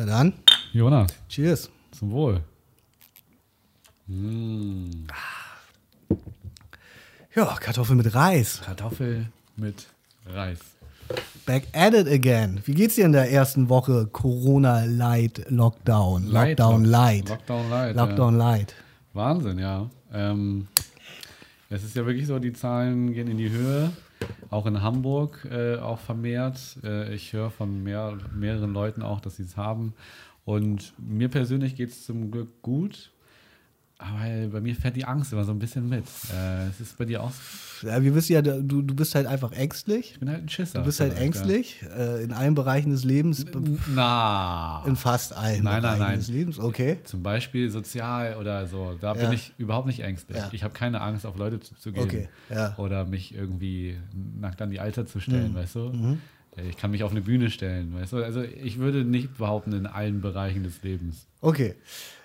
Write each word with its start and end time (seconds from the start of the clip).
Na 0.00 0.06
dann, 0.06 0.32
Jonas, 0.72 1.12
cheers. 1.28 1.68
zum 1.92 2.10
Wohl. 2.10 2.40
Mm, 4.06 5.06
Ja, 7.36 7.54
Kartoffel 7.60 7.96
mit 7.96 8.14
Reis. 8.14 8.62
Kartoffel 8.64 9.26
mit 9.56 9.86
Reis. 10.26 10.58
Back 11.44 11.64
at 11.74 11.92
it 11.92 12.08
again. 12.08 12.62
Wie 12.64 12.72
geht's 12.72 12.94
dir 12.94 13.04
in 13.04 13.12
der 13.12 13.30
ersten 13.30 13.68
Woche 13.68 14.06
Corona 14.10 14.84
Light 14.84 15.44
Lockdown? 15.50 16.26
Light, 16.28 16.58
Lockdown 16.58 16.84
Lock- 16.84 16.90
Light. 16.90 17.28
Lockdown 17.28 17.68
Light. 17.70 17.96
Lockdown 17.96 18.36
Light. 18.38 18.74
Ja. 18.78 19.20
Wahnsinn, 19.20 19.58
ja. 19.58 19.90
Ähm, 20.14 20.66
es 21.68 21.84
ist 21.84 21.94
ja 21.94 22.06
wirklich 22.06 22.26
so, 22.26 22.38
die 22.38 22.54
Zahlen 22.54 23.12
gehen 23.12 23.28
in 23.28 23.36
die 23.36 23.50
Höhe. 23.50 23.90
Auch 24.50 24.66
in 24.66 24.82
Hamburg 24.82 25.46
äh, 25.50 25.76
auch 25.76 26.00
vermehrt. 26.00 26.78
Äh, 26.82 27.14
ich 27.14 27.32
höre 27.32 27.50
von 27.50 27.82
mehr, 27.82 28.18
mehreren 28.34 28.72
Leuten 28.72 29.02
auch, 29.02 29.20
dass 29.20 29.36
sie 29.36 29.44
es 29.44 29.56
haben. 29.56 29.94
Und 30.44 30.92
mir 30.98 31.28
persönlich 31.28 31.76
geht 31.76 31.90
es 31.90 32.04
zum 32.04 32.30
Glück 32.30 32.60
gut. 32.62 33.12
Aber 34.02 34.48
bei 34.50 34.60
mir 34.62 34.74
fährt 34.74 34.96
die 34.96 35.04
Angst 35.04 35.30
immer 35.32 35.44
so 35.44 35.52
ein 35.52 35.58
bisschen 35.58 35.86
mit. 35.86 36.04
Äh, 36.34 36.68
es 36.68 36.80
ist 36.80 36.96
bei 36.96 37.04
dir 37.04 37.22
auch. 37.22 37.32
so? 37.80 37.86
Ja, 37.86 38.02
wir 38.02 38.14
wissen 38.14 38.32
ja, 38.32 38.40
du, 38.40 38.62
du 38.80 38.94
bist 38.94 39.14
halt 39.14 39.26
einfach 39.26 39.52
ängstlich. 39.52 40.12
Ich 40.12 40.18
bin 40.20 40.30
halt 40.30 40.42
ein 40.42 40.48
Schisser. 40.48 40.78
Du 40.78 40.86
bist 40.86 41.00
halt 41.00 41.18
ängstlich 41.18 41.82
äh, 41.96 42.22
in 42.24 42.32
allen 42.32 42.54
Bereichen 42.54 42.90
des 42.92 43.04
Lebens. 43.04 43.44
Na. 43.94 44.82
In 44.86 44.96
fast 44.96 45.34
allen 45.36 45.64
Nein, 45.64 45.74
nein, 45.74 45.82
Bereichen 45.82 46.00
nein. 46.02 46.18
des 46.18 46.28
Lebens. 46.28 46.58
Okay. 46.58 46.98
Zum 47.04 47.22
Beispiel 47.22 47.70
sozial 47.70 48.36
oder 48.36 48.66
so. 48.66 48.96
Da 49.00 49.14
Ja. 49.14 49.20
bin 49.24 49.32
ich 49.32 49.52
überhaupt 49.58 49.86
nicht 49.86 50.00
ängstlich. 50.00 50.38
Ja. 50.38 50.48
Ich 50.52 50.62
habe 50.64 50.72
keine 50.72 51.00
Angst, 51.02 51.26
auf 51.26 51.36
Leute 51.36 51.60
zu, 51.60 51.74
zu 51.76 51.92
gehen. 51.92 52.02
Okay. 52.04 52.28
Oder 52.78 53.04
mich 53.04 53.34
irgendwie 53.34 53.98
nackt 54.40 54.62
an 54.62 54.70
die 54.70 54.80
Alter 54.80 55.06
zu 55.06 55.20
stellen, 55.20 55.54
weißt 55.54 55.74
du? 55.74 55.80
Mhm. 55.90 56.20
Ich 56.68 56.76
kann 56.76 56.90
mich 56.90 57.04
auf 57.04 57.12
eine 57.12 57.20
Bühne 57.20 57.48
stellen, 57.50 57.94
weißt 57.94 58.12
du? 58.12 58.24
Also 58.24 58.42
ich 58.42 58.78
würde 58.78 59.04
nicht 59.04 59.36
behaupten, 59.38 59.72
in 59.72 59.86
allen 59.86 60.20
Bereichen 60.20 60.64
des 60.64 60.82
Lebens. 60.82 61.26
Okay. 61.40 61.74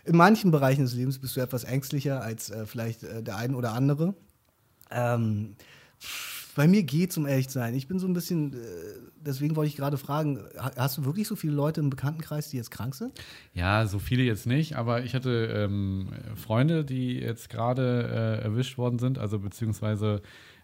In 0.05 0.15
manchen 0.15 0.51
Bereichen 0.51 0.81
des 0.83 0.93
Lebens 0.93 1.19
bist 1.19 1.35
du 1.35 1.41
etwas 1.41 1.63
ängstlicher 1.63 2.21
als 2.21 2.49
äh, 2.51 2.65
vielleicht 2.65 3.03
äh, 3.03 3.23
der 3.23 3.37
ein 3.37 3.55
oder 3.55 3.73
andere. 3.73 4.13
Ähm, 4.91 5.55
bei 6.55 6.67
mir 6.67 6.83
geht's, 6.83 7.17
um 7.17 7.25
ehrlich 7.25 7.47
zu 7.49 7.55
sein. 7.55 7.73
Ich 7.73 7.87
bin 7.87 7.99
so 7.99 8.07
ein 8.07 8.13
bisschen, 8.13 8.53
äh, 8.53 8.57
deswegen 9.17 9.55
wollte 9.55 9.67
ich 9.69 9.75
gerade 9.75 9.97
fragen, 9.97 10.39
ha- 10.57 10.71
hast 10.77 10.97
du 10.97 11.05
wirklich 11.05 11.27
so 11.27 11.35
viele 11.35 11.53
Leute 11.53 11.81
im 11.81 11.89
Bekanntenkreis, 11.89 12.49
die 12.49 12.57
jetzt 12.57 12.71
krank 12.71 12.95
sind? 12.95 13.11
Ja, 13.53 13.87
so 13.87 13.99
viele 13.99 14.23
jetzt 14.23 14.45
nicht, 14.45 14.75
aber 14.75 15.03
ich 15.03 15.15
hatte 15.15 15.47
ähm, 15.53 16.09
Freunde, 16.35 16.85
die 16.85 17.15
jetzt 17.15 17.49
gerade 17.49 18.39
äh, 18.41 18.43
erwischt 18.43 18.77
worden 18.77 18.99
sind, 18.99 19.17
also 19.17 19.39
beziehungsweise 19.39 20.21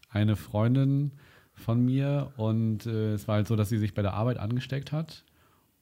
eine 0.09 0.35
Freundin 0.35 1.11
von 1.53 1.83
mir 1.83 2.31
und 2.37 2.85
äh, 2.85 3.13
es 3.13 3.27
war 3.27 3.35
halt 3.35 3.47
so, 3.47 3.55
dass 3.55 3.69
sie 3.69 3.77
sich 3.77 3.93
bei 3.93 4.01
der 4.01 4.13
Arbeit 4.13 4.37
angesteckt 4.37 4.91
hat 4.91 5.25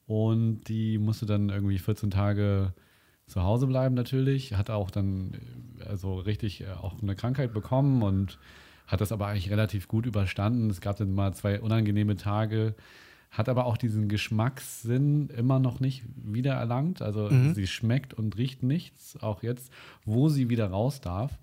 und 0.06 0.64
die 0.64 0.98
musste 0.98 1.26
dann 1.26 1.50
irgendwie 1.50 1.78
14 1.78 2.10
Tage 2.10 2.74
zu 3.30 3.42
Hause 3.42 3.66
bleiben 3.66 3.94
natürlich, 3.94 4.54
hat 4.54 4.70
auch 4.70 4.90
dann 4.90 5.32
also 5.88 6.18
richtig 6.18 6.62
äh, 6.62 6.72
auch 6.72 7.00
eine 7.00 7.14
Krankheit 7.14 7.52
bekommen 7.52 8.02
und 8.02 8.38
hat 8.86 9.00
das 9.00 9.12
aber 9.12 9.28
eigentlich 9.28 9.50
relativ 9.50 9.86
gut 9.86 10.04
überstanden. 10.04 10.68
Es 10.68 10.80
gab 10.80 10.96
dann 10.96 11.14
mal 11.14 11.32
zwei 11.32 11.60
unangenehme 11.60 12.16
Tage, 12.16 12.74
hat 13.30 13.48
aber 13.48 13.66
auch 13.66 13.76
diesen 13.76 14.08
Geschmackssinn 14.08 15.28
immer 15.30 15.60
noch 15.60 15.78
nicht 15.78 16.02
wiedererlangt. 16.16 17.00
Also 17.00 17.30
sie 17.54 17.68
schmeckt 17.68 18.12
und 18.12 18.36
riecht 18.36 18.64
nichts, 18.64 19.16
auch 19.22 19.44
jetzt, 19.44 19.72
wo 20.04 20.28
sie 20.28 20.50
wieder 20.50 20.68
raus 20.70 21.00
darf. 21.00 21.38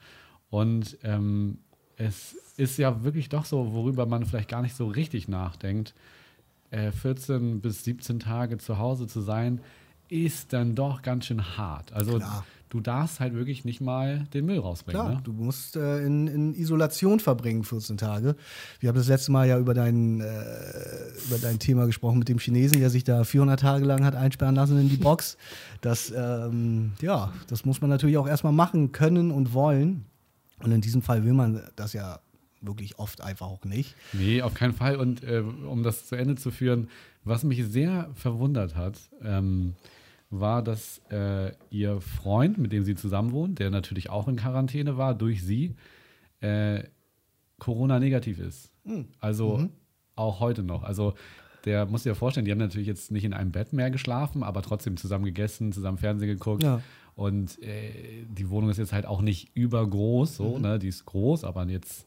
Und 0.49 0.97
ähm, 1.03 1.59
es 1.95 2.33
ist 2.57 2.77
ja 2.77 3.03
wirklich 3.05 3.29
doch 3.29 3.45
so, 3.45 3.73
worüber 3.73 4.05
man 4.05 4.25
vielleicht 4.25 4.49
gar 4.49 4.61
nicht 4.61 4.75
so 4.75 4.87
richtig 4.87 5.29
nachdenkt. 5.29 5.93
Äh, 6.69 6.91
14 6.91 7.61
bis 7.61 7.85
17 7.85 8.19
Tage 8.19 8.57
zu 8.57 8.77
Hause 8.77 9.07
zu 9.07 9.21
sein, 9.21 9.61
ist 10.09 10.53
dann 10.53 10.75
doch 10.75 11.01
ganz 11.01 11.25
schön 11.25 11.57
hart. 11.57 11.91
Also 11.93 12.17
Klar. 12.17 12.45
du 12.69 12.79
darfst 12.79 13.19
halt 13.19 13.33
wirklich 13.33 13.65
nicht 13.65 13.81
mal 13.81 14.25
den 14.33 14.45
Müll 14.45 14.59
rausbringen. 14.59 15.01
Klar, 15.01 15.15
Ne? 15.15 15.21
du 15.23 15.33
musst 15.33 15.75
äh, 15.75 16.05
in, 16.05 16.27
in 16.27 16.53
Isolation 16.53 17.19
verbringen, 17.19 17.63
14 17.63 17.97
Tage. 17.97 18.35
Wir 18.79 18.89
haben 18.89 18.95
das 18.97 19.07
letzte 19.07 19.31
Mal 19.31 19.47
ja 19.47 19.57
über 19.59 19.73
dein, 19.73 20.21
äh, 20.21 20.25
über 21.27 21.37
dein 21.41 21.59
Thema 21.59 21.85
gesprochen 21.85 22.19
mit 22.19 22.29
dem 22.29 22.39
Chinesen, 22.39 22.79
der 22.79 22.89
sich 22.89 23.03
da 23.03 23.23
400 23.23 23.59
Tage 23.59 23.85
lang 23.85 24.03
hat 24.05 24.15
einsperren 24.15 24.55
lassen 24.55 24.79
in 24.79 24.89
die 24.89 24.97
Box. 24.97 25.37
Das, 25.81 26.11
ähm, 26.15 26.93
ja, 27.01 27.33
das 27.47 27.65
muss 27.65 27.81
man 27.81 27.89
natürlich 27.89 28.17
auch 28.17 28.27
erstmal 28.27 28.53
machen 28.53 28.91
können 28.91 29.31
und 29.31 29.53
wollen. 29.53 30.05
Und 30.63 30.71
in 30.71 30.81
diesem 30.81 31.01
Fall 31.03 31.23
will 31.23 31.33
man 31.33 31.61
das 31.75 31.93
ja 31.93 32.19
wirklich 32.61 32.99
oft 32.99 33.21
einfach 33.21 33.47
auch 33.47 33.65
nicht. 33.65 33.95
Nee, 34.13 34.41
auf 34.41 34.53
keinen 34.53 34.73
Fall. 34.73 34.95
Und 34.95 35.23
äh, 35.23 35.39
um 35.39 35.83
das 35.83 36.07
zu 36.07 36.15
Ende 36.15 36.35
zu 36.35 36.51
führen, 36.51 36.89
was 37.23 37.43
mich 37.43 37.63
sehr 37.65 38.09
verwundert 38.13 38.75
hat, 38.75 38.99
ähm, 39.23 39.75
war, 40.29 40.61
dass 40.61 41.01
äh, 41.09 41.51
ihr 41.69 42.01
Freund, 42.01 42.57
mit 42.57 42.73
dem 42.73 42.83
sie 42.83 42.95
zusammen 42.95 43.31
wohnt, 43.31 43.59
der 43.59 43.69
natürlich 43.69 44.09
auch 44.09 44.27
in 44.27 44.35
Quarantäne 44.35 44.97
war 44.97 45.15
durch 45.15 45.43
sie, 45.43 45.75
äh, 46.41 46.83
Corona-negativ 47.59 48.39
ist. 48.39 48.71
Also 49.19 49.69
auch 50.15 50.39
heute 50.39 50.63
noch. 50.63 50.83
Also 50.83 51.13
der 51.65 51.85
muss 51.85 52.03
dir 52.03 52.15
vorstellen, 52.15 52.45
die 52.45 52.51
haben 52.51 52.59
natürlich 52.59 52.87
jetzt 52.87 53.11
nicht 53.11 53.25
in 53.25 53.33
einem 53.33 53.51
Bett 53.51 53.73
mehr 53.73 53.91
geschlafen, 53.91 54.43
aber 54.43 54.61
trotzdem 54.61 54.95
zusammen 54.95 55.25
gegessen, 55.25 55.73
zusammen 55.73 55.97
Fernsehen 55.97 56.29
geguckt. 56.29 56.63
Ja. 56.63 56.81
Und 57.15 57.61
äh, 57.63 58.25
die 58.29 58.49
Wohnung 58.49 58.69
ist 58.69 58.77
jetzt 58.77 58.93
halt 58.93 59.05
auch 59.05 59.21
nicht 59.21 59.49
übergroß, 59.55 60.35
so, 60.35 60.59
ne? 60.59 60.77
Die 60.77 60.87
ist 60.87 61.05
groß, 61.05 61.43
aber 61.43 61.67
jetzt 61.67 62.05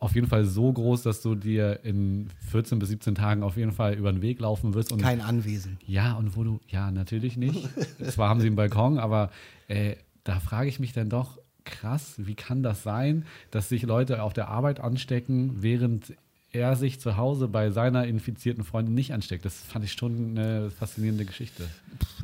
auf 0.00 0.14
jeden 0.14 0.26
Fall 0.26 0.44
so 0.44 0.72
groß, 0.72 1.02
dass 1.02 1.20
du 1.20 1.34
dir 1.34 1.80
in 1.84 2.28
14 2.50 2.78
bis 2.78 2.88
17 2.88 3.14
Tagen 3.14 3.42
auf 3.42 3.56
jeden 3.56 3.72
Fall 3.72 3.94
über 3.94 4.12
den 4.12 4.22
Weg 4.22 4.40
laufen 4.40 4.74
wirst. 4.74 4.92
Und 4.92 5.02
Kein 5.02 5.20
Anwesen. 5.20 5.78
ja, 5.86 6.14
und 6.14 6.36
wo 6.36 6.44
du, 6.44 6.60
ja, 6.68 6.90
natürlich 6.90 7.36
nicht. 7.36 7.68
Zwar 8.10 8.28
haben 8.28 8.40
sie 8.40 8.46
einen 8.46 8.56
Balkon, 8.56 8.98
aber 8.98 9.30
äh, 9.68 9.96
da 10.24 10.40
frage 10.40 10.68
ich 10.68 10.80
mich 10.80 10.92
dann 10.92 11.10
doch, 11.10 11.38
krass, 11.64 12.14
wie 12.16 12.34
kann 12.34 12.62
das 12.62 12.82
sein, 12.82 13.26
dass 13.50 13.68
sich 13.68 13.82
Leute 13.82 14.22
auf 14.22 14.32
der 14.32 14.48
Arbeit 14.48 14.80
anstecken, 14.80 15.62
während 15.62 16.14
er 16.52 16.74
sich 16.74 16.98
zu 16.98 17.16
Hause 17.16 17.46
bei 17.46 17.70
seiner 17.70 18.06
infizierten 18.06 18.64
Freundin 18.64 18.94
nicht 18.94 19.12
ansteckt? 19.12 19.44
Das 19.44 19.60
fand 19.60 19.84
ich 19.84 19.92
schon 19.92 20.36
eine 20.36 20.70
faszinierende 20.70 21.24
Geschichte. 21.24 21.68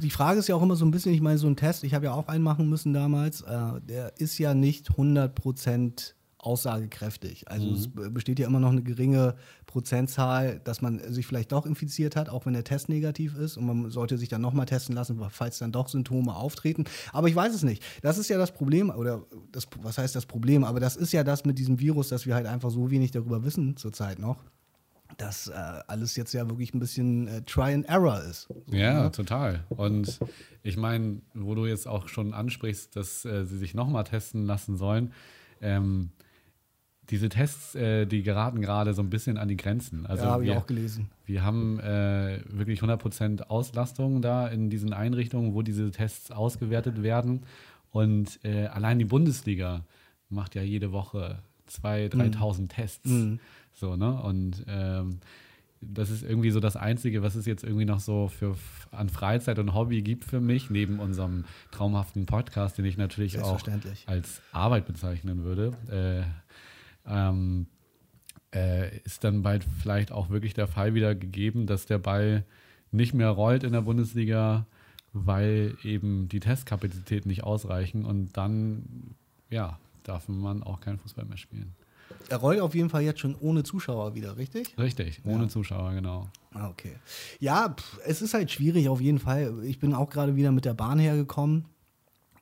Die 0.02 0.10
Frage 0.10 0.38
ist 0.40 0.48
ja 0.48 0.54
auch 0.56 0.62
immer 0.62 0.76
so 0.76 0.84
ein 0.84 0.90
bisschen, 0.90 1.12
ich 1.12 1.20
meine, 1.20 1.38
so 1.38 1.46
ein 1.46 1.56
Test, 1.56 1.84
ich 1.84 1.94
habe 1.94 2.06
ja 2.06 2.12
auch 2.14 2.28
einen 2.28 2.42
machen 2.42 2.68
müssen 2.68 2.92
damals, 2.92 3.42
äh, 3.42 3.80
der 3.88 4.18
ist 4.18 4.38
ja 4.38 4.54
nicht 4.54 4.92
100% 4.92 6.14
aussagekräftig. 6.46 7.50
Also 7.50 7.70
es 7.72 7.88
be- 7.88 8.10
besteht 8.10 8.38
ja 8.38 8.46
immer 8.46 8.60
noch 8.60 8.70
eine 8.70 8.82
geringe 8.82 9.34
Prozentzahl, 9.66 10.60
dass 10.64 10.80
man 10.80 10.98
sich 11.12 11.26
vielleicht 11.26 11.52
doch 11.52 11.66
infiziert 11.66 12.16
hat, 12.16 12.28
auch 12.28 12.46
wenn 12.46 12.54
der 12.54 12.64
Test 12.64 12.88
negativ 12.88 13.36
ist. 13.36 13.56
Und 13.56 13.66
man 13.66 13.90
sollte 13.90 14.16
sich 14.16 14.28
dann 14.28 14.40
nochmal 14.40 14.66
testen 14.66 14.94
lassen, 14.94 15.20
falls 15.30 15.58
dann 15.58 15.72
doch 15.72 15.88
Symptome 15.88 16.34
auftreten. 16.34 16.84
Aber 17.12 17.28
ich 17.28 17.36
weiß 17.36 17.54
es 17.54 17.62
nicht. 17.62 17.82
Das 18.02 18.16
ist 18.16 18.28
ja 18.28 18.38
das 18.38 18.52
Problem, 18.52 18.90
oder 18.90 19.24
das, 19.52 19.66
was 19.82 19.98
heißt 19.98 20.16
das 20.16 20.24
Problem? 20.26 20.64
Aber 20.64 20.80
das 20.80 20.96
ist 20.96 21.12
ja 21.12 21.24
das 21.24 21.44
mit 21.44 21.58
diesem 21.58 21.78
Virus, 21.80 22.08
dass 22.08 22.24
wir 22.26 22.34
halt 22.34 22.46
einfach 22.46 22.70
so 22.70 22.90
wenig 22.90 23.10
darüber 23.10 23.44
wissen 23.44 23.76
zurzeit 23.76 24.18
noch. 24.18 24.44
Dass 25.18 25.46
äh, 25.48 25.52
alles 25.86 26.16
jetzt 26.16 26.32
ja 26.34 26.48
wirklich 26.48 26.74
ein 26.74 26.80
bisschen 26.80 27.28
äh, 27.28 27.42
Try 27.42 27.72
and 27.74 27.88
Error 27.88 28.22
ist. 28.24 28.48
So, 28.48 28.76
Ja, 28.76 29.04
ne? 29.04 29.12
total. 29.12 29.64
Und 29.70 30.18
ich 30.62 30.76
meine, 30.76 31.20
wo 31.32 31.54
du 31.54 31.66
jetzt 31.66 31.86
auch 31.86 32.08
schon 32.08 32.34
ansprichst, 32.34 32.96
dass 32.96 33.24
äh, 33.24 33.44
sie 33.46 33.56
sich 33.56 33.72
nochmal 33.74 34.04
testen 34.04 34.44
lassen 34.46 34.76
sollen, 34.76 35.12
ähm, 35.60 36.10
diese 37.10 37.28
Tests, 37.28 37.74
äh, 37.74 38.06
die 38.06 38.22
geraten 38.22 38.60
gerade 38.60 38.94
so 38.94 39.02
ein 39.02 39.10
bisschen 39.10 39.38
an 39.38 39.48
die 39.48 39.56
Grenzen. 39.56 40.06
Also 40.06 40.24
ja, 40.24 40.30
habe 40.30 40.44
ich 40.44 40.50
wir, 40.50 40.58
auch 40.58 40.66
gelesen. 40.66 41.08
wir 41.24 41.44
haben 41.44 41.78
äh, 41.80 42.40
wirklich 42.48 42.80
100% 42.80 43.42
Auslastung 43.42 44.22
da 44.22 44.48
in 44.48 44.70
diesen 44.70 44.92
Einrichtungen, 44.92 45.54
wo 45.54 45.62
diese 45.62 45.90
Tests 45.90 46.30
ausgewertet 46.30 47.02
werden. 47.02 47.42
Und 47.92 48.40
äh, 48.44 48.66
allein 48.66 48.98
die 48.98 49.04
Bundesliga 49.04 49.84
macht 50.28 50.54
ja 50.54 50.62
jede 50.62 50.92
Woche 50.92 51.38
2.000, 51.70 52.36
3.000 52.36 52.68
Tests. 52.68 53.10
So, 53.72 53.96
ne? 53.96 54.22
Und 54.22 54.64
ähm, 54.68 55.20
das 55.80 56.10
ist 56.10 56.22
irgendwie 56.22 56.50
so 56.50 56.60
das 56.60 56.76
Einzige, 56.76 57.22
was 57.22 57.34
es 57.34 57.46
jetzt 57.46 57.62
irgendwie 57.62 57.84
noch 57.84 58.00
so 58.00 58.28
für 58.28 58.56
an 58.90 59.08
Freizeit 59.08 59.58
und 59.58 59.74
Hobby 59.74 60.02
gibt 60.02 60.24
für 60.24 60.40
mich, 60.40 60.70
neben 60.70 60.98
unserem 60.98 61.44
traumhaften 61.70 62.26
Podcast, 62.26 62.78
den 62.78 62.84
ich 62.84 62.96
natürlich 62.96 63.40
auch 63.40 63.60
als 64.06 64.42
Arbeit 64.52 64.86
bezeichnen 64.86 65.44
würde. 65.44 65.72
Äh, 65.90 66.45
ähm, 67.08 67.66
äh, 68.54 68.98
ist 69.00 69.24
dann 69.24 69.42
bald 69.42 69.64
vielleicht 69.80 70.12
auch 70.12 70.30
wirklich 70.30 70.54
der 70.54 70.68
Fall 70.68 70.94
wieder 70.94 71.14
gegeben, 71.14 71.66
dass 71.66 71.86
der 71.86 71.98
Ball 71.98 72.44
nicht 72.92 73.14
mehr 73.14 73.30
rollt 73.30 73.64
in 73.64 73.72
der 73.72 73.82
Bundesliga, 73.82 74.66
weil 75.12 75.76
eben 75.82 76.28
die 76.28 76.40
Testkapazitäten 76.40 77.28
nicht 77.28 77.44
ausreichen 77.44 78.04
und 78.04 78.36
dann, 78.36 79.14
ja, 79.50 79.78
darf 80.04 80.28
man 80.28 80.62
auch 80.62 80.80
keinen 80.80 80.98
Fußball 80.98 81.24
mehr 81.24 81.36
spielen. 81.38 81.74
Er 82.28 82.38
rollt 82.38 82.60
auf 82.60 82.74
jeden 82.74 82.88
Fall 82.88 83.02
jetzt 83.02 83.20
schon 83.20 83.34
ohne 83.34 83.62
Zuschauer 83.62 84.14
wieder, 84.14 84.36
richtig? 84.36 84.76
Richtig, 84.78 85.22
ohne 85.24 85.44
Ja. 85.44 85.48
Zuschauer, 85.48 85.92
genau. 85.92 86.28
Ah, 86.52 86.68
Okay. 86.68 86.92
Ja, 87.40 87.70
pff, 87.70 87.98
es 88.04 88.22
ist 88.22 88.34
halt 88.34 88.50
schwierig 88.50 88.88
auf 88.88 89.00
jeden 89.00 89.18
Fall. 89.18 89.64
Ich 89.64 89.78
bin 89.78 89.92
auch 89.94 90.10
gerade 90.10 90.36
wieder 90.36 90.52
mit 90.52 90.64
der 90.64 90.74
Bahn 90.74 90.98
hergekommen 90.98 91.66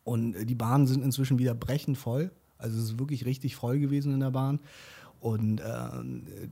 und 0.04 0.46
die 0.46 0.54
Bahnen 0.54 0.86
sind 0.86 1.02
inzwischen 1.02 1.38
wieder 1.38 1.54
brechend 1.54 1.96
voll. 1.98 2.30
Also 2.58 2.78
es 2.78 2.84
ist 2.84 2.98
wirklich 2.98 3.24
richtig 3.24 3.56
voll 3.56 3.78
gewesen 3.78 4.12
in 4.12 4.20
der 4.20 4.30
Bahn. 4.30 4.60
Und 5.24 5.60
äh, 5.60 5.64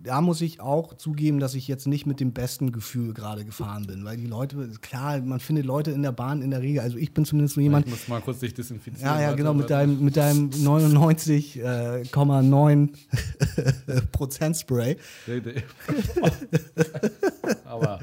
da 0.02 0.22
muss 0.22 0.40
ich 0.40 0.62
auch 0.62 0.94
zugeben, 0.94 1.40
dass 1.40 1.54
ich 1.54 1.68
jetzt 1.68 1.86
nicht 1.86 2.06
mit 2.06 2.20
dem 2.20 2.32
besten 2.32 2.72
Gefühl 2.72 3.12
gerade 3.12 3.44
gefahren 3.44 3.86
bin, 3.86 4.06
weil 4.06 4.16
die 4.16 4.24
Leute, 4.24 4.66
klar, 4.80 5.20
man 5.20 5.40
findet 5.40 5.66
Leute 5.66 5.90
in 5.90 6.02
der 6.02 6.12
Bahn 6.12 6.40
in 6.40 6.52
der 6.52 6.62
Regel, 6.62 6.80
also 6.80 6.96
ich 6.96 7.12
bin 7.12 7.26
zumindest 7.26 7.56
so 7.56 7.60
jemand. 7.60 7.84
Ich 7.84 7.92
muss 7.92 8.08
mal 8.08 8.22
kurz 8.22 8.38
dich 8.38 8.54
desinfizieren. 8.54 9.14
Ja, 9.14 9.20
ja, 9.20 9.34
genau, 9.34 9.52
mit 9.52 9.68
deinem, 9.68 10.02
mit 10.02 10.16
deinem 10.16 10.48
99,9 10.48 12.88
äh, 13.88 14.00
Prozent 14.10 14.56
Spray. 14.56 14.96
Aber 17.66 18.00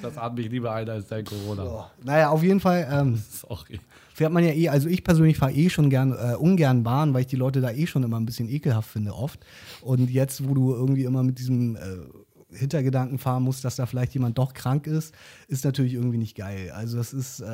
das 0.00 0.16
atme 0.16 0.42
ich 0.42 0.48
lieber 0.48 0.74
ein 0.74 0.88
als 0.88 1.08
dein 1.08 1.24
Corona. 1.24 1.64
Oh, 1.64 1.86
naja, 2.04 2.30
auf 2.30 2.44
jeden 2.44 2.60
Fall. 2.60 2.86
Ähm, 2.88 3.20
Sorry 3.32 3.80
fährt 4.14 4.32
man 4.32 4.44
ja 4.44 4.52
eh, 4.52 4.68
also 4.68 4.88
ich 4.88 5.04
persönlich 5.04 5.36
fahre 5.36 5.52
eh 5.52 5.68
schon 5.68 5.90
gern, 5.90 6.12
äh, 6.12 6.36
ungern 6.36 6.84
Bahn, 6.84 7.12
weil 7.12 7.22
ich 7.22 7.26
die 7.26 7.36
Leute 7.36 7.60
da 7.60 7.70
eh 7.70 7.86
schon 7.86 8.04
immer 8.04 8.18
ein 8.18 8.24
bisschen 8.24 8.48
ekelhaft 8.48 8.88
finde 8.88 9.14
oft. 9.14 9.44
Und 9.82 10.08
jetzt, 10.08 10.48
wo 10.48 10.54
du 10.54 10.72
irgendwie 10.72 11.04
immer 11.04 11.22
mit 11.22 11.38
diesem 11.38 11.76
äh, 11.76 11.80
Hintergedanken 12.56 13.18
fahren 13.18 13.42
musst, 13.42 13.64
dass 13.64 13.76
da 13.76 13.86
vielleicht 13.86 14.14
jemand 14.14 14.38
doch 14.38 14.54
krank 14.54 14.86
ist, 14.86 15.12
ist 15.48 15.64
natürlich 15.64 15.94
irgendwie 15.94 16.18
nicht 16.18 16.36
geil. 16.36 16.70
Also 16.70 16.96
das 16.96 17.12
ist, 17.12 17.40
äh, 17.40 17.46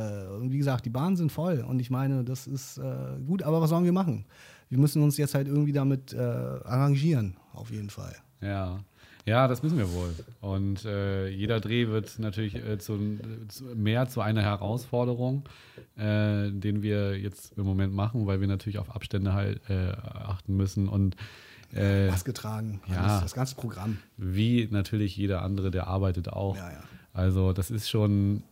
wie 0.42 0.58
gesagt, 0.58 0.84
die 0.84 0.90
Bahnen 0.90 1.16
sind 1.16 1.32
voll 1.32 1.64
und 1.66 1.80
ich 1.80 1.90
meine, 1.90 2.22
das 2.24 2.46
ist 2.46 2.76
äh, 2.78 3.18
gut, 3.26 3.42
aber 3.42 3.62
was 3.62 3.70
sollen 3.70 3.84
wir 3.84 3.92
machen? 3.92 4.26
Wir 4.68 4.78
müssen 4.78 5.02
uns 5.02 5.16
jetzt 5.16 5.34
halt 5.34 5.48
irgendwie 5.48 5.72
damit 5.72 6.12
äh, 6.12 6.18
arrangieren, 6.18 7.36
auf 7.54 7.70
jeden 7.70 7.90
Fall. 7.90 8.14
Ja. 8.42 8.84
Ja, 9.26 9.48
das 9.48 9.62
müssen 9.62 9.78
wir 9.78 9.92
wohl. 9.92 10.14
Und 10.40 10.84
äh, 10.84 11.28
jeder 11.28 11.60
Dreh 11.60 11.88
wird 11.88 12.18
natürlich 12.18 12.54
äh, 12.54 12.78
zu, 12.78 12.98
zu, 13.48 13.64
mehr 13.74 14.08
zu 14.08 14.20
einer 14.20 14.42
Herausforderung, 14.42 15.44
äh, 15.96 16.50
den 16.50 16.82
wir 16.82 17.18
jetzt 17.18 17.56
im 17.58 17.64
Moment 17.64 17.94
machen, 17.94 18.26
weil 18.26 18.40
wir 18.40 18.48
natürlich 18.48 18.78
auf 18.78 18.94
Abstände 18.94 19.32
halt 19.32 19.60
äh, 19.68 19.92
achten 19.92 20.56
müssen 20.56 20.88
und 20.88 21.16
äh, 21.72 22.08
Maske 22.08 22.32
tragen, 22.32 22.80
ja, 22.88 23.20
das 23.20 23.34
ganze 23.34 23.54
Programm. 23.54 23.98
Wie 24.16 24.66
natürlich 24.70 25.16
jeder 25.16 25.42
andere, 25.42 25.70
der 25.70 25.86
arbeitet 25.86 26.28
auch. 26.28 26.56
Ja, 26.56 26.70
ja. 26.70 26.82
Also 27.12 27.52
das 27.52 27.70
ist 27.70 27.88
schon 27.88 28.42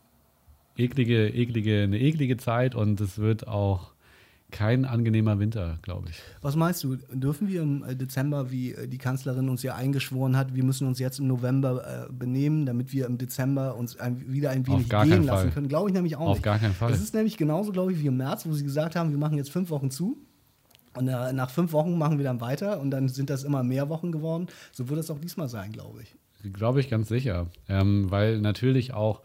eklige, 0.76 1.28
eklige, 1.28 1.82
eine 1.82 1.98
eklige 1.98 2.36
Zeit 2.36 2.74
und 2.74 3.00
es 3.00 3.18
wird 3.18 3.48
auch 3.48 3.92
kein 4.50 4.84
angenehmer 4.84 5.38
Winter, 5.38 5.78
glaube 5.82 6.08
ich. 6.10 6.20
Was 6.40 6.56
meinst 6.56 6.82
du? 6.82 6.96
Dürfen 7.12 7.48
wir 7.48 7.62
im 7.62 7.84
äh, 7.84 7.94
Dezember, 7.94 8.50
wie 8.50 8.72
äh, 8.72 8.88
die 8.88 8.98
Kanzlerin 8.98 9.48
uns 9.48 9.62
ja 9.62 9.74
eingeschworen 9.74 10.36
hat, 10.36 10.54
wir 10.54 10.64
müssen 10.64 10.86
uns 10.86 10.98
jetzt 10.98 11.18
im 11.18 11.26
November 11.26 12.06
äh, 12.08 12.12
benehmen, 12.12 12.64
damit 12.64 12.92
wir 12.92 13.06
im 13.06 13.18
Dezember 13.18 13.76
uns 13.76 13.98
ein, 13.98 14.32
wieder 14.32 14.50
ein 14.50 14.66
wenig 14.66 14.88
gehen 14.88 15.24
lassen 15.24 15.26
Fall. 15.26 15.50
können? 15.50 15.68
Glaube 15.68 15.90
ich 15.90 15.94
nämlich 15.94 16.16
auch 16.16 16.28
Auf 16.28 16.36
nicht. 16.38 16.44
gar 16.44 16.58
keinen 16.58 16.74
Fall. 16.74 16.90
Das 16.90 17.00
ist 17.00 17.14
nämlich 17.14 17.36
genauso, 17.36 17.72
glaube 17.72 17.92
ich, 17.92 18.00
wie 18.00 18.06
im 18.06 18.16
März, 18.16 18.46
wo 18.46 18.52
sie 18.52 18.64
gesagt 18.64 18.96
haben, 18.96 19.10
wir 19.10 19.18
machen 19.18 19.36
jetzt 19.36 19.50
fünf 19.50 19.70
Wochen 19.70 19.90
zu. 19.90 20.16
Und 20.94 21.04
nach 21.04 21.50
fünf 21.50 21.72
Wochen 21.72 21.96
machen 21.96 22.18
wir 22.18 22.24
dann 22.24 22.40
weiter 22.40 22.80
und 22.80 22.90
dann 22.90 23.08
sind 23.08 23.30
das 23.30 23.44
immer 23.44 23.62
mehr 23.62 23.88
Wochen 23.88 24.10
geworden. 24.10 24.48
So 24.72 24.88
wird 24.88 24.98
es 24.98 25.10
auch 25.10 25.20
diesmal 25.20 25.48
sein, 25.48 25.70
glaube 25.70 26.02
ich. 26.02 26.52
Glaube 26.52 26.80
ich 26.80 26.88
ganz 26.90 27.08
sicher. 27.08 27.46
Ähm, 27.68 28.10
weil 28.10 28.40
natürlich 28.40 28.94
auch 28.94 29.22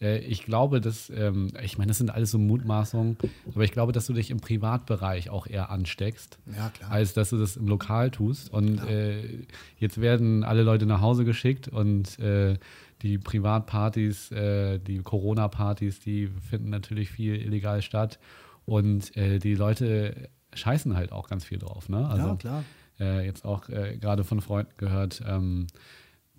äh, 0.00 0.18
ich 0.18 0.44
glaube, 0.44 0.80
dass, 0.80 1.10
ähm, 1.10 1.52
ich 1.62 1.78
meine, 1.78 1.88
das 1.88 1.98
sind 1.98 2.10
alles 2.10 2.30
so 2.30 2.38
Mutmaßungen, 2.38 3.16
aber 3.54 3.64
ich 3.64 3.72
glaube, 3.72 3.92
dass 3.92 4.06
du 4.06 4.12
dich 4.12 4.30
im 4.30 4.40
Privatbereich 4.40 5.30
auch 5.30 5.46
eher 5.46 5.70
ansteckst, 5.70 6.38
ja, 6.54 6.70
als 6.88 7.14
dass 7.14 7.30
du 7.30 7.38
das 7.38 7.56
im 7.56 7.68
Lokal 7.68 8.10
tust. 8.10 8.52
Und 8.52 8.78
äh, 8.86 9.46
jetzt 9.78 10.00
werden 10.00 10.44
alle 10.44 10.62
Leute 10.62 10.86
nach 10.86 11.00
Hause 11.00 11.24
geschickt 11.24 11.68
und 11.68 12.18
äh, 12.18 12.58
die 13.02 13.18
Privatpartys, 13.18 14.32
äh, 14.32 14.78
die 14.78 14.98
Corona-Partys, 14.98 16.00
die 16.00 16.28
finden 16.28 16.70
natürlich 16.70 17.10
viel 17.10 17.36
illegal 17.36 17.82
statt. 17.82 18.18
Und 18.64 19.16
äh, 19.16 19.38
die 19.38 19.54
Leute 19.54 20.28
scheißen 20.54 20.96
halt 20.96 21.12
auch 21.12 21.28
ganz 21.28 21.44
viel 21.44 21.58
drauf. 21.58 21.88
Ne? 21.88 22.08
Also, 22.08 22.26
ja, 22.28 22.36
klar. 22.36 22.64
Äh, 22.98 23.26
jetzt 23.26 23.44
auch 23.44 23.66
gerade 23.66 24.24
von 24.24 24.40
Freunden 24.40 24.72
gehört, 24.78 25.22
ähm, 25.26 25.66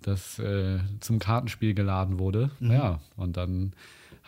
das 0.02 0.38
äh, 0.38 0.78
zum 1.00 1.18
Kartenspiel 1.18 1.74
geladen 1.74 2.18
wurde. 2.18 2.50
Mhm. 2.60 2.70
Ja, 2.70 3.00
und 3.16 3.36
dann 3.36 3.72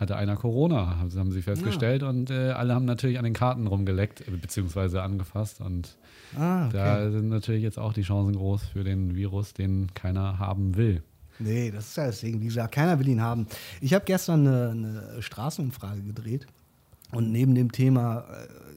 hatte 0.01 0.17
einer 0.17 0.37
Corona, 0.37 0.97
haben 0.97 1.31
sie 1.31 1.43
festgestellt. 1.43 2.03
Ja. 2.03 2.09
Und 2.09 2.31
äh, 2.31 2.53
alle 2.53 2.75
haben 2.75 2.87
natürlich 2.87 3.19
an 3.19 3.25
den 3.25 3.35
Karten 3.35 3.67
rumgeleckt, 3.67 4.27
äh, 4.27 4.31
beziehungsweise 4.31 5.03
angefasst. 5.03 5.61
Und 5.61 5.97
ah, 6.37 6.67
okay. 6.67 6.77
da 6.77 7.11
sind 7.11 7.29
natürlich 7.29 7.63
jetzt 7.63 7.79
auch 7.79 7.93
die 7.93 8.03
Chancen 8.03 8.35
groß 8.35 8.63
für 8.65 8.83
den 8.83 9.15
Virus, 9.15 9.53
den 9.53 9.93
keiner 9.95 10.39
haben 10.39 10.77
will. 10.77 11.03
Nee, 11.39 11.71
das 11.71 11.89
ist 11.89 11.97
ja 11.97 12.11
Ding. 12.11 12.41
Wie 12.41 12.47
gesagt, 12.47 12.75
keiner 12.75 12.99
will 12.99 13.09
ihn 13.09 13.21
haben. 13.21 13.47
Ich 13.81 13.95
habe 13.95 14.05
gestern 14.05 14.47
eine, 14.47 14.71
eine, 14.71 15.23
Straßenumfrage 15.23 16.03
gedreht. 16.03 16.47
Und 17.13 17.33
neben 17.33 17.55
dem 17.55 17.73
Thema 17.73 18.25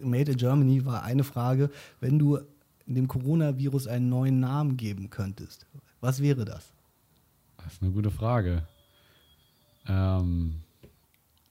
äh, 0.01 0.06
Made 0.06 0.31
in 0.31 0.38
Germany 0.38 0.86
war 0.86 1.04
eine 1.04 1.24
Frage, 1.24 1.69
wenn 2.00 2.19
du 2.19 2.40
dem 2.86 3.07
Coronavirus 3.07 3.88
einen 3.88 4.10
neuen 4.10 4.40
Namen 4.40 4.75
geben 4.75 5.10
könntest, 5.10 5.68
was 6.01 6.22
wäre 6.22 6.44
das? 6.44 6.74
Das 7.63 7.74
ist 7.74 7.81
eine 7.81 7.92
gute 7.92 8.12
Frage. 8.12 8.63
Ähm, 9.88 10.63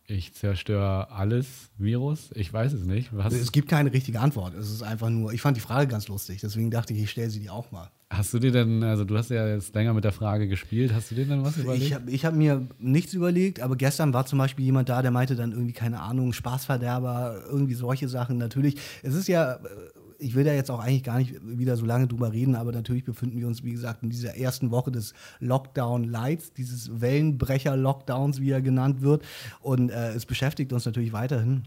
ich 0.06 0.34
zerstöre 0.34 1.10
alles 1.10 1.70
Virus? 1.78 2.30
Ich 2.34 2.52
weiß 2.52 2.72
es 2.72 2.84
nicht. 2.84 3.16
Was? 3.16 3.32
Es 3.32 3.52
gibt 3.52 3.68
keine 3.68 3.92
richtige 3.92 4.20
Antwort. 4.20 4.54
Es 4.54 4.70
ist 4.70 4.82
einfach 4.82 5.08
nur, 5.08 5.32
ich 5.32 5.40
fand 5.40 5.56
die 5.56 5.60
Frage 5.60 5.86
ganz 5.86 6.08
lustig, 6.08 6.40
deswegen 6.40 6.70
dachte 6.70 6.92
ich, 6.92 7.02
ich 7.02 7.10
stelle 7.10 7.30
sie 7.30 7.40
dir 7.40 7.52
auch 7.52 7.70
mal. 7.70 7.90
Hast 8.10 8.34
du 8.34 8.38
dir 8.38 8.52
denn, 8.52 8.82
also 8.82 9.04
du 9.04 9.16
hast 9.16 9.30
ja 9.30 9.48
jetzt 9.48 9.74
länger 9.74 9.94
mit 9.94 10.04
der 10.04 10.12
Frage 10.12 10.48
gespielt, 10.48 10.92
hast 10.92 11.10
du 11.10 11.14
dir 11.14 11.24
denn 11.24 11.42
was 11.44 11.56
überlegt? 11.56 11.86
Ich 12.08 12.24
habe 12.24 12.34
hab 12.34 12.34
mir 12.34 12.66
nichts 12.78 13.14
überlegt, 13.14 13.60
aber 13.60 13.74
gestern 13.74 14.12
war 14.12 14.26
zum 14.26 14.38
Beispiel 14.38 14.66
jemand 14.66 14.90
da, 14.90 15.00
der 15.00 15.10
meinte 15.10 15.34
dann 15.34 15.52
irgendwie, 15.52 15.72
keine 15.72 16.00
Ahnung, 16.00 16.34
Spaßverderber, 16.34 17.44
irgendwie 17.48 17.74
solche 17.74 18.10
Sachen. 18.10 18.36
Natürlich, 18.36 18.76
es 19.02 19.14
ist 19.14 19.28
ja 19.28 19.60
ich 20.22 20.34
will 20.34 20.44
da 20.44 20.52
jetzt 20.52 20.70
auch 20.70 20.78
eigentlich 20.78 21.02
gar 21.02 21.18
nicht 21.18 21.34
wieder 21.42 21.76
so 21.76 21.84
lange 21.84 22.06
drüber 22.06 22.32
reden, 22.32 22.54
aber 22.54 22.72
natürlich 22.72 23.04
befinden 23.04 23.40
wir 23.40 23.46
uns, 23.46 23.64
wie 23.64 23.72
gesagt, 23.72 24.02
in 24.02 24.10
dieser 24.10 24.36
ersten 24.36 24.70
Woche 24.70 24.90
des 24.90 25.14
Lockdown-Lights, 25.40 26.52
dieses 26.52 27.00
Wellenbrecher-Lockdowns, 27.00 28.40
wie 28.40 28.50
er 28.50 28.62
genannt 28.62 29.02
wird. 29.02 29.24
Und 29.60 29.90
äh, 29.90 30.12
es 30.12 30.24
beschäftigt 30.24 30.72
uns 30.72 30.86
natürlich 30.86 31.12
weiterhin. 31.12 31.64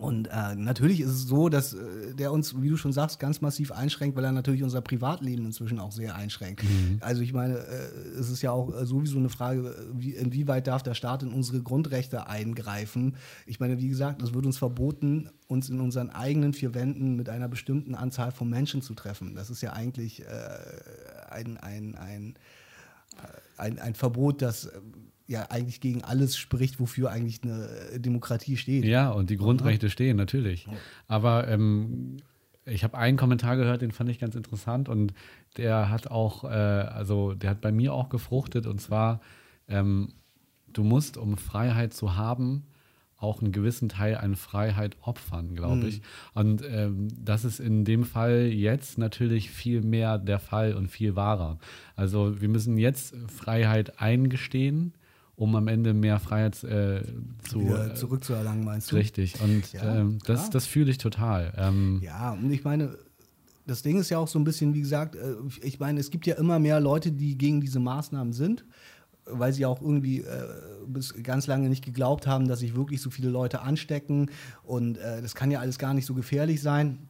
Und 0.00 0.28
äh, 0.28 0.54
natürlich 0.54 1.00
ist 1.00 1.10
es 1.10 1.22
so, 1.26 1.48
dass 1.48 1.74
äh, 1.74 2.14
der 2.14 2.32
uns, 2.32 2.60
wie 2.60 2.68
du 2.68 2.76
schon 2.76 2.92
sagst, 2.92 3.18
ganz 3.18 3.40
massiv 3.40 3.72
einschränkt, 3.72 4.16
weil 4.16 4.24
er 4.24 4.32
natürlich 4.32 4.62
unser 4.62 4.80
Privatleben 4.80 5.46
inzwischen 5.46 5.78
auch 5.78 5.92
sehr 5.92 6.14
einschränkt. 6.14 6.62
Mhm. 6.62 6.98
Also 7.00 7.22
ich 7.22 7.32
meine, 7.32 7.58
äh, 7.58 8.18
es 8.18 8.30
ist 8.30 8.42
ja 8.42 8.52
auch 8.52 8.74
äh, 8.74 8.86
sowieso 8.86 9.18
eine 9.18 9.28
Frage, 9.28 9.74
wie, 9.92 10.12
inwieweit 10.12 10.66
darf 10.66 10.82
der 10.82 10.94
Staat 10.94 11.22
in 11.22 11.32
unsere 11.32 11.62
Grundrechte 11.62 12.26
eingreifen? 12.26 13.16
Ich 13.46 13.60
meine, 13.60 13.80
wie 13.80 13.88
gesagt, 13.88 14.22
es 14.22 14.34
wird 14.34 14.46
uns 14.46 14.58
verboten, 14.58 15.30
uns 15.46 15.68
in 15.68 15.80
unseren 15.80 16.10
eigenen 16.10 16.52
vier 16.52 16.74
Wänden 16.74 17.16
mit 17.16 17.28
einer 17.28 17.48
bestimmten 17.48 17.94
Anzahl 17.94 18.32
von 18.32 18.48
Menschen 18.48 18.82
zu 18.82 18.94
treffen. 18.94 19.34
Das 19.34 19.50
ist 19.50 19.62
ja 19.62 19.72
eigentlich 19.72 20.22
äh, 20.22 20.28
ein, 21.30 21.56
ein, 21.56 21.94
ein, 21.94 22.34
äh, 23.16 23.60
ein, 23.60 23.78
ein 23.78 23.94
Verbot, 23.94 24.42
das 24.42 24.70
ja 25.28 25.50
eigentlich 25.50 25.80
gegen 25.80 26.02
alles 26.02 26.36
spricht, 26.36 26.80
wofür 26.80 27.10
eigentlich 27.10 27.42
eine 27.44 27.68
Demokratie 28.00 28.56
steht. 28.56 28.84
Ja, 28.84 29.10
und 29.10 29.30
die 29.30 29.36
Grundrechte 29.36 29.86
ja. 29.86 29.90
stehen, 29.90 30.16
natürlich. 30.16 30.66
Aber 31.06 31.46
ähm, 31.46 32.16
ich 32.64 32.82
habe 32.82 32.96
einen 32.96 33.18
Kommentar 33.18 33.56
gehört, 33.56 33.82
den 33.82 33.92
fand 33.92 34.10
ich 34.10 34.18
ganz 34.18 34.34
interessant 34.34 34.88
und 34.88 35.12
der 35.58 35.90
hat 35.90 36.10
auch, 36.10 36.44
äh, 36.44 36.48
also 36.48 37.34
der 37.34 37.50
hat 37.50 37.60
bei 37.60 37.72
mir 37.72 37.92
auch 37.92 38.08
gefruchtet 38.08 38.66
und 38.66 38.80
zwar, 38.80 39.20
ähm, 39.68 40.14
du 40.72 40.82
musst, 40.82 41.18
um 41.18 41.36
Freiheit 41.36 41.92
zu 41.92 42.16
haben, 42.16 42.64
auch 43.18 43.42
einen 43.42 43.52
gewissen 43.52 43.90
Teil 43.90 44.16
an 44.16 44.34
Freiheit 44.34 44.96
opfern, 45.02 45.54
glaube 45.56 45.82
mhm. 45.82 45.88
ich. 45.88 46.02
Und 46.34 46.62
ähm, 46.64 47.08
das 47.18 47.44
ist 47.44 47.58
in 47.58 47.84
dem 47.84 48.04
Fall 48.04 48.46
jetzt 48.46 48.96
natürlich 48.96 49.50
viel 49.50 49.82
mehr 49.82 50.18
der 50.18 50.38
Fall 50.38 50.74
und 50.74 50.88
viel 50.88 51.16
wahrer. 51.16 51.58
Also 51.96 52.40
wir 52.40 52.48
müssen 52.48 52.78
jetzt 52.78 53.16
Freiheit 53.26 54.00
eingestehen 54.00 54.94
um 55.38 55.54
am 55.54 55.68
Ende 55.68 55.94
mehr 55.94 56.18
Freiheit 56.18 56.62
äh, 56.64 57.02
zu, 57.48 57.60
Wieder 57.60 57.94
zurückzuerlangen, 57.94 58.64
meinst 58.64 58.90
du? 58.90 58.96
Richtig. 58.96 59.40
Und 59.40 59.72
ja, 59.72 60.00
ähm, 60.00 60.18
das, 60.26 60.50
das 60.50 60.66
fühle 60.66 60.90
ich 60.90 60.98
total. 60.98 61.52
Ähm, 61.56 62.00
ja, 62.02 62.32
und 62.32 62.50
ich 62.50 62.64
meine, 62.64 62.98
das 63.64 63.82
Ding 63.82 64.00
ist 64.00 64.10
ja 64.10 64.18
auch 64.18 64.26
so 64.26 64.38
ein 64.38 64.44
bisschen, 64.44 64.74
wie 64.74 64.80
gesagt, 64.80 65.14
äh, 65.14 65.36
ich 65.62 65.78
meine, 65.78 66.00
es 66.00 66.10
gibt 66.10 66.26
ja 66.26 66.34
immer 66.34 66.58
mehr 66.58 66.80
Leute, 66.80 67.12
die 67.12 67.38
gegen 67.38 67.60
diese 67.60 67.78
Maßnahmen 67.78 68.32
sind, 68.32 68.64
weil 69.26 69.52
sie 69.52 69.64
auch 69.64 69.80
irgendwie 69.80 70.22
äh, 70.22 70.26
bis 70.88 71.14
ganz 71.22 71.46
lange 71.46 71.68
nicht 71.68 71.84
geglaubt 71.84 72.26
haben, 72.26 72.48
dass 72.48 72.58
sich 72.58 72.74
wirklich 72.74 73.00
so 73.00 73.10
viele 73.10 73.30
Leute 73.30 73.60
anstecken. 73.60 74.32
Und 74.64 74.98
äh, 74.98 75.22
das 75.22 75.36
kann 75.36 75.52
ja 75.52 75.60
alles 75.60 75.78
gar 75.78 75.94
nicht 75.94 76.06
so 76.06 76.14
gefährlich 76.14 76.60
sein. 76.60 77.07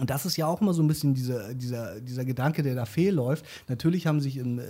Und 0.00 0.08
das 0.08 0.24
ist 0.24 0.38
ja 0.38 0.46
auch 0.46 0.62
immer 0.62 0.72
so 0.72 0.82
ein 0.82 0.88
bisschen 0.88 1.12
diese, 1.12 1.54
dieser, 1.54 2.00
dieser 2.00 2.24
Gedanke, 2.24 2.62
der 2.62 2.74
da 2.74 2.86
fehlläuft. 2.86 3.44
Natürlich 3.68 4.06
haben 4.06 4.20
sich 4.20 4.38
in, 4.38 4.58
äh, 4.58 4.64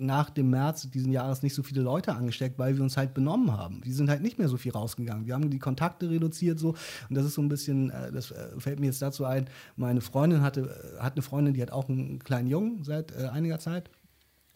nach 0.00 0.30
dem 0.30 0.48
März 0.48 0.88
diesen 0.90 1.12
Jahres 1.12 1.42
nicht 1.42 1.52
so 1.52 1.62
viele 1.62 1.82
Leute 1.82 2.14
angesteckt, 2.14 2.58
weil 2.58 2.74
wir 2.74 2.82
uns 2.82 2.96
halt 2.96 3.12
benommen 3.12 3.52
haben. 3.52 3.82
Wir 3.84 3.92
sind 3.92 4.08
halt 4.08 4.22
nicht 4.22 4.38
mehr 4.38 4.48
so 4.48 4.56
viel 4.56 4.72
rausgegangen. 4.72 5.26
Wir 5.26 5.34
haben 5.34 5.50
die 5.50 5.58
Kontakte 5.58 6.08
reduziert 6.08 6.58
so. 6.58 6.70
Und 7.10 7.16
das 7.16 7.26
ist 7.26 7.34
so 7.34 7.42
ein 7.42 7.50
bisschen, 7.50 7.90
äh, 7.90 8.10
das 8.10 8.30
äh, 8.30 8.58
fällt 8.58 8.80
mir 8.80 8.86
jetzt 8.86 9.02
dazu 9.02 9.26
ein, 9.26 9.46
meine 9.76 10.00
Freundin 10.00 10.40
hatte, 10.40 10.74
äh, 10.98 11.02
hat 11.02 11.12
eine 11.12 11.22
Freundin, 11.22 11.52
die 11.52 11.60
hat 11.60 11.70
auch 11.70 11.90
einen 11.90 12.18
kleinen 12.20 12.48
Jungen 12.48 12.82
seit 12.82 13.12
äh, 13.12 13.26
einiger 13.26 13.58
Zeit. 13.58 13.90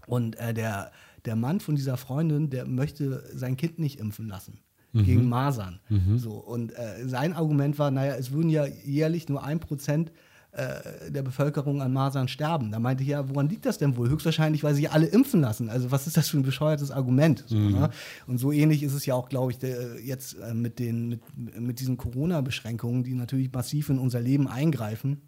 Und 0.06 0.36
äh, 0.36 0.54
der, 0.54 0.92
der 1.26 1.36
Mann 1.36 1.60
von 1.60 1.76
dieser 1.76 1.98
Freundin, 1.98 2.48
der 2.48 2.66
möchte 2.66 3.22
sein 3.34 3.58
Kind 3.58 3.78
nicht 3.78 4.00
impfen 4.00 4.28
lassen 4.28 4.60
mhm. 4.92 5.04
gegen 5.04 5.28
Masern. 5.28 5.80
Mhm. 5.88 6.18
So, 6.18 6.32
und 6.32 6.72
äh, 6.72 7.06
sein 7.06 7.32
Argument 7.32 7.78
war, 7.78 7.90
naja, 7.90 8.14
es 8.14 8.32
würden 8.32 8.50
ja 8.50 8.66
jährlich 8.66 9.28
nur 9.28 9.44
ein 9.44 9.60
Prozent 9.60 10.12
äh, 10.52 11.12
der 11.12 11.22
Bevölkerung 11.22 11.80
an 11.80 11.92
Masern 11.92 12.26
sterben. 12.26 12.72
Da 12.72 12.80
meinte 12.80 13.04
ich 13.04 13.10
ja, 13.10 13.28
woran 13.28 13.48
liegt 13.48 13.66
das 13.66 13.78
denn 13.78 13.96
wohl? 13.96 14.08
Höchstwahrscheinlich, 14.08 14.64
weil 14.64 14.74
sich 14.74 14.90
alle 14.90 15.06
impfen 15.06 15.40
lassen. 15.40 15.70
Also 15.70 15.92
was 15.92 16.08
ist 16.08 16.16
das 16.16 16.28
für 16.28 16.38
ein 16.38 16.42
bescheuertes 16.42 16.90
Argument? 16.90 17.44
So, 17.46 17.54
mhm. 17.54 17.72
ne? 17.72 17.90
Und 18.26 18.38
so 18.38 18.50
ähnlich 18.50 18.82
ist 18.82 18.94
es 18.94 19.06
ja 19.06 19.14
auch, 19.14 19.28
glaube 19.28 19.52
ich, 19.52 19.58
der, 19.58 20.00
jetzt 20.02 20.34
äh, 20.40 20.52
mit, 20.52 20.80
den, 20.80 21.08
mit, 21.08 21.20
mit 21.60 21.80
diesen 21.80 21.96
Corona-Beschränkungen, 21.96 23.04
die 23.04 23.14
natürlich 23.14 23.52
massiv 23.52 23.90
in 23.90 24.00
unser 24.00 24.20
Leben 24.20 24.48
eingreifen. 24.48 25.20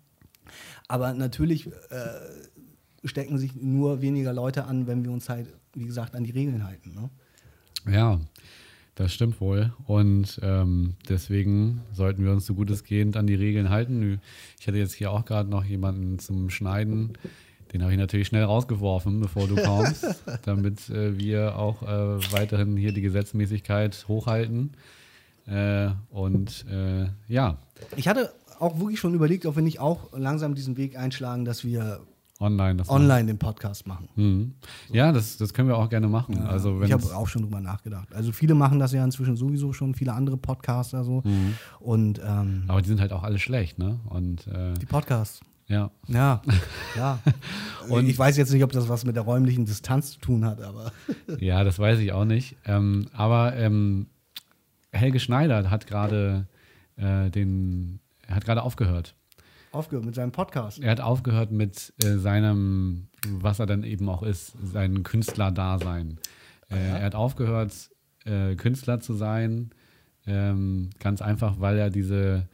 Aber 0.88 1.14
natürlich 1.14 1.68
äh, 1.68 1.70
stecken 3.04 3.38
sich 3.38 3.54
nur 3.54 4.02
weniger 4.02 4.32
Leute 4.32 4.64
an, 4.64 4.88
wenn 4.88 5.04
wir 5.04 5.12
uns 5.12 5.28
halt, 5.28 5.46
wie 5.72 5.84
gesagt, 5.84 6.16
an 6.16 6.24
die 6.24 6.32
Regeln 6.32 6.64
halten. 6.64 6.94
Ne? 6.94 7.10
Ja, 7.94 8.20
das 8.94 9.12
stimmt 9.12 9.40
wohl. 9.40 9.72
Und 9.86 10.38
ähm, 10.42 10.94
deswegen 11.08 11.82
sollten 11.92 12.24
wir 12.24 12.32
uns 12.32 12.46
so 12.46 12.54
gut 12.54 12.70
es 12.70 12.84
geht 12.84 13.16
an 13.16 13.26
die 13.26 13.34
Regeln 13.34 13.70
halten. 13.70 14.20
Ich 14.60 14.66
hatte 14.66 14.78
jetzt 14.78 14.94
hier 14.94 15.10
auch 15.10 15.24
gerade 15.24 15.48
noch 15.48 15.64
jemanden 15.64 16.18
zum 16.18 16.50
Schneiden. 16.50 17.14
Den 17.72 17.82
habe 17.82 17.92
ich 17.92 17.98
natürlich 17.98 18.26
schnell 18.26 18.44
rausgeworfen, 18.44 19.20
bevor 19.20 19.48
du 19.48 19.56
kommst, 19.56 20.04
damit 20.44 20.90
äh, 20.90 21.18
wir 21.18 21.56
auch 21.56 21.82
äh, 21.82 22.32
weiterhin 22.32 22.76
hier 22.76 22.92
die 22.92 23.00
Gesetzmäßigkeit 23.00 24.06
hochhalten. 24.08 24.72
Äh, 25.46 25.88
und 26.10 26.66
äh, 26.70 27.06
ja. 27.28 27.58
Ich 27.96 28.08
hatte 28.08 28.32
auch 28.58 28.78
wirklich 28.78 29.00
schon 29.00 29.14
überlegt, 29.14 29.46
ob 29.46 29.56
wir 29.56 29.62
nicht 29.62 29.80
auch 29.80 30.16
langsam 30.16 30.54
diesen 30.54 30.76
Weg 30.76 30.96
einschlagen, 30.96 31.44
dass 31.44 31.64
wir 31.64 32.00
online, 32.42 32.82
online 32.88 33.26
den 33.26 33.38
Podcast 33.38 33.86
machen. 33.86 34.08
Mhm. 34.16 34.54
So. 34.88 34.94
Ja, 34.94 35.12
das, 35.12 35.36
das 35.36 35.54
können 35.54 35.68
wir 35.68 35.76
auch 35.76 35.88
gerne 35.88 36.08
machen. 36.08 36.36
Ja, 36.36 36.46
also 36.46 36.82
ich 36.82 36.92
habe 36.92 37.04
auch 37.16 37.28
schon 37.28 37.42
drüber 37.42 37.60
nachgedacht. 37.60 38.12
Also 38.14 38.32
viele 38.32 38.54
machen 38.54 38.78
das 38.78 38.92
ja 38.92 39.04
inzwischen 39.04 39.36
sowieso 39.36 39.72
schon, 39.72 39.94
viele 39.94 40.12
andere 40.12 40.36
Podcaster 40.36 41.04
so. 41.04 41.22
Mhm. 41.24 41.54
Und, 41.80 42.20
ähm, 42.24 42.64
Aber 42.68 42.82
die 42.82 42.88
sind 42.88 43.00
halt 43.00 43.12
auch 43.12 43.22
alle 43.22 43.38
schlecht, 43.38 43.78
ne? 43.78 44.00
Und, 44.08 44.46
äh, 44.48 44.74
die 44.74 44.86
Podcasts. 44.86 45.40
Ja. 45.68 45.90
Ja, 46.08 46.42
ja. 46.96 47.20
Und 47.88 48.08
ich 48.08 48.18
weiß 48.18 48.36
jetzt 48.36 48.52
nicht, 48.52 48.64
ob 48.64 48.72
das 48.72 48.88
was 48.88 49.04
mit 49.04 49.16
der 49.16 49.22
räumlichen 49.22 49.64
Distanz 49.64 50.12
zu 50.12 50.18
tun 50.20 50.44
hat, 50.44 50.60
aber. 50.60 50.92
ja, 51.38 51.64
das 51.64 51.78
weiß 51.78 52.00
ich 52.00 52.12
auch 52.12 52.24
nicht. 52.24 52.56
Ähm, 52.64 53.06
aber 53.12 53.56
ähm, 53.56 54.08
Helge 54.90 55.20
Schneider 55.20 55.70
hat 55.70 55.86
gerade 55.86 56.46
äh, 56.96 57.30
den, 57.30 58.00
er 58.26 58.36
hat 58.36 58.44
gerade 58.44 58.62
aufgehört 58.62 59.14
aufgehört 59.72 60.04
mit 60.04 60.14
seinem 60.14 60.32
Podcast. 60.32 60.80
Er 60.80 60.90
hat 60.90 61.00
aufgehört 61.00 61.50
mit 61.50 61.92
äh, 62.02 62.16
seinem, 62.18 63.08
was 63.26 63.58
er 63.58 63.66
dann 63.66 63.84
eben 63.84 64.08
auch 64.08 64.22
ist, 64.22 64.54
sein 64.62 65.02
Künstlerdasein. 65.02 66.18
Äh, 66.70 66.76
er 66.76 67.04
hat 67.04 67.14
aufgehört, 67.14 67.72
äh, 68.24 68.54
Künstler 68.54 69.00
zu 69.00 69.14
sein, 69.14 69.70
ähm, 70.26 70.90
ganz 71.00 71.22
einfach, 71.22 71.58
weil 71.58 71.78
er 71.78 71.90
diese, 71.90 72.48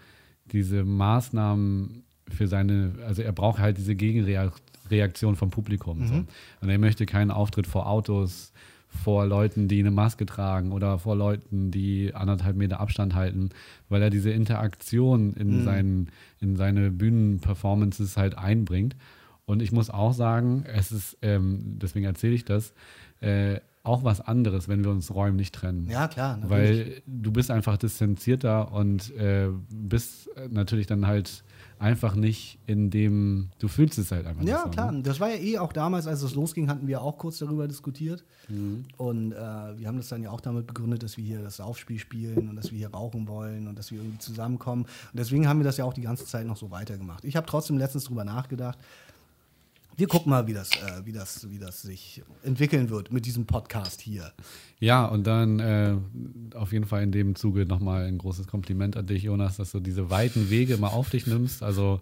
diese 0.47 0.85
Maßnahmen 0.85 2.05
für 2.29 2.47
seine, 2.47 2.93
also 3.07 3.23
er 3.23 3.33
braucht 3.33 3.59
halt 3.59 3.79
diese 3.79 3.95
Gegenreaktion 3.95 5.37
vom 5.37 5.51
Publikum. 5.51 6.01
Mhm. 6.01 6.07
So. 6.07 6.15
Und 6.61 6.69
er 6.69 6.79
möchte 6.79 7.07
keinen 7.07 7.31
Auftritt 7.31 7.67
vor 7.67 7.87
Autos, 7.87 8.53
vor 8.89 9.27
Leuten, 9.27 9.69
die 9.69 9.81
eine 9.81 9.91
Maske 9.91 10.27
tragen 10.27 10.73
oder 10.73 10.99
vor 10.99 11.17
Leuten, 11.17 11.71
die 11.71 12.15
anderthalb 12.15 12.57
Meter 12.57 12.81
Abstand 12.81 13.15
halten, 13.15 13.51
weil 13.89 14.03
er 14.03 14.11
diese 14.11 14.31
Interaktion 14.31 15.35
in, 15.35 15.61
mhm. 15.61 15.65
seinen, 15.65 16.11
in 16.41 16.57
seine 16.57 16.91
Bühnenperformances 16.91 18.17
halt 18.17 18.37
einbringt. 18.37 18.97
Und 19.45 19.63
ich 19.63 19.73
muss 19.73 19.89
auch 19.89 20.13
sagen, 20.13 20.65
es 20.67 20.93
ist, 20.93 21.19
ähm, 21.23 21.79
deswegen 21.81 22.05
erzähle 22.05 22.35
ich 22.35 22.45
das, 22.45 22.75
äh, 23.21 23.61
auch 23.83 24.05
was 24.05 24.21
anderes, 24.21 24.69
wenn 24.69 24.85
wir 24.85 24.91
uns 24.91 25.15
räumlich 25.15 25.51
trennen. 25.51 25.89
Ja, 25.91 26.09
klar. 26.09 26.37
Natürlich. 26.37 26.51
Weil 26.51 27.03
du 27.07 27.33
bist 27.33 27.51
einfach 27.51 27.79
distanzierter 27.79 28.73
und 28.73 29.15
äh, 29.17 29.49
bist 29.71 30.28
natürlich 30.51 30.87
dann 30.87 31.07
halt 31.07 31.45
einfach 31.79 32.15
nicht 32.15 32.59
in 32.67 32.91
dem, 32.91 33.51
du 33.59 33.69
fühlst 33.69 33.99
es 33.99 34.11
halt 34.11 34.27
einfach 34.27 34.43
ja, 34.43 34.57
nicht. 34.57 34.65
Ja, 34.65 34.71
klar. 34.71 34.93
Ne? 34.93 35.03
Das 35.03 35.21
war 35.21 35.29
ja 35.29 35.37
eh 35.37 35.59
auch 35.59 35.73
damals, 35.73 36.07
als 36.07 36.23
es 36.23 36.35
losging, 36.35 36.69
hatten 36.69 36.87
wir 36.87 37.03
auch 37.03 37.19
kurz 37.19 37.39
darüber 37.39 37.69
diskutiert. 37.69 38.25
Mhm. 38.49 38.85
Und 38.97 39.33
äh, 39.33 39.37
wir 39.37 39.87
haben 39.87 39.97
das 39.97 40.09
dann 40.09 40.23
ja 40.23 40.31
auch 40.31 40.41
damit 40.41 40.67
begründet, 40.67 41.03
dass 41.03 41.17
wir 41.17 41.25
hier 41.25 41.41
das 41.41 41.61
Aufspiel 41.61 41.99
spielen 41.99 42.49
und 42.49 42.57
dass 42.57 42.71
wir 42.71 42.79
hier 42.79 42.91
rauchen 42.91 43.29
wollen 43.29 43.69
und 43.69 43.79
dass 43.79 43.91
wir 43.91 43.99
irgendwie 43.99 44.19
zusammenkommen. 44.19 44.83
Und 44.85 45.19
deswegen 45.19 45.49
haben 45.49 45.61
wir 45.61 45.65
das 45.65 45.77
ja 45.77 45.85
auch 45.85 45.95
die 45.95 46.03
ganze 46.03 46.25
Zeit 46.25 46.47
noch 46.47 46.57
so 46.57 46.71
weitergemacht. 46.71 47.25
Ich 47.25 47.37
habe 47.37 47.47
trotzdem 47.47 47.79
letztens 47.79 48.05
drüber 48.05 48.25
nachgedacht, 48.25 48.79
wir 49.99 50.07
gucken 50.07 50.31
mal, 50.31 50.47
wie 50.47 50.55
das, 50.55 50.71
äh, 50.71 51.05
wie, 51.05 51.13
das, 51.13 51.51
wie 51.51 51.59
das 51.59 51.83
sich 51.83 52.23
entwickeln 52.45 52.89
wird 52.89 53.11
mit 53.13 53.27
diesem 53.27 53.47
Podcast 53.47 54.01
hier. 54.01 54.33
Ja, 54.79 55.05
und 55.05 55.27
dann 55.27 55.59
äh, 55.59 55.97
auf 56.55 56.73
jeden 56.73 56.87
Fall 56.87 57.03
in 57.03 57.11
dem 57.11 57.35
Zuge 57.35 57.67
nochmal 57.67 58.05
ein 58.05 58.17
großes 58.17 58.47
Kompliment 58.47 58.97
an 58.97 59.07
dich, 59.07 59.25
Jonas, 59.25 59.57
dass 59.57 59.73
du 59.73 59.81
diese 59.81 60.09
weiten 60.09 60.51
Wege 60.51 60.77
mal 60.77 60.89
auf 60.89 61.11
dich 61.11 61.27
nimmst. 61.27 61.65
Also 61.65 62.01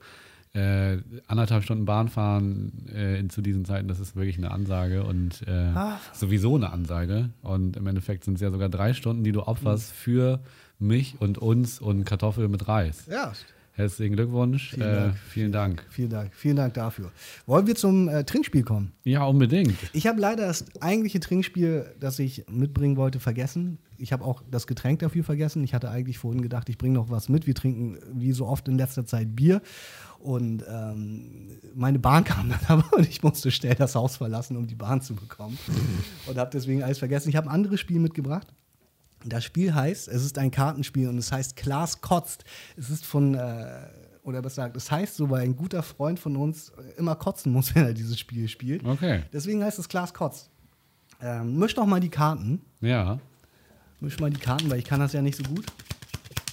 äh, 0.53 0.99
anderthalb 1.27 1.65
Stunden 1.65 1.87
Bahn 1.87 2.09
fahren 2.09 2.87
äh, 2.95 3.27
zu 3.29 3.41
diesen 3.41 3.65
Zeiten, 3.65 3.89
das 3.89 3.99
ist 3.99 4.15
wirklich 4.15 4.37
eine 4.37 4.51
Ansage 4.51 5.03
und 5.03 5.43
äh, 5.47 5.51
ah. 5.75 5.99
sowieso 6.13 6.55
eine 6.55 6.73
Ansage. 6.73 7.31
Und 7.41 7.79
im 7.79 7.87
Endeffekt 7.87 8.25
sind 8.25 8.35
es 8.35 8.43
ja 8.43 8.51
sogar 8.51 8.69
drei 8.69 8.93
Stunden, 8.93 9.25
die 9.25 9.33
du 9.33 9.43
opferst 9.43 9.91
mhm. 9.91 9.95
für 9.95 10.41
mich 10.79 11.17
und 11.19 11.39
uns 11.39 11.81
und 11.81 12.05
Kartoffel 12.05 12.49
mit 12.49 12.69
Reis. 12.69 13.07
Ja, 13.11 13.33
Herzlichen 13.77 14.17
Glückwunsch. 14.17 14.71
Vielen, 14.71 14.89
äh, 14.89 14.95
Dank. 14.95 15.17
vielen 15.29 15.53
Dank. 15.53 15.85
Vielen 15.91 16.09
Dank. 16.09 16.35
Vielen 16.35 16.57
Dank 16.57 16.73
dafür. 16.73 17.13
Wollen 17.45 17.67
wir 17.67 17.75
zum 17.75 18.09
äh, 18.09 18.25
Trinkspiel 18.25 18.63
kommen? 18.63 18.93
Ja, 19.05 19.25
unbedingt. 19.25 19.77
Ich 19.93 20.07
habe 20.07 20.19
leider 20.19 20.47
das 20.47 20.65
eigentliche 20.81 21.21
Trinkspiel, 21.21 21.95
das 22.01 22.19
ich 22.19 22.47
mitbringen 22.49 22.97
wollte, 22.97 23.21
vergessen. 23.21 23.77
Ich 23.99 24.15
habe 24.15 24.25
auch 24.25 24.43
das 24.51 24.67
Getränk 24.67 25.01
dafür 25.01 25.25
vergessen. 25.25 25.63
Ich 25.63 25.75
hatte 25.75 25.91
eigentlich 25.91 26.17
vorhin 26.17 26.41
gedacht, 26.41 26.71
ich 26.71 26.79
bringe 26.79 26.95
noch 26.95 27.11
was 27.11 27.29
mit. 27.29 27.47
Wir 27.47 27.55
trinken 27.55 27.99
wie 28.15 28.33
so 28.33 28.47
oft 28.47 28.67
in 28.67 28.79
letzter 28.79 29.05
Zeit 29.05 29.37
Bier. 29.37 29.61
Und 30.21 30.65
ähm, 30.67 31.59
meine 31.75 31.99
Bahn 31.99 32.25
kam 32.25 32.49
dann 32.49 32.61
aber 32.69 32.97
und 32.97 33.07
ich 33.07 33.23
musste 33.23 33.51
schnell 33.51 33.75
das 33.75 33.95
Haus 33.95 34.17
verlassen, 34.17 34.57
um 34.57 34.67
die 34.67 34.75
Bahn 34.75 35.03
zu 35.03 35.15
bekommen. 35.15 35.59
und 36.27 36.39
habe 36.39 36.51
deswegen 36.51 36.83
alles 36.83 36.99
vergessen. 36.99 37.29
Ich 37.29 37.37
habe 37.37 37.49
ein 37.49 37.55
anderes 37.55 37.79
Spiel 37.79 38.01
mitgebracht. 38.01 38.55
Das 39.29 39.45
Spiel 39.45 39.75
heißt, 39.75 40.09
es 40.09 40.25
ist 40.25 40.39
ein 40.39 40.51
Kartenspiel 40.51 41.09
und 41.09 41.19
es 41.19 41.33
heißt 41.33 41.57
Klaas 41.57 42.01
kotzt. 42.01 42.45
Es 42.77 42.91
ist 42.91 43.05
von, 43.05 43.35
äh, 43.35 43.89
oder 44.23 44.45
was 44.45 44.55
sagt, 44.55 44.77
es 44.77 44.91
heißt 44.91 45.17
so, 45.17 45.31
weil 45.31 45.43
ein 45.43 45.57
guter 45.57 45.83
Freund 45.83 46.19
von 46.19 46.37
uns 46.37 46.73
immer 46.97 47.17
kotzen 47.17 47.53
muss, 47.53 47.73
wenn 47.75 47.85
er 47.85 47.95
dieses 47.95 48.19
Spiel 48.19 48.49
spielt. 48.49 48.85
Okay. 48.85 49.25
Deswegen 49.33 49.63
heißt 49.65 49.79
es 49.79 49.89
Klaas 49.89 50.15
kotzt. 50.15 50.51
Ähm, 51.21 51.59
misch 51.59 51.75
doch 51.75 51.87
mal 51.87 52.01
die 52.01 52.09
Karten. 52.09 52.61
Ja. 52.81 53.19
Misch 54.01 54.21
mal 54.21 54.31
die 54.31 54.41
Karten, 54.41 54.71
weil 54.71 54.79
ich 54.79 54.85
kann 54.85 55.01
das 55.01 55.13
ja 55.13 55.23
nicht 55.23 55.37
so 55.37 55.45
gut. 55.45 55.65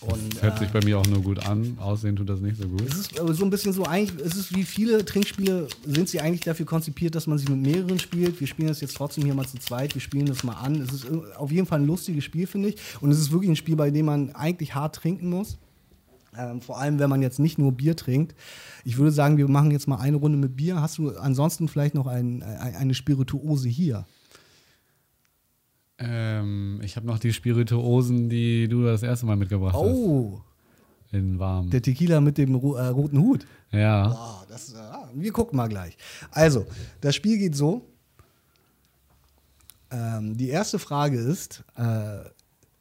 Und, 0.08 0.42
Hört 0.42 0.60
sich 0.60 0.70
äh, 0.70 0.72
bei 0.74 0.84
mir 0.84 1.00
auch 1.00 1.06
nur 1.08 1.22
gut 1.22 1.46
an. 1.46 1.78
Aussehen 1.80 2.16
tut 2.16 2.30
das 2.30 2.42
nicht 2.42 2.58
so 2.58 2.68
gut. 2.68 2.82
Es 2.82 2.96
ist 2.96 3.16
so 3.16 3.44
ein 3.46 3.50
bisschen 3.50 3.74
so, 3.74 3.86
eigentlich, 3.86 4.20
es 4.26 4.36
ist 4.36 4.56
wie 4.56 4.64
viele 4.64 5.06
Trinkspiele, 5.06 5.68
sind 5.86 6.10
sie 6.10 6.20
eigentlich 6.20 6.42
dafür 6.42 6.66
konzipiert, 6.66 7.16
dass 7.16 7.28
man 7.28 7.38
sie 7.38 7.50
mit 7.52 7.62
mehreren 7.62 8.00
spielt. 8.00 8.40
Wir 8.40 8.48
spielen 8.48 8.68
das 8.68 8.82
jetzt 8.82 8.98
trotzdem 8.98 9.24
hier 9.24 9.34
mal 9.34 9.48
zu 9.48 9.58
zweit. 9.58 9.94
Wir 9.94 10.02
spielen 10.02 10.26
das 10.26 10.44
mal 10.44 10.54
an. 10.54 10.76
Es 10.82 10.92
ist 10.92 11.08
auf 11.38 11.52
jeden 11.52 11.66
Fall 11.66 11.80
ein 11.80 11.88
lustiges 11.88 12.24
Spiel, 12.24 12.48
finde 12.48 12.70
ich. 12.70 12.76
Und 13.02 13.12
es 13.12 13.20
ist 13.20 13.32
wirklich 13.32 13.50
ein 13.50 13.56
Spiel, 13.56 13.76
bei 13.76 13.92
dem 13.92 14.06
man 14.08 14.36
eigentlich 14.36 14.76
hart 14.76 14.96
trinken 14.96 15.30
muss. 15.30 15.58
Ähm, 16.38 16.62
vor 16.62 16.80
allem, 16.80 17.00
wenn 17.00 17.10
man 17.10 17.22
jetzt 17.22 17.40
nicht 17.40 17.58
nur 17.58 17.72
Bier 17.72 17.96
trinkt. 17.96 18.36
Ich 18.84 18.98
würde 18.98 19.12
sagen, 19.12 19.38
wir 19.38 19.48
machen 19.48 19.72
jetzt 19.72 19.88
mal 19.88 19.98
eine 19.98 20.18
Runde 20.18 20.38
mit 20.38 20.56
Bier. 20.56 20.82
Hast 20.82 20.98
du 20.98 21.12
ansonsten 21.12 21.68
vielleicht 21.68 21.96
noch 21.96 22.08
ein, 22.08 22.42
eine 22.42 22.94
Spirituose 22.94 23.70
hier? 23.70 24.06
Ähm, 26.06 26.80
ich 26.84 26.96
habe 26.96 27.06
noch 27.08 27.20
die 27.20 27.34
Spirituosen, 27.34 28.30
die 28.30 28.68
du 28.68 28.84
das 28.84 29.04
erste 29.04 29.26
Mal 29.26 29.36
mitgebracht 29.36 29.74
hast. 29.74 29.82
Oh. 29.82 30.42
In 31.12 31.38
warm. 31.38 31.70
Der 31.70 31.82
Tequila 31.82 32.22
mit 32.22 32.40
dem 32.40 32.56
ro 32.56 32.76
äh, 32.76 32.88
roten 32.88 33.20
Hut. 33.20 33.46
Ja. 33.72 34.10
Wow, 34.10 34.46
das, 34.50 34.74
äh, 34.74 34.78
wir 35.14 35.32
gucken 35.32 35.58
mal 35.58 35.68
gleich. 35.68 35.96
Also, 36.32 36.66
das 37.02 37.16
Spiel 37.16 37.38
geht 37.38 37.56
so. 37.56 37.86
Ähm, 39.92 40.36
die 40.36 40.50
erste 40.50 40.80
Frage 40.80 41.18
ist: 41.20 41.64
äh, 41.76 42.28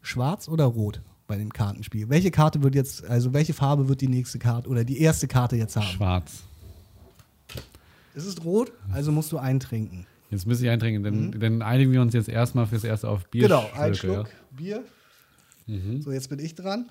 Schwarz 0.00 0.48
oder 0.48 0.64
Rot 0.64 1.02
bei 1.26 1.36
dem 1.36 1.52
Kartenspiel? 1.52 2.08
Welche 2.08 2.30
Karte 2.30 2.62
wird 2.62 2.74
jetzt, 2.74 3.04
also 3.04 3.34
welche 3.34 3.52
Farbe 3.52 3.88
wird 3.88 4.00
die 4.00 4.08
nächste 4.08 4.38
Karte 4.38 4.68
oder 4.68 4.84
die 4.84 5.00
erste 5.00 5.28
Karte 5.28 5.56
jetzt 5.56 5.76
haben? 5.76 5.86
Schwarz. 5.86 6.42
Es 8.14 8.26
ist 8.26 8.44
rot, 8.44 8.72
also 8.92 9.12
musst 9.12 9.32
du 9.32 9.38
eintrinken. 9.38 10.06
Jetzt 10.32 10.46
müsste 10.46 10.64
ich 10.64 10.70
eintrinken, 10.70 11.02
denn, 11.02 11.26
mhm. 11.26 11.40
dann 11.40 11.62
einigen 11.62 11.92
wir 11.92 12.00
uns 12.00 12.14
jetzt 12.14 12.30
erstmal 12.30 12.66
fürs 12.66 12.84
Erste 12.84 13.06
auf 13.06 13.28
Bier. 13.28 13.42
Genau, 13.42 13.70
ein 13.76 13.94
Schluck 13.94 14.28
ja. 14.28 14.34
Bier. 14.50 14.84
Mhm. 15.66 16.00
So, 16.00 16.10
jetzt 16.10 16.30
bin 16.30 16.38
ich 16.38 16.54
dran. 16.54 16.90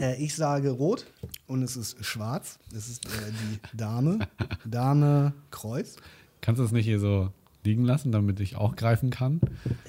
Äh, 0.00 0.16
ich 0.16 0.34
sage 0.34 0.70
rot 0.70 1.04
und 1.46 1.62
es 1.62 1.76
ist 1.76 2.02
schwarz. 2.02 2.58
Es 2.74 2.88
ist 2.88 3.04
äh, 3.04 3.10
die 3.30 3.76
Dame. 3.76 4.18
Dame 4.64 5.34
Kreuz. 5.50 5.96
Kannst 6.40 6.58
du 6.58 6.62
das 6.62 6.72
nicht 6.72 6.86
hier 6.86 6.98
so 6.98 7.30
liegen 7.64 7.84
lassen, 7.84 8.12
damit 8.12 8.40
ich 8.40 8.56
auch 8.56 8.76
greifen 8.76 9.10
kann. 9.10 9.40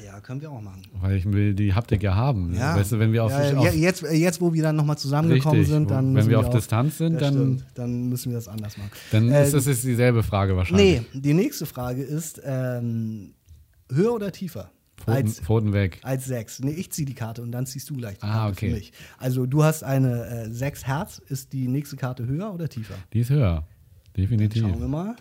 Ja, 0.06 0.20
können 0.22 0.42
wir 0.42 0.52
auch 0.52 0.62
machen. 0.62 0.84
Weil 1.02 1.16
ich 1.18 1.26
will 1.32 1.54
die 1.54 1.74
Haptik 1.74 2.04
ja 2.04 2.16
haben. 2.16 2.54
Ja. 2.56 2.76
Weißt 2.76 2.92
du, 2.94 3.00
wenn 3.00 3.12
wir 3.14 3.24
auf, 3.24 3.32
ja, 3.32 3.58
auf 3.58 3.74
jetzt, 3.76 4.02
jetzt, 4.02 4.42
wo 4.42 4.54
wir 4.54 4.64
dann 4.64 4.76
nochmal 4.76 4.98
zusammengekommen 4.98 5.60
richtig, 5.60 5.74
sind, 5.74 5.92
dann. 5.92 6.16
Wenn 6.16 6.30
wir 6.30 6.40
auf 6.40 6.50
Distanz 6.50 6.98
sind, 6.98 7.22
dann. 7.22 7.34
Stimmt, 7.34 7.66
dann 7.76 8.10
müssen 8.10 8.32
wir 8.32 8.38
das 8.38 8.48
anders 8.48 8.78
machen. 8.78 8.92
Dann 9.12 9.30
äh, 9.30 9.44
ist 9.44 9.54
das 9.54 9.66
dieselbe 9.82 10.24
Frage 10.24 10.56
wahrscheinlich. 10.56 11.02
Nee, 11.14 11.20
die 11.20 11.34
nächste 11.34 11.66
Frage 11.66 12.02
ist: 12.04 12.42
ähm, 12.46 13.34
höher 13.92 14.14
oder 14.14 14.32
tiefer? 14.32 14.72
Pfoten, 14.98 15.12
Als- 15.12 15.40
Pfoten 15.42 15.74
weg. 15.74 16.00
Als 16.04 16.26
6. 16.26 16.62
Nee, 16.62 16.72
ich 16.72 16.90
ziehe 16.92 17.06
die 17.06 17.14
Karte 17.14 17.42
und 17.42 17.52
dann 17.52 17.66
ziehst 17.66 17.90
du 17.90 17.96
gleich 17.98 18.18
die 18.18 18.24
Ah, 18.24 18.32
Karte 18.34 18.52
okay. 18.54 18.70
für 18.70 18.76
mich. 18.76 18.94
Also 19.18 19.46
du 19.46 19.64
hast 19.64 19.84
eine 19.84 20.26
äh, 20.46 20.50
6 20.50 20.88
Herz. 20.88 21.22
Ist 21.28 21.52
die 21.52 21.68
nächste 21.68 21.98
Karte 21.98 22.26
höher 22.26 22.54
oder 22.54 22.70
tiefer? 22.70 22.96
Die 23.12 23.20
ist 23.20 23.30
höher. 23.30 23.68
Definitiv. 24.16 24.62
Schauen 24.62 24.80
wir 24.80 24.88
mal. 24.88 25.16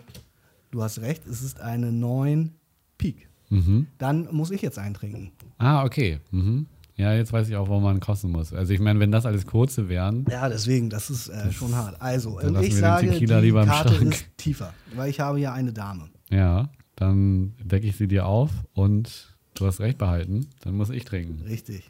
Du 0.75 0.83
hast 0.83 0.99
recht, 0.99 1.25
es 1.25 1.41
ist 1.41 1.61
eine 1.61 1.93
9 1.93 2.51
Pik. 2.97 3.29
Mhm. 3.49 3.87
Dann 3.97 4.27
muss 4.33 4.51
ich 4.51 4.61
jetzt 4.61 4.77
eintrinken. 4.77 5.31
Ah, 5.57 5.85
okay. 5.85 6.19
Mhm. 6.31 6.65
Ja, 6.97 7.13
jetzt 7.13 7.31
weiß 7.31 7.47
ich 7.47 7.55
auch, 7.55 7.69
warum 7.69 7.83
man 7.83 8.01
kosten 8.01 8.29
muss. 8.31 8.51
Also 8.51 8.73
ich 8.73 8.81
meine, 8.81 8.99
wenn 8.99 9.09
das 9.09 9.25
alles 9.25 9.47
kurze 9.47 9.87
wären, 9.87 10.25
Ja, 10.29 10.49
deswegen, 10.49 10.89
das 10.89 11.09
ist 11.09 11.29
äh, 11.29 11.49
schon 11.53 11.73
hart. 11.73 12.01
Also, 12.01 12.41
ich 12.59 12.75
sage, 12.75 13.09
die 13.09 13.25
lieber 13.25 13.61
im 13.63 13.69
Karte 13.69 13.93
Schrank. 13.93 14.11
ist 14.15 14.25
tiefer, 14.35 14.73
weil 14.95 15.09
ich 15.09 15.21
habe 15.21 15.39
ja 15.39 15.53
eine 15.53 15.71
Dame. 15.71 16.09
ja, 16.29 16.69
dann 16.97 17.53
decke 17.63 17.87
ich 17.87 17.95
sie 17.95 18.09
dir 18.09 18.25
auf 18.25 18.51
und 18.73 19.33
du 19.53 19.67
hast 19.67 19.79
recht 19.79 19.97
behalten. 19.97 20.47
Dann 20.59 20.75
muss 20.75 20.89
ich 20.89 21.05
trinken. 21.05 21.41
Richtig. 21.47 21.89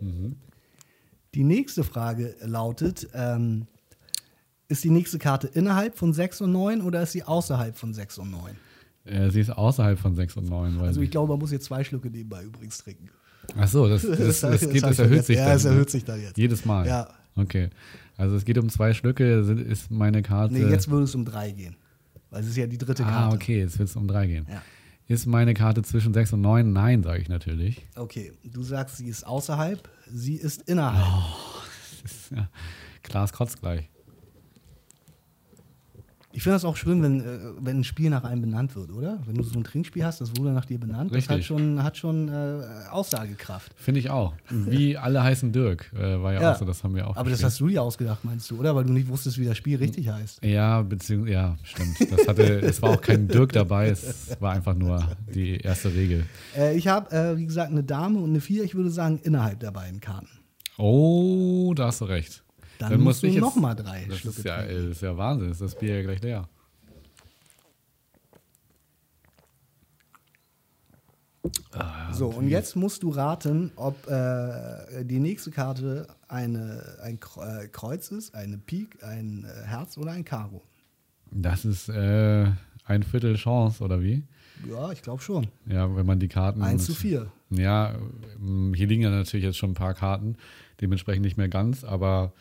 Mhm. 0.00 0.34
Die 1.36 1.44
nächste 1.44 1.84
Frage 1.84 2.34
lautet, 2.40 3.08
ähm, 3.14 3.68
ist 4.68 4.84
die 4.84 4.90
nächste 4.90 5.18
Karte 5.18 5.46
innerhalb 5.48 5.96
von 5.96 6.12
6 6.12 6.42
und 6.42 6.52
9 6.52 6.82
oder 6.82 7.02
ist 7.02 7.12
sie 7.12 7.22
außerhalb 7.22 7.76
von 7.76 7.92
6 7.92 8.18
und 8.18 8.30
9? 8.30 8.56
Äh, 9.04 9.30
sie 9.30 9.40
ist 9.40 9.50
außerhalb 9.50 9.98
von 9.98 10.14
6 10.14 10.36
und 10.36 10.48
9. 10.48 10.78
Weil 10.78 10.88
Also 10.88 11.00
ich 11.00 11.10
glaube, 11.10 11.32
man 11.32 11.38
muss 11.38 11.52
jetzt 11.52 11.66
zwei 11.66 11.84
Schlücke 11.84 12.10
nebenbei 12.10 12.44
übrigens 12.44 12.78
trinken. 12.78 13.10
Ach 13.56 13.68
so, 13.68 13.88
das, 13.88 14.02
das, 14.18 14.40
das, 14.40 14.60
geht, 14.60 14.82
hab 14.82 14.90
das 14.90 14.98
erhöht 14.98 15.24
sich 15.24 15.36
Ja, 15.36 15.46
dann. 15.46 15.56
es 15.56 15.64
ne? 15.64 15.70
erhöht 15.70 15.90
sich 15.90 16.04
dann 16.04 16.20
jetzt. 16.20 16.38
Jedes 16.38 16.64
Mal. 16.64 16.86
Ja. 16.86 17.08
Okay. 17.36 17.68
Also 18.16 18.36
es 18.36 18.44
geht 18.44 18.58
um 18.58 18.68
zwei 18.68 18.94
Schlücke, 18.94 19.40
ist 19.68 19.90
meine 19.90 20.22
Karte. 20.22 20.54
Nee, 20.54 20.66
jetzt 20.70 20.88
würde 20.88 21.04
es 21.04 21.14
um 21.14 21.24
3 21.24 21.50
gehen. 21.50 21.76
Weil 22.30 22.42
es 22.42 22.48
ist 22.48 22.56
ja 22.56 22.66
die 22.66 22.78
dritte 22.78 23.04
ah, 23.04 23.10
Karte. 23.10 23.36
okay, 23.36 23.60
jetzt 23.60 23.78
wird 23.78 23.88
es 23.88 23.94
um 23.94 24.08
drei 24.08 24.26
gehen. 24.26 24.46
Ja. 24.50 24.60
Ist 25.06 25.26
meine 25.26 25.54
Karte 25.54 25.82
zwischen 25.82 26.12
6 26.12 26.32
und 26.32 26.40
9? 26.40 26.72
Nein, 26.72 27.04
sage 27.04 27.20
ich 27.20 27.28
natürlich. 27.28 27.86
Okay, 27.94 28.32
du 28.42 28.62
sagst, 28.64 28.96
sie 28.96 29.06
ist 29.06 29.24
außerhalb, 29.24 29.88
sie 30.10 30.34
ist 30.34 30.62
innerhalb. 30.62 31.06
Oh. 31.06 32.34
Ja, 32.34 32.48
Klaas 33.04 33.32
kotzt 33.32 33.60
gleich. 33.60 33.88
Ich 36.36 36.42
finde 36.42 36.56
das 36.56 36.64
auch 36.64 36.76
schön, 36.76 37.00
wenn, 37.00 37.20
äh, 37.20 37.24
wenn 37.60 37.78
ein 37.80 37.84
Spiel 37.84 38.10
nach 38.10 38.24
einem 38.24 38.40
benannt 38.40 38.74
wird, 38.74 38.90
oder? 38.90 39.20
Wenn 39.24 39.36
du 39.36 39.44
so 39.44 39.56
ein 39.56 39.62
Trinkspiel 39.62 40.04
hast, 40.04 40.20
das 40.20 40.36
wurde 40.36 40.50
nach 40.50 40.64
dir 40.64 40.78
benannt, 40.80 41.14
das 41.14 41.24
hat 41.28 41.38
Richtig. 41.38 41.46
schon, 41.46 41.80
hat 41.82 41.96
schon 41.96 42.28
äh, 42.28 42.62
Aussagekraft. 42.90 43.72
Finde 43.76 44.00
ich 44.00 44.10
auch. 44.10 44.34
Wie 44.50 44.96
alle 44.96 45.22
heißen 45.22 45.52
Dirk, 45.52 45.92
äh, 45.94 46.20
war 46.20 46.32
ja, 46.32 46.42
Ja. 46.42 46.52
auch 46.52 46.58
so, 46.58 46.64
das 46.64 46.82
haben 46.82 46.94
wir 46.96 47.06
auch 47.06 47.16
Aber 47.16 47.30
das 47.30 47.38
gespielt. 47.38 47.46
hast 47.46 47.60
du 47.60 47.68
dir 47.68 47.82
ausgedacht, 47.82 48.24
meinst 48.24 48.50
du, 48.50 48.58
oder? 48.58 48.74
Weil 48.74 48.84
du 48.84 48.92
nicht 48.92 49.06
wusstest, 49.08 49.38
wie 49.38 49.44
das 49.44 49.56
Spiel 49.56 49.76
richtig 49.78 50.08
heißt. 50.08 50.44
Ja, 50.44 50.82
beziehungsweise, 50.82 51.32
ja, 51.34 51.56
stimmt. 51.62 51.96
Das 52.10 52.26
hatte, 52.26 52.42
es 52.62 52.82
war 52.82 52.90
auch 52.90 53.00
kein 53.00 53.28
Dirk 53.28 53.52
dabei, 53.52 53.88
es 53.90 54.36
war 54.40 54.52
einfach 54.52 54.74
nur 54.74 55.06
die 55.32 55.56
erste 55.58 55.94
Regel. 55.94 56.26
Äh, 56.56 56.76
ich 56.76 56.88
habe, 56.88 57.10
äh, 57.12 57.36
wie 57.36 57.46
gesagt, 57.46 57.70
eine 57.70 57.84
Dame 57.84 58.18
und 58.18 58.30
eine 58.30 58.40
Vier, 58.40 58.64
ich 58.64 58.74
würde 58.74 58.90
sagen, 58.90 59.20
innerhalb 59.22 59.60
der 59.60 59.70
beiden 59.70 60.00
Karten. 60.00 60.28
Oh, 60.76 61.72
da 61.76 61.86
hast 61.86 62.00
du 62.00 62.06
recht. 62.06 62.43
Dann 62.78 63.00
musst 63.00 63.22
du 63.22 63.26
ich 63.26 63.34
jetzt- 63.34 63.42
noch 63.42 63.56
mal 63.56 63.74
drei 63.74 64.04
das 64.08 64.18
Schlücke 64.18 64.38
ist 64.38 64.44
ja, 64.44 64.62
trinken. 64.62 64.90
ist 64.92 65.02
ja 65.02 65.16
Wahnsinn, 65.16 65.50
ist 65.50 65.60
das 65.60 65.74
Bier 65.78 65.96
ja 65.96 66.02
gleich 66.02 66.22
leer. 66.22 66.48
So, 72.12 72.28
und 72.28 72.48
jetzt 72.48 72.76
musst 72.76 73.02
du 73.02 73.10
raten, 73.10 73.72
ob 73.76 74.06
äh, 74.08 75.04
die 75.04 75.18
nächste 75.18 75.50
Karte 75.50 76.06
eine, 76.28 76.80
ein 77.02 77.18
äh, 77.40 77.66
Kreuz 77.68 78.10
ist, 78.12 78.34
eine 78.34 78.56
Pik, 78.58 79.02
ein 79.02 79.44
äh, 79.44 79.66
Herz 79.66 79.98
oder 79.98 80.12
ein 80.12 80.24
Karo. 80.24 80.62
Das 81.32 81.64
ist 81.64 81.88
äh, 81.88 82.46
ein 82.84 83.02
Viertel 83.02 83.34
Chance, 83.36 83.82
oder 83.82 84.00
wie? 84.00 84.22
Ja, 84.70 84.92
ich 84.92 85.02
glaube 85.02 85.20
schon. 85.20 85.48
Ja, 85.66 85.94
wenn 85.96 86.06
man 86.06 86.20
die 86.20 86.28
Karten. 86.28 86.62
1 86.62 86.86
zu 86.86 86.94
4. 86.94 87.26
Ja, 87.50 87.94
ähm, 88.40 88.72
hier 88.74 88.86
liegen 88.86 89.02
ja 89.02 89.10
natürlich 89.10 89.44
jetzt 89.44 89.58
schon 89.58 89.72
ein 89.72 89.74
paar 89.74 89.94
Karten, 89.94 90.36
dementsprechend 90.80 91.24
nicht 91.24 91.36
mehr 91.36 91.48
ganz, 91.48 91.82
aber 91.82 92.32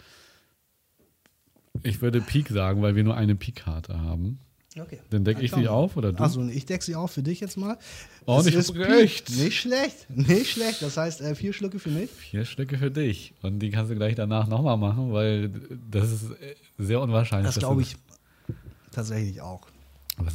ich 1.81 2.01
würde 2.01 2.21
Pik 2.21 2.49
sagen, 2.49 2.81
weil 2.81 2.95
wir 2.95 3.03
nur 3.03 3.15
eine 3.15 3.35
Pik-Karte 3.35 3.99
haben. 3.99 4.39
Okay. 4.79 4.99
Dann 5.11 5.23
decke 5.23 5.41
ich 5.41 5.51
sie 5.51 5.67
auf 5.67 5.97
oder 5.97 6.13
du? 6.13 6.23
Achso, 6.23 6.43
ich 6.47 6.65
decke 6.65 6.83
sie 6.83 6.95
auf 6.95 7.11
für 7.11 7.21
dich 7.21 7.39
jetzt 7.39 7.57
mal. 7.57 7.77
Oh, 8.25 8.39
Es 8.39 8.45
nicht 8.45 8.55
ist 8.55 8.73
recht. 8.75 9.29
Nicht 9.37 9.59
schlecht. 9.59 10.09
Nicht 10.09 10.51
schlecht. 10.51 10.81
Das 10.81 10.97
heißt, 10.97 11.21
äh, 11.21 11.35
vier 11.35 11.53
Schlücke 11.53 11.77
für 11.77 11.91
mich. 11.91 12.09
Vier 12.09 12.43
Stücke 12.45 12.77
für 12.79 12.89
dich. 12.89 13.33
Und 13.43 13.59
die 13.59 13.69
kannst 13.69 13.91
du 13.91 13.95
gleich 13.95 14.15
danach 14.15 14.47
nochmal 14.47 14.77
machen, 14.77 15.13
weil 15.13 15.49
das 15.91 16.11
ist 16.11 16.31
äh, 16.31 16.55
sehr 16.79 17.01
unwahrscheinlich. 17.01 17.53
Das 17.53 17.59
glaube 17.59 17.83
ich 17.83 17.97
tatsächlich 18.91 19.41
auch. 19.41 19.67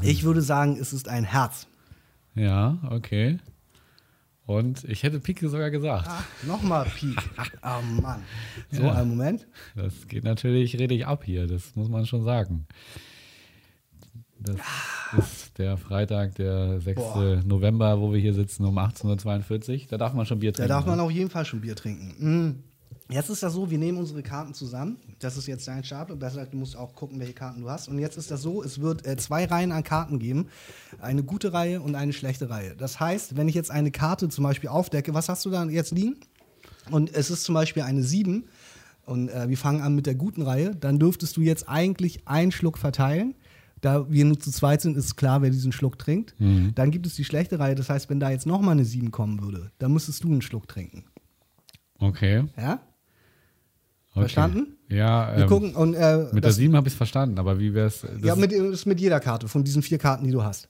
Ich 0.02 0.22
würde 0.22 0.42
sagen, 0.42 0.76
es 0.80 0.92
ist 0.92 1.08
ein 1.08 1.24
Herz. 1.24 1.66
Ja, 2.34 2.78
okay. 2.90 3.38
Und 4.48 4.82
ich 4.84 5.02
hätte 5.02 5.20
Pik 5.20 5.40
sogar 5.40 5.70
gesagt. 5.70 6.08
Ah, 6.08 6.24
nochmal 6.46 6.86
Pik. 6.86 7.18
Oh 7.62 7.82
Mann. 8.00 8.22
So, 8.70 8.82
Ja. 8.82 8.94
einen 8.94 9.10
Moment. 9.10 9.46
Das 9.76 10.08
geht 10.08 10.24
natürlich 10.24 10.78
richtig 10.78 11.06
ab 11.06 11.22
hier, 11.24 11.46
das 11.46 11.76
muss 11.76 11.90
man 11.90 12.06
schon 12.06 12.24
sagen. 12.24 12.66
Das 14.40 14.56
ist 15.18 15.58
der 15.58 15.76
Freitag, 15.76 16.34
der 16.36 16.80
6. 16.80 16.96
Boah. 16.96 17.42
November, 17.44 18.00
wo 18.00 18.10
wir 18.12 18.20
hier 18.20 18.32
sitzen 18.32 18.64
um 18.64 18.78
18.42 18.78 19.82
Uhr. 19.82 19.86
Da 19.90 19.98
darf 19.98 20.14
man 20.14 20.24
schon 20.24 20.38
Bier 20.38 20.52
Da 20.52 20.56
trinken. 20.58 20.68
darf 20.70 20.86
man 20.86 20.96
ne? 20.96 21.02
auf 21.02 21.10
jeden 21.10 21.28
Fall 21.28 21.44
schon 21.44 21.60
Bier 21.60 21.76
trinken. 21.76 22.14
Mm. 22.18 22.62
Jetzt 23.10 23.30
ist 23.30 23.42
das 23.42 23.54
so, 23.54 23.70
wir 23.70 23.78
nehmen 23.78 23.96
unsere 23.96 24.22
Karten 24.22 24.52
zusammen. 24.52 24.98
Das 25.18 25.38
ist 25.38 25.46
jetzt 25.46 25.66
dein 25.66 25.82
Stapel. 25.82 26.14
Besser 26.16 26.36
gesagt, 26.36 26.52
du 26.52 26.58
musst 26.58 26.76
auch 26.76 26.94
gucken, 26.94 27.18
welche 27.18 27.32
Karten 27.32 27.62
du 27.62 27.70
hast. 27.70 27.88
Und 27.88 27.98
jetzt 27.98 28.18
ist 28.18 28.30
das 28.30 28.42
so, 28.42 28.62
es 28.62 28.80
wird 28.80 29.06
äh, 29.06 29.16
zwei 29.16 29.46
Reihen 29.46 29.72
an 29.72 29.82
Karten 29.82 30.18
geben. 30.18 30.48
Eine 31.00 31.22
gute 31.22 31.54
Reihe 31.54 31.80
und 31.80 31.94
eine 31.94 32.12
schlechte 32.12 32.50
Reihe. 32.50 32.76
Das 32.76 33.00
heißt, 33.00 33.36
wenn 33.36 33.48
ich 33.48 33.54
jetzt 33.54 33.70
eine 33.70 33.90
Karte 33.90 34.28
zum 34.28 34.44
Beispiel 34.44 34.68
aufdecke, 34.68 35.14
was 35.14 35.30
hast 35.30 35.46
du 35.46 35.50
da 35.50 35.64
jetzt 35.64 35.92
liegen? 35.92 36.16
Und 36.90 37.14
es 37.14 37.30
ist 37.30 37.44
zum 37.44 37.54
Beispiel 37.54 37.82
eine 37.82 38.02
7 38.02 38.44
und 39.06 39.30
äh, 39.30 39.48
wir 39.48 39.56
fangen 39.56 39.80
an 39.80 39.94
mit 39.94 40.04
der 40.04 40.14
guten 40.14 40.42
Reihe, 40.42 40.74
dann 40.76 40.98
dürftest 40.98 41.36
du 41.38 41.40
jetzt 41.40 41.66
eigentlich 41.66 42.28
einen 42.28 42.52
Schluck 42.52 42.76
verteilen. 42.76 43.34
Da 43.80 44.10
wir 44.10 44.24
nur 44.24 44.38
zu 44.38 44.50
zweit 44.50 44.82
sind, 44.82 44.96
ist 44.96 45.16
klar, 45.16 45.40
wer 45.40 45.50
diesen 45.50 45.72
Schluck 45.72 45.98
trinkt. 45.98 46.34
Mhm. 46.38 46.72
Dann 46.74 46.90
gibt 46.90 47.06
es 47.06 47.14
die 47.14 47.24
schlechte 47.24 47.58
Reihe. 47.58 47.74
Das 47.74 47.88
heißt, 47.88 48.10
wenn 48.10 48.20
da 48.20 48.30
jetzt 48.30 48.44
nochmal 48.44 48.72
eine 48.72 48.84
7 48.84 49.10
kommen 49.12 49.40
würde, 49.40 49.70
dann 49.78 49.92
müsstest 49.92 50.24
du 50.24 50.28
einen 50.28 50.42
Schluck 50.42 50.68
trinken. 50.68 51.04
Okay. 52.00 52.44
Ja? 52.56 52.80
Okay. 54.18 54.32
Verstanden? 54.32 54.76
Ja, 54.88 55.36
Wir 55.36 55.42
ähm, 55.44 55.48
gucken 55.48 55.74
und 55.74 55.94
äh, 55.94 56.24
mit 56.32 56.34
der 56.34 56.40
das, 56.42 56.56
7 56.56 56.74
habe 56.76 56.88
ich 56.88 56.94
es 56.94 56.96
verstanden, 56.96 57.38
aber 57.38 57.58
wie 57.58 57.74
wäre 57.74 57.86
es? 57.86 58.06
ja, 58.22 58.34
mit, 58.36 58.52
ist 58.52 58.86
mit 58.86 59.00
jeder 59.00 59.20
Karte, 59.20 59.48
von 59.48 59.64
diesen 59.64 59.82
vier 59.82 59.98
Karten, 59.98 60.24
die 60.24 60.30
du 60.30 60.42
hast. 60.42 60.68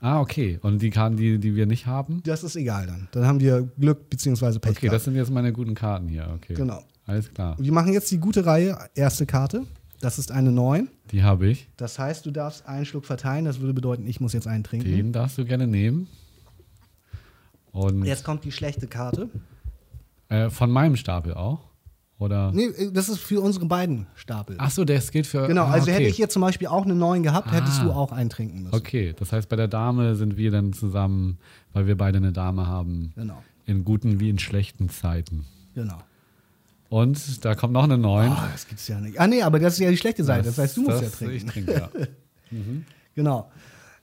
Ah, 0.00 0.20
okay. 0.20 0.58
Und 0.62 0.82
die 0.82 0.90
Karten, 0.90 1.16
die, 1.16 1.38
die 1.38 1.54
wir 1.54 1.66
nicht 1.66 1.86
haben? 1.86 2.22
Das 2.24 2.42
ist 2.44 2.56
egal 2.56 2.86
dann. 2.86 3.08
Dann 3.12 3.26
haben 3.26 3.40
wir 3.40 3.62
Glück 3.78 4.10
bzw. 4.10 4.58
Pech. 4.58 4.76
Okay, 4.76 4.88
das 4.88 5.04
sind 5.04 5.14
jetzt 5.14 5.30
meine 5.30 5.52
guten 5.52 5.74
Karten 5.74 6.08
hier. 6.08 6.28
Okay. 6.34 6.54
Genau. 6.54 6.82
Alles 7.06 7.32
klar. 7.32 7.56
Wir 7.58 7.72
machen 7.72 7.92
jetzt 7.92 8.10
die 8.10 8.18
gute 8.18 8.44
Reihe, 8.44 8.76
erste 8.94 9.24
Karte. 9.26 9.64
Das 10.00 10.18
ist 10.18 10.30
eine 10.30 10.52
9. 10.52 10.88
Die 11.12 11.22
habe 11.22 11.46
ich. 11.46 11.68
Das 11.76 11.98
heißt, 11.98 12.26
du 12.26 12.30
darfst 12.30 12.66
einen 12.66 12.84
Schluck 12.84 13.06
verteilen. 13.06 13.44
Das 13.44 13.60
würde 13.60 13.72
bedeuten, 13.72 14.06
ich 14.06 14.20
muss 14.20 14.32
jetzt 14.32 14.46
einen 14.46 14.64
trinken. 14.64 14.90
Den 14.90 15.12
darfst 15.12 15.38
du 15.38 15.44
gerne 15.44 15.66
nehmen. 15.66 16.08
Und 17.72 18.04
Jetzt 18.04 18.24
kommt 18.24 18.44
die 18.44 18.52
schlechte 18.52 18.86
Karte. 18.86 19.30
äh, 20.28 20.50
von 20.50 20.70
meinem 20.70 20.96
Stapel 20.96 21.34
auch? 21.34 21.60
Oder? 22.18 22.52
Nee, 22.52 22.66
äh, 22.66 22.92
das 22.92 23.08
ist 23.08 23.18
für 23.18 23.40
unsere 23.40 23.66
beiden 23.66 24.06
Stapel. 24.14 24.56
Ach 24.58 24.70
so, 24.70 24.84
das 24.84 25.10
gilt 25.10 25.26
für. 25.26 25.46
genau, 25.48 25.64
ah, 25.64 25.72
also 25.72 25.84
okay. 25.84 25.94
hätte 25.94 26.08
ich 26.10 26.18
jetzt 26.18 26.32
zum 26.32 26.42
Beispiel 26.42 26.68
auch 26.68 26.84
eine 26.84 26.94
9 26.94 27.22
gehabt, 27.22 27.50
hättest 27.52 27.80
Ah. 27.80 27.84
du 27.84 27.90
auch 27.92 28.12
einen 28.12 28.30
trinken 28.30 28.62
müssen. 28.62 28.74
Okay, 28.74 29.14
das 29.18 29.32
heißt, 29.32 29.48
bei 29.48 29.56
der 29.56 29.68
Dame 29.68 30.14
sind 30.14 30.36
wir 30.36 30.50
dann 30.50 30.72
zusammen, 30.72 31.38
weil 31.72 31.86
wir 31.86 31.96
beide 31.96 32.18
eine 32.18 32.32
Dame 32.32 32.66
haben. 32.66 33.12
Genau, 33.16 33.42
In 33.66 33.84
guten 33.84 34.20
wie 34.20 34.30
in 34.30 34.38
schlechten 34.38 34.88
Zeiten. 34.88 35.44
genau. 35.74 35.98
Und 36.90 37.44
da 37.44 37.56
kommt 37.56 37.72
noch 37.72 37.82
eine 37.84 37.98
9. 37.98 38.30
Oh, 38.30 38.36
das 38.52 38.68
gibt's 38.68 38.86
ja 38.86 39.00
nicht. 39.00 39.18
Ah, 39.18 39.26
nee, 39.26 39.42
aber 39.42 39.58
das 39.58 39.72
ist 39.72 39.78
ja 39.80 39.90
die 39.90 39.96
schlechte 39.96 40.22
Seite. 40.22 40.44
Das, 40.46 40.58
heißt, 40.58 40.76
du 40.76 40.82
musst 40.82 40.98
ja 41.00 41.08
das- 41.08 41.12
trinken. 41.18 41.34
Ich 41.34 41.44
trinke, 41.46 41.72
ja. 41.72 41.88
Genau. 43.16 43.50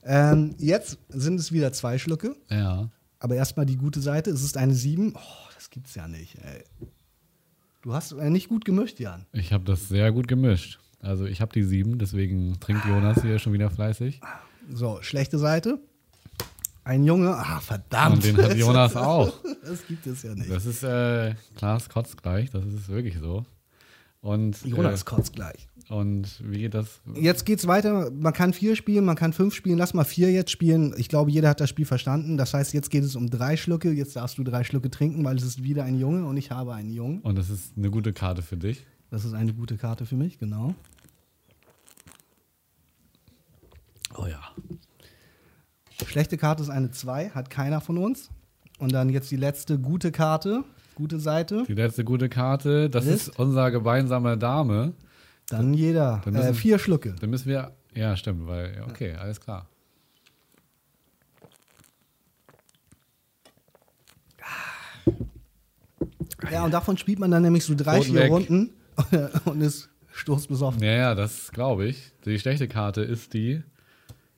Ähm, 0.04 0.54
jetzt 0.58 0.98
sind 1.08 1.38
es 1.40 1.52
wieder 1.52 1.72
zwei 1.72 1.96
Schlücke. 1.98 2.36
ja. 2.50 2.88
Aber 3.18 3.36
erstmal 3.36 3.66
die 3.66 3.76
gute 3.76 4.00
Seite. 4.00 4.30
Es 4.30 4.42
ist 4.42 4.56
eine 4.56 4.74
7. 4.74 5.12
Oh, 5.14 5.20
das 5.54 5.70
gibt's 5.70 5.94
ja 5.94 6.08
nicht, 6.08 6.34
ey. 6.42 6.64
Du 7.82 7.92
hast 7.94 8.12
äh, 8.12 8.30
nicht 8.30 8.48
gut 8.48 8.64
gemischt, 8.64 9.00
Jan. 9.00 9.26
Ich 9.32 9.52
habe 9.52 9.64
das 9.64 9.88
sehr 9.88 10.12
gut 10.12 10.28
gemischt. 10.28 10.78
Also 11.00 11.24
ich 11.26 11.40
habe 11.40 11.52
die 11.52 11.64
7, 11.64 11.98
deswegen 11.98 12.60
trinkt 12.60 12.84
Jonas 12.84 13.22
hier 13.22 13.40
schon 13.40 13.52
wieder 13.52 13.70
fleißig. 13.70 14.20
So, 14.72 14.98
schlechte 15.02 15.36
Seite. 15.36 15.80
Ein 16.84 17.04
Junge. 17.04 17.34
Ah, 17.36 17.60
verdammt. 17.60 18.16
Und 18.16 18.24
den 18.24 18.36
hat 18.36 18.54
Jonas 18.56 18.94
auch. 18.94 19.32
Das 19.64 19.84
gibt 19.86 20.06
es 20.06 20.22
ja 20.22 20.34
nicht. 20.34 20.48
Das 20.50 20.64
ist 20.64 20.84
äh, 20.84 21.34
Klaas 21.56 21.88
kotzt 21.88 22.22
gleich, 22.22 22.50
das 22.50 22.64
ist 22.64 22.88
wirklich 22.88 23.18
so. 23.18 23.44
Und, 24.22 24.64
Jonas 24.64 25.04
kotzt 25.04 25.34
gleich. 25.34 25.68
äh, 25.90 25.92
und 25.92 26.40
wie 26.48 26.60
geht 26.60 26.74
das? 26.74 27.00
Jetzt 27.16 27.44
geht's 27.44 27.66
weiter. 27.66 28.10
Man 28.12 28.32
kann 28.32 28.52
vier 28.52 28.76
spielen, 28.76 29.04
man 29.04 29.16
kann 29.16 29.32
fünf 29.32 29.52
spielen. 29.52 29.78
Lass 29.78 29.94
mal 29.94 30.04
vier 30.04 30.30
jetzt 30.30 30.52
spielen. 30.52 30.94
Ich 30.96 31.08
glaube, 31.08 31.32
jeder 31.32 31.48
hat 31.48 31.60
das 31.60 31.68
Spiel 31.68 31.86
verstanden. 31.86 32.36
Das 32.36 32.54
heißt, 32.54 32.72
jetzt 32.72 32.90
geht 32.90 33.02
es 33.02 33.16
um 33.16 33.28
drei 33.28 33.56
Schlücke. 33.56 33.90
Jetzt 33.90 34.14
darfst 34.14 34.38
du 34.38 34.44
drei 34.44 34.62
Schlücke 34.62 34.90
trinken, 34.90 35.24
weil 35.24 35.36
es 35.36 35.42
ist 35.42 35.64
wieder 35.64 35.82
ein 35.82 35.98
Junge 35.98 36.24
und 36.24 36.36
ich 36.36 36.52
habe 36.52 36.72
einen 36.72 36.92
Jungen. 36.92 37.20
Und 37.22 37.36
das 37.36 37.50
ist 37.50 37.76
eine 37.76 37.90
gute 37.90 38.12
Karte 38.12 38.42
für 38.42 38.56
dich. 38.56 38.86
Das 39.10 39.24
ist 39.24 39.34
eine 39.34 39.52
gute 39.52 39.76
Karte 39.76 40.06
für 40.06 40.16
mich, 40.16 40.38
genau. 40.38 40.74
Oh 44.16 44.26
ja. 44.26 44.40
Schlechte 46.06 46.36
Karte 46.36 46.62
ist 46.62 46.70
eine 46.70 46.92
2, 46.92 47.30
hat 47.30 47.50
keiner 47.50 47.80
von 47.80 47.98
uns. 47.98 48.30
Und 48.78 48.92
dann 48.92 49.08
jetzt 49.08 49.30
die 49.30 49.36
letzte 49.36 49.78
gute 49.78 50.12
Karte, 50.12 50.64
gute 50.94 51.18
Seite. 51.20 51.64
Die 51.68 51.74
letzte 51.74 52.04
gute 52.04 52.28
Karte, 52.28 52.88
das 52.90 53.06
Ist? 53.06 53.28
ist 53.28 53.38
unser 53.38 53.70
gemeinsamer 53.70 54.36
Dame. 54.36 54.92
Dann 55.48 55.74
jeder. 55.74 56.20
Dann 56.24 56.34
müssen- 56.34 56.48
äh, 56.50 56.54
vier 56.54 56.78
Schlücke. 56.78 57.14
Dann 57.20 57.30
müssen 57.30 57.48
wir. 57.48 57.72
Ja, 57.94 58.16
stimmt, 58.16 58.46
weil. 58.46 58.74
ja, 58.76 58.86
Okay, 58.86 59.14
alles 59.14 59.40
klar. 59.40 59.68
Ja, 66.50 66.64
und 66.64 66.72
davon 66.72 66.96
spielt 66.98 67.18
man 67.18 67.30
dann 67.30 67.42
nämlich 67.42 67.64
so 67.64 67.74
drei, 67.74 67.98
Rot 67.98 68.06
vier 68.06 68.14
weg. 68.20 68.30
Runden 68.30 68.70
und 69.44 69.60
ist 69.60 69.88
stoßbesoffen. 70.12 70.82
Ja, 70.82 70.92
ja, 70.92 71.14
das 71.14 71.52
glaube 71.52 71.86
ich. 71.86 72.12
Die 72.24 72.38
schlechte 72.38 72.68
Karte 72.68 73.02
ist 73.02 73.32
die 73.32 73.62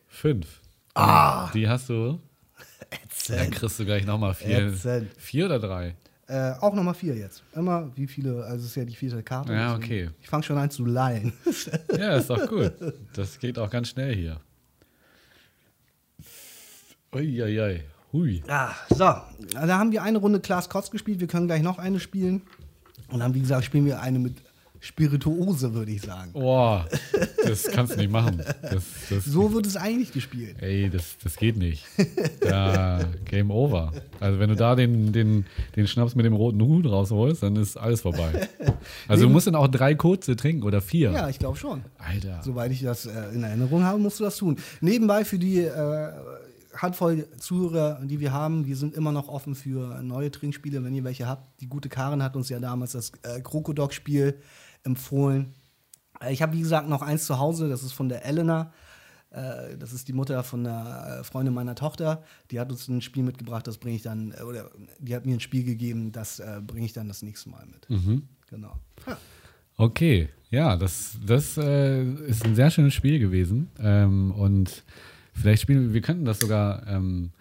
5. 0.09 0.47
Ah! 0.95 1.51
Die 1.53 1.69
hast 1.69 1.89
du. 1.89 2.21
Dann 3.29 3.51
kriegst 3.51 3.81
du 3.81 3.85
gleich 3.85 4.05
nochmal 4.07 4.35
vier. 4.35 4.69
Ätzend. 4.69 5.11
Vier 5.17 5.47
oder 5.47 5.59
drei? 5.59 5.97
Äh, 6.27 6.53
auch 6.61 6.75
nochmal 6.75 6.95
vier 6.95 7.15
jetzt. 7.15 7.43
Immer 7.55 7.91
wie 7.97 8.07
viele, 8.07 8.45
also 8.45 8.65
es 8.65 8.71
ist 8.71 8.77
ja 8.77 8.85
die 8.85 8.95
vierte 8.95 9.23
Karte. 9.23 9.53
Ja, 9.53 9.75
okay. 9.75 10.11
Ich 10.23 10.29
fange 10.29 10.43
schon 10.43 10.57
an 10.57 10.71
zu 10.71 10.85
lallen. 10.85 11.33
Ja, 11.99 12.17
ist 12.17 12.31
doch 12.31 12.49
gut. 12.49 12.73
Das 13.15 13.39
geht 13.39 13.59
auch 13.59 13.71
ganz 13.71 13.89
schnell 13.89 14.15
hier. 14.15 14.41
Uiuiui. 17.15 17.83
Hui. 18.13 18.43
Ja, 18.49 18.75
so. 18.91 19.05
Da 19.53 19.79
haben 19.79 19.93
wir 19.93 20.03
eine 20.03 20.19
Runde 20.19 20.41
Klaas 20.41 20.69
Kotz 20.69 20.91
gespielt. 20.91 21.21
Wir 21.21 21.27
können 21.27 21.47
gleich 21.47 21.63
noch 21.63 21.79
eine 21.79 22.01
spielen. 22.01 22.43
Und 23.09 23.21
dann, 23.21 23.35
wie 23.35 23.41
gesagt, 23.41 23.65
spielen 23.65 23.85
wir 23.85 24.01
eine 24.01 24.19
mit 24.19 24.37
Spirituose, 24.85 25.73
würde 25.73 25.93
ich 25.93 26.03
sagen. 26.03 26.33
Boah, 26.35 26.87
das 27.43 27.63
kannst 27.65 27.95
du 27.95 27.97
nicht 27.97 28.11
machen. 28.11 28.43
Das, 28.61 28.85
das, 29.09 29.25
So 29.25 29.55
wird 29.55 29.65
es 29.65 29.77
eigentlich 29.77 30.13
gespielt. 30.13 30.57
Ey, 30.61 30.91
das, 30.91 31.17
das 31.25 31.37
geht 31.37 31.57
nicht. 31.57 31.87
Da, 32.41 33.01
Game 33.25 33.51
over. 33.51 33.95
Also 34.21 34.39
wenn 34.39 34.51
du 34.51 34.57
da 34.57 34.75
den, 34.75 35.11
den, 35.11 35.47
den 35.75 35.87
Schnaps 35.87 36.15
mit 36.15 36.27
dem 36.27 36.35
roten 36.35 36.61
Hut 36.61 36.85
rausholst, 36.85 37.43
dann 37.43 37.57
ist 37.57 37.79
alles 37.79 38.03
vorbei. 38.03 38.47
Also 39.09 39.25
du 39.25 39.31
musst 39.31 39.47
dann 39.47 39.55
auch 39.55 39.69
drei 39.69 39.95
kurze 39.95 40.37
trinken 40.37 40.65
oder 40.65 40.83
vier. 40.83 41.13
Ja, 41.13 41.31
ich 41.31 41.39
glaube 41.39 41.57
schon. 41.57 41.83
Alter. 41.97 42.43
Soweit 42.45 42.71
ich 42.71 42.83
das 42.83 43.07
äh, 43.07 43.31
in 43.33 43.43
Erinnerung 43.43 43.85
habe, 43.85 43.99
musst 43.99 44.21
du 44.21 44.25
das 44.25 44.37
tun. 44.37 44.59
Nebenbei 44.83 45.25
für 45.25 45.39
die 45.39 45.61
äh, 45.61 46.13
Handvoll 46.77 47.27
Zuhörer, 47.39 48.01
die 48.03 48.21
wir 48.21 48.33
haben, 48.33 48.67
wir 48.67 48.77
sind 48.77 48.95
immer 48.95 49.13
noch 49.13 49.29
offen 49.29 49.55
für 49.55 50.03
neue 50.03 50.31
Trinkspiele, 50.31 50.85
wenn 50.85 50.95
ihr 50.95 51.05
welche 51.05 51.27
habt. 51.27 51.61
Die 51.61 51.69
gute 51.69 51.89
Karin 51.89 52.23
hat 52.23 52.37
uns 52.37 52.49
ja 52.49 52.59
damals 52.59 52.93
das 52.93 53.13
äh, 53.23 53.41
Krokodok-Spiel 53.41 54.37
empfohlen. 54.85 55.55
Äh, 56.21 56.33
ich 56.33 56.43
habe, 56.43 56.53
wie 56.53 56.61
gesagt, 56.61 56.89
noch 56.89 57.03
eins 57.03 57.27
zu 57.27 57.39
Hause, 57.39 57.69
das 57.69 57.83
ist 57.83 57.93
von 57.93 58.09
der 58.09 58.25
Elena. 58.25 58.73
Äh, 59.31 59.77
Das 59.79 59.93
ist 59.93 60.07
die 60.07 60.13
Mutter 60.13 60.43
von 60.45 60.67
einer 60.67 61.21
äh, 61.21 61.25
Freundin 61.25 61.55
meiner 61.55 61.75
Tochter. 61.75 62.23
Die 62.51 62.61
hat 62.61 62.71
uns 62.71 62.87
ein 62.89 63.01
Spiel 63.01 63.25
mitgebracht, 63.25 63.67
das 63.67 63.79
bringe 63.79 63.97
ich 63.97 64.03
dann, 64.03 64.33
oder 64.47 64.71
die 64.99 65.15
hat 65.15 65.27
mir 65.27 65.35
ein 65.35 65.41
Spiel 65.41 65.65
gegeben, 65.65 66.13
das 66.13 66.41
bringe 66.67 66.87
ich 66.87 66.93
dann 66.93 67.09
das 67.09 67.23
nächste 67.23 67.51
Mal 67.51 67.67
mit. 67.67 67.89
Genau. 68.49 68.77
Ja. 69.07 69.19
Okay, 69.77 70.29
ja, 70.51 70.77
das, 70.77 71.17
das 71.27 71.57
äh, 71.57 72.05
ist 72.05 72.45
ein 72.45 72.55
sehr 72.55 72.71
schönes 72.71 72.95
Spiel 72.95 73.19
gewesen. 73.19 73.71
Ähm, 73.81 74.31
und 74.31 74.85
vielleicht 75.33 75.63
spielen 75.63 75.89
wir, 75.89 75.95
wir 75.95 76.01
könnten 76.01 76.25
das 76.25 76.39
sogar 76.39 76.87
ähm, 76.87 77.33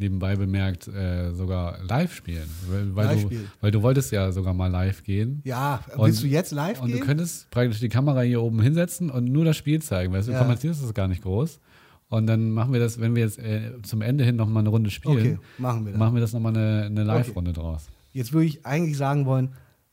nebenbei 0.00 0.34
bemerkt 0.36 0.88
äh, 0.88 1.32
sogar 1.32 1.78
live 1.84 2.12
spielen. 2.14 2.48
Weil, 2.68 2.96
weil, 2.96 3.06
Live 3.06 3.20
du, 3.22 3.26
spielen. 3.26 3.50
weil 3.60 3.70
du 3.70 3.82
wolltest 3.82 4.10
ja 4.12 4.32
sogar 4.32 4.54
mal 4.54 4.66
live 4.68 5.02
gehen. 5.04 5.40
Ja, 5.44 5.80
Und- 5.96 6.06
willst 6.06 6.22
du 6.22 6.26
jetzt 6.26 6.52
live 6.52 6.80
Und 6.80 6.88
gehen? 6.88 6.98
du 7.00 7.04
könntest 7.06 7.50
praktisch 7.50 7.78
die 7.80 7.88
Kamera 7.88 8.22
hier 8.22 8.42
oben 8.42 8.60
hinsetzen 8.60 9.10
und 9.10 9.24
nur 9.26 9.44
das 9.44 9.56
Spiel 9.56 9.80
zeigen. 9.82 10.12
Weißt 10.12 10.28
du, 10.28 10.32
Ja. 10.32 10.38
kommentierst 10.38 10.82
das 10.82 10.92
gar 10.94 11.06
nicht 11.08 11.22
groß. 11.22 11.60
Und 12.08 12.26
dann 12.26 12.50
machen 12.50 12.72
wir 12.72 12.80
das, 12.80 12.98
wenn 13.00 13.14
wir 13.14 13.22
jetzt 13.22 13.38
äh, 13.38 13.70
zum 13.82 14.02
Ende 14.02 14.24
hin 14.24 14.34
nochmal 14.34 14.62
eine 14.62 14.70
Runde 14.70 14.90
spielen, 14.90 15.16
Okay, 15.18 15.38
machen 15.58 15.84
wir 15.84 15.92
das. 15.92 15.98
machen 16.00 16.14
wir 16.14 16.20
das 16.20 16.32
nochmal 16.32 16.56
eine, 16.56 16.86
eine 16.86 17.04
Live-Runde 17.04 17.52
draus. 17.52 17.88
Jetzt 18.12 18.32
würde 18.32 18.46
ich 18.46 18.66
eigentlich 18.66 18.96
sagen 18.96 19.26
wollen, 19.26 19.50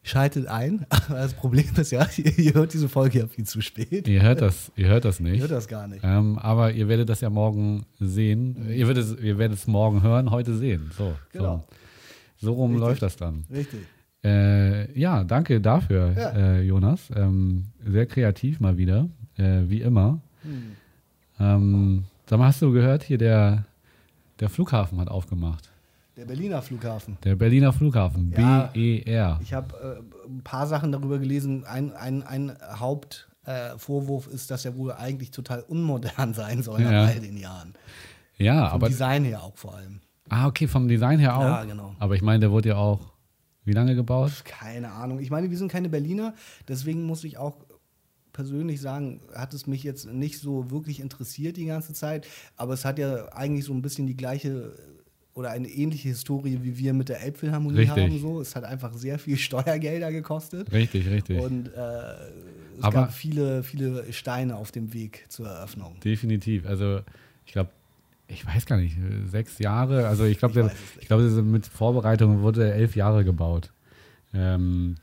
schaltet 0.08 0.48
ein. 0.48 0.86
Aber 0.90 1.20
das 1.20 1.34
Problem 1.34 1.66
ist 1.78 1.92
ja, 1.92 2.08
ihr, 2.18 2.38
ihr 2.40 2.54
hört 2.54 2.74
diese 2.74 2.90
Folge 2.90 3.20
ja 3.20 3.28
viel 3.28 3.46
zu 3.46 3.62
spät. 3.62 4.08
Ihr 4.08 4.22
hört 4.22 4.42
das, 4.42 4.72
ihr 4.76 4.88
hört 4.88 5.06
das 5.06 5.20
Ihr 5.20 5.28
nicht. 5.32 5.42
hört 5.42 5.52
das 5.52 5.68
gar 5.68 5.88
nicht. 5.88 6.04
Ähm, 6.04 6.38
aber 6.40 6.72
ihr 6.72 6.88
werdet 6.88 7.10
das 7.10 7.22
ja 7.22 7.30
morgen 7.30 7.86
sehen. 8.00 8.70
Ihr 8.70 8.88
werdet, 8.88 9.04
es, 9.06 9.20
ihr 9.22 9.38
werdet 9.38 9.58
es 9.58 9.68
morgen 9.68 10.02
hören, 10.04 10.32
heute 10.32 10.56
sehen. 10.56 10.90
So, 10.98 11.14
Genau. 11.32 11.66
so. 12.40 12.48
so 12.48 12.54
rum 12.54 12.72
Richtig. 12.72 12.88
läuft 12.88 13.02
das 13.02 13.16
dann. 13.18 13.46
Richtig. 13.54 13.80
Äh, 14.24 15.00
ja, 15.00 15.24
danke 15.24 15.62
dafür, 15.62 16.14
Ja. 16.18 16.30
äh, 16.32 16.62
Jonas. 16.64 17.10
Ähm, 17.16 17.66
sehr 17.86 18.06
kreativ 18.08 18.60
mal 18.60 18.78
wieder, 18.78 19.08
äh, 19.38 19.62
wie 19.68 19.82
immer. 19.82 20.20
Hm. 20.42 20.64
Ähm, 21.40 22.04
sag 22.28 22.40
mal, 22.40 22.48
hast 22.48 22.62
du 22.62 22.72
gehört, 22.72 23.04
hier 23.04 23.18
der, 23.20 23.66
der 24.40 24.50
Flughafen 24.50 25.00
hat 25.00 25.08
aufgemacht. 25.10 25.70
Der 26.18 26.26
Berliner 26.26 26.62
Flughafen. 26.64 27.18
Der 27.24 27.36
Berliner 27.36 27.72
Flughafen, 27.72 28.34
Ja. 28.36 28.72
BER. 28.74 29.40
Ich 29.44 29.54
habe 29.54 30.02
äh, 30.26 30.28
ein 30.28 30.42
paar 30.44 30.66
Sachen 30.66 30.92
darüber 30.92 31.20
gelesen. 31.20 31.64
Ein, 31.66 31.94
ein, 31.94 32.24
ein 32.24 32.58
Hauptvorwurf 32.76 34.28
äh, 34.28 34.34
ist, 34.34 34.50
dass 34.50 34.66
er 34.66 34.76
wohl 34.78 34.92
eigentlich 34.94 35.30
total 35.32 35.62
unmodern 35.62 36.34
sein 36.34 36.64
soll 36.64 36.82
Ja. 36.82 36.92
nach 36.92 37.08
all 37.10 37.20
den 37.20 37.38
Jahren. 37.38 37.74
Ja, 38.38 38.70
Vom 38.70 38.76
aber. 38.76 38.88
Design 38.90 39.26
her 39.26 39.44
auch 39.44 39.56
vor 39.58 39.76
allem. 39.76 40.02
Ah, 40.30 40.48
okay, 40.48 40.68
vom 40.68 40.88
Design 40.88 41.20
her 41.20 41.38
auch. 41.38 41.42
Ja, 41.44 41.64
genau. 41.66 41.96
Aber 42.00 42.16
ich 42.16 42.22
meine, 42.22 42.40
der 42.42 42.52
wurde 42.52 42.70
ja 42.70 42.76
auch. 42.78 43.14
Wie 43.64 43.74
lange 43.74 43.96
gebaut? 43.96 44.32
Keine 44.46 44.92
Ahnung. 44.94 45.20
Ich 45.20 45.30
meine, 45.30 45.50
wir 45.50 45.58
sind 45.58 45.70
keine 45.70 45.90
Berliner, 45.90 46.34
deswegen 46.70 47.04
muss 47.04 47.26
ich 47.26 47.38
auch 47.38 47.58
persönlich 48.32 48.80
sagen, 48.80 49.20
hat 49.36 49.54
es 49.54 49.68
mich 49.68 49.84
jetzt 49.84 50.06
nicht 50.12 50.40
so 50.40 50.72
wirklich 50.72 51.02
interessiert 51.02 51.58
die 51.58 51.66
ganze 51.66 51.92
Zeit, 51.94 52.26
aber 52.56 52.74
es 52.76 52.86
hat 52.86 52.98
ja 52.98 53.26
eigentlich 53.34 53.66
so 53.66 53.74
ein 53.74 53.82
bisschen 53.82 54.08
die 54.08 54.16
gleiche 54.16 54.74
oder 55.38 55.52
eine 55.52 55.68
ähnliche 55.68 56.10
Historie, 56.10 56.60
wie 56.64 56.78
wir 56.78 56.94
mit 56.94 57.10
der 57.10 57.22
Elbphilharmonie 57.22 57.78
Richtig. 57.78 58.04
haben. 58.12 58.20
So. 58.20 58.42
Es 58.42 58.56
hat 58.56 58.64
einfach 58.64 58.94
sehr 58.94 59.20
viel 59.20 59.38
Steuergelder 59.48 60.12
gekostet 60.12 60.72
Richtig, 60.72 61.08
richtig. 61.10 61.40
und 61.40 61.68
äh, 61.68 61.70
es 62.78 62.84
Aber- 62.84 62.94
gab 63.02 63.14
viele, 63.14 63.62
viele 63.64 64.12
Steine 64.12 64.56
auf 64.56 64.72
dem 64.72 64.94
Weg 64.94 65.26
zur 65.30 65.48
Eröffnung. 65.48 65.96
Definitiv. 66.04 66.66
Also, 66.66 67.02
ich 67.46 67.52
glaube, 67.54 67.70
ich 68.28 68.46
weiß 68.46 68.66
gar 68.66 68.78
nicht, 68.78 68.98
sechs 69.26 69.58
Jahre. 69.60 70.08
Also, 70.08 70.26
ich 70.26 70.38
glaube, 70.40 70.72
Ich 71.00 71.08
glaube, 71.08 71.24
mit 71.44 71.66
Vorbereitung 71.68 72.42
wurde 72.42 72.74
elf 72.74 72.96
Jahre 72.96 73.24
gebaut. 73.24 73.72
Ähm, 74.34 74.96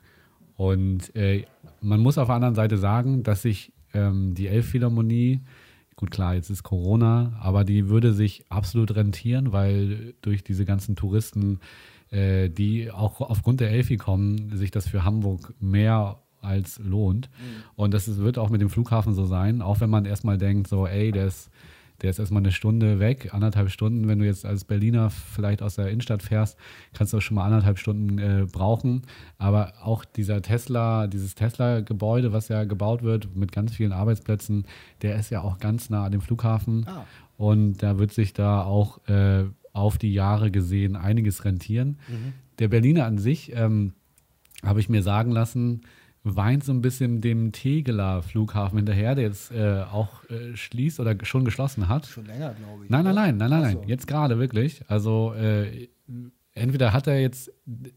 und 0.57 1.15
äh, 1.17 1.45
man 1.81 2.01
muss 2.01 2.19
auf 2.19 2.27
der 2.29 2.37
anderen 2.37 2.55
Seite 2.55 2.77
sagen, 2.77 3.23
dass 3.23 3.43
sich 3.43 3.73
ähm, 3.93 4.35
die 4.35 4.47
Elbphilharmonie, 4.49 5.41
gut 6.05 6.11
klar, 6.11 6.35
jetzt 6.35 6.51
ist 6.51 6.63
Corona, 6.63 7.33
aber 7.41 7.65
die 7.65 7.89
würde 7.89 8.13
sich 8.13 8.45
absolut 8.51 8.95
rentieren, 8.95 9.53
weil 9.53 10.13
durch 10.21 10.45
diese 10.45 10.67
ganzen 10.67 10.97
Touristen, 10.97 11.61
äh, 12.11 12.51
die 12.51 12.91
auch 12.91 13.23
aufgrund 13.23 13.61
der 13.61 13.71
Elfi 13.71 13.97
kommen, 13.97 14.55
sich 14.55 14.71
das 14.71 14.87
für 14.87 15.03
Hamburg 15.05 15.55
mehr 15.61 16.19
als 16.43 16.79
lohnt. 16.79 17.31
Und 17.75 17.95
das 17.95 18.07
ist, 18.07 18.19
wird 18.19 18.37
auch 18.37 18.51
mit 18.51 18.61
dem 18.61 18.69
Flughafen 18.69 19.15
so 19.15 19.25
sein, 19.25 19.63
auch 19.63 19.81
wenn 19.81 19.89
man 19.89 20.05
erstmal 20.05 20.37
denkt, 20.37 20.69
so, 20.69 20.87
ey, 20.87 21.11
der 21.11 21.29
ist, 21.29 21.49
der 22.05 22.11
ist 22.11 22.19
erstmal 22.19 22.43
eine 22.43 22.53
Stunde 22.53 23.01
weg, 23.01 23.31
anderthalb 23.33 23.71
Stunden. 23.71 24.07
Wenn 24.09 24.19
du 24.19 24.27
jetzt 24.27 24.45
als 24.45 24.65
Berliner 24.65 25.09
vielleicht 25.09 25.63
aus 25.63 25.77
der 25.77 25.89
Innenstadt 25.89 26.23
fährst, 26.23 26.59
kannst 26.93 27.15
du 27.15 27.17
auch 27.17 27.23
schon 27.23 27.37
mal 27.37 27.47
anderthalb 27.47 27.79
Stunden 27.79 28.19
äh, 28.19 28.45
brauchen. 28.45 29.03
Aber 29.39 29.73
auch 29.83 30.05
dieser 30.05 30.43
Tesla, 30.43 31.07
dieses 31.07 31.35
Tesla-Gebäude, 31.35 32.31
was 32.31 32.49
ja 32.49 32.65
gebaut 32.65 33.03
wird 33.03 33.35
mit 33.35 33.53
ganz 33.53 33.73
vielen 33.75 33.93
Arbeitsplätzen, 33.93 34.67
der 35.01 35.17
ist 35.19 35.31
ja 35.31 35.41
auch 35.41 35.59
ganz 35.59 35.89
nah 35.89 36.05
an 36.05 36.13
dem 36.13 36.21
Flughafen. 36.21 36.87
Ah. 36.87 37.07
Und 37.39 37.83
da 37.83 37.99
wird 37.99 38.13
sich 38.13 38.35
da 38.35 38.63
auch 38.63 39.09
äh, 39.09 39.45
auf 39.73 39.97
die 39.97 40.13
Jahre 40.13 40.51
gesehen 40.51 40.97
einiges 40.97 41.47
rentieren. 41.47 41.97
Der 42.59 42.69
Berliner 42.69 43.07
an 43.07 43.17
sich, 43.17 43.57
ähm, 43.57 43.95
habe 44.63 44.79
ich 44.79 44.91
mir 44.91 45.03
sagen 45.03 45.33
lassen, 45.33 45.81
weint 46.25 46.65
so 46.65 46.73
ein 46.73 46.81
bisschen 46.81 47.21
dem 47.21 47.53
Tegeler 47.53 48.23
Flughafen 48.23 48.79
hinterher, 48.79 49.15
der 49.15 49.25
jetzt 49.25 49.53
äh, 49.53 49.83
auch 49.83 50.25
äh, 50.31 50.57
schließt 50.57 50.99
oder 50.99 51.15
schon 51.23 51.45
geschlossen 51.45 51.89
hat. 51.89 52.07
Schon 52.07 52.25
länger, 52.27 52.55
glaube 52.55 52.85
ich. 52.85 52.91
Nein, 52.91 53.05
nein, 53.05 53.15
nein, 53.15 53.37
nein, 53.37 53.51
nein, 53.51 53.61
nein. 53.63 53.73
so. 53.75 53.85
Jetzt 53.87 54.07
gerade 54.07 54.39
wirklich. 54.39 54.83
Also 54.89 55.35
äh, 55.35 55.89
entweder 56.55 56.93
hat 56.93 57.07
er 57.07 57.21
jetzt 57.21 57.53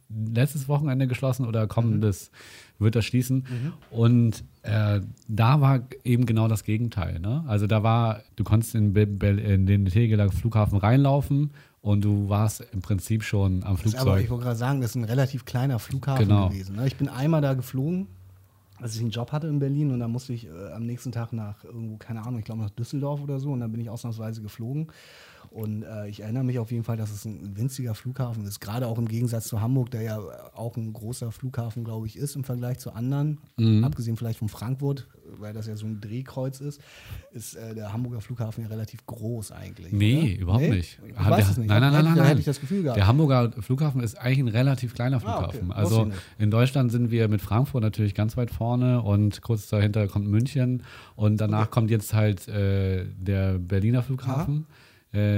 letztes 0.09 0.67
Wochenende 0.67 1.07
geschlossen 1.07 1.45
oder 1.45 1.67
kommendes 1.67 2.31
wird 2.79 2.95
er 2.95 3.01
schließen. 3.01 3.45
Und 3.91 4.43
äh, 4.63 4.99
da 5.27 5.61
war 5.61 5.81
eben 6.03 6.25
genau 6.25 6.47
das 6.47 6.63
Gegenteil. 6.63 7.19
Ne? 7.19 7.43
Also 7.47 7.65
da 7.65 7.81
war, 7.81 8.21
du 8.35 8.43
konntest 8.43 8.75
in, 8.75 8.93
in 8.95 9.65
den 9.65 9.85
Tegeler 9.85 10.29
Flughafen 10.31 10.77
reinlaufen 10.77 11.51
und 11.81 12.03
du 12.03 12.27
warst 12.29 12.61
im 12.73 12.81
Prinzip 12.81 13.23
schon 13.23 13.63
am 13.63 13.75
ist 13.75 13.95
aber, 13.95 14.15
Flugzeug. 14.17 14.23
ich 14.23 14.29
wollte 14.29 14.43
gerade 14.43 14.57
sagen, 14.57 14.81
das 14.81 14.91
ist 14.91 14.95
ein 14.95 15.05
relativ 15.05 15.45
kleiner 15.45 15.79
Flughafen 15.79 16.27
Genau. 16.27 16.49
gewesen. 16.49 16.75
Ne? 16.75 16.85
Ich 16.87 16.97
bin 16.97 17.07
einmal 17.07 17.41
da 17.41 17.53
geflogen, 17.53 18.07
als 18.79 18.95
ich 18.95 19.01
einen 19.01 19.09
Job 19.09 19.31
hatte 19.31 19.47
in 19.47 19.59
Berlin 19.59 19.91
und 19.91 19.99
da 19.99 20.07
musste 20.07 20.33
ich 20.33 20.47
äh, 20.47 20.71
am 20.73 20.85
nächsten 20.85 21.11
Tag 21.11 21.33
nach 21.33 21.63
irgendwo, 21.63 21.97
keine 21.97 22.21
Ahnung, 22.21 22.39
ich 22.39 22.45
glaube 22.45 22.61
nach 22.61 22.69
Düsseldorf 22.69 23.21
oder 23.21 23.39
so 23.39 23.51
und 23.51 23.59
dann 23.59 23.71
bin 23.71 23.81
ich 23.81 23.89
ausnahmsweise 23.89 24.41
geflogen. 24.41 24.87
Und 25.57 25.81
äh, 25.81 26.07
ich 26.07 26.19
erinnere 26.19 26.43
mich 26.43 26.59
auf 26.59 26.71
jeden 26.71 26.83
Fall, 26.83 26.97
dass 26.97 27.09
es 27.09 27.25
ein 27.25 27.57
winziger 27.57 27.95
Flughafen 27.95 28.45
ist. 28.45 28.59
Gerade 28.59 28.85
auch 28.85 28.99
im 28.99 29.07
Gegensatz 29.07 29.47
zu 29.47 29.59
Hamburg, 29.59 29.89
der 29.89 30.03
ja 30.03 30.19
auch 30.53 30.77
ein 30.77 30.93
großer 30.93 31.31
Flughafen, 31.31 31.83
glaube 31.83 32.05
ich, 32.05 32.15
ist 32.15 32.35
im 32.35 32.43
Vergleich 32.43 32.77
zu 32.77 32.93
anderen. 32.93 33.39
Mhm. 33.57 33.83
Abgesehen 33.83 34.17
vielleicht 34.17 34.37
von 34.37 34.49
Frankfurt, 34.49 35.07
weil 35.39 35.53
das 35.53 35.65
ja 35.65 35.75
so 35.75 35.87
ein 35.87 35.99
Drehkreuz 35.99 36.61
ist, 36.61 36.79
ist 37.31 37.55
äh, 37.55 37.73
der 37.73 37.91
Hamburger 37.91 38.21
Flughafen 38.21 38.65
ja 38.65 38.69
relativ 38.69 39.03
groß 39.07 39.51
eigentlich. 39.51 39.91
Nee, 39.93 40.33
oder? 40.33 40.41
überhaupt 40.41 40.61
nee? 40.61 40.75
nicht. 40.75 40.99
Ich 41.07 41.15
weiß 41.15 41.37
der, 41.37 41.49
es 41.49 41.57
nicht. 41.57 41.69
Nein, 41.69 41.81
nein, 41.81 41.91
nein, 41.91 42.05
nein. 42.05 42.15
Da 42.17 42.25
hätte 42.25 42.39
ich 42.39 42.45
das 42.45 42.61
Gefühl 42.61 42.83
gehabt. 42.83 42.97
Der 42.97 43.07
Hamburger 43.07 43.51
Flughafen 43.59 44.01
ist 44.01 44.13
eigentlich 44.13 44.37
ein 44.37 44.49
relativ 44.49 44.93
kleiner 44.93 45.19
Flughafen. 45.19 45.71
Ah, 45.71 45.81
okay. 45.81 45.81
Also 45.81 46.11
in 46.37 46.51
Deutschland 46.51 46.91
sind 46.91 47.09
wir 47.09 47.29
mit 47.29 47.41
Frankfurt 47.41 47.81
natürlich 47.81 48.13
ganz 48.13 48.37
weit 48.37 48.51
vorne 48.51 49.01
und 49.01 49.41
kurz 49.41 49.69
dahinter 49.69 50.07
kommt 50.07 50.27
München 50.27 50.83
und 51.15 51.41
danach 51.41 51.61
okay. 51.61 51.71
kommt 51.71 51.89
jetzt 51.89 52.13
halt 52.13 52.47
äh, 52.47 53.05
der 53.17 53.57
Berliner 53.57 54.03
Flughafen. 54.03 54.67
Aha 54.69 54.86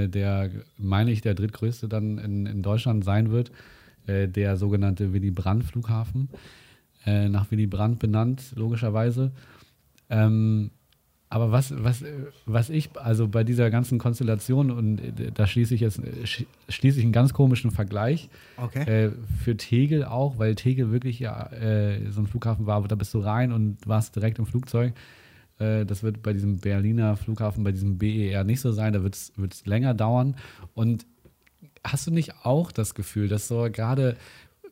der, 0.08 0.52
meine 0.78 1.12
ich, 1.12 1.22
der 1.22 1.34
drittgrößte 1.34 1.88
dann 1.88 2.18
in, 2.18 2.46
in 2.46 2.62
Deutschland 2.62 3.04
sein 3.04 3.32
wird, 3.32 3.52
äh, 4.08 4.28
der 4.28 4.58
sogenannte 4.58 5.14
Willy 5.14 5.32
Brandt 5.32 5.64
Flughafen, 5.64 6.30
äh, 7.06 7.30
nach 7.30 7.52
Willy 7.52 7.68
Brandt 7.68 8.00
benannt, 8.00 8.54
logischerweise. 8.56 9.32
Ähm, 10.10 10.72
aber 11.32 11.52
was, 11.52 11.72
was, 11.78 12.04
was 12.48 12.72
ich, 12.72 12.90
also 12.96 13.28
bei 13.28 13.44
dieser 13.44 13.70
ganzen 13.70 14.00
Konstellation, 14.00 14.72
und 14.72 15.00
äh, 15.00 15.32
da 15.32 15.46
schließe 15.46 15.76
ich 15.76 15.82
jetzt 15.82 16.02
schließe 16.70 16.98
ich 16.98 17.04
einen 17.04 17.14
ganz 17.14 17.34
komischen 17.34 17.70
Vergleich 17.70 18.30
okay. 18.58 19.06
äh, 19.06 19.12
für 19.44 19.56
Tegel 19.56 20.06
auch, 20.06 20.40
weil 20.40 20.56
Tegel 20.56 20.92
wirklich 20.92 21.20
ja 21.20 21.52
äh, 21.52 22.10
so 22.10 22.22
ein 22.22 22.28
Flughafen 22.28 22.66
war, 22.66 22.82
da 22.88 22.96
bist 22.96 23.14
du 23.14 23.20
rein 23.20 23.52
und 23.52 23.78
warst 23.86 24.16
direkt 24.16 24.40
im 24.40 24.48
Flugzeug. 24.48 24.94
Äh, 25.60 25.86
das 25.86 26.04
wird 26.04 26.24
bei 26.24 26.34
diesem 26.34 26.58
Berliner 26.58 27.16
Flughafen, 27.16 27.64
bei 27.64 27.72
diesem 27.72 27.98
BER 27.98 28.44
nicht 28.44 28.62
so 28.62 28.72
sein. 28.72 28.94
Da 28.94 29.04
wird 29.04 29.16
es 29.16 29.66
länger 29.66 29.94
dauern. 29.94 30.36
Und 30.74 31.06
hast 31.84 32.08
du 32.08 32.12
nicht 32.12 32.46
auch 32.46 32.72
das 32.72 32.96
Gefühl, 32.96 33.28
dass 33.28 33.48
so 33.48 33.68
gerade 33.72 34.18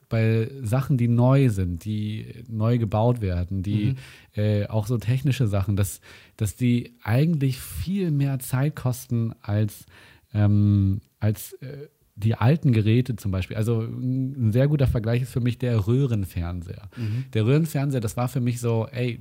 bei 0.10 0.50
Sachen, 0.62 0.98
die 0.98 1.08
neu 1.08 1.50
sind, 1.50 1.84
die 1.84 2.44
neu 2.48 2.78
gebaut 2.78 3.20
werden, 3.22 3.62
die 3.62 3.96
mhm. 4.36 4.42
äh, 4.42 4.68
auch 4.68 4.88
so 4.88 4.98
technische 4.98 5.48
Sachen, 5.48 5.76
dass, 5.76 6.00
dass 6.38 6.56
die 6.56 6.94
eigentlich 7.04 7.60
viel 7.60 8.12
mehr 8.12 8.40
Zeit 8.40 8.76
kosten 8.76 9.34
als, 9.42 9.86
ähm, 10.34 11.02
als 11.20 11.54
äh, 11.54 11.88
die 12.16 12.36
alten 12.36 12.72
Geräte 12.72 13.16
zum 13.16 13.32
Beispiel. 13.32 13.58
Also 13.58 13.82
ein 13.82 14.52
sehr 14.52 14.68
guter 14.68 14.88
Vergleich 14.88 15.24
ist 15.24 15.32
für 15.32 15.42
mich 15.42 15.58
der 15.58 15.88
Röhrenfernseher. 15.88 16.90
Mhm. 16.96 17.26
Der 17.34 17.46
Röhrenfernseher, 17.46 18.02
das 18.02 18.18
war 18.18 18.28
für 18.28 18.42
mich 18.42 18.60
so, 18.60 18.88
ey, 18.92 19.20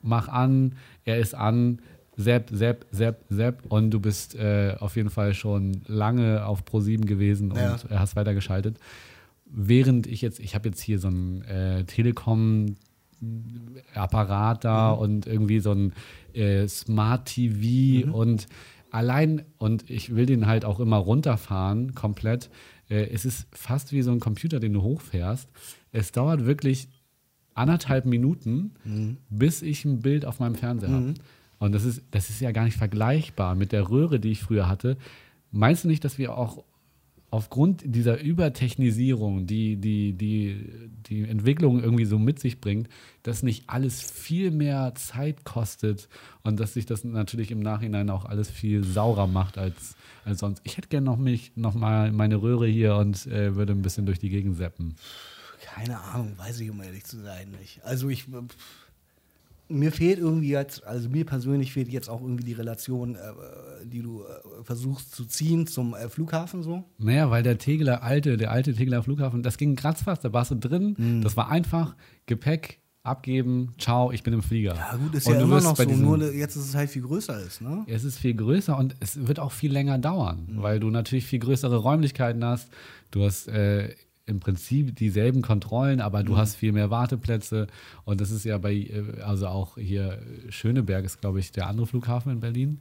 mach 0.00 0.28
an, 0.28 0.74
er 1.04 1.18
ist 1.18 1.34
an, 1.34 1.80
Sepp, 2.16 2.48
Sepp, 2.52 2.86
Sepp, 2.90 3.24
Sepp 3.30 3.62
und 3.68 3.90
du 3.90 4.00
bist 4.00 4.34
äh, 4.34 4.74
auf 4.78 4.96
jeden 4.96 5.10
Fall 5.10 5.34
schon 5.34 5.82
lange 5.86 6.46
auf 6.46 6.64
Pro7 6.64 7.04
gewesen 7.06 7.54
ja. 7.56 7.72
und 7.72 7.90
hast 7.90 8.16
weitergeschaltet. 8.16 8.78
Während 9.46 10.06
ich 10.06 10.20
jetzt, 10.20 10.38
ich 10.40 10.54
habe 10.54 10.68
jetzt 10.68 10.80
hier 10.80 10.98
so 10.98 11.08
einen 11.08 11.40
äh, 11.42 11.84
Telekom-Apparat 11.84 14.64
da 14.64 14.94
mhm. 14.94 15.00
und 15.00 15.26
irgendwie 15.26 15.60
so 15.60 15.72
ein 15.72 15.94
äh, 16.34 16.68
Smart 16.68 17.26
TV 17.26 18.06
mhm. 18.06 18.14
und 18.14 18.46
allein, 18.90 19.44
und 19.58 19.90
ich 19.90 20.14
will 20.14 20.26
den 20.26 20.46
halt 20.46 20.64
auch 20.64 20.78
immer 20.80 20.98
runterfahren, 20.98 21.94
komplett. 21.94 22.50
Äh, 22.88 23.08
es 23.10 23.24
ist 23.24 23.48
fast 23.52 23.92
wie 23.92 24.02
so 24.02 24.12
ein 24.12 24.20
Computer, 24.20 24.60
den 24.60 24.74
du 24.74 24.82
hochfährst. 24.82 25.48
Es 25.92 26.12
dauert 26.12 26.44
wirklich 26.44 26.88
anderthalb 27.54 28.06
Minuten, 28.06 28.72
mhm. 28.84 29.16
bis 29.30 29.62
ich 29.62 29.84
ein 29.84 30.00
Bild 30.00 30.24
auf 30.24 30.40
meinem 30.40 30.54
Fernseher 30.54 30.88
mhm. 30.88 30.94
habe. 30.94 31.14
Und 31.58 31.72
das 31.72 31.84
ist, 31.84 32.02
das 32.10 32.28
ist 32.30 32.40
ja 32.40 32.50
gar 32.50 32.64
nicht 32.64 32.76
vergleichbar 32.76 33.54
mit 33.54 33.72
der 33.72 33.88
Röhre, 33.88 34.18
die 34.18 34.32
ich 34.32 34.42
früher 34.42 34.68
hatte. 34.68 34.96
Meinst 35.52 35.84
du 35.84 35.88
nicht, 35.88 36.04
dass 36.04 36.18
wir 36.18 36.36
auch 36.36 36.64
aufgrund 37.32 37.82
dieser 37.86 38.20
Übertechnisierung, 38.20 39.46
die 39.46 39.76
die, 39.76 40.12
die 40.12 40.66
die 41.06 41.22
Entwicklung 41.22 41.82
irgendwie 41.82 42.04
so 42.04 42.18
mit 42.18 42.38
sich 42.38 42.60
bringt, 42.60 42.88
dass 43.22 43.42
nicht 43.42 43.70
alles 43.70 44.02
viel 44.02 44.50
mehr 44.50 44.94
Zeit 44.96 45.44
kostet 45.44 46.08
und 46.42 46.60
dass 46.60 46.74
sich 46.74 46.84
das 46.84 47.04
natürlich 47.04 47.50
im 47.50 47.60
Nachhinein 47.60 48.10
auch 48.10 48.26
alles 48.26 48.50
viel 48.50 48.84
saurer 48.84 49.26
macht 49.26 49.56
als, 49.56 49.96
als 50.26 50.40
sonst. 50.40 50.60
Ich 50.64 50.76
hätte 50.76 50.88
gerne 50.88 51.06
noch 51.06 51.16
mich 51.16 51.52
noch 51.56 51.74
mal 51.74 52.12
meine 52.12 52.42
Röhre 52.42 52.66
hier 52.66 52.96
und 52.96 53.26
äh, 53.26 53.56
würde 53.56 53.72
ein 53.72 53.82
bisschen 53.82 54.04
durch 54.04 54.18
die 54.18 54.28
Gegend 54.28 54.58
seppen. 54.58 54.96
Keine 55.74 56.00
Ahnung, 56.00 56.34
weiß 56.36 56.60
ich, 56.60 56.70
um 56.70 56.82
ehrlich 56.82 57.04
zu 57.04 57.18
sein, 57.18 57.50
nicht. 57.60 57.82
Also 57.84 58.08
ich. 58.08 58.26
Mir 59.68 59.90
fehlt 59.90 60.18
irgendwie 60.18 60.50
jetzt, 60.50 60.84
also 60.84 61.08
mir 61.08 61.24
persönlich 61.24 61.72
fehlt 61.72 61.88
jetzt 61.88 62.10
auch 62.10 62.20
irgendwie 62.20 62.44
die 62.44 62.52
Relation, 62.52 63.14
äh, 63.14 63.18
die 63.84 64.02
du 64.02 64.22
äh, 64.22 64.64
versuchst 64.64 65.14
zu 65.14 65.24
ziehen 65.24 65.66
zum 65.66 65.94
äh, 65.94 66.10
Flughafen 66.10 66.62
so. 66.62 66.84
Naja, 66.98 67.30
weil 67.30 67.42
der 67.42 67.56
Tegeler 67.56 68.02
alte, 68.02 68.36
der 68.36 68.50
alte 68.50 68.74
Tegeler 68.74 69.02
Flughafen, 69.02 69.42
das 69.42 69.56
ging 69.56 69.74
kratzfast, 69.74 70.22
da 70.26 70.32
warst 70.34 70.50
du 70.50 70.56
drin, 70.56 70.94
mhm. 70.98 71.22
das 71.22 71.38
war 71.38 71.48
einfach, 71.48 71.96
Gepäck, 72.26 72.80
abgeben, 73.02 73.72
ciao, 73.78 74.12
ich 74.12 74.22
bin 74.22 74.34
im 74.34 74.42
Flieger. 74.42 74.74
Ja, 74.74 74.96
gut, 74.96 75.14
ist 75.14 75.26
und 75.26 75.34
ja 75.34 75.40
immer 75.40 75.60
noch 75.60 75.76
so, 75.76 75.84
nur 75.84 76.32
jetzt 76.32 76.56
ist 76.56 76.68
es 76.68 76.74
halt 76.74 76.90
viel 76.90 77.02
größer 77.02 77.40
ist, 77.40 77.62
ne? 77.62 77.84
Es 77.86 78.04
ist 78.04 78.18
viel 78.18 78.34
größer 78.34 78.76
und 78.76 78.94
es 79.00 79.26
wird 79.26 79.40
auch 79.40 79.52
viel 79.52 79.72
länger 79.72 79.98
dauern, 79.98 80.48
mhm. 80.48 80.62
weil 80.62 80.80
du 80.80 80.90
natürlich 80.90 81.24
viel 81.24 81.38
größere 81.38 81.76
Räumlichkeiten 81.76 82.44
hast. 82.44 82.68
Du 83.10 83.24
hast 83.24 83.48
äh, 83.48 83.94
im 84.26 84.40
Prinzip 84.40 84.96
dieselben 84.96 85.42
Kontrollen, 85.42 86.00
aber 86.00 86.22
du 86.22 86.32
mhm. 86.32 86.36
hast 86.36 86.56
viel 86.56 86.72
mehr 86.72 86.90
Warteplätze. 86.90 87.66
Und 88.04 88.20
das 88.20 88.30
ist 88.30 88.44
ja 88.44 88.58
bei, 88.58 88.74
äh, 88.74 89.20
also 89.22 89.48
auch 89.48 89.76
hier 89.76 90.20
Schöneberg 90.48 91.04
ist, 91.04 91.20
glaube 91.20 91.40
ich, 91.40 91.52
der 91.52 91.66
andere 91.66 91.86
Flughafen 91.86 92.32
in 92.32 92.40
Berlin. 92.40 92.78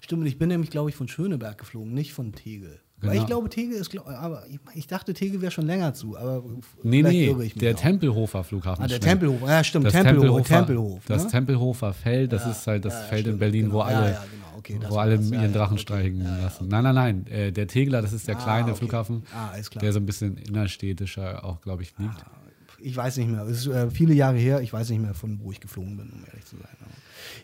Stimmt, 0.00 0.26
ich 0.26 0.38
bin 0.38 0.48
nämlich, 0.48 0.70
glaube 0.70 0.90
ich, 0.90 0.96
von 0.96 1.08
Schöneberg 1.08 1.58
geflogen, 1.58 1.92
nicht 1.92 2.12
von 2.12 2.32
Tegel. 2.32 2.80
Genau. 3.00 3.12
Weil 3.12 3.20
ich 3.20 3.26
glaube, 3.26 3.48
Tegel 3.48 3.76
ist, 3.76 3.96
aber 3.96 4.42
ich 4.74 4.88
dachte, 4.88 5.14
Tegel 5.14 5.40
wäre 5.40 5.52
schon 5.52 5.66
länger 5.66 5.94
zu, 5.94 6.18
aber 6.18 6.42
nee, 6.82 7.02
nee, 7.02 7.52
der 7.54 7.74
auch. 7.74 7.80
Tempelhofer 7.80 8.42
Flughafen. 8.42 8.84
Ah, 8.84 8.88
der 8.88 8.98
Tempelhofer, 8.98 9.46
ja 9.46 9.62
stimmt, 9.62 9.86
das 9.86 9.92
Tempelhofer, 9.92 10.42
Tempelhof, 10.42 11.04
das 11.06 11.24
ne? 11.24 11.30
Tempelhofer 11.30 11.92
Feld, 11.92 12.32
das 12.32 12.44
ja, 12.44 12.50
ist 12.50 12.66
halt 12.66 12.84
das 12.84 12.94
ja, 12.94 13.00
Feld 13.02 13.20
stimmt, 13.20 13.34
in 13.34 13.38
Berlin, 13.38 13.64
genau. 13.66 13.74
wo 13.76 13.80
alle, 13.82 14.10
ja, 14.10 14.24
genau. 14.32 14.58
okay, 14.58 14.80
wo 14.88 14.96
alle 14.96 15.14
ihren 15.14 15.52
Drachen 15.52 15.74
okay. 15.74 15.82
steigen 15.82 16.24
lassen. 16.24 16.66
Nein, 16.66 16.82
nein, 16.82 16.94
nein, 16.96 17.26
äh, 17.28 17.52
der 17.52 17.68
Tegler, 17.68 18.02
das 18.02 18.12
ist 18.12 18.26
der 18.26 18.36
ah, 18.36 18.42
kleine 18.42 18.70
okay. 18.70 18.78
Flughafen, 18.78 19.22
ah, 19.32 19.52
der 19.80 19.92
so 19.92 20.00
ein 20.00 20.06
bisschen 20.06 20.36
innerstädtischer 20.36 21.44
auch, 21.44 21.60
glaube 21.60 21.84
ich, 21.84 21.96
liegt. 21.98 22.20
Ah, 22.24 22.32
ich 22.80 22.96
weiß 22.96 23.18
nicht 23.18 23.28
mehr, 23.28 23.42
es 23.42 23.58
ist 23.58 23.66
äh, 23.68 23.90
viele 23.90 24.14
Jahre 24.14 24.38
her, 24.38 24.60
ich 24.60 24.72
weiß 24.72 24.90
nicht 24.90 25.00
mehr, 25.02 25.14
von 25.14 25.38
wo 25.40 25.52
ich 25.52 25.60
geflogen 25.60 25.96
bin, 25.96 26.10
um 26.10 26.24
ehrlich 26.26 26.46
zu 26.46 26.56
sein. 26.56 26.66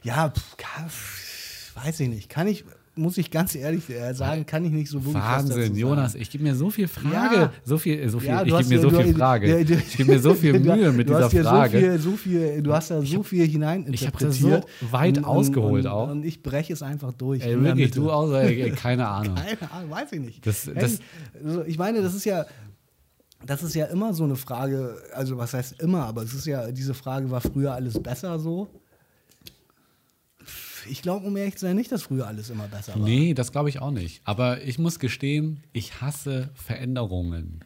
Ja, 0.03 0.31
pff, 0.31 1.77
weiß 1.77 2.01
ich 2.01 2.09
nicht, 2.09 2.29
kann 2.29 2.49
ich 2.49 2.65
muss 2.97 3.19
ich 3.19 3.31
ganz 3.31 3.55
ehrlich 3.55 3.89
äh, 3.91 4.15
sagen, 4.15 4.47
kann 4.47 4.65
ich 4.65 4.71
nicht 4.71 4.89
so 4.89 5.05
wirklich 5.05 5.23
Wahnsinn, 5.23 5.75
Jonas, 5.77 6.15
ich 6.15 6.31
gebe 6.31 6.45
mir 6.45 6.55
so 6.55 6.71
viel 6.71 6.87
Frage, 6.87 7.37
ja. 7.37 7.53
so 7.65 7.77
viel, 7.79 8.09
so 8.09 8.21
viel, 8.21 8.29
ja, 8.29 8.43
ich 8.45 8.57
gebe 8.57 8.69
mir 8.69 8.81
so 8.81 8.91
viel 8.91 9.15
Frage. 9.17 9.65
Du, 9.65 9.75
ich 9.75 9.97
gebe 9.97 10.13
mir 10.13 10.21
so 10.21 10.35
viel 10.35 10.59
Mühe 10.61 10.93
mit 10.93 11.09
dieser 11.09 11.31
Frage. 11.31 11.79
So 11.79 11.81
viel, 11.81 11.99
so 11.99 12.17
viel, 12.17 12.63
du 12.63 12.73
hast 12.73 12.91
da 12.91 13.03
so 13.03 13.19
hab, 13.19 13.27
viel 13.27 13.47
hineininterpretiert. 13.47 14.35
Ich 14.35 14.45
habe 14.45 14.65
so 14.81 14.93
weit 14.93 15.19
und, 15.19 15.25
ausgeholt 15.25 15.87
und, 15.87 15.91
auch. 15.91 16.11
Und 16.11 16.25
ich 16.25 16.43
breche 16.43 16.73
es 16.73 16.83
einfach 16.83 17.13
durch. 17.13 17.43
Ey, 17.43 17.61
wirklich, 17.61 17.91
du 17.91 18.11
auch, 18.11 18.33
ey, 18.33 18.71
keine 18.77 19.09
Ahnung. 19.09 19.35
keine 19.35 19.73
Ahnung, 19.73 19.91
weiß 19.91 20.13
ich 20.13 20.21
nicht. 20.21 20.47
Das, 20.47 20.71
das, 20.73 21.01
also, 21.45 21.65
ich 21.65 21.79
meine, 21.79 22.01
das 22.01 22.15
ist 22.15 22.25
ja, 22.25 22.47
das 23.45 23.63
ist 23.63 23.75
ja 23.75 23.87
immer 23.87 24.15
so 24.15 24.25
eine 24.25 24.37
Frage, 24.37 24.97
also 25.15 25.37
was 25.37 25.53
heißt 25.53 25.83
immer, 25.83 26.05
aber 26.05 26.23
es 26.23 26.33
ist 26.33 26.47
ja, 26.47 26.71
diese 26.71 26.95
Frage, 26.95 27.31
war 27.31 27.41
früher 27.41 27.75
alles 27.75 28.01
besser 28.01 28.39
so? 28.39 28.69
Ich 30.89 31.03
glaube, 31.03 31.27
um 31.27 31.37
ehrlich 31.37 31.57
zu 31.57 31.67
sein, 31.67 31.77
nicht, 31.77 31.93
dass 31.93 32.03
früher 32.03 32.27
alles 32.27 32.51
immer 32.51 32.69
besser 32.69 32.95
war. 32.95 33.03
Nee, 33.03 33.35
das 33.35 33.53
glaube 33.53 33.69
ich 33.69 33.81
auch 33.81 33.91
nicht. 33.91 34.21
Aber 34.25 34.63
ich 34.63 34.79
muss 34.79 34.99
gestehen, 34.99 35.61
ich 35.73 36.01
hasse 36.01 36.51
Veränderungen. 36.55 37.61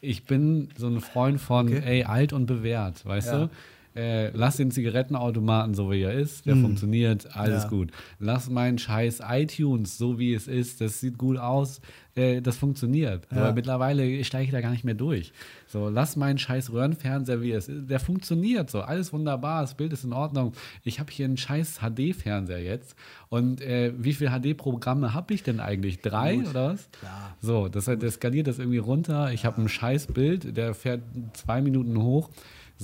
Ich 0.00 0.24
bin 0.24 0.68
so 0.76 0.86
ein 0.88 1.00
Freund 1.00 1.40
von, 1.40 1.68
okay. 1.68 1.82
ey, 1.84 2.04
alt 2.04 2.32
und 2.32 2.46
bewährt, 2.46 3.04
weißt 3.06 3.28
ja. 3.28 3.38
du? 3.46 3.50
Äh, 3.96 4.30
lass 4.30 4.56
den 4.56 4.72
Zigarettenautomaten 4.72 5.74
so 5.74 5.90
wie 5.90 6.02
er 6.02 6.12
ist, 6.14 6.46
der 6.46 6.56
mm. 6.56 6.62
funktioniert, 6.62 7.36
alles 7.36 7.62
ja. 7.64 7.68
gut. 7.68 7.92
Lass 8.18 8.50
meinen 8.50 8.78
scheiß 8.78 9.20
iTunes 9.28 9.98
so 9.98 10.18
wie 10.18 10.34
es 10.34 10.48
ist, 10.48 10.80
das 10.80 11.00
sieht 11.00 11.16
gut 11.16 11.38
aus, 11.38 11.80
äh, 12.16 12.40
das 12.40 12.56
funktioniert. 12.56 13.26
Ja. 13.30 13.38
Aber 13.38 13.52
mittlerweile 13.52 14.24
steige 14.24 14.46
ich 14.46 14.50
da 14.50 14.60
gar 14.60 14.70
nicht 14.70 14.84
mehr 14.84 14.94
durch. 14.94 15.32
So, 15.68 15.88
lass 15.88 16.16
meinen 16.16 16.38
scheiß 16.38 16.72
Röhrenfernseher, 16.72 17.40
wie 17.40 17.52
es 17.52 17.68
ist. 17.68 17.88
Der 17.88 18.00
funktioniert 18.00 18.68
so. 18.68 18.80
Alles 18.80 19.12
wunderbar, 19.12 19.62
das 19.62 19.74
Bild 19.74 19.92
ist 19.92 20.04
in 20.04 20.12
Ordnung. 20.12 20.54
Ich 20.82 20.98
habe 20.98 21.12
hier 21.12 21.26
einen 21.26 21.36
scheiß 21.36 21.78
HD-Fernseher 21.78 22.62
jetzt. 22.62 22.96
Und 23.28 23.60
äh, 23.60 23.92
wie 23.96 24.12
viele 24.12 24.30
HD-Programme 24.30 25.14
habe 25.14 25.34
ich 25.34 25.42
denn 25.44 25.60
eigentlich? 25.60 26.00
Drei 26.00 26.36
Gut. 26.36 26.48
oder 26.50 26.72
was? 26.72 26.90
Klar. 26.90 27.36
So, 27.40 27.68
das, 27.68 27.84
der 27.84 28.10
skaliert 28.10 28.48
das 28.48 28.58
irgendwie 28.58 28.78
runter. 28.78 29.32
Ich 29.32 29.44
habe 29.44 29.62
ein 29.62 29.68
scheiß 29.68 30.08
Bild, 30.08 30.56
der 30.56 30.74
fährt 30.74 31.02
zwei 31.32 31.62
Minuten 31.62 32.00
hoch. 32.00 32.30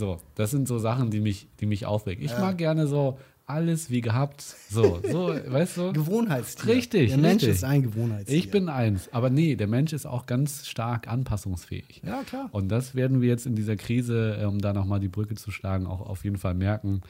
So, 0.00 0.18
das 0.34 0.50
sind 0.50 0.66
so 0.66 0.78
Sachen, 0.78 1.10
die 1.10 1.20
mich, 1.20 1.46
die 1.60 1.66
mich 1.66 1.84
aufregen. 1.84 2.24
Ich 2.24 2.30
ja. 2.30 2.40
mag 2.40 2.56
gerne 2.56 2.86
so 2.86 3.18
alles 3.44 3.90
wie 3.90 4.00
gehabt. 4.00 4.40
So, 4.70 5.00
so, 5.06 5.28
weißt 5.46 5.76
du? 5.76 5.92
Gewohnheitstier. 5.92 6.74
Richtig. 6.74 7.10
Der 7.10 7.18
Mensch 7.18 7.42
richtig. 7.42 7.50
ist 7.50 7.64
ein 7.64 7.82
Gewohnheitstier. 7.82 8.38
Ich 8.38 8.50
bin 8.50 8.70
eins. 8.70 9.10
Aber 9.12 9.28
nee, 9.28 9.56
der 9.56 9.66
Mensch 9.66 9.92
ist 9.92 10.06
auch 10.06 10.24
ganz 10.24 10.66
stark 10.66 11.06
anpassungsfähig. 11.06 12.00
Ja, 12.02 12.22
klar. 12.22 12.48
Und 12.52 12.68
das 12.68 12.94
werden 12.94 13.20
wir 13.20 13.28
jetzt 13.28 13.44
in 13.44 13.56
dieser 13.56 13.76
Krise, 13.76 14.46
um 14.48 14.58
da 14.58 14.72
nochmal 14.72 15.00
die 15.00 15.08
Brücke 15.08 15.34
zu 15.34 15.50
schlagen, 15.50 15.86
auch 15.86 16.00
auf 16.00 16.24
jeden 16.24 16.38
Fall 16.38 16.54
merken, 16.54 17.02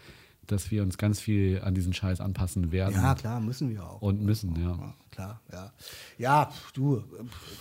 dass 0.52 0.70
wir 0.70 0.82
uns 0.82 0.98
ganz 0.98 1.20
viel 1.20 1.60
an 1.62 1.74
diesen 1.74 1.92
Scheiß 1.92 2.20
anpassen 2.20 2.72
werden. 2.72 2.94
Ja, 2.94 3.14
klar, 3.14 3.40
müssen 3.40 3.70
wir 3.70 3.84
auch. 3.84 4.02
Und 4.02 4.22
müssen, 4.22 4.54
ja. 4.60 4.70
ja 4.70 4.94
klar, 5.10 5.40
ja. 5.52 5.72
Ja, 6.18 6.50
du, 6.74 7.02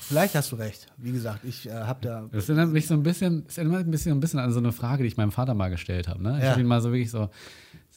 vielleicht 0.02 0.36
hast 0.36 0.52
du 0.52 0.56
recht. 0.56 0.88
Wie 0.98 1.12
gesagt, 1.12 1.44
ich 1.44 1.68
äh, 1.68 1.72
habe 1.74 2.00
da. 2.02 2.28
Das 2.32 2.50
erinnert 2.50 2.72
mich 2.72 2.88
so 2.88 2.94
ein 2.94 3.04
bisschen, 3.04 3.46
es 3.48 3.58
erinnert 3.58 3.80
mich 3.80 3.88
ein 3.88 3.92
bisschen, 3.92 4.12
ein 4.14 4.20
bisschen 4.20 4.40
an 4.40 4.52
so 4.52 4.60
eine 4.60 4.72
Frage, 4.72 5.04
die 5.04 5.08
ich 5.08 5.18
meinem 5.18 5.32
Vater 5.32 5.54
mal 5.54 5.70
gestellt 5.70 6.08
habe. 6.08 6.22
Ne? 6.24 6.38
Ich 6.38 6.44
Ja. 6.44 6.52
habe 6.52 6.62
ihn 6.62 6.68
mal 6.68 6.82
so 6.82 6.92
wirklich 6.92 7.12
so, 7.12 7.30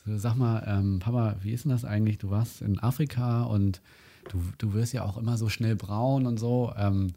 so 0.05 0.17
sag 0.19 0.35
mal, 0.37 0.63
ähm, 0.67 0.99
Papa, 0.99 1.37
wie 1.43 1.53
ist 1.53 1.65
denn 1.65 1.73
das 1.73 1.85
eigentlich? 1.85 2.19
Du 2.19 2.31
warst 2.31 2.61
in 2.63 2.79
Afrika 2.79 3.43
und 3.45 3.81
du, 4.31 4.43
du 4.59 4.75
wirst 4.75 4.93
ja 4.93 5.05
auch 5.05 5.17
immer 5.17 5.37
so 5.37 5.49
schnell 5.49 5.77
braun 5.77 6.27
und 6.27 6.39
so. 6.39 6.73
Ähm, 6.77 7.13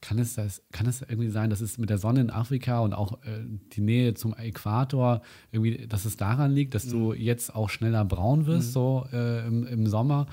kann 0.00 0.18
es, 0.18 0.34
das, 0.34 0.62
kann 0.72 0.86
es 0.86 1.02
irgendwie 1.02 1.28
sein, 1.28 1.50
dass 1.50 1.60
es 1.60 1.78
mit 1.78 1.90
der 1.90 1.98
Sonne 1.98 2.20
in 2.20 2.30
Afrika 2.30 2.80
und 2.80 2.92
auch 2.92 3.22
äh, 3.24 3.44
die 3.72 3.80
Nähe 3.80 4.14
zum 4.14 4.34
Äquator 4.34 5.22
irgendwie, 5.50 5.86
dass 5.86 6.04
es 6.04 6.16
daran 6.16 6.52
liegt, 6.52 6.74
dass 6.74 6.86
du 6.86 7.12
jetzt 7.12 7.54
auch 7.54 7.68
schneller 7.68 8.04
braun 8.04 8.46
wirst, 8.46 8.72
so 8.72 9.06
äh, 9.12 9.46
im, 9.46 9.66
im 9.66 9.86
Sommer? 9.86 10.26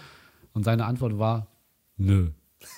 Und 0.53 0.63
seine 0.63 0.85
Antwort 0.85 1.17
war, 1.17 1.47
nö. 1.97 2.29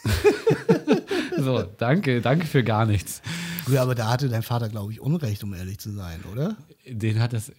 so, 1.37 1.63
danke, 1.63 2.21
danke 2.21 2.45
für 2.45 2.63
gar 2.63 2.85
nichts. 2.85 3.21
Ja, 3.69 3.81
aber 3.81 3.95
da 3.95 4.09
hatte 4.09 4.29
dein 4.29 4.43
Vater, 4.43 4.69
glaube 4.69 4.91
ich, 4.91 5.01
Unrecht, 5.01 5.43
um 5.43 5.53
ehrlich 5.53 5.79
zu 5.79 5.91
sein, 5.91 6.19
oder? 6.31 6.55
Den 6.89 7.19
hat 7.19 7.33
das 7.33 7.51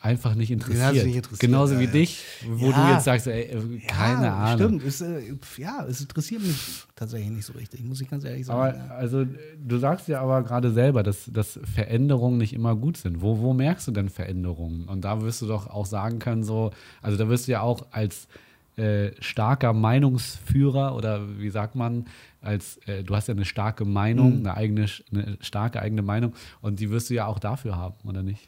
einfach 0.00 0.34
nicht 0.34 0.50
interessiert. 0.50 0.84
hat 0.86 0.94
es 0.96 1.04
nicht 1.04 1.16
interessiert, 1.16 1.40
Genauso 1.40 1.74
ja, 1.74 1.80
wie 1.80 1.84
ja. 1.84 1.90
dich, 1.90 2.24
wo 2.48 2.70
Ja. 2.70 2.86
du 2.88 2.92
jetzt 2.94 3.04
sagst, 3.04 3.26
ey, 3.26 3.42
äh, 3.42 3.78
keine 3.86 4.32
Ahnung. 4.32 4.80
Stimmt, 4.80 4.84
es, 4.84 5.00
äh, 5.02 5.34
ja, 5.58 5.84
es 5.86 6.00
interessiert 6.00 6.42
mich 6.42 6.56
tatsächlich 6.94 7.30
nicht 7.30 7.44
so 7.44 7.52
richtig, 7.52 7.82
muss 7.84 8.00
ich 8.00 8.08
ganz 8.08 8.24
ehrlich 8.24 8.46
sagen. 8.46 8.80
Aber 8.80 8.94
also 8.94 9.26
du 9.58 9.78
sagst 9.78 10.08
ja 10.08 10.20
aber 10.22 10.42
gerade 10.44 10.72
selber, 10.72 11.02
dass, 11.02 11.24
dass 11.30 11.58
Veränderungen 11.74 12.38
nicht 12.38 12.54
immer 12.54 12.74
gut 12.74 12.96
sind. 12.96 13.20
Wo, 13.20 13.38
wo 13.38 13.52
merkst 13.52 13.86
du 13.88 13.90
denn 13.92 14.08
Veränderungen? 14.08 14.88
Und 14.88 15.02
da 15.04 15.20
wirst 15.20 15.42
du 15.42 15.46
doch 15.46 15.66
auch 15.68 15.86
sagen 15.86 16.20
können, 16.20 16.42
so, 16.42 16.70
also 17.02 17.18
da 17.18 17.28
wirst 17.28 17.48
du 17.48 17.52
ja 17.52 17.60
auch 17.60 17.86
als 17.90 18.28
äh, 18.76 19.10
starker 19.20 19.72
Meinungsführer 19.72 20.94
oder 20.94 21.38
wie 21.38 21.50
sagt 21.50 21.74
man, 21.74 22.06
als 22.46 22.78
äh, 22.86 23.02
du 23.04 23.14
hast 23.14 23.28
ja 23.28 23.34
eine 23.34 23.44
starke 23.44 23.84
Meinung, 23.84 24.38
eine 24.38 24.54
eigene, 24.56 24.86
eine 25.12 25.36
starke 25.40 25.80
eigene 25.82 26.02
Meinung 26.02 26.32
und 26.62 26.80
die 26.80 26.90
wirst 26.90 27.10
du 27.10 27.14
ja 27.14 27.26
auch 27.26 27.38
dafür 27.38 27.76
haben, 27.76 27.96
oder 28.08 28.22
nicht? 28.22 28.46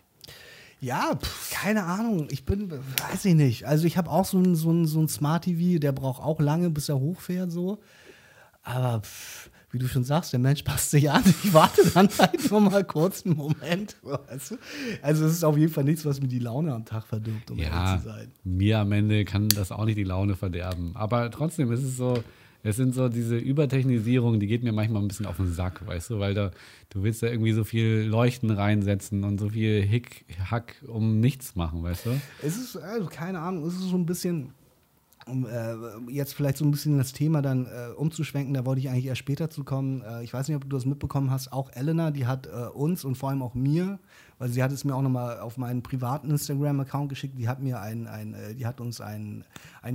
Ja, 0.81 1.17
pf, 1.21 1.51
keine 1.51 1.83
Ahnung. 1.85 2.29
Ich 2.31 2.45
bin, 2.47 2.71
weiß 2.71 3.25
ich 3.25 3.35
nicht. 3.35 3.65
Also 3.67 3.85
ich 3.87 3.97
habe 3.99 4.09
auch 4.11 4.25
so 4.25 4.39
ein, 4.39 4.55
so 4.55 4.71
ein, 4.71 4.87
so 4.87 5.01
ein 5.01 5.09
Smart 5.09 5.45
TV, 5.45 5.81
der 5.81 5.91
braucht 5.93 6.23
auch 6.23 6.41
lange, 6.41 6.71
bis 6.71 6.89
er 6.89 7.01
hochfährt, 7.01 7.51
so. 7.51 7.79
Aber 8.63 9.01
pf, 9.03 9.51
wie 9.71 9.79
du 9.79 9.89
schon 9.89 10.05
sagst, 10.05 10.33
der 10.33 10.39
Mensch 10.41 10.63
passt 10.63 10.91
sich 10.93 11.11
an. 11.11 11.23
Ich 11.45 11.53
warte 11.53 11.83
dann 11.91 12.09
halt 12.19 12.51
nur 12.51 12.61
mal 12.61 12.85
kurz 12.85 13.27
einen 13.27 13.37
Moment. 13.37 13.97
Weißt 14.03 14.53
du? 14.53 14.57
Also 15.03 15.27
es 15.27 15.33
ist 15.33 15.45
auf 15.45 15.57
jeden 15.59 15.73
Fall 15.73 15.85
nichts, 15.85 16.05
was 16.07 16.21
mir 16.21 16.29
die 16.29 16.39
Laune 16.39 16.73
am 16.73 16.85
Tag 16.85 17.07
verdirbt, 17.07 17.51
um 17.51 17.59
Ja, 17.59 17.65
ehrlich 17.65 18.03
zu 18.03 18.09
sein. 18.09 18.33
mir 18.45 18.79
am 18.79 18.93
Ende 18.93 19.25
kann 19.25 19.49
das 19.49 19.73
auch 19.73 19.85
nicht 19.85 19.99
die 19.99 20.05
Laune 20.05 20.37
verderben. 20.37 20.93
Aber 20.95 21.31
trotzdem 21.31 21.73
ist 21.73 21.83
es 21.83 21.97
so, 21.97 22.23
es 22.63 22.77
sind 22.77 22.95
so 22.95 23.09
diese 23.09 23.37
Übertechnisierung, 23.37 24.41
die 24.41 24.47
geht 24.47 24.63
mir 24.63 24.73
manchmal 24.73 25.03
ein 25.03 25.09
bisschen 25.09 25.27
auf 25.27 25.37
den 25.37 25.53
Sack, 25.53 25.87
weißt 25.87 26.11
du, 26.11 26.19
weil 26.19 26.35
da, 26.35 26.51
du 26.91 27.03
willst 27.03 27.23
da 27.23 27.29
irgendwie 27.29 27.53
so 27.53 27.65
viel 27.65 28.03
Leuchten 28.09 28.51
reinsetzen 28.51 29.25
und 29.25 29.39
so 29.39 29.51
viel 29.51 29.83
Hick, 29.83 30.25
Hack 30.51 30.75
um 30.87 31.21
nichts 31.21 31.55
machen, 31.55 31.83
weißt 31.83 32.07
du? 32.07 32.21
Es 32.43 32.57
ist, 32.57 32.77
also 32.77 33.07
keine 33.07 33.41
Ahnung, 33.41 33.65
es 33.67 33.75
ist 33.75 33.91
so 33.91 33.97
ein 33.97 34.07
bisschen, 34.07 34.53
um 35.29 35.47
äh, 35.47 36.13
jetzt 36.13 36.35
vielleicht 36.35 36.57
so 36.57 36.65
ein 36.65 36.71
bisschen 36.71 36.99
das 36.99 37.13
Thema 37.13 37.43
dann 37.43 37.67
äh, 37.67 37.93
umzuschwenken, 37.97 38.55
da 38.55 38.65
wollte 38.65 38.81
ich 38.81 38.89
eigentlich 38.89 39.07
erst 39.07 39.19
später 39.19 39.51
zu 39.51 39.65
kommen. 39.65 40.03
Äh, 40.03 40.25
ich 40.25 40.33
weiß 40.33 40.49
nicht, 40.49 40.57
ob 40.57 40.63
du 40.63 40.77
das 40.77 40.87
mitbekommen 40.87 41.31
hast, 41.31 41.53
auch 41.53 41.71
Elena, 41.73 42.11
die 42.11 42.27
hat 42.27 42.47
äh, 42.47 42.69
uns 42.73 43.05
und 43.05 43.17
vor 43.17 43.31
allem 43.31 43.43
auch 43.43 43.55
mir, 43.55 43.99
weil 44.39 44.49
sie 44.49 44.63
hat 44.63 44.73
es 44.73 44.85
mir 44.85 44.95
auch 44.95 45.03
nochmal 45.03 45.41
auf 45.41 45.57
meinen 45.59 45.83
privaten 45.83 46.31
Instagram-Account 46.31 47.09
geschickt, 47.09 47.39
die 47.39 47.49
hat 47.49 47.61
mir 47.61 47.81
ein, 47.81 48.07
ein 48.07 48.35
äh, 48.35 48.55
die 48.55 48.67
hat 48.67 48.81
uns 48.81 49.01
einen 49.01 49.45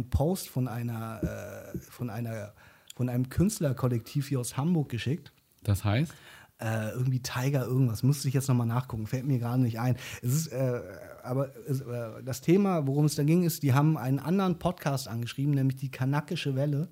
Post 0.10 0.50
von 0.50 0.68
einer, 0.68 1.22
äh, 1.24 1.78
von 1.90 2.10
einer, 2.10 2.54
von 2.96 3.10
einem 3.10 3.30
Künstlerkollektiv 3.30 4.30
hier 4.30 4.40
aus 4.40 4.58
Hamburg 4.58 4.90
geschickt 4.90 5.34
Das 5.64 5.84
heißt? 5.84 6.14
Äh, 6.60 6.92
irgendwie 6.92 7.22
Tiger 7.22 7.66
irgendwas. 7.66 8.04
Müsste 8.04 8.28
ich 8.28 8.34
jetzt 8.34 8.48
nochmal 8.48 8.68
nachgucken, 8.68 9.08
fällt 9.08 9.26
mir 9.26 9.40
gerade 9.40 9.62
nicht 9.62 9.80
ein. 9.80 9.98
Es 10.22 10.34
ist, 10.34 10.48
äh, 10.48 10.82
aber 11.24 11.50
es, 11.68 11.82
äh, 11.82 12.24
das 12.24 12.42
Thema, 12.42 12.88
worum 12.88 13.06
es 13.06 13.16
da 13.16 13.24
ging, 13.24 13.44
ist, 13.44 13.64
die 13.64 13.74
haben 13.74 13.98
einen 13.98 14.20
anderen 14.20 14.60
Podcast 14.60 15.08
angeschrieben, 15.08 15.54
nämlich 15.54 15.78
die 15.78 15.92
Kanakische 15.92 16.56
Welle. 16.56 16.90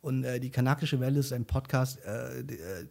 Und 0.00 0.24
äh, 0.24 0.40
die 0.40 0.50
Kanakische 0.50 1.00
Welle 1.00 1.20
ist 1.20 1.32
ein 1.32 1.44
Podcast, 1.44 1.98
äh, 2.04 2.40
äh, 2.40 2.86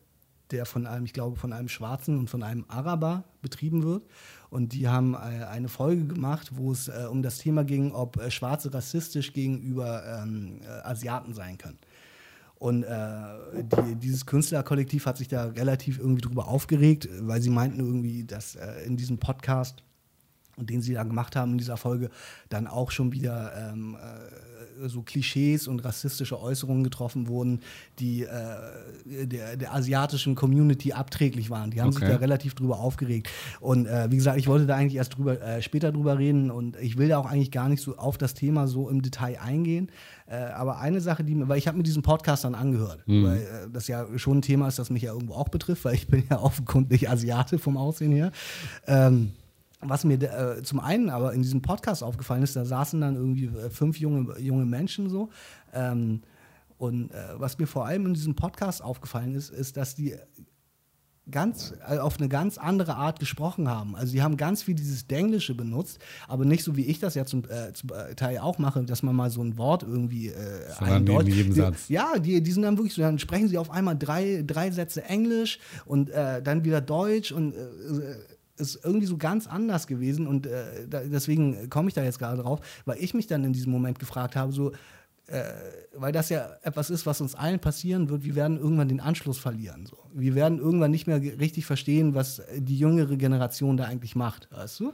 der 0.52 0.66
von 0.66 0.86
einem, 0.86 1.06
ich 1.06 1.14
glaube, 1.14 1.36
von 1.36 1.52
einem 1.52 1.68
Schwarzen 1.68 2.18
und 2.20 2.30
von 2.30 2.44
einem 2.44 2.66
Araber 2.68 3.24
betrieben 3.42 3.84
wird. 3.84 4.06
Und 4.50 4.74
die 4.74 4.88
haben 4.88 5.16
eine 5.16 5.68
Folge 5.68 6.06
gemacht, 6.06 6.52
wo 6.54 6.72
es 6.72 6.88
um 6.88 7.24
das 7.24 7.40
Thema 7.40 7.64
ging, 7.64 7.92
ob 7.92 8.22
Schwarze 8.32 8.72
rassistisch 8.72 9.34
gegenüber 9.34 10.04
ähm, 10.06 10.60
äh, 10.62 10.68
Asiaten 10.68 11.34
sein 11.34 11.58
können. 11.58 11.80
Und 12.64 12.84
äh, 12.84 13.62
die, 13.62 13.96
dieses 13.96 14.26
Künstlerkollektiv 14.26 15.06
hat 15.06 15.18
sich 15.18 15.28
da 15.28 15.48
relativ 15.48 16.00
irgendwie 16.00 16.22
drüber 16.22 16.48
aufgeregt, 16.48 17.10
weil 17.20 17.42
sie 17.42 17.50
meinten 17.50 17.82
irgendwie, 17.82 18.24
dass 18.24 18.56
äh, 18.56 18.86
in 18.86 18.96
diesem 18.96 19.18
Podcast, 19.18 19.84
den 20.56 20.82
sie 20.82 20.94
da 20.94 21.04
gemacht 21.04 21.36
haben 21.36 21.52
in 21.52 21.58
dieser 21.58 21.76
Folge, 21.76 22.10
dann 22.48 22.68
auch 22.68 22.92
schon 22.92 23.12
wieder 23.12 23.52
ähm, 23.58 23.98
äh, 24.02 24.53
so 24.88 25.02
Klischees 25.02 25.68
und 25.68 25.84
rassistische 25.84 26.40
Äußerungen 26.42 26.84
getroffen 26.84 27.28
wurden, 27.28 27.62
die 28.00 28.24
äh, 28.24 29.26
der, 29.28 29.58
der 29.58 29.74
asiatischen 29.74 30.36
Community 30.36 30.94
abträglich 30.94 31.50
waren. 31.50 31.72
Die 31.72 31.82
haben 31.82 31.92
sich 31.92 32.04
Okay. 32.04 32.12
da 32.12 32.18
relativ 32.18 32.54
drüber 32.56 32.80
aufgeregt. 32.80 33.30
Und 33.60 33.86
äh, 33.86 34.10
wie 34.12 34.16
gesagt, 34.18 34.38
ich 34.38 34.48
wollte 34.48 34.66
da 34.66 34.76
eigentlich 34.76 34.96
erst 34.96 35.18
drüber, 35.18 35.42
äh, 35.42 35.62
später 35.62 35.92
drüber 35.92 36.18
reden 36.18 36.52
und 36.52 36.76
ich 36.78 36.98
will 36.98 37.08
da 37.08 37.18
auch 37.18 37.26
eigentlich 37.26 37.52
gar 37.52 37.70
nicht 37.70 37.82
so 37.82 37.96
auf 37.98 38.18
das 38.18 38.34
Thema 38.34 38.68
so 38.68 38.90
im 38.90 39.02
Detail 39.02 39.40
eingehen. 39.40 39.90
Äh, 40.26 40.36
aber 40.36 40.80
eine 40.80 41.02
Sache, 41.02 41.24
die 41.24 41.36
mir, 41.36 41.48
weil 41.50 41.58
ich 41.58 41.68
habe 41.68 41.78
mir 41.78 41.84
diesen 41.84 42.02
Podcast 42.02 42.44
dann 42.46 42.56
angehört, 42.56 43.04
weil 43.06 43.38
äh, 43.38 43.70
das 43.72 43.88
ja 43.88 44.06
schon 44.18 44.38
ein 44.40 44.42
Thema 44.42 44.68
ist, 44.68 44.80
das 44.80 44.90
mich 44.90 45.04
ja 45.04 45.14
irgendwo 45.14 45.34
auch 45.34 45.50
betrifft, 45.50 45.86
weil 45.86 45.96
ich 45.96 46.08
bin 46.08 46.24
ja 46.30 46.40
offenkundig 46.42 47.10
Asiate 47.10 47.60
vom 47.60 47.78
Aussehen 47.78 48.12
her. 48.14 48.32
Ähm, 48.88 49.32
was 49.86 50.04
mir 50.04 50.22
äh, 50.22 50.62
zum 50.64 50.80
einen 50.80 51.10
aber 51.10 51.34
in 51.34 51.42
diesem 51.42 51.62
Podcast 51.62 52.04
aufgefallen 52.04 52.44
ist, 52.44 52.56
da 52.56 52.66
saßen 52.66 53.00
dann 53.02 53.16
irgendwie 53.16 53.46
äh, 53.46 53.70
fünf 53.70 54.00
junge, 54.00 54.38
junge 54.40 54.66
Menschen 54.66 55.10
so. 55.10 55.30
Ähm, 55.74 56.22
und 56.78 57.12
äh, 57.12 57.16
was 57.38 57.58
mir 57.60 57.68
vor 57.68 57.86
allem 57.86 58.06
in 58.08 58.14
diesem 58.14 58.36
Podcast 58.36 58.84
aufgefallen 58.84 59.36
ist, 59.36 59.50
ist, 59.52 59.78
dass 59.78 59.96
die 59.96 60.16
ganz 61.32 61.74
äh, 61.88 62.00
auf 62.00 62.18
eine 62.20 62.28
ganz 62.28 62.58
andere 62.58 62.96
Art 62.96 63.18
gesprochen 63.22 63.70
haben. 63.70 63.96
Also 63.96 64.12
die 64.12 64.22
haben 64.22 64.36
ganz 64.36 64.62
viel 64.62 64.76
dieses 64.76 65.08
Denglische 65.08 65.56
benutzt, 65.56 66.00
aber 66.28 66.44
nicht 66.44 66.66
so 66.66 66.76
wie 66.76 66.86
ich 66.86 67.00
das 67.00 67.16
ja 67.16 67.26
zum, 67.26 67.44
äh, 67.46 67.72
zum 67.72 67.92
äh, 67.92 68.14
Teil 68.16 68.40
auch 68.40 68.58
mache, 68.58 68.84
dass 68.84 69.04
man 69.04 69.16
mal 69.16 69.30
so 69.30 69.42
ein 69.42 69.58
Wort 69.58 69.84
irgendwie 69.84 70.28
äh, 70.28 70.34
eindeutet. 70.80 71.34
jedem 71.34 71.54
Die- 71.54 71.60
Satz. 71.62 71.88
Ja, 71.88 72.20
die, 72.20 72.44
die 72.44 72.52
sind 72.52 72.64
dann 72.64 72.78
wirklich 72.78 72.94
so, 72.94 73.02
dann 73.02 73.20
sprechen 73.20 73.48
sie 73.48 73.58
auf 73.58 73.72
einmal 73.72 73.98
drei, 73.98 74.44
drei 74.46 74.70
Sätze 74.72 75.04
Englisch 75.06 75.60
und 75.86 76.10
äh, 76.10 76.42
dann 76.42 76.66
wieder 76.66 76.82
Deutsch 76.82 77.32
und 77.32 77.54
äh, 77.56 78.16
ist 78.58 78.80
irgendwie 78.84 79.06
so 79.08 79.18
ganz 79.18 79.48
anders 79.48 79.88
gewesen 79.88 80.28
und 80.28 80.46
äh, 80.46 80.88
da, 80.88 81.02
deswegen 81.02 81.70
komme 81.70 81.88
ich 81.90 81.94
da 81.94 82.04
jetzt 82.04 82.20
gerade 82.20 82.42
drauf, 82.42 82.60
weil 82.86 82.98
ich 83.00 83.14
mich 83.14 83.28
dann 83.28 83.44
in 83.44 83.54
diesem 83.54 83.72
Moment 83.72 84.00
gefragt 84.00 84.36
habe, 84.36 84.52
so, 84.52 84.72
äh, 85.28 85.42
weil 85.96 86.12
das 86.12 86.30
ja 86.30 86.50
etwas 86.64 86.90
ist, 86.90 87.06
was 87.06 87.22
uns 87.22 87.34
allen 87.34 87.60
passieren 87.60 88.10
wird, 88.10 88.24
wir 88.24 88.36
werden 88.36 88.58
irgendwann 88.60 88.90
den 88.90 89.00
Anschluss 89.00 89.38
verlieren. 89.40 89.86
So. 89.86 89.98
Wir 90.14 90.36
werden 90.36 90.60
irgendwann 90.60 90.92
nicht 90.92 91.08
mehr 91.08 91.22
richtig 91.22 91.66
verstehen, 91.66 92.14
was 92.14 92.42
die 92.58 92.78
jüngere 92.78 93.16
Generation 93.16 93.78
da 93.78 93.86
eigentlich 93.86 94.16
macht, 94.16 94.50
weißt 94.52 94.82
du? 94.82 94.94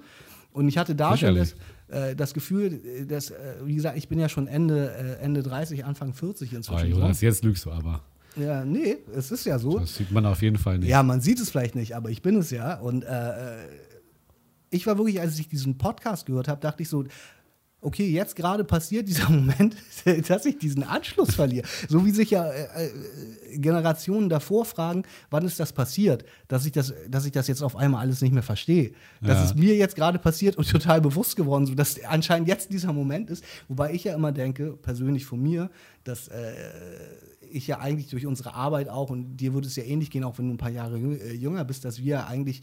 Und 0.51 0.67
ich 0.67 0.77
hatte 0.77 0.95
da 0.95 1.15
schon 1.17 1.35
das, 1.35 1.55
äh, 1.89 2.15
das 2.15 2.33
Gefühl, 2.33 2.79
äh, 2.85 3.05
dass, 3.05 3.29
äh, 3.31 3.35
wie 3.65 3.75
gesagt, 3.75 3.97
ich 3.97 4.07
bin 4.07 4.19
ja 4.19 4.29
schon 4.29 4.47
Ende, 4.47 4.91
äh, 5.19 5.23
Ende 5.23 5.43
30, 5.43 5.85
Anfang 5.85 6.13
40 6.13 6.53
Oh, 6.53 6.55
inzwischen. 6.57 6.93
so. 6.93 6.99
Jonas, 6.99 7.21
jetzt 7.21 7.43
lügst 7.43 7.65
du 7.65 7.71
aber. 7.71 8.01
Ja, 8.35 8.63
nee, 8.63 8.97
es 9.15 9.31
ist 9.31 9.45
ja 9.45 9.59
so. 9.59 9.79
Das 9.79 9.95
sieht 9.95 10.11
man 10.11 10.25
auf 10.25 10.41
jeden 10.41 10.57
Fall 10.57 10.77
nicht. 10.79 10.89
Ja, 10.89 11.03
man 11.03 11.21
sieht 11.21 11.39
es 11.39 11.49
vielleicht 11.49 11.75
nicht, 11.75 11.95
aber 11.95 12.09
ich 12.09 12.21
bin 12.21 12.37
es 12.37 12.51
ja. 12.51 12.75
Und 12.79 13.03
äh, 13.03 13.07
äh, 13.07 13.67
ich 14.69 14.85
war 14.87 14.97
wirklich, 14.97 15.19
als 15.19 15.39
ich 15.39 15.47
diesen 15.49 15.77
Podcast 15.77 16.25
gehört 16.25 16.47
habe, 16.47 16.61
dachte 16.61 16.83
ich 16.83 16.89
so, 16.89 17.03
okay, 17.81 18.07
jetzt 18.09 18.35
gerade 18.35 18.63
passiert 18.65 19.07
dieser 19.07 19.29
Moment, 19.29 19.75
dass 20.27 20.45
ich 20.45 20.57
diesen 20.57 20.83
Anschluss 20.83 21.35
verliere. 21.35 21.65
So 21.87 22.05
wie 22.05 22.11
sich 22.11 22.29
ja 22.29 22.45
äh, 22.49 22.87
äh, 22.87 23.57
Generationen 23.57 24.29
davor 24.29 24.65
fragen, 24.65 25.03
wann 25.29 25.45
ist 25.45 25.59
das 25.59 25.71
passiert, 25.73 26.23
dass 26.49 26.65
ich 26.65 26.71
das, 26.73 26.93
dass 27.09 27.25
ich 27.25 27.31
das 27.31 27.47
jetzt 27.47 27.61
auf 27.63 27.75
einmal 27.77 28.01
alles 28.01 28.21
nicht 28.21 28.33
mehr 28.33 28.43
verstehe. 28.43 28.91
Das 29.21 29.37
Ja. 29.37 29.43
ist 29.45 29.55
mir 29.57 29.75
jetzt 29.75 29.95
gerade 29.95 30.19
passiert 30.19 30.57
und 30.57 30.69
total 30.69 30.99
bewusst 31.01 31.35
geworden, 31.37 31.65
so 31.65 31.73
dass 31.73 32.03
anscheinend 32.03 32.47
jetzt 32.49 32.71
dieser 32.71 32.91
Moment 32.93 33.29
ist, 33.29 33.43
wobei 33.69 33.93
ich 33.93 34.03
ja 34.03 34.13
immer 34.13 34.33
denke, 34.33 34.73
persönlich 34.73 35.25
von 35.25 35.41
mir, 35.41 35.69
dass 36.03 36.27
äh, 36.27 36.35
ich 37.51 37.67
ja 37.67 37.79
eigentlich 37.79 38.09
durch 38.09 38.25
unsere 38.25 38.53
Arbeit 38.53 38.89
auch, 38.89 39.09
und 39.09 39.37
dir 39.37 39.53
würde 39.53 39.67
es 39.67 39.75
ja 39.75 39.83
ähnlich 39.83 40.11
gehen, 40.11 40.23
auch 40.23 40.37
wenn 40.37 40.47
du 40.47 40.53
ein 40.53 40.57
paar 40.57 40.69
Jahre 40.69 40.97
äh, 40.97 41.33
jünger 41.33 41.65
bist, 41.65 41.85
dass 41.85 42.01
wir 42.03 42.27
eigentlich, 42.27 42.61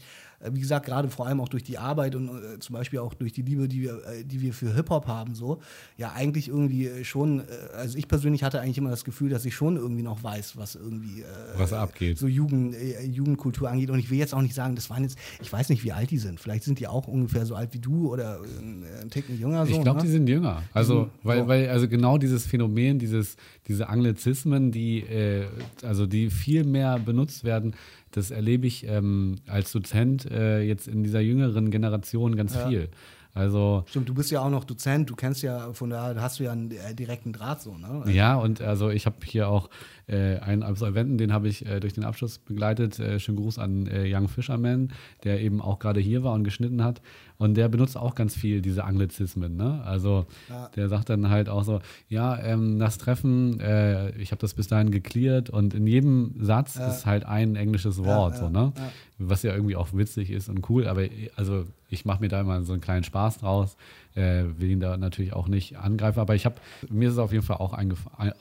wie 0.51 0.59
gesagt, 0.59 0.85
gerade 0.85 1.09
vor 1.09 1.25
allem 1.25 1.41
auch 1.41 1.49
durch 1.49 1.63
die 1.63 1.77
Arbeit 1.77 2.15
und 2.15 2.29
äh, 2.29 2.59
zum 2.59 2.73
Beispiel 2.73 2.99
auch 2.99 3.13
durch 3.13 3.33
die 3.33 3.41
Liebe, 3.41 3.67
die 3.67 3.81
wir, 3.81 4.05
äh, 4.05 4.23
die 4.23 4.41
wir 4.41 4.53
für 4.53 4.73
Hip-Hop 4.73 5.07
haben, 5.07 5.33
so, 5.33 5.59
ja 5.97 6.13
eigentlich 6.13 6.47
irgendwie 6.47 7.03
schon, 7.03 7.43
also 7.75 7.97
ich 7.97 8.07
persönlich 8.07 8.43
hatte 8.43 8.61
eigentlich 8.61 8.77
immer 8.77 8.91
das 8.91 9.03
Gefühl, 9.03 9.29
dass 9.29 9.45
ich 9.45 9.55
schon 9.55 9.77
irgendwie 9.77 10.03
noch 10.03 10.23
weiß, 10.23 10.57
was 10.57 10.75
irgendwie 10.75 11.23
was 11.57 11.73
abgeht. 11.73 12.17
so 12.17 12.27
Jugend, 12.27 12.75
Jugendkultur 13.03 13.69
angeht. 13.69 13.89
Und 13.89 13.99
ich 13.99 14.09
will 14.09 14.17
jetzt 14.17 14.33
auch 14.33 14.41
nicht 14.41 14.53
sagen, 14.53 14.75
das 14.75 14.89
waren 14.89 15.03
jetzt, 15.03 15.17
ich 15.41 15.51
weiß 15.51 15.69
nicht, 15.69 15.83
wie 15.83 15.91
alt 15.91 16.11
die 16.11 16.17
sind. 16.17 16.39
Vielleicht 16.39 16.63
sind 16.63 16.79
die 16.79 16.87
auch 16.87 17.07
ungefähr 17.07 17.45
so 17.45 17.55
alt 17.55 17.73
wie 17.73 17.79
du 17.79 18.11
oder 18.11 18.39
ein 18.59 19.09
Ticken 19.09 19.39
jünger. 19.39 19.65
So, 19.65 19.73
ich 19.73 19.81
glaube, 19.81 19.99
ne? 19.99 20.05
die 20.05 20.11
sind 20.11 20.27
jünger. 20.27 20.63
Also, 20.73 21.09
weil, 21.23 21.39
so. 21.39 21.47
weil, 21.47 21.69
also 21.69 21.87
genau 21.87 22.17
dieses 22.17 22.45
Phänomen, 22.45 22.99
dieses, 22.99 23.37
diese 23.67 23.89
Anglizismen, 23.89 24.71
die, 24.71 24.99
äh, 24.99 25.47
also 25.83 26.05
die 26.05 26.29
viel 26.29 26.63
mehr 26.63 26.99
benutzt 26.99 27.43
werden, 27.43 27.75
das 28.17 28.31
erlebe 28.31 28.65
ich 28.65 28.85
ähm, 28.87 29.35
als 29.47 29.71
Dozent 29.71 30.29
äh, 30.29 30.61
jetzt 30.61 30.87
in 30.87 31.03
dieser 31.03 31.19
jüngeren 31.19 31.69
Generation 31.69 32.35
ganz 32.35 32.55
ja. 32.55 32.67
viel. 32.67 32.89
Also 33.35 33.83
Stimmt, 33.87 34.09
du 34.09 34.15
bist 34.15 34.31
ja 34.31 34.41
auch 34.41 34.49
noch 34.49 34.63
Dozent, 34.63 35.11
du 35.11 35.15
kennst 35.15 35.43
ja, 35.43 35.71
von 35.73 35.91
da 35.91 36.15
hast 36.19 36.39
du 36.39 36.45
ja 36.45 36.51
einen 36.51 36.71
äh, 36.71 36.95
direkten 36.95 37.33
Draht 37.33 37.61
so, 37.61 37.77
ne? 37.77 37.87
Also 37.87 38.09
ja, 38.09 38.35
und 38.35 38.61
also 38.61 38.89
ich 38.89 39.05
habe 39.05 39.17
hier 39.23 39.47
auch 39.47 39.69
äh, 40.07 40.39
einen 40.39 40.63
Absolventen, 40.63 41.17
den 41.17 41.33
habe 41.33 41.47
ich 41.49 41.65
äh, 41.65 41.79
durch 41.79 41.93
den 41.93 42.05
Abschluss 42.05 42.37
begleitet. 42.39 42.99
Äh, 42.99 43.19
schönen 43.19 43.37
Gruß 43.37 43.59
an 43.59 43.87
äh, 43.87 44.13
Young 44.13 44.29
Fisherman, 44.29 44.93
der 45.23 45.41
eben 45.41 45.61
auch 45.61 45.79
gerade 45.79 45.99
hier 45.99 46.23
war 46.23 46.33
und 46.33 46.43
geschnitten 46.43 46.83
hat. 46.83 47.01
Und 47.37 47.55
der 47.55 47.67
benutzt 47.67 47.97
auch 47.97 48.15
ganz 48.15 48.35
viel 48.35 48.61
diese 48.61 48.83
Anglizismen. 48.83 49.57
Ne? 49.57 49.81
Also 49.83 50.25
ja. 50.49 50.69
der 50.75 50.89
sagt 50.89 51.09
dann 51.09 51.29
halt 51.29 51.49
auch 51.49 51.63
so, 51.63 51.81
ja, 52.07 52.39
ähm, 52.39 52.79
das 52.79 52.97
Treffen, 52.97 53.59
äh, 53.59 54.11
ich 54.17 54.31
habe 54.31 54.39
das 54.39 54.53
bis 54.53 54.67
dahin 54.67 54.91
geklärt 54.91 55.49
und 55.49 55.73
in 55.73 55.85
jedem 55.85 56.35
Satz 56.39 56.75
ja. 56.75 56.87
ist 56.87 57.05
halt 57.05 57.25
ein 57.25 57.55
englisches 57.55 58.03
Wort, 58.03 58.35
ja, 58.35 58.39
so, 58.39 58.49
ne? 58.49 58.73
was 59.19 59.43
ja 59.43 59.53
irgendwie 59.53 59.75
auch 59.75 59.89
witzig 59.93 60.31
ist 60.31 60.47
und 60.49 60.67
cool, 60.69 60.87
aber 60.87 61.03
also 61.35 61.65
ich 61.89 62.05
mache 62.05 62.21
mir 62.21 62.29
da 62.29 62.41
immer 62.41 62.61
so 62.63 62.73
einen 62.73 62.81
kleinen 62.81 63.03
Spaß 63.03 63.39
draus, 63.39 63.77
äh, 64.17 64.45
will 64.59 64.71
ihn 64.71 64.79
da 64.79 64.97
natürlich 64.97 65.33
auch 65.33 65.47
nicht 65.47 65.77
angreifen, 65.77 66.19
aber 66.19 66.35
ich 66.35 66.45
habe, 66.45 66.55
mir 66.89 67.07
ist 67.07 67.13
es 67.13 67.19
auf 67.19 67.31
jeden 67.31 67.45
Fall 67.45 67.57
auch 67.57 67.77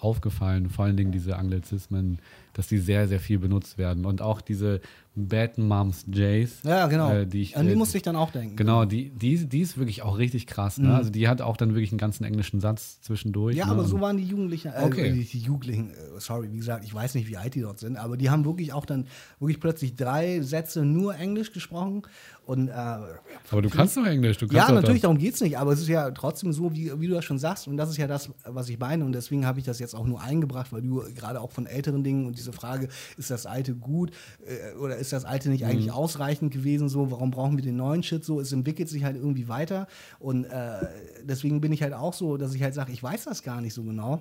aufgefallen, 0.01 0.71
vor 0.71 0.87
allen 0.87 0.97
Dingen 0.97 1.13
diese 1.13 1.37
Anglizismen, 1.37 2.19
dass 2.55 2.69
die 2.69 2.79
sehr, 2.79 3.07
sehr 3.07 3.21
viel 3.21 3.39
benutzt 3.39 3.77
werden 3.77 4.07
und 4.07 4.23
auch 4.23 4.41
diese 4.41 4.81
Bad 5.15 5.57
Moms 5.57 6.05
Jays. 6.13 6.61
Ja, 6.63 6.87
genau. 6.87 7.11
Äh, 7.11 7.27
die 7.27 7.41
ich, 7.41 7.57
An 7.57 7.67
die 7.67 7.73
äh, 7.73 7.77
musste 7.77 7.97
ich 7.97 8.03
dann 8.03 8.17
auch 8.17 8.31
denken. 8.31 8.57
Genau, 8.57 8.85
die, 8.85 9.11
die, 9.11 9.47
die 9.47 9.61
ist 9.61 9.79
wirklich 9.79 10.03
auch 10.03 10.19
richtig 10.19 10.47
krass. 10.47 10.79
Ne? 10.79 10.89
Mhm. 10.89 10.95
Also 10.95 11.11
die 11.11 11.27
hat 11.27 11.41
auch 11.41 11.57
dann 11.57 11.71
wirklich 11.71 11.91
einen 11.91 11.99
ganzen 11.99 12.25
englischen 12.25 12.61
Satz 12.61 13.01
zwischendurch. 13.01 13.57
Ja, 13.57 13.67
ne? 13.67 13.73
aber 13.73 13.85
so 13.85 14.01
waren 14.01 14.19
die 14.19 14.25
Jugendlichen, 14.25 14.73
äh, 14.73 14.83
okay. 14.83 15.13
die, 15.13 15.25
die, 15.25 15.39
Jugendlichen, 15.39 15.91
äh, 15.91 15.95
sorry, 16.19 16.53
wie 16.53 16.59
gesagt, 16.59 16.85
ich 16.85 16.95
weiß 16.95 17.15
nicht, 17.15 17.29
wie 17.29 17.39
alt 17.39 17.55
die 17.55 17.63
dort 17.63 17.79
sind, 17.79 17.97
aber 17.97 18.19
die 18.19 18.29
haben 18.29 18.45
wirklich 18.45 18.75
auch 18.75 18.85
dann 18.85 19.07
wirklich 19.41 19.59
plötzlich 19.59 19.97
drei 19.97 20.43
Sätze 20.43 20.85
nur 20.85 21.17
Englisch 21.17 21.53
gesprochen. 21.53 22.03
Und, 22.47 22.69
äh, 22.69 22.73
aber 22.73 23.61
du 23.61 23.69
kannst 23.69 23.97
doch 23.97 24.07
Englisch. 24.07 24.39
Du 24.39 24.47
kannst 24.47 24.69
ja, 24.69 24.73
natürlich, 24.73 25.03
darum 25.03 25.19
geht 25.19 25.35
es 25.35 25.41
nicht. 25.41 25.59
Aber 25.59 25.73
es 25.73 25.81
ist 25.81 25.89
ja 25.89 26.13
trotzdem 26.13 26.53
so, 26.53 26.73
wie, 26.73 26.93
wie 27.01 27.09
du 27.09 27.15
das 27.15 27.25
schon 27.25 27.41
sagst. 27.41 27.67
Und 27.67 27.77
das 27.77 27.91
ist 27.91 27.97
ja 27.97 28.07
das, 28.07 28.31
was 28.45 28.69
ich 28.69 28.79
meine. 28.79 29.05
Und 29.05 29.13
deswegen 29.13 29.45
habe 29.45 29.59
ich 29.59 29.65
das 29.65 29.81
jetzt 29.81 29.95
auch 29.95 30.07
nur 30.07 30.23
eingebracht, 30.23 30.73
weil 30.73 30.81
du 30.81 31.03
gerade 31.13 31.41
auch 31.41 31.51
von 31.51 31.67
älteren 31.67 32.05
Dingen 32.05 32.25
und 32.25 32.39
diese 32.39 32.53
Frage, 32.53 32.89
ist 33.17 33.33
das 33.33 33.47
Alte 33.47 33.75
gut 33.75 34.13
äh, 34.47 34.77
oder 34.77 34.97
ist 34.97 35.13
das 35.13 35.25
Alte 35.25 35.51
nicht 35.51 35.65
eigentlich 35.65 35.87
mhm. 35.87 35.95
ausreichend 35.95 36.53
gewesen. 36.53 36.89
So, 36.89 37.11
warum 37.11 37.33
brauchen 37.33 37.57
wir 37.57 37.65
den 37.65 37.77
neuen 37.77 38.05
Shit? 38.05 38.25
So, 38.25 38.41
es 38.41 38.53
entwickelt 38.53 38.89
sich 38.89 39.03
halt 39.03 39.17
irgendwie 39.17 39.49
weiter. 39.49 39.89
Und 40.21 40.45
äh, 40.45 40.87
deswegen 41.25 41.61
bin 41.61 41.73
ich 41.73 41.83
halt 41.83 41.95
auch 41.95 42.15
so, 42.15 42.37
dass 42.37 42.55
ich 42.55 42.63
halt 42.63 42.75
sage, 42.75 42.93
ich 42.93 43.03
weiß 43.03 43.25
das 43.25 43.43
gar 43.43 43.61
nicht 43.61 43.75
so 43.75 43.83
genau. 43.83 44.21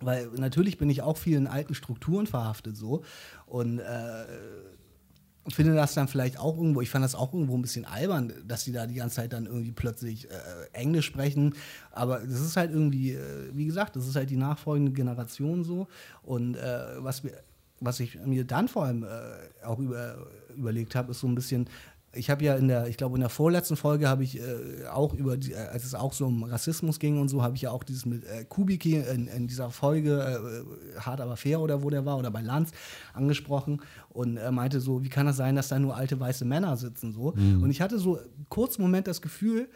Weil 0.00 0.28
natürlich 0.36 0.76
bin 0.76 0.90
ich 0.90 1.00
auch 1.00 1.16
vielen 1.16 1.46
alten 1.46 1.74
Strukturen 1.74 2.26
verhaftet 2.26 2.76
so. 2.76 3.04
Und 3.46 3.78
äh, 3.78 4.24
finde 5.48 5.74
das 5.74 5.94
dann 5.94 6.08
vielleicht 6.08 6.38
auch 6.38 6.56
irgendwo, 6.56 6.80
ich 6.80 6.88
fand 6.88 7.04
das 7.04 7.14
auch 7.14 7.34
irgendwo 7.34 7.56
ein 7.56 7.62
bisschen 7.62 7.84
albern, 7.84 8.32
dass 8.46 8.64
die 8.64 8.72
da 8.72 8.86
die 8.86 8.94
ganze 8.94 9.16
Zeit 9.16 9.32
dann 9.32 9.46
irgendwie 9.46 9.72
plötzlich 9.72 10.30
äh, 10.30 10.34
Englisch 10.72 11.06
sprechen. 11.06 11.54
Aber 11.90 12.20
das 12.20 12.40
ist 12.40 12.56
halt 12.56 12.70
irgendwie, 12.70 13.12
äh, 13.12 13.50
wie 13.52 13.66
gesagt, 13.66 13.96
das 13.96 14.06
ist 14.06 14.16
halt 14.16 14.30
die 14.30 14.36
nachfolgende 14.36 14.92
Generation 14.92 15.64
so. 15.64 15.86
Und 16.22 16.56
äh, 16.56 17.02
was 17.02 17.24
wir 17.24 17.32
was 17.80 18.00
ich 18.00 18.18
mir 18.24 18.44
dann 18.44 18.68
vor 18.68 18.84
allem 18.84 19.04
äh, 19.04 19.64
auch 19.64 19.78
über, 19.78 20.16
überlegt 20.56 20.94
habe, 20.94 21.10
ist 21.10 21.20
so 21.20 21.26
ein 21.26 21.34
bisschen, 21.34 21.68
ich 22.14 22.30
habe 22.30 22.44
ja 22.44 22.54
in 22.54 22.68
der, 22.68 22.88
ich 22.88 22.96
glaube 22.96 23.16
in 23.16 23.20
der 23.20 23.28
vorletzten 23.28 23.76
Folge 23.76 24.08
habe 24.08 24.24
ich 24.24 24.38
äh, 24.38 24.86
auch 24.92 25.14
über, 25.14 25.36
die, 25.36 25.52
äh, 25.52 25.56
als 25.56 25.84
es 25.84 25.94
auch 25.94 26.12
so 26.12 26.26
um 26.26 26.44
Rassismus 26.44 26.98
ging 26.98 27.20
und 27.20 27.28
so, 27.28 27.42
habe 27.42 27.56
ich 27.56 27.62
ja 27.62 27.70
auch 27.70 27.84
dieses 27.84 28.06
mit 28.06 28.24
äh, 28.24 28.44
Kubiki 28.44 28.96
in, 28.96 29.26
in, 29.28 29.46
dieser 29.46 29.70
Folge, 29.70 30.64
äh, 30.96 31.00
hart 31.00 31.20
aber 31.20 31.36
fair 31.36 31.60
oder 31.60 31.82
wo 31.82 31.90
der 31.90 32.04
war, 32.04 32.18
oder 32.18 32.30
bei 32.30 32.40
Lanz 32.40 32.70
angesprochen 33.12 33.80
und 34.10 34.36
er 34.36 34.52
meinte 34.52 34.80
so, 34.80 35.02
wie 35.02 35.08
kann 35.08 35.26
das 35.26 35.36
sein, 35.36 35.56
dass 35.56 35.68
da 35.68 35.78
nur 35.78 35.96
alte 35.96 36.18
weiße 36.18 36.44
Männer 36.44 36.76
sitzen 36.76 37.12
so? 37.12 37.32
Mhm. 37.36 37.62
Und 37.62 37.70
ich 37.70 37.80
hatte 37.80 37.98
so 37.98 38.18
kurz 38.48 38.78
Moment 38.78 39.06
das 39.06 39.22
Gefühl, 39.22 39.68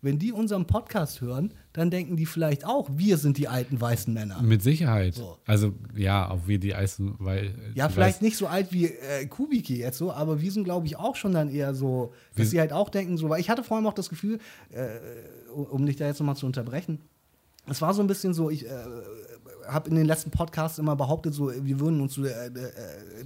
wenn 0.00 0.18
die 0.18 0.32
unseren 0.32 0.66
Podcast 0.66 1.20
hören, 1.20 1.52
dann 1.72 1.90
denken 1.90 2.16
die 2.16 2.26
vielleicht 2.26 2.64
auch, 2.64 2.88
wir 2.92 3.16
sind 3.16 3.36
die 3.36 3.48
alten 3.48 3.80
weißen 3.80 4.12
Männer. 4.14 4.40
Mit 4.42 4.62
Sicherheit. 4.62 5.14
So. 5.14 5.38
Also 5.44 5.74
ja, 5.96 6.30
auch 6.30 6.46
wir 6.46 6.58
die 6.58 6.74
alten 6.74 7.14
weil 7.18 7.54
Ja, 7.74 7.88
vielleicht 7.88 8.22
nicht 8.22 8.36
so 8.36 8.46
alt 8.46 8.72
wie 8.72 8.86
äh, 8.86 9.26
Kubiki 9.26 9.78
jetzt 9.78 9.98
so, 9.98 10.12
aber 10.12 10.40
wir 10.40 10.52
sind, 10.52 10.64
glaube 10.64 10.86
ich, 10.86 10.96
auch 10.96 11.16
schon 11.16 11.32
dann 11.32 11.50
eher 11.50 11.74
so, 11.74 12.12
dass 12.36 12.50
sie 12.50 12.60
halt 12.60 12.72
auch 12.72 12.90
denken, 12.90 13.16
so, 13.16 13.28
weil 13.28 13.40
ich 13.40 13.50
hatte 13.50 13.64
vor 13.64 13.76
allem 13.76 13.86
auch 13.86 13.94
das 13.94 14.08
Gefühl, 14.08 14.38
äh, 14.70 14.88
um 15.52 15.84
dich 15.84 15.96
da 15.96 16.06
jetzt 16.06 16.20
nochmal 16.20 16.36
zu 16.36 16.46
unterbrechen, 16.46 17.00
es 17.66 17.82
war 17.82 17.92
so 17.92 18.00
ein 18.00 18.06
bisschen 18.06 18.34
so, 18.34 18.50
ich 18.50 18.66
äh, 18.66 18.70
habe 19.68 19.90
in 19.90 19.96
den 19.96 20.06
letzten 20.06 20.30
Podcasts 20.30 20.78
immer 20.78 20.96
behauptet, 20.96 21.34
so, 21.34 21.52
wir 21.52 21.80
würden 21.80 22.00
uns 22.00 22.14
so, 22.14 22.24
äh, 22.24 22.46
äh, 22.46 22.50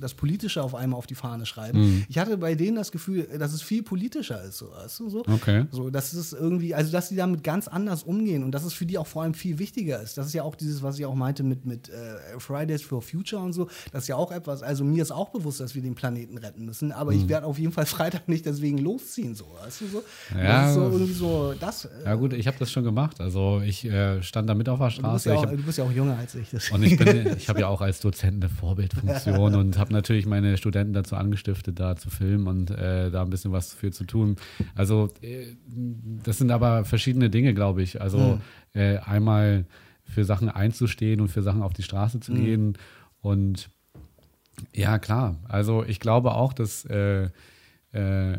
das 0.01 0.15
Politische 0.15 0.63
auf 0.63 0.75
einmal 0.75 0.99
auf 0.99 1.07
die 1.07 1.15
Fahne 1.15 1.47
schreiben. 1.47 1.81
Mhm. 1.81 2.05
Ich 2.09 2.19
hatte 2.19 2.37
bei 2.37 2.55
denen 2.55 2.77
das 2.77 2.93
Gefühl, 2.93 3.29
dass 3.39 3.53
es 3.53 3.63
viel 3.63 3.83
politischer 3.83 4.43
ist. 4.43 4.59
So, 4.59 4.71
weißt 4.73 5.01
du, 5.01 5.11
so? 5.11 5.25
Okay. 5.27 5.67
So, 5.71 5.91
dass 5.91 6.13
es 6.13 6.33
irgendwie, 6.33 6.75
also 6.75 6.93
dass 6.93 7.09
sie 7.09 7.17
damit 7.17 7.45
ganz 7.45 7.69
anders 7.69 8.03
umgehen 8.03 8.45
und 8.45 8.53
dass 8.53 8.65
es 8.65 8.73
für 8.73 8.87
die 8.87 8.99
auch 8.99 9.07
vor 9.07 9.23
allem 9.23 9.35
viel 9.35 9.59
wichtiger 9.59 10.03
ist. 10.03 10.19
Das 10.19 10.27
ist 10.27 10.33
ja 10.33 10.43
auch 10.43 10.55
dieses, 10.55 10.83
was 10.83 10.99
ich 10.99 11.07
auch 11.07 11.15
meinte 11.15 11.43
mit, 11.43 11.65
mit 11.65 11.89
äh, 11.89 12.39
Fridays 12.39 12.83
for 12.83 13.03
Future 13.03 13.43
und 13.43 13.53
so. 13.53 13.69
Das 13.93 14.05
ist 14.05 14.09
ja 14.09 14.17
auch 14.17 14.33
etwas, 14.33 14.63
also 14.63 14.85
mir 14.85 15.03
ist 15.03 15.13
auch 15.13 15.31
bewusst, 15.31 15.61
dass 15.61 15.75
wir 15.75 15.83
den 15.83 15.95
Planeten 15.95 16.39
retten 16.39 16.65
müssen, 16.65 16.93
aber 16.93 17.13
mhm. 17.13 17.19
ich 17.19 17.29
werde 17.29 17.47
auf 17.47 17.59
jeden 17.59 17.73
Fall 17.73 17.87
Freitag 17.93 18.29
nicht 18.29 18.47
deswegen 18.47 18.79
losziehen, 18.79 19.35
so, 19.35 19.47
weißt 19.63 19.81
du 19.83 19.87
so? 19.87 20.03
Ja, 20.37 20.63
das 20.63 20.71
ist 20.71 20.75
so 20.75 20.83
irgendwie 20.83 21.13
so, 21.13 21.55
das. 21.59 21.85
Äh, 21.85 21.89
ja, 22.05 22.15
gut, 22.15 22.33
ich 22.33 22.47
habe 22.47 22.57
das 22.59 22.71
schon 22.71 22.85
gemacht. 22.85 23.21
Also 23.21 23.61
ich 23.65 23.85
äh, 23.85 24.23
stand 24.23 24.49
da 24.49 24.55
mit 24.55 24.69
auf 24.69 24.79
der 24.79 24.91
Straße. 24.91 25.29
Du 25.29 25.35
bist, 25.35 25.45
ja 25.45 25.51
auch, 25.51 25.67
bist 25.67 25.79
ja 25.79 25.85
auch 25.85 25.93
jünger 25.93 26.17
als 26.19 26.32
ich. 26.35 26.73
Und 26.73 26.83
ich, 26.83 26.97
bin, 26.97 27.27
ich 27.37 27.49
habe 27.49 27.61
ja 27.61 27.69
auch 27.69 27.81
als 27.81 28.01
Dozent 28.01 28.43
eine 28.45 28.53
Vorbildfunktion 28.53 29.55
und 29.55 29.79
habe 29.79 29.93
natürlich 29.93 30.27
meine 30.27 30.57
Studenten 30.57 30.93
dazu 30.93 31.17
angestiftet, 31.17 31.79
da 31.79 31.97
zu 31.97 32.11
filmen 32.11 32.47
und 32.47 32.71
äh, 32.71 33.11
da 33.11 33.23
ein 33.23 33.31
bisschen 33.31 33.53
was 33.53 33.73
für 33.73 33.91
zu 33.91 34.05
tun. 34.05 34.37
Also 34.75 35.11
äh, 35.21 35.47
das 36.25 36.39
sind 36.39 36.51
aber 36.51 36.85
verschiedene 36.85 37.31
Dinge, 37.31 37.55
glaube 37.55 37.83
ich. 37.83 38.01
Also 38.01 38.19
mhm. 38.75 38.81
äh, 38.81 38.99
einmal 38.99 39.67
für 40.05 40.25
Sachen 40.25 40.49
einzustehen 40.49 41.21
und 41.21 41.29
für 41.29 41.43
Sachen 41.43 41.63
auf 41.63 41.73
die 41.73 41.83
Straße 41.83 42.21
zu 42.21 42.33
mhm. 42.33 42.45
gehen 42.45 42.79
und 43.21 43.71
ja, 44.75 44.99
klar. 44.99 45.37
Also 45.49 45.85
ich 45.85 46.01
glaube 46.01 46.35
auch, 46.35 46.53
dass 46.53 46.85
äh, 46.85 47.31
äh, 47.93 48.39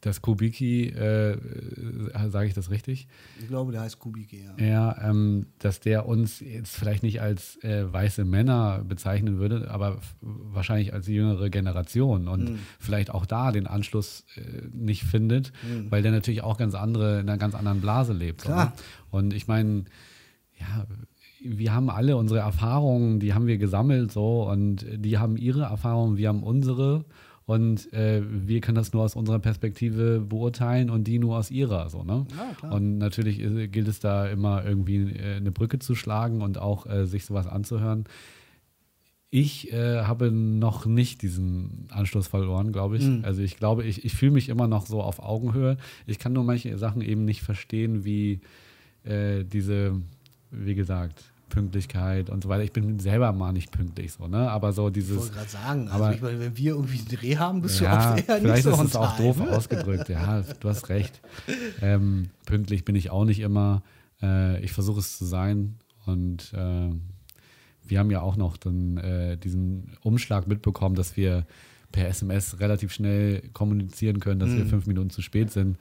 dass 0.00 0.22
Kubiki, 0.22 0.88
äh, 0.88 1.32
äh 1.32 2.28
sage 2.28 2.46
ich 2.46 2.54
das 2.54 2.70
richtig? 2.70 3.08
Ich 3.40 3.48
glaube, 3.48 3.72
der 3.72 3.80
heißt 3.80 3.98
Kubiki, 3.98 4.44
ja. 4.44 4.64
Ja, 4.64 5.10
ähm, 5.10 5.46
dass 5.58 5.80
der 5.80 6.06
uns 6.06 6.40
jetzt 6.40 6.76
vielleicht 6.76 7.02
nicht 7.02 7.20
als 7.20 7.62
äh, 7.64 7.92
weiße 7.92 8.24
Männer 8.24 8.84
bezeichnen 8.86 9.38
würde, 9.38 9.70
aber 9.70 9.98
wahrscheinlich 10.20 10.94
als 10.94 11.08
jüngere 11.08 11.50
Generation 11.50 12.28
und 12.28 12.50
mhm. 12.50 12.58
vielleicht 12.78 13.10
auch 13.10 13.26
da 13.26 13.50
den 13.50 13.66
Anschluss 13.66 14.24
äh, 14.36 14.68
nicht 14.72 15.02
findet, 15.02 15.52
mhm. 15.68 15.90
weil 15.90 16.02
der 16.02 16.12
natürlich 16.12 16.42
auch 16.42 16.56
ganz 16.56 16.74
andere, 16.74 17.20
in 17.20 17.28
einer 17.28 17.38
ganz 17.38 17.54
anderen 17.54 17.80
Blase 17.80 18.12
lebt. 18.12 18.42
Klar. 18.42 18.74
Und 19.10 19.34
ich 19.34 19.48
meine, 19.48 19.84
ja, 20.58 20.86
wir 21.42 21.74
haben 21.74 21.90
alle 21.90 22.16
unsere 22.16 22.40
Erfahrungen, 22.40 23.20
die 23.20 23.34
haben 23.34 23.46
wir 23.46 23.58
gesammelt 23.58 24.12
so 24.12 24.48
und 24.48 24.86
die 24.92 25.18
haben 25.18 25.36
ihre 25.36 25.62
Erfahrungen, 25.62 26.16
wir 26.16 26.28
haben 26.28 26.42
unsere 26.42 27.04
und 27.48 27.90
äh, 27.94 28.20
wir 28.28 28.60
können 28.60 28.74
das 28.74 28.92
nur 28.92 29.02
aus 29.02 29.16
unserer 29.16 29.38
Perspektive 29.38 30.20
beurteilen 30.20 30.90
und 30.90 31.04
die 31.04 31.18
nur 31.18 31.38
aus 31.38 31.50
ihrer. 31.50 31.88
So, 31.88 32.04
ne? 32.04 32.26
Ja, 32.62 32.68
und 32.68 32.98
natürlich 32.98 33.38
gilt 33.72 33.88
es 33.88 34.00
da 34.00 34.26
immer 34.26 34.66
irgendwie 34.66 35.14
äh, 35.14 35.36
eine 35.36 35.50
Brücke 35.50 35.78
zu 35.78 35.94
schlagen 35.94 36.42
und 36.42 36.58
auch 36.58 36.84
äh, 36.84 37.06
sich 37.06 37.24
sowas 37.24 37.46
anzuhören. 37.46 38.04
Ich 39.30 39.72
äh, 39.72 40.02
habe 40.02 40.30
noch 40.30 40.84
nicht 40.84 41.22
diesen 41.22 41.86
Anschluss 41.88 42.28
verloren, 42.28 42.70
glaube 42.70 42.98
ich. 42.98 43.04
Mhm. 43.04 43.24
Also 43.24 43.40
ich 43.40 43.56
glaube, 43.56 43.82
ich, 43.84 44.04
ich 44.04 44.12
fühle 44.12 44.32
mich 44.32 44.50
immer 44.50 44.68
noch 44.68 44.84
so 44.84 45.00
auf 45.02 45.18
Augenhöhe. 45.18 45.78
Ich 46.04 46.18
kann 46.18 46.34
nur 46.34 46.44
manche 46.44 46.76
Sachen 46.76 47.00
eben 47.00 47.24
nicht 47.24 47.40
verstehen, 47.40 48.04
wie 48.04 48.42
äh, 49.04 49.44
diese, 49.44 49.98
wie 50.50 50.74
gesagt, 50.74 51.24
Pünktlichkeit 51.48 52.30
und 52.30 52.42
so 52.42 52.48
weiter. 52.48 52.62
Ich 52.64 52.72
bin 52.72 52.98
selber 52.98 53.32
mal 53.32 53.52
nicht 53.52 53.70
pünktlich 53.70 54.12
so, 54.12 54.28
ne? 54.28 54.50
Aber 54.50 54.72
so 54.72 54.90
dieses. 54.90 55.10
Ich 55.12 55.18
wollte 55.22 55.34
gerade 55.34 55.48
sagen, 55.50 55.88
also 55.88 56.10
ich 56.10 56.20
meine, 56.22 56.40
wenn 56.40 56.56
wir 56.56 56.72
irgendwie 56.72 56.98
einen 56.98 57.08
Dreh 57.08 57.36
haben, 57.36 57.60
bist 57.62 57.80
ja, 57.80 58.14
du 58.14 58.18
oft 58.20 58.28
eher 58.28 58.36
vielleicht 58.38 58.66
nicht 58.66 58.76
so 58.76 58.82
ist 58.82 58.88
es 58.90 58.96
auch 58.96 59.16
doof 59.16 59.40
ausgedrückt. 59.40 60.08
Ja, 60.08 60.42
du 60.60 60.68
hast 60.68 60.88
recht. 60.88 61.20
Ähm, 61.80 62.30
pünktlich 62.46 62.84
bin 62.84 62.94
ich 62.96 63.10
auch 63.10 63.24
nicht 63.24 63.40
immer. 63.40 63.82
Äh, 64.22 64.60
ich 64.64 64.72
versuche 64.72 65.00
es 65.00 65.16
zu 65.18 65.24
sein 65.24 65.76
und 66.06 66.52
äh, 66.54 66.90
wir 67.84 67.98
haben 67.98 68.10
ja 68.10 68.20
auch 68.20 68.36
noch 68.36 68.56
dann 68.56 68.98
äh, 68.98 69.36
diesen 69.36 69.92
Umschlag 70.02 70.46
mitbekommen, 70.46 70.94
dass 70.94 71.16
wir 71.16 71.46
per 71.90 72.06
SMS 72.08 72.60
relativ 72.60 72.92
schnell 72.92 73.40
kommunizieren 73.54 74.20
können, 74.20 74.40
dass 74.40 74.50
wir 74.50 74.64
Mhm. 74.64 74.68
fünf 74.68 74.86
Minuten 74.86 75.10
zu 75.10 75.22
spät 75.22 75.50
sind. 75.50 75.78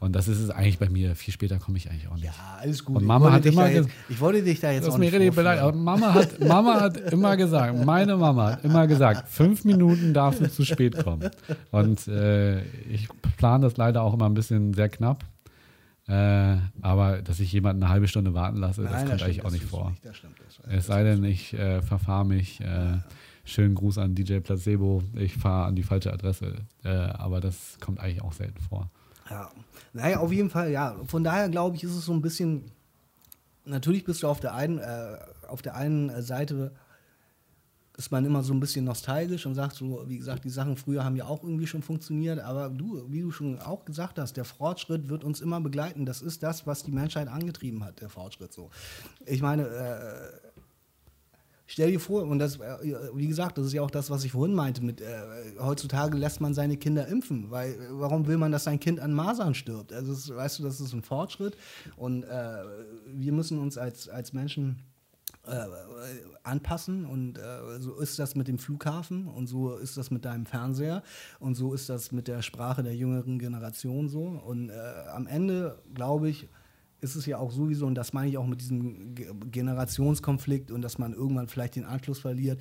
Und 0.00 0.14
das 0.14 0.28
ist 0.28 0.38
es 0.40 0.50
eigentlich 0.50 0.78
bei 0.78 0.88
mir. 0.90 1.14
Viel 1.16 1.32
später 1.32 1.58
komme 1.58 1.78
ich 1.78 1.88
eigentlich 1.90 2.08
auch 2.08 2.14
nicht. 2.14 2.24
Ja, 2.24 2.32
alles 2.60 2.84
gut. 2.84 2.96
Und 2.96 3.02
Ich 3.02 3.08
Mama 3.08 3.24
wollte 3.24 3.36
hat 3.36 3.44
dich 3.44 3.52
immer 3.54 3.62
da 3.62 3.68
jetzt, 3.70 3.88
Ich 4.08 4.20
wollte 4.20 4.42
dich 4.42 4.60
da 4.60 4.70
jetzt 4.70 4.86
Das 4.86 4.94
auch 4.94 4.98
mir 4.98 5.06
nicht 5.06 5.14
richtig 5.14 5.34
beleidigt. 5.34 5.74
Mama 5.76 6.12
hat, 6.14 6.40
Mama 6.40 6.80
hat 6.80 6.96
immer 7.12 7.36
gesagt, 7.36 7.84
meine 7.86 8.16
Mama 8.16 8.52
hat 8.52 8.64
immer 8.64 8.86
gesagt, 8.86 9.28
fünf 9.28 9.64
Minuten 9.64 10.12
darfst 10.12 10.40
du 10.42 10.50
zu 10.50 10.64
spät 10.64 11.02
kommen. 11.02 11.30
Und 11.70 12.06
äh, 12.08 12.60
ich 12.90 13.08
plane 13.38 13.64
das 13.64 13.76
leider 13.76 14.02
auch 14.02 14.12
immer 14.14 14.26
ein 14.26 14.34
bisschen 14.34 14.74
sehr 14.74 14.88
knapp. 14.90 15.24
Äh, 16.06 16.56
aber 16.82 17.22
dass 17.22 17.40
ich 17.40 17.50
jemanden 17.52 17.82
eine 17.82 17.90
halbe 17.90 18.08
Stunde 18.08 18.34
warten 18.34 18.58
lasse, 18.58 18.82
das 18.82 18.90
Nein, 18.92 19.06
kommt 19.06 19.20
stimmt, 19.20 19.22
eigentlich 19.22 19.40
auch 19.40 19.44
das 19.44 19.52
nicht 19.54 19.64
vor. 19.64 19.90
nicht, 19.90 20.04
das 20.04 20.16
stimmt, 20.18 20.34
das- 20.38 20.74
Es 20.74 20.86
sei 20.86 21.02
denn, 21.02 21.24
ich 21.24 21.54
äh, 21.54 21.80
verfahre 21.80 22.26
mich. 22.26 22.60
Äh, 22.60 22.98
schönen 23.46 23.74
Gruß 23.74 23.96
an 23.98 24.14
DJ 24.14 24.38
Placebo. 24.40 25.02
Ich 25.14 25.34
fahre 25.34 25.66
an 25.66 25.76
die 25.76 25.82
falsche 25.82 26.12
Adresse. 26.12 26.56
Äh, 26.82 26.88
aber 26.90 27.40
das 27.40 27.78
kommt 27.80 28.00
eigentlich 28.00 28.22
auch 28.22 28.32
selten 28.34 28.60
vor. 28.60 28.90
Ja, 29.30 29.48
naja, 29.94 30.18
auf 30.18 30.32
jeden 30.32 30.50
Fall, 30.50 30.70
ja. 30.70 30.96
Von 31.06 31.24
daher 31.24 31.48
glaube 31.48 31.76
ich, 31.76 31.84
ist 31.84 31.94
es 31.94 32.04
so 32.04 32.12
ein 32.12 32.20
bisschen. 32.20 32.70
Natürlich 33.64 34.04
bist 34.04 34.22
du 34.22 34.28
auf 34.28 34.40
der 34.40 34.54
einen, 34.54 34.78
äh, 34.78 35.16
auf 35.48 35.62
der 35.62 35.76
einen 35.76 36.10
äh, 36.10 36.20
Seite 36.20 36.72
ist 37.96 38.10
man 38.10 38.24
immer 38.24 38.42
so 38.42 38.52
ein 38.52 38.58
bisschen 38.58 38.84
nostalgisch 38.84 39.46
und 39.46 39.54
sagt 39.54 39.76
so, 39.76 40.04
wie 40.08 40.18
gesagt, 40.18 40.44
die 40.44 40.50
Sachen 40.50 40.76
früher 40.76 41.04
haben 41.04 41.14
ja 41.14 41.26
auch 41.26 41.44
irgendwie 41.44 41.68
schon 41.68 41.80
funktioniert, 41.80 42.40
aber 42.40 42.68
du, 42.68 43.04
wie 43.08 43.20
du 43.20 43.30
schon 43.30 43.60
auch 43.60 43.84
gesagt 43.84 44.18
hast, 44.18 44.36
der 44.36 44.44
Fortschritt 44.44 45.08
wird 45.08 45.22
uns 45.22 45.40
immer 45.40 45.60
begleiten. 45.60 46.04
Das 46.04 46.20
ist 46.20 46.42
das, 46.42 46.66
was 46.66 46.82
die 46.82 46.90
Menschheit 46.90 47.28
angetrieben 47.28 47.84
hat, 47.84 48.00
der 48.00 48.08
Fortschritt 48.08 48.52
so. 48.52 48.70
Ich 49.26 49.42
meine, 49.42 49.68
äh, 49.68 50.43
Stell 51.66 51.92
dir 51.92 52.00
vor, 52.00 52.24
und 52.24 52.38
das, 52.38 52.56
äh, 52.56 53.08
wie 53.14 53.26
gesagt, 53.26 53.56
das 53.56 53.66
ist 53.66 53.72
ja 53.72 53.82
auch 53.82 53.90
das, 53.90 54.10
was 54.10 54.24
ich 54.24 54.32
vorhin 54.32 54.54
meinte, 54.54 54.84
mit 54.84 55.00
äh, 55.00 55.04
heutzutage 55.58 56.16
lässt 56.16 56.40
man 56.40 56.52
seine 56.52 56.76
Kinder 56.76 57.06
impfen, 57.08 57.50
weil 57.50 57.72
äh, 57.72 57.76
warum 57.90 58.26
will 58.26 58.36
man, 58.36 58.52
dass 58.52 58.64
sein 58.64 58.78
Kind 58.78 59.00
an 59.00 59.14
Masern 59.14 59.54
stirbt? 59.54 59.92
Also, 59.92 60.12
das, 60.12 60.28
weißt 60.28 60.58
du, 60.58 60.62
das 60.62 60.80
ist 60.80 60.92
ein 60.92 61.02
Fortschritt 61.02 61.56
und 61.96 62.24
äh, 62.24 62.64
wir 63.06 63.32
müssen 63.32 63.58
uns 63.58 63.78
als, 63.78 64.10
als 64.10 64.34
Menschen 64.34 64.82
äh, 65.46 65.64
anpassen 66.42 67.06
und 67.06 67.38
äh, 67.38 67.80
so 67.80 67.98
ist 67.98 68.18
das 68.18 68.34
mit 68.34 68.46
dem 68.46 68.58
Flughafen 68.58 69.26
und 69.26 69.46
so 69.46 69.76
ist 69.76 69.96
das 69.96 70.10
mit 70.10 70.26
deinem 70.26 70.44
Fernseher 70.44 71.02
und 71.38 71.54
so 71.54 71.72
ist 71.72 71.88
das 71.88 72.12
mit 72.12 72.28
der 72.28 72.42
Sprache 72.42 72.82
der 72.82 72.94
jüngeren 72.94 73.38
Generation 73.38 74.08
so 74.08 74.22
und 74.22 74.70
am 74.70 75.26
Ende 75.26 75.78
glaube 75.94 76.28
ich 76.28 76.48
ist 77.04 77.14
es 77.16 77.26
ja 77.26 77.36
auch 77.38 77.52
sowieso 77.52 77.86
und 77.86 77.94
das 77.94 78.12
meine 78.12 78.28
ich 78.30 78.38
auch 78.38 78.46
mit 78.46 78.60
diesem 78.60 79.14
Ge- 79.14 79.32
Generationskonflikt 79.50 80.70
und 80.70 80.82
dass 80.82 80.98
man 80.98 81.12
irgendwann 81.12 81.48
vielleicht 81.48 81.76
den 81.76 81.84
Anschluss 81.84 82.18
verliert 82.18 82.60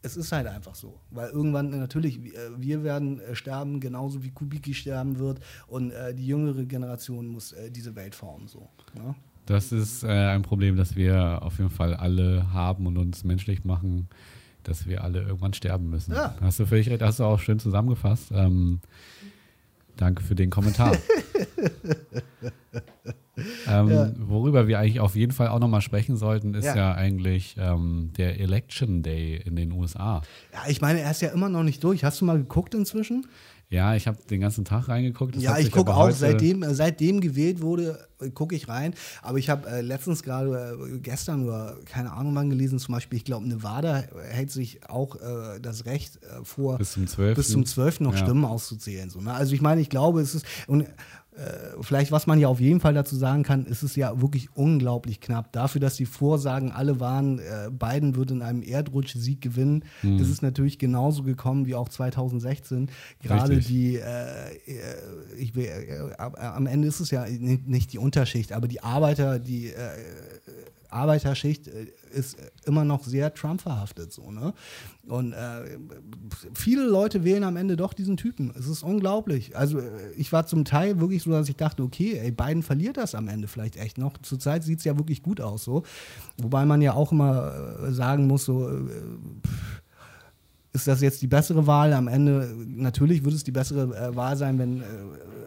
es 0.00 0.16
ist 0.16 0.30
halt 0.30 0.46
einfach 0.46 0.76
so, 0.76 1.00
weil 1.10 1.28
irgendwann 1.30 1.72
äh, 1.72 1.76
natürlich 1.76 2.18
äh, 2.18 2.38
wir 2.56 2.84
werden 2.84 3.18
äh, 3.18 3.34
sterben, 3.34 3.80
genauso 3.80 4.22
wie 4.22 4.30
Kubicki 4.30 4.72
sterben 4.72 5.18
wird 5.18 5.40
und 5.66 5.92
die 6.16 6.26
jüngere 6.26 6.64
Generation 6.64 7.26
muss 7.26 7.54
diese 7.70 7.96
Welt 7.96 8.14
formen 8.14 8.46
so. 8.46 8.68
Ne? 8.94 9.14
Das 9.46 9.72
ist 9.72 10.04
äh, 10.04 10.08
ein 10.08 10.42
Problem, 10.42 10.76
das 10.76 10.94
wir 10.94 11.42
auf 11.42 11.58
jeden 11.58 11.70
Fall 11.70 11.94
alle 11.94 12.52
haben 12.52 12.86
und 12.86 12.96
uns 12.96 13.24
menschlich 13.24 13.64
machen, 13.64 14.08
dass 14.62 14.86
wir 14.86 15.02
alle 15.02 15.22
irgendwann 15.22 15.54
sterben 15.54 15.88
müssen. 15.90 16.12
Ja. 16.14 16.36
Hast 16.40 16.60
du 16.60 16.66
völlig 16.66 16.88
recht, 16.90 17.02
hast 17.02 17.18
du 17.18 17.24
auch 17.24 17.40
schön 17.40 17.58
zusammengefasst. 17.58 18.30
Ähm, 18.32 18.80
danke 19.98 20.22
für 20.22 20.34
den 20.34 20.48
Kommentar. 20.50 20.92
ähm, 23.68 23.88
Ja. 23.90 24.10
Worüber 24.18 24.66
wir 24.68 24.78
eigentlich 24.78 25.00
auf 25.00 25.14
jeden 25.14 25.32
Fall 25.32 25.48
auch 25.48 25.58
nochmal 25.58 25.80
sprechen 25.80 26.16
sollten, 26.16 26.54
ist 26.54 26.64
Ja. 26.64 26.76
ja, 26.76 26.94
eigentlich 26.94 27.56
ähm, 27.58 28.12
der 28.16 28.40
Election 28.40 29.02
Day 29.02 29.40
in 29.44 29.56
den 29.56 29.72
USA. 29.72 30.22
Ja, 30.52 30.62
ich 30.68 30.80
meine, 30.80 31.00
er 31.00 31.10
ist 31.10 31.22
ja 31.22 31.28
immer 31.30 31.48
noch 31.48 31.62
nicht 31.62 31.82
durch. 31.84 32.04
Hast 32.04 32.20
du 32.20 32.24
mal 32.24 32.38
geguckt 32.38 32.74
inzwischen? 32.74 33.26
Ja, 33.70 33.94
ich 33.94 34.06
habe 34.06 34.16
den 34.30 34.40
ganzen 34.40 34.64
Tag 34.64 34.88
reingeguckt. 34.88 35.36
Das 35.36 35.42
ja, 35.42 35.58
ich 35.58 35.70
gucke 35.70 35.94
auch. 35.94 36.10
Seitdem, 36.10 36.62
äh, 36.62 36.74
seitdem 36.74 37.20
gewählt 37.20 37.60
wurde, 37.60 38.08
äh, 38.18 38.30
gucke 38.30 38.56
ich 38.56 38.66
rein. 38.66 38.94
Aber 39.20 39.36
ich 39.36 39.50
habe 39.50 39.68
äh, 39.68 39.82
letztens 39.82 40.22
gerade 40.22 40.78
äh, 40.94 40.98
gestern 41.00 41.44
oder 41.44 41.76
keine 41.84 42.12
Ahnung 42.12 42.34
wann 42.34 42.48
gelesen, 42.48 42.78
zum 42.78 42.94
Beispiel, 42.94 43.18
ich 43.18 43.26
glaube, 43.26 43.46
Nevada 43.46 44.04
hält 44.30 44.50
sich 44.50 44.88
auch 44.88 45.16
äh, 45.16 45.60
das 45.60 45.84
Recht 45.84 46.16
äh, 46.22 46.44
vor, 46.44 46.78
Bis 46.78 46.92
zum 46.92 47.06
12. 47.06 47.36
bis 47.36 47.48
zum 47.48 47.66
12. 47.66 48.00
noch 48.00 48.14
Ja. 48.14 48.20
Stimmen 48.20 48.46
auszuzählen. 48.46 49.10
So, 49.10 49.20
ne? 49.20 49.34
Also 49.34 49.52
ich 49.52 49.60
meine, 49.60 49.82
ich 49.82 49.90
glaube, 49.90 50.22
es 50.22 50.34
ist. 50.34 50.46
Und, 50.66 50.86
Vielleicht, 51.82 52.10
was 52.10 52.26
man 52.26 52.40
ja 52.40 52.48
auf 52.48 52.58
jeden 52.60 52.80
Fall 52.80 52.94
dazu 52.94 53.14
sagen 53.14 53.44
kann, 53.44 53.64
ist 53.66 53.82
es 53.84 53.94
ja 53.94 54.20
wirklich 54.20 54.48
unglaublich 54.56 55.20
knapp. 55.20 55.52
Dafür, 55.52 55.80
dass 55.80 55.94
die 55.96 56.06
Vorsagen 56.06 56.72
alle 56.72 56.98
waren, 56.98 57.38
äh, 57.38 57.70
Biden 57.70 58.16
würde 58.16 58.34
in 58.34 58.42
einem 58.42 58.62
Erdrutsch-Sieg 58.62 59.40
gewinnen, 59.40 59.84
Mhm. 60.02 60.18
ist 60.18 60.30
es 60.30 60.42
natürlich 60.42 60.78
genauso 60.78 61.22
gekommen 61.22 61.66
wie 61.66 61.74
auch 61.76 61.88
2016. 61.88 62.90
Gerade 63.22 63.50
Richtig. 63.50 63.66
die, 63.68 63.96
äh, 63.96 64.00
äh, 64.00 65.34
ich 65.38 65.54
will, 65.54 65.66
äh, 65.66 66.16
am 66.18 66.66
Ende 66.66 66.88
ist 66.88 66.98
es 67.00 67.10
ja 67.12 67.24
ni- 67.26 67.62
nicht 67.64 67.92
die 67.92 67.98
Unterschicht, 67.98 68.52
aber 68.52 68.66
die 68.66 68.82
Arbeiter, 68.82 69.38
die 69.38 69.68
äh, 69.68 69.74
Arbeiterschicht 70.90 71.68
äh, 71.68 71.86
ist 72.12 72.36
immer 72.64 72.84
noch 72.84 73.04
sehr 73.04 73.32
Trump 73.34 73.60
verhaftet. 73.60 74.12
So, 74.12 74.30
ne? 74.30 74.54
Und 75.06 75.32
äh, 75.32 75.78
viele 76.54 76.84
Leute 76.84 77.24
wählen 77.24 77.44
am 77.44 77.56
Ende 77.56 77.76
doch 77.76 77.92
diesen 77.92 78.16
Typen. 78.16 78.52
Es 78.58 78.66
ist 78.66 78.82
unglaublich. 78.82 79.56
Also 79.56 79.78
äh, 79.78 80.12
ich 80.16 80.32
war 80.32 80.46
zum 80.46 80.64
Teil 80.64 81.00
wirklich 81.00 81.22
so, 81.22 81.30
dass 81.30 81.48
ich 81.48 81.56
dachte, 81.56 81.82
okay, 81.82 82.18
ey, 82.18 82.30
Biden 82.30 82.62
verliert 82.62 82.96
das 82.96 83.14
am 83.14 83.28
Ende 83.28 83.48
vielleicht 83.48 83.76
echt 83.76 83.98
noch. 83.98 84.18
Zurzeit 84.18 84.64
sieht 84.64 84.78
es 84.78 84.84
ja 84.84 84.96
wirklich 84.98 85.22
gut 85.22 85.40
aus 85.40 85.64
so. 85.64 85.82
Wobei 86.38 86.64
man 86.64 86.82
ja 86.82 86.94
auch 86.94 87.12
immer 87.12 87.78
äh, 87.86 87.92
sagen 87.92 88.26
muss, 88.26 88.44
so, 88.44 88.68
äh, 88.68 88.72
pff, 89.46 89.82
ist 90.72 90.86
das 90.86 91.00
jetzt 91.00 91.22
die 91.22 91.26
bessere 91.26 91.66
Wahl? 91.66 91.92
Am 91.92 92.08
Ende, 92.08 92.54
natürlich 92.66 93.24
wird 93.24 93.34
es 93.34 93.42
die 93.42 93.52
bessere 93.52 93.96
äh, 93.96 94.14
Wahl 94.14 94.36
sein, 94.36 94.58
wenn, 94.58 94.80
äh, 94.80 94.84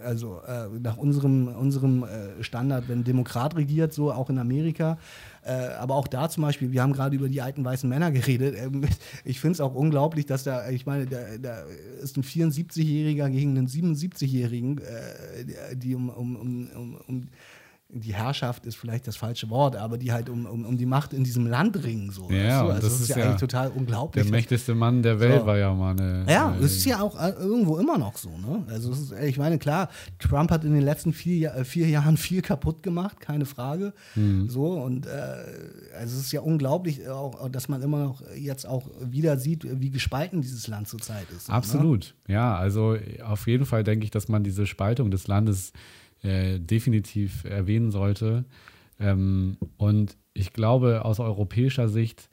also 0.04 0.42
äh, 0.48 0.68
nach 0.82 0.98
unserem, 0.98 1.48
unserem 1.48 2.04
äh, 2.04 2.44
Standard, 2.44 2.90
wenn 2.90 3.04
Demokrat 3.04 3.56
regiert, 3.56 3.94
so 3.94 4.12
auch 4.12 4.30
in 4.30 4.40
Amerika. 4.40 4.98
Äh, 5.44 5.74
aber 5.80 5.96
auch 5.96 6.08
da 6.08 6.30
zum 6.30 6.44
Beispiel, 6.44 6.72
wir 6.72 6.82
haben 6.82 6.94
gerade 6.94 7.16
über 7.16 7.30
die 7.30 7.42
alten 7.42 7.64
weißen 7.64 7.88
Männer 7.88 8.12
geredet. 8.12 8.56
Ähm, 8.58 8.84
ich 9.24 9.40
finde 9.40 9.54
es 9.54 9.62
auch 9.62 9.76
unglaublich, 9.76 10.26
dass 10.26 10.44
da, 10.44 10.70
ich 10.70 10.86
meine, 10.86 11.06
da, 11.06 11.18
da 11.40 11.64
ist 12.02 12.18
ein 12.18 12.24
74-Jähriger 12.24 13.30
gegen 13.30 13.58
einen 13.58 13.68
77-Jährigen, 13.68 14.80
äh, 14.80 15.76
die 15.76 15.96
um, 15.96 16.10
um, 16.10 16.36
um, 16.36 16.70
um, 16.76 16.96
um 17.08 17.28
die 17.94 18.14
Herrschaft 18.14 18.66
ist 18.66 18.76
vielleicht 18.76 19.06
das 19.08 19.18
falsche 19.18 19.50
Wort, 19.50 19.76
aber 19.76 19.98
die 19.98 20.12
halt 20.12 20.30
um, 20.30 20.46
um, 20.46 20.66
um 20.66 20.78
die 20.78 20.86
Macht 20.86 21.14
in 21.14 21.24
diesem 21.24 21.46
Land 21.48 21.84
ringen. 21.84 22.10
So, 22.12 22.30
Ja, 22.30 22.38
weißt 22.38 22.42
du? 22.42 22.70
also 22.70 22.74
das 22.74 22.82
das 22.84 23.02
ist 23.02 23.10
ja, 23.10 23.18
ja 23.18 23.26
eigentlich 23.26 23.40
total 23.40 23.70
unglaublich. 23.72 24.24
Der 24.24 24.32
mächtigste 24.32 24.76
Mann 24.76 25.02
der 25.04 25.20
Welt 25.20 25.42
So. 25.42 25.46
war 25.46 25.58
ja 25.58 25.74
mal 25.74 25.92
eine. 25.92 26.26
Ja, 26.30 26.56
es 26.60 26.78
ist 26.78 26.86
ja 26.86 27.02
auch 27.02 27.20
äh, 27.20 27.32
irgendwo 27.32 27.78
immer 27.78 27.98
noch 27.98 28.18
so. 28.18 28.30
Ne? 28.30 28.64
Also 28.70 28.92
ist, 28.92 29.12
ich 29.12 29.38
meine, 29.38 29.58
klar, 29.60 29.90
Trump 30.20 30.52
hat 30.52 30.64
in 30.64 30.74
den 30.74 30.84
letzten 30.84 31.14
vier, 31.14 31.54
äh, 31.54 31.66
vier 31.66 31.88
Jahren 31.88 32.18
viel 32.18 32.42
kaputt 32.42 32.82
gemacht, 32.84 33.20
keine 33.20 33.46
Frage. 33.46 33.94
Mhm. 34.16 34.50
So 34.50 34.72
und 34.82 35.06
äh, 35.06 35.10
also 35.98 36.18
es 36.18 36.26
ist 36.26 36.32
ja 36.32 36.42
unglaublich, 36.42 37.08
auch, 37.10 37.50
dass 37.50 37.68
man 37.68 37.82
immer 37.82 38.00
noch 38.00 38.22
jetzt 38.36 38.66
auch 38.68 38.90
wieder 39.02 39.38
sieht, 39.38 39.66
wie 39.80 39.90
gespalten 39.90 40.42
dieses 40.42 40.68
Land 40.68 40.88
zurzeit 40.88 41.28
ist. 41.36 41.50
Ne? 41.50 41.54
Absolut, 41.56 42.16
ja. 42.28 42.56
Also 42.56 42.96
auf 43.26 43.48
jeden 43.48 43.66
Fall 43.66 43.84
denke 43.84 44.06
ich, 44.06 44.12
dass 44.12 44.28
man 44.28 44.44
diese 44.44 44.66
Spaltung 44.66 45.12
des 45.12 45.28
Landes 45.28 45.74
äh, 46.24 46.60
definitiv 46.60 47.44
erwähnen 47.46 47.92
sollte. 47.92 48.46
Ähm, 49.00 49.58
und 49.78 50.18
ich 50.34 50.54
glaube, 50.54 51.04
aus 51.06 51.20
europäischer 51.20 51.88
Sicht 51.90 52.30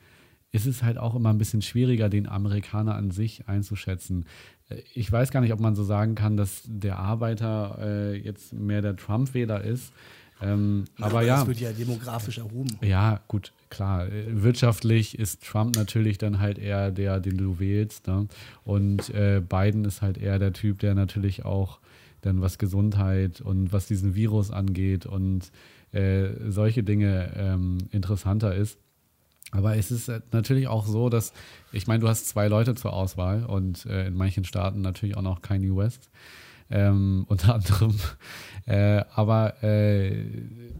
ist 0.50 0.66
es 0.66 0.82
halt 0.82 0.98
auch 0.98 1.14
immer 1.14 1.30
ein 1.30 1.38
bisschen 1.38 1.62
schwieriger, 1.62 2.08
den 2.08 2.26
Amerikaner 2.28 2.94
an 2.94 3.10
sich 3.10 3.48
einzuschätzen. 3.48 4.24
Äh, 4.68 4.76
Ich 4.94 5.10
weiß 5.10 5.30
gar 5.30 5.40
nicht, 5.40 5.52
ob 5.52 5.60
man 5.60 5.74
so 5.74 5.84
sagen 5.84 6.14
kann, 6.14 6.36
dass 6.36 6.62
der 6.66 6.98
Arbeiter 6.98 7.78
äh, 7.80 8.16
jetzt 8.18 8.52
mehr 8.52 8.82
der 8.82 8.96
Trump-Wähler 8.96 9.62
ist. 9.62 9.92
Ähm, 10.40 10.84
Ne? 10.98 11.04
aber 11.06 11.22
ja. 11.22 11.38
Das 11.38 11.48
wird 11.48 11.60
ja 11.60 11.72
demografisch 11.72 12.38
erhoben. 12.38 12.78
Ja, 12.80 13.20
gut, 13.26 13.52
klar. 13.70 14.06
Äh, 14.06 14.42
Wirtschaftlich 14.42 15.18
ist 15.18 15.42
Trump 15.44 15.74
natürlich 15.76 16.16
dann 16.18 16.38
halt 16.38 16.58
eher 16.58 16.92
der, 16.92 17.18
den 17.20 17.36
du 17.38 17.58
wählst. 17.58 18.06
Ne? 18.06 18.28
Und 18.64 19.10
äh, 19.10 19.42
Biden 19.46 19.84
ist 19.84 20.00
halt 20.00 20.16
eher 20.16 20.38
der 20.38 20.52
Typ, 20.52 20.78
der 20.78 20.94
natürlich 20.94 21.44
auch 21.44 21.80
dann 22.22 22.40
was 22.40 22.58
Gesundheit 22.58 23.40
und 23.40 23.72
was 23.72 23.86
diesen 23.86 24.14
Virus 24.14 24.50
angeht 24.50 25.06
und 25.06 25.50
äh, 25.92 26.28
solche 26.48 26.82
Dinge 26.82 27.32
ähm, 27.36 27.78
interessanter 27.92 28.54
ist. 28.54 28.78
Aber 29.50 29.76
es 29.76 29.90
ist 29.90 30.08
äh, 30.08 30.20
natürlich 30.32 30.68
auch 30.68 30.86
so, 30.86 31.08
dass, 31.08 31.32
ich 31.72 31.86
meine, 31.86 32.00
du 32.00 32.08
hast 32.08 32.28
zwei 32.28 32.48
Leute 32.48 32.74
zur 32.74 32.92
Auswahl 32.92 33.44
und 33.44 33.86
äh, 33.86 34.08
in 34.08 34.14
manchen 34.14 34.44
Staaten 34.44 34.80
natürlich 34.80 35.16
auch 35.16 35.22
noch 35.22 35.40
Kanye 35.40 35.74
West, 35.74 36.10
ähm, 36.70 37.24
unter 37.28 37.54
anderem. 37.54 37.94
Äh, 38.66 39.04
aber 39.14 39.62
äh, 39.62 40.24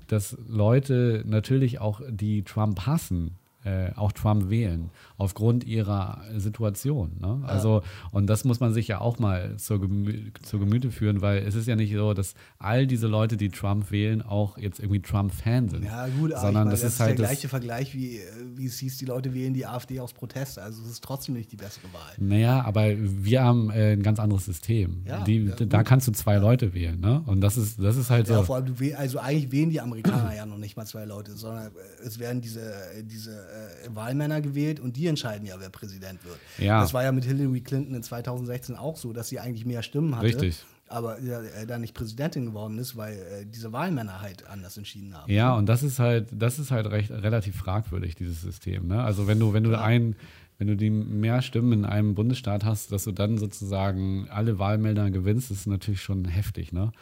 dass 0.09 0.37
Leute 0.47 1.25
natürlich 1.27 1.81
auch, 1.81 2.03
die 2.09 2.43
Trump 2.43 2.87
hassen, 2.87 3.37
äh, 3.65 3.93
auch 3.95 4.13
Trump 4.13 4.51
wählen, 4.51 4.91
aufgrund 5.19 5.65
ihrer 5.65 6.23
Situation. 6.37 7.17
Ne? 7.21 7.43
Also, 7.45 7.83
und 8.13 8.29
das 8.29 8.45
muss 8.45 8.61
man 8.61 8.73
sich 8.73 8.87
ja 8.87 9.01
auch 9.01 9.19
mal 9.19 9.57
zur, 9.57 9.81
Gemü 9.81 10.31
zur 10.43 10.61
Gemüte 10.61 10.93
führen, 10.93 11.21
weil 11.21 11.39
es 11.39 11.57
ist 11.57 11.67
ja 11.67 11.75
nicht 11.75 11.93
so, 11.93 12.15
dass 12.15 12.35
all 12.59 12.87
diese 12.87 13.09
Leute, 13.09 13.37
die 13.37 13.49
Trump 13.49 13.91
wählen, 13.91 14.23
auch 14.23 14.57
jetzt 14.59 14.79
irgendwie 14.79 15.03
Trump-Fan 15.03 15.69
sind. 15.69 15.85
Ja, 15.85 16.07
gut, 16.07 16.33
aber 16.33 16.43
sondern 16.43 16.65
meine, 16.65 16.71
das, 16.71 16.83
das, 16.83 16.95
ist 16.95 17.01
halt 17.01 17.19
der 17.19 17.27
gleiche 17.27 17.49
Vergleich, 17.49 17.95
wie, 17.95 18.19
äh, 18.19 18.23
wie 18.55 18.67
es 18.67 18.79
hieß, 18.79 18.99
die 18.99 19.07
Leute 19.07 19.35
wählen 19.35 19.55
die 19.55 19.67
AfD 19.67 19.99
aus 19.99 20.13
Protest. 20.13 20.61
Also 20.61 20.83
es 20.83 20.89
ist 20.89 21.03
trotzdem 21.03 21.35
nicht 21.35 21.51
die 21.51 21.57
bessere 21.57 21.93
Wahl. 21.93 22.13
Naja, 22.19 22.65
aber 22.65 22.87
wir 22.97 23.43
haben 23.43 23.71
äh, 23.71 23.95
ein 23.95 24.05
ganz 24.05 24.21
anderes 24.21 24.45
System. 24.45 25.03
Ja, 25.05 25.25
die, 25.25 25.47
ja, 25.47 25.67
da 25.67 25.83
kannst 25.83 26.07
du 26.07 26.13
zwei 26.13 26.37
Leute 26.37 26.75
wählen, 26.75 27.01
ne? 27.01 27.25
Und 27.27 27.41
das 27.41 27.57
ist, 27.57 27.83
das 27.83 27.97
ist 27.97 28.09
halt 28.09 28.29
Ja, 28.29 28.39
so. 28.39 28.45
vor 28.45 28.57
allem, 28.57 28.67
du 28.67 28.97
also 28.97 29.19
eigentlich 29.19 29.51
wählen 29.51 29.71
die 29.71 29.81
Amerikaner 29.81 30.37
ja 30.37 30.47
noch 30.47 30.59
nicht 30.59 30.77
mal 30.77 30.87
zwei 30.87 31.05
Leute, 31.05 31.33
sondern 31.33 31.67
äh, 31.67 32.07
es 32.07 32.21
werden 32.21 32.41
diese, 32.41 32.73
diese 33.03 33.33
äh, 33.33 33.95
Wahlmänner 33.97 34.41
gewählt 34.41 34.79
und 34.79 34.97
die 34.97 35.08
entscheiden 35.09 35.47
ja, 35.47 35.57
wer 35.59 35.71
Präsident 35.71 36.25
wird. 36.25 36.39
Ja. 36.59 36.81
Das 36.81 36.95
war 36.95 37.03
ja 37.03 37.13
mit 37.13 37.25
Hillary 37.25 37.61
Clinton 37.61 37.95
in 37.95 38.03
2016 38.03 38.77
auch 38.77 38.97
so, 38.97 39.13
dass 39.13 39.29
sie 39.29 39.41
eigentlich 39.41 39.67
mehr 39.67 39.83
Stimmen 39.83 40.17
hatte. 40.17 40.27
Richtig. 40.27 40.65
Aber 40.89 41.21
ja, 41.21 41.43
äh, 41.43 41.67
dann 41.67 41.83
nicht 41.83 41.95
Präsidentin 41.95 42.47
geworden 42.47 42.79
ist, 42.79 42.97
weil 42.97 43.15
äh, 43.15 43.47
diese 43.47 43.73
Wahlmänner 43.73 44.21
halt 44.21 44.47
anders 44.47 44.77
entschieden 44.77 45.15
haben. 45.15 45.31
Ja, 45.31 45.55
und 45.55 45.67
das 45.67 45.83
ist 45.83 45.99
halt, 45.99 46.29
das 46.33 46.59
ist 46.59 46.71
halt 46.71 46.87
recht, 46.87 47.11
relativ 47.11 47.57
fragwürdig, 47.57 48.15
dieses 48.15 48.41
System. 48.41 48.89
Ne? 48.89 49.03
Also 49.03 49.27
wenn 49.27 49.39
du, 49.39 49.53
wenn 49.53 49.65
du 49.65 49.79
ein, 49.79 50.17
wenn 50.57 50.67
du 50.67 50.77
die 50.77 50.91
mehr 50.91 51.43
Stimmen 51.43 51.73
in 51.73 51.85
einem 51.85 52.15
Bundesstaat 52.15 52.65
hast, 52.65 52.91
dass 52.91 53.05
du 53.05 53.13
dann 53.13 53.37
sozusagen 53.39 54.29
alle 54.31 54.59
Wahlmelder 54.59 55.11
gewinnst, 55.11 55.51
ist 55.51 55.67
natürlich 55.67 56.03
schon 56.03 56.25
heftig. 56.25 56.73
Ne? 56.73 56.93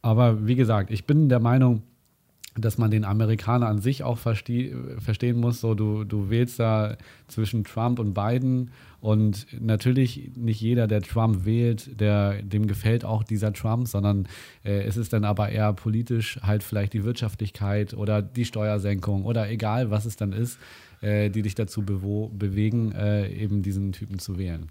Aber 0.00 0.46
wie 0.46 0.54
gesagt, 0.54 0.90
ich 0.90 1.04
bin 1.04 1.28
der 1.28 1.40
Meinung, 1.40 1.82
dass 2.56 2.78
man 2.78 2.90
den 2.90 3.04
Amerikaner 3.04 3.66
an 3.66 3.80
sich 3.80 4.02
auch 4.02 4.18
verste 4.18 4.96
verstehen 4.98 5.38
muss. 5.38 5.60
So, 5.60 5.74
du, 5.74 6.04
du 6.04 6.30
wählst 6.30 6.60
da 6.60 6.96
zwischen 7.26 7.64
Trump 7.64 7.98
und 7.98 8.14
Biden 8.14 8.70
und 9.00 9.46
natürlich 9.60 10.30
nicht 10.36 10.60
jeder, 10.60 10.86
der 10.86 11.02
Trump 11.02 11.44
wählt, 11.44 12.00
der, 12.00 12.42
dem 12.42 12.66
gefällt 12.66 13.04
auch 13.04 13.22
dieser 13.22 13.52
Trump, 13.52 13.88
sondern 13.88 14.28
äh, 14.64 14.82
es 14.84 14.96
ist 14.96 15.12
dann 15.12 15.24
aber 15.24 15.50
eher 15.50 15.72
politisch 15.72 16.38
halt 16.42 16.62
vielleicht 16.62 16.92
die 16.92 17.04
Wirtschaftlichkeit 17.04 17.94
oder 17.94 18.22
die 18.22 18.44
Steuersenkung 18.44 19.24
oder 19.24 19.50
egal, 19.50 19.90
was 19.90 20.06
es 20.06 20.16
dann 20.16 20.32
ist, 20.32 20.58
äh, 21.00 21.30
die 21.30 21.42
dich 21.42 21.54
dazu 21.54 21.82
bewegen, 21.82 22.92
äh, 22.92 23.28
eben 23.30 23.62
diesen 23.62 23.92
Typen 23.92 24.18
zu 24.18 24.38
wählen. 24.38 24.70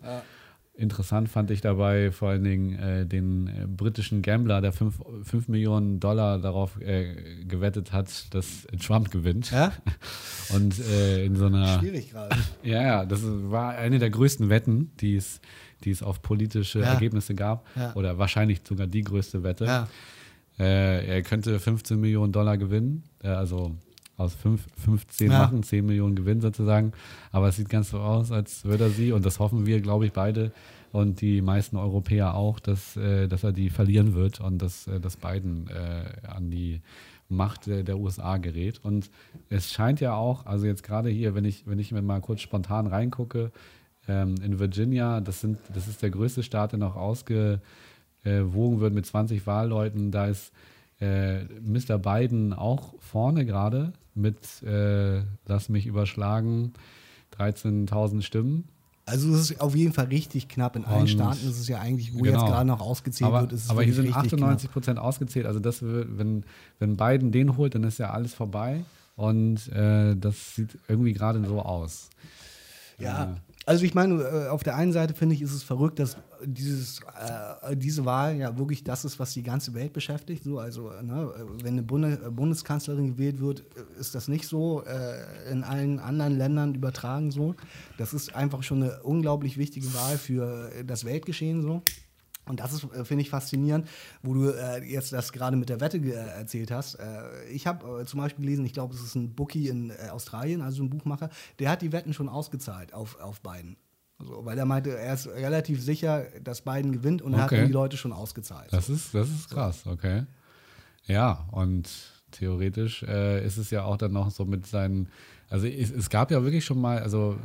Interessant 0.75 1.29
fand 1.29 1.51
ich 1.51 1.61
dabei 1.61 2.11
vor 2.11 2.29
allen 2.29 2.43
Dingen 2.43 2.73
äh, 2.79 3.05
den 3.05 3.47
äh, 3.47 3.67
britischen 3.67 4.23
Gambler, 4.23 4.59
der 4.59 4.73
5 4.73 5.47
Millionen 5.47 5.99
Dollar 5.99 6.39
darauf 6.39 6.81
äh, 6.81 7.43
gewettet 7.45 7.91
hat, 7.91 8.33
dass 8.33 8.65
Trump 8.83 9.11
gewinnt. 9.11 9.51
Ja? 9.51 9.71
Und 10.55 10.79
äh, 10.79 11.25
in 11.25 11.35
so 11.35 11.45
einer. 11.45 11.79
Schwierig 11.79 12.09
gerade. 12.11 12.35
Ja, 12.63 12.81
ja, 12.81 13.05
das 13.05 13.21
war 13.23 13.75
eine 13.75 13.99
der 13.99 14.09
größten 14.09 14.49
Wetten, 14.49 14.91
die 14.99 15.15
es, 15.15 15.41
die 15.83 15.91
es 15.91 16.01
auf 16.01 16.23
politische 16.23 16.79
Ja. 16.79 16.93
Ergebnisse 16.93 17.35
gab. 17.35 17.67
Ja. 17.75 17.93
Oder 17.93 18.17
wahrscheinlich 18.17 18.61
sogar 18.67 18.87
die 18.87 19.01
größte 19.03 19.43
Wette. 19.43 19.87
Äh, 20.57 21.05
er 21.07 21.21
könnte 21.21 21.59
15 21.59 21.99
Millionen 21.99 22.31
Dollar 22.31 22.57
gewinnen, 22.57 23.03
äh, 23.23 23.27
also 23.27 23.75
aus 24.17 24.35
5, 24.35 24.65
15 24.77 25.31
Ja. 25.31 25.39
machen, 25.39 25.63
10 25.63 25.85
Millionen 25.85 26.15
Gewinn 26.15 26.41
sozusagen. 26.41 26.91
Aber 27.31 27.47
es 27.47 27.55
sieht 27.55 27.69
ganz 27.69 27.89
so 27.89 27.99
aus, 27.99 28.31
als 28.31 28.63
würde 28.65 28.85
er 28.85 28.89
sie, 28.89 29.11
und 29.11 29.25
das 29.25 29.39
hoffen 29.39 29.65
wir, 29.65 29.81
glaube 29.81 30.05
ich, 30.05 30.13
beide 30.13 30.51
und 30.91 31.21
die 31.21 31.41
meisten 31.41 31.75
Europäer 31.77 32.35
auch, 32.35 32.59
dass, 32.59 32.95
äh, 32.97 33.27
dass 33.27 33.43
er 33.43 33.51
die 33.51 33.69
verlieren 33.71 34.13
wird 34.13 34.39
und 34.39 34.59
dass, 34.61 34.87
äh, 34.87 34.99
dass 34.99 35.17
Biden 35.17 35.67
äh, 35.69 36.27
an 36.27 36.51
die 36.51 36.81
Macht 37.29 37.65
der, 37.65 37.81
der 37.83 37.97
USA 37.97 38.37
gerät. 38.37 38.79
Und 38.83 39.09
es 39.49 39.71
scheint 39.71 39.99
ja 40.01 40.13
auch, 40.15 40.45
also 40.45 40.67
jetzt 40.67 40.83
gerade 40.83 41.09
hier, 41.09 41.33
wenn 41.33 41.45
ich, 41.45 41.65
wenn 41.65 41.79
ich 41.79 41.91
mir 41.91 42.03
mal 42.03 42.21
kurz 42.21 42.41
spontan 42.41 42.85
reingucke, 42.85 43.51
ähm, 44.07 44.35
in 44.43 44.59
Virginia, 44.59 45.19
das, 45.21 45.41
sind, 45.41 45.57
das 45.73 45.87
ist 45.87 46.03
der 46.03 46.11
größte 46.11 46.43
Staat, 46.43 46.73
der 46.73 46.79
noch 46.79 46.95
ausgewogen 46.95 47.59
wird 48.79 48.93
mit 48.93 49.05
20 49.05 49.47
Wahlleuten. 49.47 50.11
Da 50.11 50.27
ist 50.27 50.51
äh, 51.01 51.43
Mr. 51.61 51.97
Biden 51.97 52.53
auch 52.53 52.93
vorne 52.99 53.45
gerade 53.45 53.93
mit, 54.15 54.61
äh, 54.63 55.21
lass 55.45 55.69
mich 55.69 55.85
überschlagen, 55.85 56.73
13.000 57.37 58.21
Stimmen. 58.23 58.65
Also 59.05 59.33
es 59.33 59.49
ist 59.51 59.59
auf 59.61 59.75
jeden 59.75 59.91
Fall 59.91 60.05
richtig 60.05 60.47
knapp. 60.47 60.75
In 60.77 60.85
allen 60.85 61.01
Und- 61.01 61.07
Staaten 61.09 61.45
ist 61.49 61.59
es 61.59 61.67
ja 61.67 61.79
eigentlich, 61.79 62.13
wo 62.13 62.19
Genau. 62.19 62.39
jetzt 62.39 62.49
gerade 62.49 62.65
noch 62.67 62.79
ausgezählt 62.79 63.27
Aber, 63.27 63.41
wird, 63.41 63.51
ist 63.53 63.65
es 63.65 63.69
aber 63.69 63.83
hier 63.83 63.93
sind 63.93 64.05
richtig 64.05 64.23
98 64.33 64.71
Prozent 64.71 64.97
ausgezählt. 64.99 65.45
Also 65.45 65.59
das, 65.59 65.81
wird- 65.81 66.17
wenn, 66.17 66.45
wenn 66.79 66.95
Biden 66.95 67.31
den 67.33 67.57
holt, 67.57 67.75
dann 67.75 67.83
ist 67.83 67.99
ja 67.99 68.11
alles 68.11 68.33
vorbei. 68.33 68.85
Und 69.15 69.67
äh, 69.73 70.15
das 70.15 70.55
sieht 70.55 70.77
irgendwie 70.87 71.13
gerade 71.13 71.43
so 71.45 71.61
aus. 71.61 72.09
Ja, 72.97 73.35
also 73.65 73.85
ich 73.85 73.93
meine, 73.93 74.21
äh, 74.21 74.47
auf 74.49 74.63
der 74.63 74.75
einen 74.75 74.91
Seite 74.91 75.13
finde 75.13 75.35
ich, 75.35 75.41
ist 75.41 75.53
es 75.53 75.63
verrückt, 75.63 75.99
dass 75.99 76.17
dieses, 76.43 76.99
äh, 76.99 77.75
diese 77.75 78.03
Wahl 78.03 78.35
ja 78.35 78.57
wirklich 78.57 78.83
das 78.83 79.05
ist, 79.05 79.19
was 79.19 79.33
die 79.33 79.43
ganze 79.43 79.73
Welt 79.73 79.93
beschäftigt. 79.93 80.43
So, 80.43 80.59
also 80.59 80.91
ne, 81.01 81.31
wenn 81.61 81.73
eine 81.73 81.83
Bunde, 81.83 82.19
äh, 82.25 82.29
Bundeskanzlerin 82.29 83.07
gewählt 83.07 83.39
wird, 83.39 83.63
ist 83.99 84.15
das 84.15 84.27
nicht 84.27 84.47
so 84.47 84.83
äh, 84.83 85.51
in 85.51 85.63
allen 85.63 85.99
anderen 85.99 86.37
Ländern 86.37 86.75
übertragen 86.75 87.31
so. 87.31 87.55
Das 87.97 88.13
ist 88.13 88.35
einfach 88.35 88.63
schon 88.63 88.83
eine 88.83 89.01
unglaublich 89.03 89.57
wichtige 89.57 89.93
Wahl 89.93 90.17
für 90.17 90.69
das 90.85 91.05
Weltgeschehen 91.05 91.61
so. 91.61 91.81
Und 92.45 92.59
das 92.59 92.73
ist, 92.73 92.83
äh, 92.93 93.05
finde 93.05 93.21
ich, 93.21 93.29
faszinierend, 93.29 93.87
wo 94.21 94.33
du 94.33 94.49
äh, 94.49 94.83
jetzt 94.83 95.13
das 95.13 95.31
gerade 95.31 95.55
mit 95.55 95.69
der 95.69 95.79
Wette 95.79 95.97
äh, 95.97 96.11
erzählt 96.11 96.71
hast. 96.71 96.95
Äh, 96.95 97.45
ich 97.49 97.67
habe 97.67 98.01
äh, 98.01 98.05
zum 98.05 98.19
Beispiel 98.19 98.43
gelesen, 98.45 98.65
ich 98.65 98.73
glaube, 98.73 98.93
es 98.93 99.01
ist 99.01 99.15
ein 99.15 99.33
Bookie 99.33 99.69
in 99.69 99.91
äh, 99.91 100.09
Australien, 100.11 100.61
also 100.61 100.83
ein 100.83 100.89
Buchmacher, 100.89 101.29
der 101.59 101.69
hat 101.69 101.81
die 101.81 101.91
Wetten 101.93 102.13
schon 102.13 102.27
ausgezahlt 102.27 102.93
auf, 102.93 103.19
auf 103.21 103.39
Biden. 103.41 103.77
Also, 104.19 104.45
weil 104.45 104.57
er 104.57 104.65
meinte, 104.65 104.95
er 104.97 105.13
ist 105.13 105.27
relativ 105.27 105.81
sicher, 105.81 106.25
dass 106.43 106.61
Biden 106.61 106.91
gewinnt 106.91 107.21
und 107.21 107.33
er 107.33 107.43
hat 107.43 107.51
Okay. 107.51 107.61
ihm 107.61 107.67
die 107.67 107.73
Leute 107.73 107.97
schon 107.97 108.11
ausgezahlt. 108.13 108.71
Das 108.71 108.89
ist, 108.89 109.13
das 109.13 109.29
ist 109.29 109.49
krass, 109.49 109.85
okay. 109.87 110.23
Ja, 111.05 111.47
und 111.51 111.89
theoretisch 112.31 113.03
ist 113.03 113.57
es 113.57 113.69
ja 113.71 113.83
auch 113.83 113.97
dann 113.97 114.13
noch 114.13 114.31
so 114.31 114.45
mit 114.45 114.65
seinen, 114.65 115.09
also 115.53 115.67
es, 115.67 115.91
es 115.91 116.09
gab 116.09 116.31
ja 116.31 116.41
wirklich 116.43 116.65
schon 116.65 116.81
mal, 116.81 116.97
also 116.97 117.37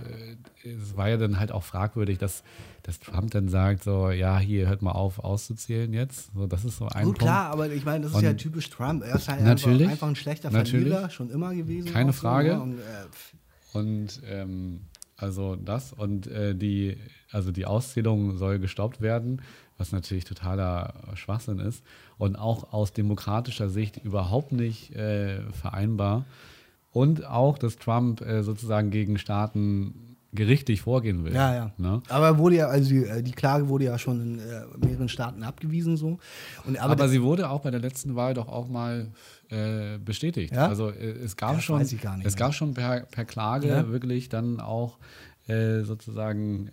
äh, 0.64 0.70
es 0.70 0.96
war 0.96 1.10
ja 1.10 1.18
dann 1.18 1.38
halt 1.38 1.52
auch 1.52 1.62
fragwürdig, 1.62 2.16
dass, 2.16 2.42
dass 2.82 2.98
Trump 3.00 3.32
dann 3.32 3.48
sagt, 3.50 3.84
so, 3.84 4.08
ja, 4.10 4.38
hier 4.38 4.66
hört 4.66 4.80
mal 4.80 4.92
auf 4.92 5.18
auszuzählen 5.18 5.92
jetzt. 5.92 6.30
So, 6.34 6.46
das 6.46 6.64
ist 6.64 6.78
so 6.78 6.86
ein 6.86 7.04
Gut, 7.04 7.18
Punkt. 7.18 7.18
klar, 7.20 7.50
aber 7.50 7.70
ich 7.70 7.84
meine, 7.84 8.04
das 8.04 8.12
ist 8.12 8.16
Und- 8.18 8.24
ja 8.24 8.32
typisch 8.32 8.70
Trump. 8.70 9.02
Er 9.04 9.16
ist 9.16 9.28
halt 9.28 9.42
Natürlich. 9.44 9.88
einfach, 9.88 10.08
ein 10.08 10.16
schlechter 10.16 10.50
Natürlich. 10.50 10.88
Verlierer, 10.88 11.10
schon 11.10 11.28
immer 11.30 11.54
gewesen. 11.54 11.92
Keine 11.92 12.12
so, 12.12 12.20
Frage. 12.20 12.48
ne? 12.56 12.62
Und, 12.62 12.78
äh, 12.78 13.78
Und 13.78 14.22
ähm, 14.26 14.80
also 15.18 15.56
das 15.56 15.92
und 15.92 16.26
äh, 16.28 16.54
die, 16.54 16.96
also 17.30 17.52
die 17.52 17.66
Auszählung 17.66 18.38
soll 18.38 18.58
gestoppt 18.58 19.02
werden, 19.02 19.42
was 19.76 19.92
natürlich 19.92 20.24
totaler 20.24 20.94
Schwachsinn 21.14 21.58
ist 21.58 21.84
und 22.16 22.36
auch 22.36 22.72
aus 22.72 22.94
demokratischer 22.94 23.68
Sicht 23.68 23.98
überhaupt 23.98 24.52
nicht 24.52 24.94
äh, 24.96 25.42
vereinbar. 25.52 26.24
Und 26.98 27.24
auch, 27.26 27.58
dass 27.58 27.76
Trump 27.76 28.20
äh, 28.20 28.42
sozusagen 28.42 28.90
gegen 28.90 29.18
Staaten 29.18 29.94
gerichtlich 30.32 30.82
vorgehen 30.82 31.24
will. 31.24 31.34
Ja, 31.34 31.54
ja. 31.54 31.70
Ne? 31.78 32.02
Aber 32.08 32.36
wurde 32.38 32.56
ja, 32.56 32.66
also 32.66 32.90
die, 32.90 33.04
äh, 33.04 33.22
die 33.22 33.32
Klage 33.32 33.68
wurde 33.68 33.84
ja 33.86 33.98
schon 33.98 34.20
in 34.20 34.38
äh, 34.38 34.62
mehreren 34.86 35.08
Staaten 35.08 35.42
abgewiesen 35.42 35.96
so. 35.96 36.18
Und, 36.66 36.78
aber 36.78 36.92
Aber, 36.92 37.08
sie 37.08 37.22
wurde 37.22 37.48
auch 37.48 37.60
bei 37.62 37.70
der 37.70 37.80
letzten 37.80 38.14
Wahl 38.14 38.34
doch 38.34 38.48
auch 38.48 38.68
mal 38.68 39.08
äh, 39.48 39.96
bestätigt. 39.98 40.52
Ja? 40.52 40.66
Also 40.68 40.90
äh, 40.90 41.12
es 41.24 41.36
gab 41.36 41.54
Das 41.54 41.64
schon, 41.64 41.80
es 41.80 41.92
mehr. 41.92 42.30
gab 42.36 42.52
schon 42.54 42.74
per, 42.74 43.00
per 43.10 43.24
Klage 43.24 43.68
Ja? 43.68 43.88
wirklich 43.88 44.28
dann 44.28 44.60
auch 44.60 44.98
äh, 45.46 45.80
sozusagen, 45.84 46.68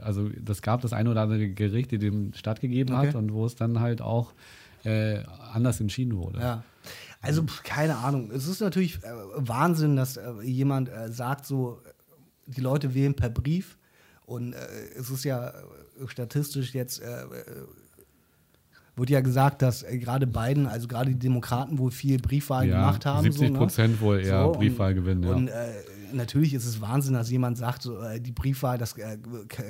also 0.00 0.28
das 0.40 0.62
gab 0.62 0.80
das 0.82 0.92
ein 0.92 1.08
oder 1.08 1.22
andere 1.22 1.48
Gericht, 1.48 1.90
die 1.90 1.98
dem 1.98 2.32
stattgegeben 2.34 2.96
hat 2.96 3.08
Okay. 3.08 3.16
und 3.16 3.32
wo 3.32 3.44
es 3.46 3.56
dann 3.56 3.80
halt 3.80 4.00
auch 4.00 4.32
anders 5.52 5.80
entschieden 5.80 6.16
wurde. 6.16 6.38
Ja. 6.38 6.62
Also 7.20 7.44
keine 7.64 7.96
Ahnung. 7.96 8.30
Es 8.30 8.46
ist 8.46 8.60
natürlich 8.60 8.96
äh, 9.02 9.10
Wahnsinn, 9.36 9.96
dass 9.96 10.16
äh, 10.16 10.30
jemand 10.42 10.88
äh, 10.88 11.10
sagt, 11.10 11.46
so 11.46 11.80
äh, 11.84 11.90
die 12.52 12.60
Leute 12.60 12.94
wählen 12.94 13.14
per 13.14 13.30
Brief 13.30 13.76
und 14.26 14.52
äh, 14.52 14.58
es 14.98 15.10
ist 15.10 15.24
ja 15.24 15.48
äh, 15.48 15.52
statistisch 16.08 16.74
jetzt 16.74 17.02
wird 18.96 19.10
ja 19.10 19.20
gesagt, 19.20 19.60
dass 19.62 19.84
gerade 19.84 20.26
Biden, 20.26 20.66
also 20.66 20.88
gerade 20.88 21.10
die 21.10 21.18
Demokraten 21.18 21.78
wohl 21.78 21.90
viel 21.90 22.18
Briefwahl 22.18 22.66
Ja, 22.66 22.78
gemacht 22.80 23.04
haben. 23.04 23.24
70 23.24 23.48
so, 23.48 23.52
ne? 23.52 23.58
Prozent 23.58 24.00
wohl 24.00 24.20
eher 24.20 24.46
und- 24.48 24.58
Briefwahl 24.58 24.94
gewinnen, 24.94 25.22
ja. 25.22 25.34
Und 25.34 25.48
äh, 25.48 25.52
natürlich 26.16 26.54
ist 26.54 26.66
es 26.66 26.80
Wahnsinn, 26.80 27.14
dass 27.14 27.30
jemand 27.30 27.58
sagt, 27.58 27.82
so, 27.82 28.00
äh, 28.00 28.20
die 28.20 28.32
Briefwahl, 28.32 28.78
das 28.78 28.96
äh, 28.98 29.18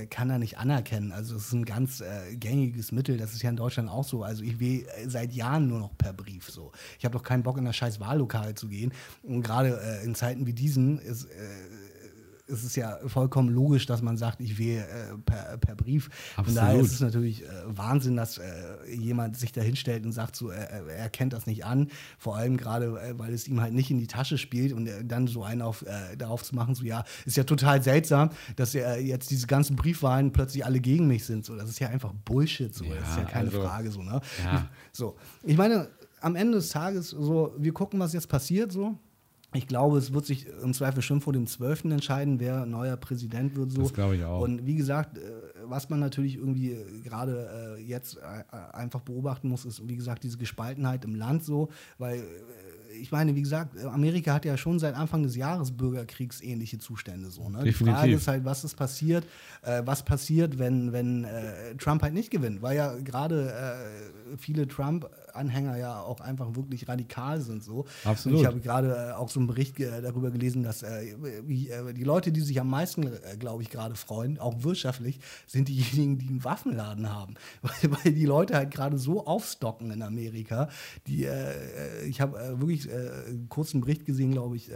kann 0.08 0.30
er 0.30 0.38
nicht 0.38 0.58
anerkennen. 0.58 1.12
Also 1.12 1.36
es 1.36 1.46
ist 1.46 1.52
ein 1.52 1.64
ganz 1.64 2.00
äh, 2.00 2.36
gängiges 2.36 2.92
Mittel. 2.92 3.18
Das 3.18 3.34
ist 3.34 3.42
ja 3.42 3.50
in 3.50 3.56
Deutschland 3.56 3.90
auch 3.90 4.04
so. 4.04 4.22
Also 4.22 4.42
ich 4.42 4.58
wähle 4.58 4.86
äh, 4.88 5.08
seit 5.08 5.32
Jahren 5.32 5.68
nur 5.68 5.78
noch 5.78 5.96
per 5.96 6.12
Brief 6.12 6.48
so. 6.50 6.72
Ich 6.98 7.04
habe 7.04 7.12
doch 7.12 7.22
keinen 7.22 7.42
Bock 7.42 7.58
in 7.58 7.64
das 7.64 7.76
scheiß 7.76 8.00
Wahllokal 8.00 8.54
zu 8.54 8.68
gehen. 8.68 8.92
Und 9.22 9.42
gerade 9.42 9.80
äh, 9.80 10.04
in 10.04 10.14
Zeiten 10.14 10.46
wie 10.46 10.54
diesen 10.54 10.98
ist, 10.98 11.28
äh, 12.48 12.52
es 12.52 12.64
ist 12.64 12.76
ja 12.76 12.98
vollkommen 13.06 13.48
logisch, 13.48 13.86
dass 13.86 14.02
man 14.02 14.16
sagt, 14.16 14.40
ich 14.40 14.58
wähle 14.58 14.82
äh, 14.82 15.18
per, 15.24 15.56
per 15.58 15.74
Brief. 15.74 16.08
Absolut. 16.36 16.46
Von 16.46 16.54
daher 16.54 16.80
ist 16.80 16.92
es 16.92 17.00
natürlich 17.00 17.44
äh, 17.44 17.48
Wahnsinn, 17.66 18.16
dass 18.16 18.38
äh, 18.38 18.44
jemand 18.88 19.36
sich 19.36 19.52
da 19.52 19.60
hinstellt 19.60 20.04
und 20.04 20.12
sagt, 20.12 20.36
so, 20.36 20.50
er, 20.50 20.86
er 20.86 21.10
kennt 21.10 21.32
das 21.32 21.46
nicht 21.46 21.64
an. 21.64 21.88
Vor 22.18 22.36
allem 22.36 22.56
gerade, 22.56 22.86
äh, 23.00 23.18
weil 23.18 23.32
es 23.32 23.48
ihm 23.48 23.60
halt 23.60 23.74
nicht 23.74 23.90
in 23.90 23.98
die 23.98 24.06
Tasche 24.06 24.38
spielt 24.38 24.72
und 24.72 24.86
äh, 24.86 25.04
dann 25.04 25.26
so 25.26 25.42
einen 25.42 25.62
auf, 25.62 25.82
äh, 25.82 26.16
darauf 26.16 26.42
zu 26.42 26.54
machen, 26.54 26.74
so, 26.74 26.84
ja, 26.84 27.04
ist 27.24 27.36
ja 27.36 27.44
total 27.44 27.82
seltsam, 27.82 28.30
dass 28.56 28.74
er 28.74 29.00
jetzt 29.00 29.30
diese 29.30 29.46
ganzen 29.46 29.76
Briefwahlen 29.76 30.32
plötzlich 30.32 30.64
alle 30.64 30.80
gegen 30.80 31.06
mich 31.06 31.24
sind. 31.24 31.44
So, 31.44 31.56
das 31.56 31.68
ist 31.68 31.80
ja 31.80 31.88
einfach 31.88 32.12
Bullshit. 32.24 32.74
So, 32.74 32.84
ja, 32.84 32.94
das 32.96 33.10
ist 33.10 33.16
ja 33.16 33.24
keine 33.24 33.48
also, 33.48 33.62
Frage. 33.62 33.90
So, 33.90 34.02
ne? 34.02 34.20
Ja. 34.44 34.68
so, 34.92 35.16
ich 35.42 35.56
meine, 35.56 35.88
am 36.20 36.36
Ende 36.36 36.58
des 36.58 36.70
Tages, 36.70 37.10
so, 37.10 37.54
wir 37.58 37.72
gucken, 37.72 38.00
was 38.00 38.12
jetzt 38.12 38.28
passiert, 38.28 38.72
so. 38.72 38.98
Ich 39.56 39.66
glaube, 39.66 39.98
es 39.98 40.12
wird 40.12 40.26
sich 40.26 40.46
im 40.62 40.72
Zweifel 40.74 41.02
schon 41.02 41.20
vor 41.20 41.32
dem 41.32 41.46
12. 41.46 41.84
entscheiden, 41.86 42.40
wer 42.40 42.66
neuer 42.66 42.96
Präsident 42.96 43.56
wird. 43.56 43.72
So. 43.72 43.82
Das 43.82 43.94
glaube 43.94 44.16
ich 44.16 44.24
auch. 44.24 44.40
Und 44.40 44.66
wie 44.66 44.76
gesagt, 44.76 45.18
äh, 45.18 45.22
was 45.64 45.88
man 45.88 46.00
natürlich 46.00 46.36
irgendwie 46.36 46.72
äh, 46.72 47.00
gerade 47.02 47.76
äh, 47.78 47.82
jetzt 47.82 48.18
einfach 48.72 49.00
beobachten 49.00 49.48
muss, 49.48 49.64
ist, 49.64 49.86
wie 49.88 49.96
gesagt, 49.96 50.22
diese 50.22 50.38
Gespaltenheit 50.38 51.04
im 51.04 51.14
Land 51.14 51.44
so, 51.44 51.68
weil 51.98 52.22
ich 53.00 53.12
meine, 53.12 53.34
wie 53.34 53.42
gesagt, 53.42 53.82
Amerika 53.84 54.34
hat 54.34 54.44
ja 54.44 54.56
schon 54.56 54.78
seit 54.78 54.94
Anfang 54.94 55.22
des 55.22 55.36
Jahres 55.36 55.70
bürgerkriegsähnliche 55.70 56.78
Zustände. 56.78 57.30
So, 57.30 57.48
ne? 57.48 57.62
Die 57.64 57.72
Frage 57.72 58.14
ist 58.14 58.28
halt, 58.28 58.44
was 58.44 58.64
ist 58.64 58.74
passiert, 58.74 59.24
äh, 59.62 59.82
was 59.84 60.04
passiert, 60.04 60.58
wenn, 60.58 60.92
wenn 60.92 61.24
äh, 61.24 61.74
Trump 61.78 62.02
halt 62.02 62.14
nicht 62.14 62.30
gewinnt, 62.30 62.62
weil 62.62 62.76
ja 62.76 62.94
gerade 62.96 63.52
äh, 63.52 64.36
viele 64.38 64.66
Trump-Anhänger 65.36 65.76
ja 65.76 66.00
auch 66.00 66.20
einfach 66.20 66.54
wirklich 66.54 66.88
radikal 66.88 67.40
sind. 67.40 67.62
So. 67.62 67.86
Absolut. 68.04 68.36
Und 68.36 68.42
ich 68.42 68.46
habe 68.46 68.60
gerade 68.60 69.10
äh, 69.10 69.12
auch 69.12 69.28
so 69.28 69.40
einen 69.40 69.46
Bericht 69.46 69.78
äh, 69.80 70.02
darüber 70.02 70.30
gelesen, 70.30 70.62
dass 70.62 70.82
äh, 70.82 71.14
wie, 71.46 71.70
die 71.94 72.04
Leute, 72.04 72.32
die 72.32 72.40
sich 72.40 72.60
am 72.60 72.70
meisten, 72.70 73.10
glaube 73.38 73.62
ich, 73.62 73.70
gerade 73.70 73.94
freuen, 73.94 74.38
auch 74.38 74.62
wirtschaftlich, 74.62 75.18
sind 75.46 75.68
diejenigen, 75.68 76.18
die 76.18 76.28
einen 76.28 76.44
Waffenladen 76.44 77.12
haben. 77.12 77.34
Weil, 77.62 77.90
weil 77.90 78.12
die 78.12 78.26
Leute 78.26 78.54
halt 78.54 78.70
gerade 78.70 78.98
so 78.98 79.26
aufstocken 79.26 79.90
in 79.90 80.02
Amerika. 80.02 80.68
Die, 81.06 81.26
ich 82.06 82.20
habe 82.20 82.60
wirklich 82.60 82.88
einen 82.90 83.48
kurzen 83.48 83.80
Bericht 83.80 84.06
gesehen, 84.06 84.32
glaube 84.32 84.56
ich, 84.56 84.70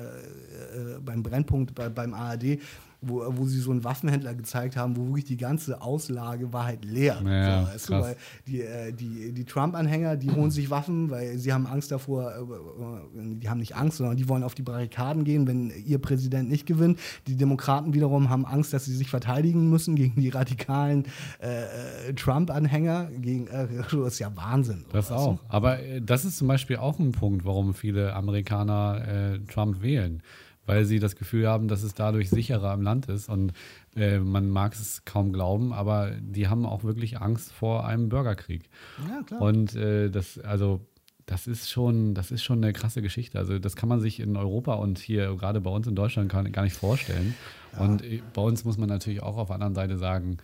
beim 1.04 1.22
Brennpunkt 1.22 1.74
bei, 1.74 1.88
beim 1.88 2.14
ARD, 2.14 2.58
wo, 3.02 3.24
wo 3.36 3.46
sie 3.46 3.58
so 3.58 3.70
einen 3.70 3.84
Waffenhändler 3.84 4.34
gezeigt 4.34 4.76
haben, 4.76 4.96
wo 4.96 5.06
wirklich 5.06 5.24
die 5.24 5.36
ganze 5.36 5.80
Auslage 5.80 6.52
war 6.52 6.66
halt 6.66 6.84
leer. 6.84 7.20
Ja, 7.24 7.62
so, 7.62 7.72
weißt 7.72 7.88
du, 7.88 7.92
weil 7.92 8.16
die, 8.46 8.60
äh, 8.60 8.92
die, 8.92 9.32
die 9.32 9.44
Trump-Anhänger, 9.44 10.16
die 10.16 10.30
holen 10.30 10.50
sich 10.50 10.70
Waffen, 10.70 11.10
weil 11.10 11.38
sie 11.38 11.52
haben 11.52 11.66
Angst 11.66 11.90
davor, 11.90 12.32
äh, 12.32 13.36
die 13.36 13.48
haben 13.48 13.58
nicht 13.58 13.76
Angst, 13.76 13.98
sondern 13.98 14.16
die 14.16 14.28
wollen 14.28 14.42
auf 14.42 14.54
die 14.54 14.62
Barrikaden 14.62 15.24
gehen, 15.24 15.46
wenn 15.46 15.72
ihr 15.84 15.98
Präsident 15.98 16.48
nicht 16.48 16.66
gewinnt. 16.66 16.98
Die 17.26 17.36
Demokraten 17.36 17.94
wiederum 17.94 18.28
haben 18.28 18.44
Angst, 18.44 18.72
dass 18.72 18.84
sie 18.84 18.94
sich 18.94 19.08
verteidigen 19.08 19.70
müssen 19.70 19.96
gegen 19.96 20.20
die 20.20 20.28
radikalen 20.28 21.04
äh, 21.38 22.12
Trump-Anhänger. 22.14 23.10
Gegen, 23.18 23.46
äh, 23.46 23.66
das 23.90 24.12
ist 24.14 24.18
ja 24.18 24.34
Wahnsinn. 24.36 24.84
Das 24.92 25.10
auch. 25.10 25.38
Aber 25.48 25.78
das 26.02 26.24
ist 26.24 26.36
zum 26.36 26.48
Beispiel 26.48 26.76
auch 26.76 26.98
ein 26.98 27.12
Punkt, 27.12 27.44
warum 27.44 27.74
viele 27.74 28.14
Amerikaner 28.14 29.38
Trump 29.48 29.82
wählen 29.82 30.22
weil 30.70 30.84
sie 30.84 31.00
das 31.00 31.16
Gefühl 31.16 31.48
haben, 31.48 31.66
dass 31.66 31.82
es 31.82 31.94
dadurch 31.94 32.30
sicherer 32.30 32.72
im 32.74 32.82
Land 32.82 33.08
ist. 33.08 33.28
Und 33.28 33.52
äh, 33.96 34.20
man 34.20 34.48
mag 34.48 34.72
es 34.74 35.04
kaum 35.04 35.32
glauben, 35.32 35.72
aber 35.72 36.12
die 36.20 36.46
haben 36.46 36.64
auch 36.64 36.84
wirklich 36.84 37.20
Angst 37.20 37.52
vor 37.52 37.84
einem 37.86 38.08
Bürgerkrieg. 38.08 38.70
Ja, 39.08 39.22
klar. 39.24 39.42
Und 39.42 39.74
äh, 39.74 40.10
das, 40.10 40.38
also 40.38 40.80
das 41.26 41.48
ist 41.48 41.70
schon, 41.70 42.14
das 42.14 42.30
ist 42.30 42.44
schon 42.44 42.62
eine 42.62 42.72
krasse 42.72 43.02
Geschichte. 43.02 43.36
Also 43.36 43.58
das 43.58 43.74
kann 43.74 43.88
man 43.88 43.98
sich 44.00 44.20
in 44.20 44.36
Europa 44.36 44.74
und 44.74 45.00
hier 45.00 45.34
gerade 45.34 45.60
bei 45.60 45.70
uns 45.70 45.88
in 45.88 45.96
Deutschland 45.96 46.30
gar 46.30 46.62
nicht 46.62 46.76
vorstellen. 46.76 47.34
Ja. 47.72 47.80
Und 47.80 48.04
äh, 48.04 48.22
bei 48.32 48.42
uns 48.42 48.64
muss 48.64 48.78
man 48.78 48.88
natürlich 48.88 49.24
auch 49.24 49.38
auf 49.38 49.48
der 49.48 49.54
anderen 49.54 49.74
Seite 49.74 49.98
sagen, 49.98 50.38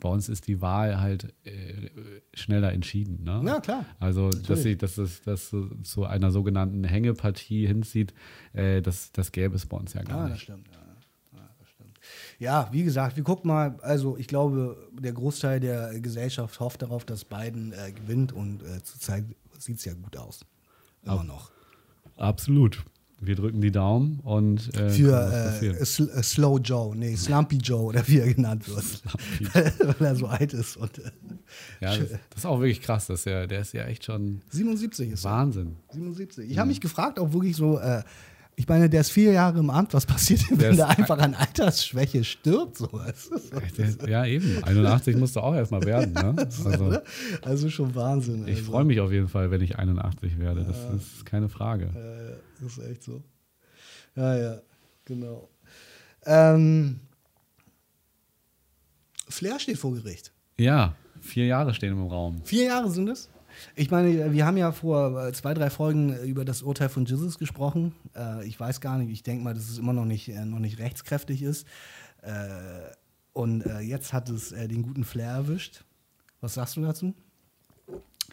bei 0.00 0.08
uns 0.08 0.28
ist 0.28 0.46
die 0.46 0.60
Wahl 0.60 1.00
halt 1.00 1.34
äh, 1.44 1.90
schneller 2.34 2.72
entschieden. 2.72 3.24
Ne? 3.24 3.42
Ja, 3.46 3.60
klar. 3.60 3.84
Also, 3.98 4.30
dass, 4.30 4.62
sie, 4.62 4.76
dass 4.76 4.98
es 4.98 5.22
das 5.22 5.54
zu 5.82 6.04
einer 6.04 6.30
sogenannten 6.30 6.84
Hängepartie 6.84 7.66
hinzieht, 7.66 8.12
äh, 8.52 8.82
das, 8.82 9.12
das 9.12 9.32
gäbe 9.32 9.56
es 9.56 9.66
bei 9.66 9.76
uns 9.76 9.94
ja 9.94 10.02
gar 10.02 10.18
ja, 10.18 10.24
nicht. 10.24 10.34
Das 10.34 10.42
stimmt, 10.42 10.68
ja. 10.72 10.86
Ja, 12.38 12.68
wie 12.70 12.84
gesagt, 12.84 13.16
wir 13.16 13.24
gucken 13.24 13.48
mal. 13.48 13.78
Also, 13.80 14.16
ich 14.16 14.28
glaube, 14.28 14.90
der 14.92 15.12
Großteil 15.12 15.60
der 15.60 15.98
Gesellschaft 16.00 16.60
hofft 16.60 16.82
darauf, 16.82 17.04
dass 17.04 17.24
Biden 17.24 17.72
äh, 17.72 17.92
gewinnt 17.92 18.32
und 18.32 18.62
äh, 18.62 18.82
zurzeit 18.82 19.24
sieht 19.58 19.78
es 19.78 19.84
ja 19.84 19.94
gut 19.94 20.16
aus. 20.16 20.40
Immer 21.02 21.24
noch. 21.24 21.50
Absolut. 22.16 22.84
Wir 23.18 23.34
drücken 23.34 23.62
die 23.62 23.70
Daumen 23.70 24.20
und 24.20 24.74
äh, 24.76 24.90
für 24.90 25.58
äh, 25.62 25.66
äh, 25.68 25.84
Slow 25.84 26.58
Joe, 26.58 26.94
nee, 26.94 27.16
Slumpy 27.16 27.56
Joe 27.56 27.84
oder 27.84 28.06
wie 28.06 28.18
er 28.18 28.32
genannt 28.32 28.68
wird, 28.68 29.02
weil 29.98 30.06
er 30.06 30.16
so 30.16 30.26
alt 30.26 30.52
ist. 30.52 30.76
Und, 30.76 30.98
äh, 30.98 31.10
ja, 31.80 31.96
das, 31.96 32.10
das, 32.10 32.38
ist 32.38 32.46
auch 32.46 32.60
wirklich 32.60 32.82
krass, 32.82 33.06
dass 33.06 33.24
er, 33.24 33.46
der 33.46 33.60
ist 33.60 33.72
ja 33.72 33.84
echt 33.84 34.04
schon 34.04 34.42
77 34.50 35.12
ist 35.12 35.24
Wahnsinn. 35.24 35.76
Er. 35.88 35.94
77. 35.94 36.50
Ich 36.50 36.58
habe 36.58 36.68
mich 36.68 36.80
gefragt, 36.80 37.18
auch 37.18 37.32
wirklich 37.32 37.56
so 37.56 37.78
äh, 37.78 38.02
ich 38.58 38.66
meine, 38.66 38.88
der 38.88 39.02
ist 39.02 39.10
vier 39.10 39.32
Jahre 39.32 39.58
im 39.58 39.68
Amt. 39.68 39.92
Was 39.92 40.06
passiert 40.06 40.48
denn, 40.48 40.58
wenn 40.58 40.76
der 40.76 40.88
einfach 40.88 41.18
an 41.18 41.34
Altersschwäche 41.34 42.24
stirbt? 42.24 42.78
So. 42.78 42.88
Ja, 44.06 44.24
eben. 44.24 44.64
81 44.64 45.14
musst 45.16 45.36
du 45.36 45.40
auch 45.40 45.54
erstmal 45.54 45.82
werden. 45.82 46.14
Ne? 46.14 46.34
Also, 46.64 46.98
also, 47.42 47.70
schon 47.70 47.94
Wahnsinn. 47.94 48.48
Ich 48.48 48.58
also. 48.58 48.72
freue 48.72 48.84
mich 48.84 48.98
auf 49.00 49.12
jeden 49.12 49.28
Fall, 49.28 49.50
wenn 49.50 49.60
ich 49.60 49.78
81 49.78 50.38
werde. 50.38 50.64
Das 50.64 50.76
ja. 50.76 50.94
ist 50.94 51.26
keine 51.26 51.50
Frage. 51.50 51.90
Ja, 51.94 52.36
das 52.62 52.78
ist 52.78 52.90
echt 52.90 53.02
so. 53.02 53.22
Ja, 54.16 54.36
ja, 54.36 54.62
genau. 55.04 55.50
Ähm, 56.24 57.00
Flair 59.28 59.60
steht 59.60 59.76
vor 59.76 59.92
Gericht. 59.94 60.32
Ja, 60.58 60.94
vier 61.20 61.44
Jahre 61.44 61.74
stehen 61.74 61.92
im 61.92 62.06
Raum. 62.06 62.40
Vier 62.44 62.64
Jahre 62.64 62.90
sind 62.90 63.08
es? 63.08 63.28
Ich 63.74 63.90
meine, 63.90 64.32
wir 64.32 64.46
haben 64.46 64.56
ja 64.56 64.72
vor 64.72 65.26
äh, 65.26 65.32
zwei, 65.32 65.54
drei 65.54 65.70
Folgen 65.70 66.16
über 66.24 66.44
das 66.44 66.62
Urteil 66.62 66.88
von 66.88 67.04
Jesus 67.04 67.38
gesprochen. 67.38 67.94
Äh, 68.14 68.46
ich 68.46 68.58
weiß 68.58 68.80
gar 68.80 68.98
nicht, 68.98 69.10
ich 69.10 69.22
denke 69.22 69.44
mal, 69.44 69.54
dass 69.54 69.68
es 69.68 69.78
immer 69.78 69.92
noch 69.92 70.04
nicht, 70.04 70.28
äh, 70.28 70.44
noch 70.44 70.58
nicht 70.58 70.78
rechtskräftig 70.78 71.42
ist. 71.42 71.66
und 73.32 73.64
jetzt 73.82 74.12
hat 74.12 74.28
es 74.30 74.48
den 74.48 74.82
guten 74.82 75.04
Flair 75.04 75.30
erwischt. 75.30 75.84
Was 76.40 76.54
sagst 76.54 76.76
du 76.76 76.82
dazu? 76.82 77.14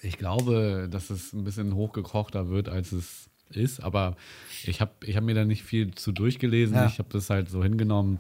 Ich 0.02 0.18
glaube, 0.18 0.88
dass 0.90 1.12
es 1.12 1.34
ein 1.34 1.44
bisschen 1.44 1.76
hochgekochter 1.76 2.50
wird, 2.50 2.70
als 2.70 2.92
es 2.92 3.30
ist, 3.56 3.84
aber 3.84 4.16
ich 4.66 4.82
habe 4.82 4.92
ich 5.06 5.16
hab 5.16 5.24
mir 5.24 5.36
da 5.36 5.46
nicht 5.46 5.64
viel 5.64 5.94
zu 5.94 6.12
durchgelesen. 6.12 6.76
Ja. 6.76 6.88
Ich 6.88 7.00
habe 7.00 7.10
das 7.12 7.30
halt 7.30 7.50
so 7.50 7.64
hingenommen 7.64 8.20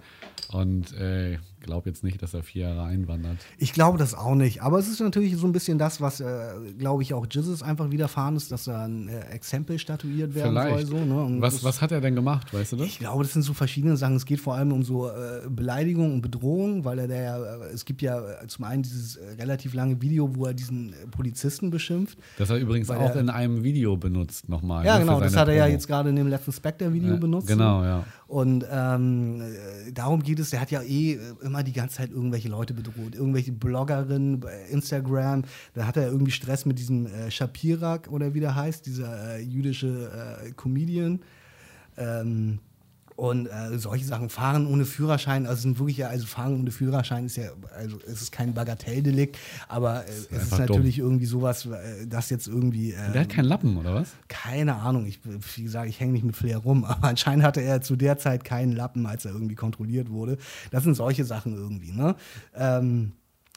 und 0.49 0.93
äh, 0.93 1.39
glaube 1.63 1.89
jetzt 1.89 2.03
nicht, 2.03 2.21
dass 2.21 2.33
er 2.33 2.43
vier 2.43 2.69
Jahre 2.69 2.83
einwandert. 2.83 3.37
Ich 3.57 3.73
glaube 3.73 3.97
das 3.97 4.13
auch 4.13 4.35
nicht. 4.35 4.61
Aber 4.61 4.77
es 4.77 4.87
ist 4.87 4.99
natürlich 4.99 5.35
so 5.35 5.47
ein 5.47 5.51
bisschen 5.51 5.79
das, 5.79 5.99
was, 5.99 6.19
äh, 6.19 6.53
glaube 6.77 7.01
ich, 7.01 7.13
auch 7.13 7.25
Jesus 7.29 7.63
einfach 7.63 7.89
widerfahren 7.89 8.35
ist, 8.35 8.51
dass 8.51 8.67
er 8.67 8.83
ein 8.83 9.07
äh, 9.07 9.21
Exempel 9.31 9.79
statuiert 9.79 10.35
werden 10.35 10.51
Vielleicht. 10.51 10.87
soll. 10.87 10.99
So, 10.99 11.05
ne? 11.05 11.41
was, 11.41 11.63
was 11.63 11.81
hat 11.81 11.91
er 11.91 12.01
denn 12.01 12.15
gemacht, 12.15 12.53
weißt 12.53 12.73
du 12.73 12.75
das? 12.77 12.85
Ich 12.85 12.99
glaube, 12.99 13.23
das 13.23 13.33
sind 13.33 13.41
so 13.41 13.53
verschiedene 13.53 13.97
Sachen. 13.97 14.15
Es 14.15 14.25
geht 14.25 14.39
vor 14.39 14.55
allem 14.55 14.71
um 14.71 14.83
so 14.83 15.09
äh, 15.09 15.41
Beleidigung 15.49 16.13
und 16.13 16.21
Bedrohung, 16.21 16.85
weil 16.85 16.99
er 16.99 17.07
der 17.07 17.21
ja, 17.23 17.37
äh, 17.37 17.73
es 17.73 17.85
gibt 17.85 18.01
ja 18.01 18.19
äh, 18.19 18.47
zum 18.47 18.65
einen 18.65 18.83
dieses 18.83 19.15
äh, 19.15 19.35
relativ 19.39 19.73
lange 19.73 20.01
Video, 20.01 20.35
wo 20.35 20.45
er 20.45 20.53
diesen 20.53 20.93
Polizisten 21.11 21.69
beschimpft. 21.69 22.17
Das 22.37 22.49
er 22.49 22.57
übrigens 22.57 22.89
auch 22.89 22.99
er, 22.99 23.15
in 23.15 23.29
einem 23.29 23.63
Video 23.63 23.97
benutzt 23.97 24.49
nochmal. 24.49 24.85
Ja, 24.85 24.95
ne, 24.95 25.05
genau, 25.05 25.19
das 25.19 25.35
hat 25.35 25.47
er 25.47 25.53
Promo. 25.53 25.57
ja 25.57 25.67
jetzt 25.67 25.87
gerade 25.87 26.09
in 26.09 26.15
dem 26.15 26.27
letzten 26.27 26.51
Spectre-Video 26.51 27.17
benutzt. 27.17 27.47
Genau, 27.47 27.83
ja. 27.83 28.05
Und 28.33 28.65
ähm, 28.67 29.43
darum 29.93 30.23
geht 30.23 30.39
es, 30.39 30.49
der 30.49 30.59
hat 30.59 30.71
ja 30.71 30.81
eh 30.81 31.19
immer 31.43 31.61
die 31.61 31.71
ganze 31.71 31.97
Zeit 31.97 32.09
irgendwelche 32.09 32.49
Leute 32.49 32.73
bedroht, 32.73 33.13
irgendwelche 33.13 33.51
Bloggerinnen 33.51 34.39
bei 34.39 34.59
Instagram. 34.71 35.43
Da 35.75 35.85
hat 35.85 35.97
er 35.97 36.07
irgendwie 36.07 36.31
Stress 36.31 36.65
mit 36.65 36.79
diesem 36.79 37.05
äh, 37.05 37.29
Shapirak 37.29 38.07
oder 38.09 38.33
wie 38.33 38.39
der 38.39 38.55
heißt, 38.55 38.87
dieser 38.87 39.35
äh, 39.35 39.39
jüdische 39.39 40.39
äh, 40.47 40.51
Comedian. 40.53 41.19
Ähm, 41.95 42.57
und 43.15 43.47
äh, 43.47 43.77
solche 43.77 44.05
Sachen, 44.05 44.29
Fahren 44.29 44.65
ohne 44.67 44.85
Führerschein, 44.85 45.45
also 45.45 45.61
sind 45.61 45.79
wirklich 45.79 45.97
ja, 45.97 46.07
also 46.07 46.25
Fahren 46.25 46.59
ohne 46.59 46.71
Führerschein 46.71 47.25
ist 47.25 47.37
ja, 47.37 47.49
also 47.75 47.97
es 48.07 48.21
ist 48.21 48.31
kein 48.31 48.53
Bagatelldelikt, 48.53 49.37
aber 49.67 50.05
äh, 50.05 50.09
ist 50.09 50.31
es 50.31 50.43
ist 50.43 50.57
natürlich 50.57 50.97
dumm. 50.97 51.05
irgendwie 51.05 51.25
sowas, 51.25 51.65
äh, 51.65 52.07
das 52.07 52.29
jetzt 52.29 52.47
irgendwie. 52.47 52.91
Äh, 52.93 53.11
Der 53.13 53.21
hat 53.21 53.29
keinen 53.29 53.45
Lappen, 53.45 53.77
oder 53.77 53.93
was? 53.95 54.09
Keine 54.27 54.75
Ahnung, 54.75 55.05
ich, 55.05 55.19
wie 55.55 55.63
gesagt, 55.63 55.89
ich 55.89 55.99
hänge 55.99 56.13
nicht 56.13 56.25
mit 56.25 56.35
Flair 56.35 56.57
rum, 56.57 56.83
aber 56.85 57.07
anscheinend 57.07 57.43
hatte 57.45 57.61
er 57.61 57.81
zu 57.81 57.95
der 57.95 58.17
Zeit 58.17 58.43
keinen 58.43 58.73
Lappen, 58.73 59.05
als 59.05 59.25
er 59.25 59.31
irgendwie 59.33 59.55
kontrolliert 59.55 60.09
wurde. 60.09 60.37
Das 60.71 60.83
sind 60.83 60.95
solche 60.95 61.25
Sachen 61.25 61.53
irgendwie, 61.53 61.91
ne? 61.91 62.15
Ähm, 62.55 63.13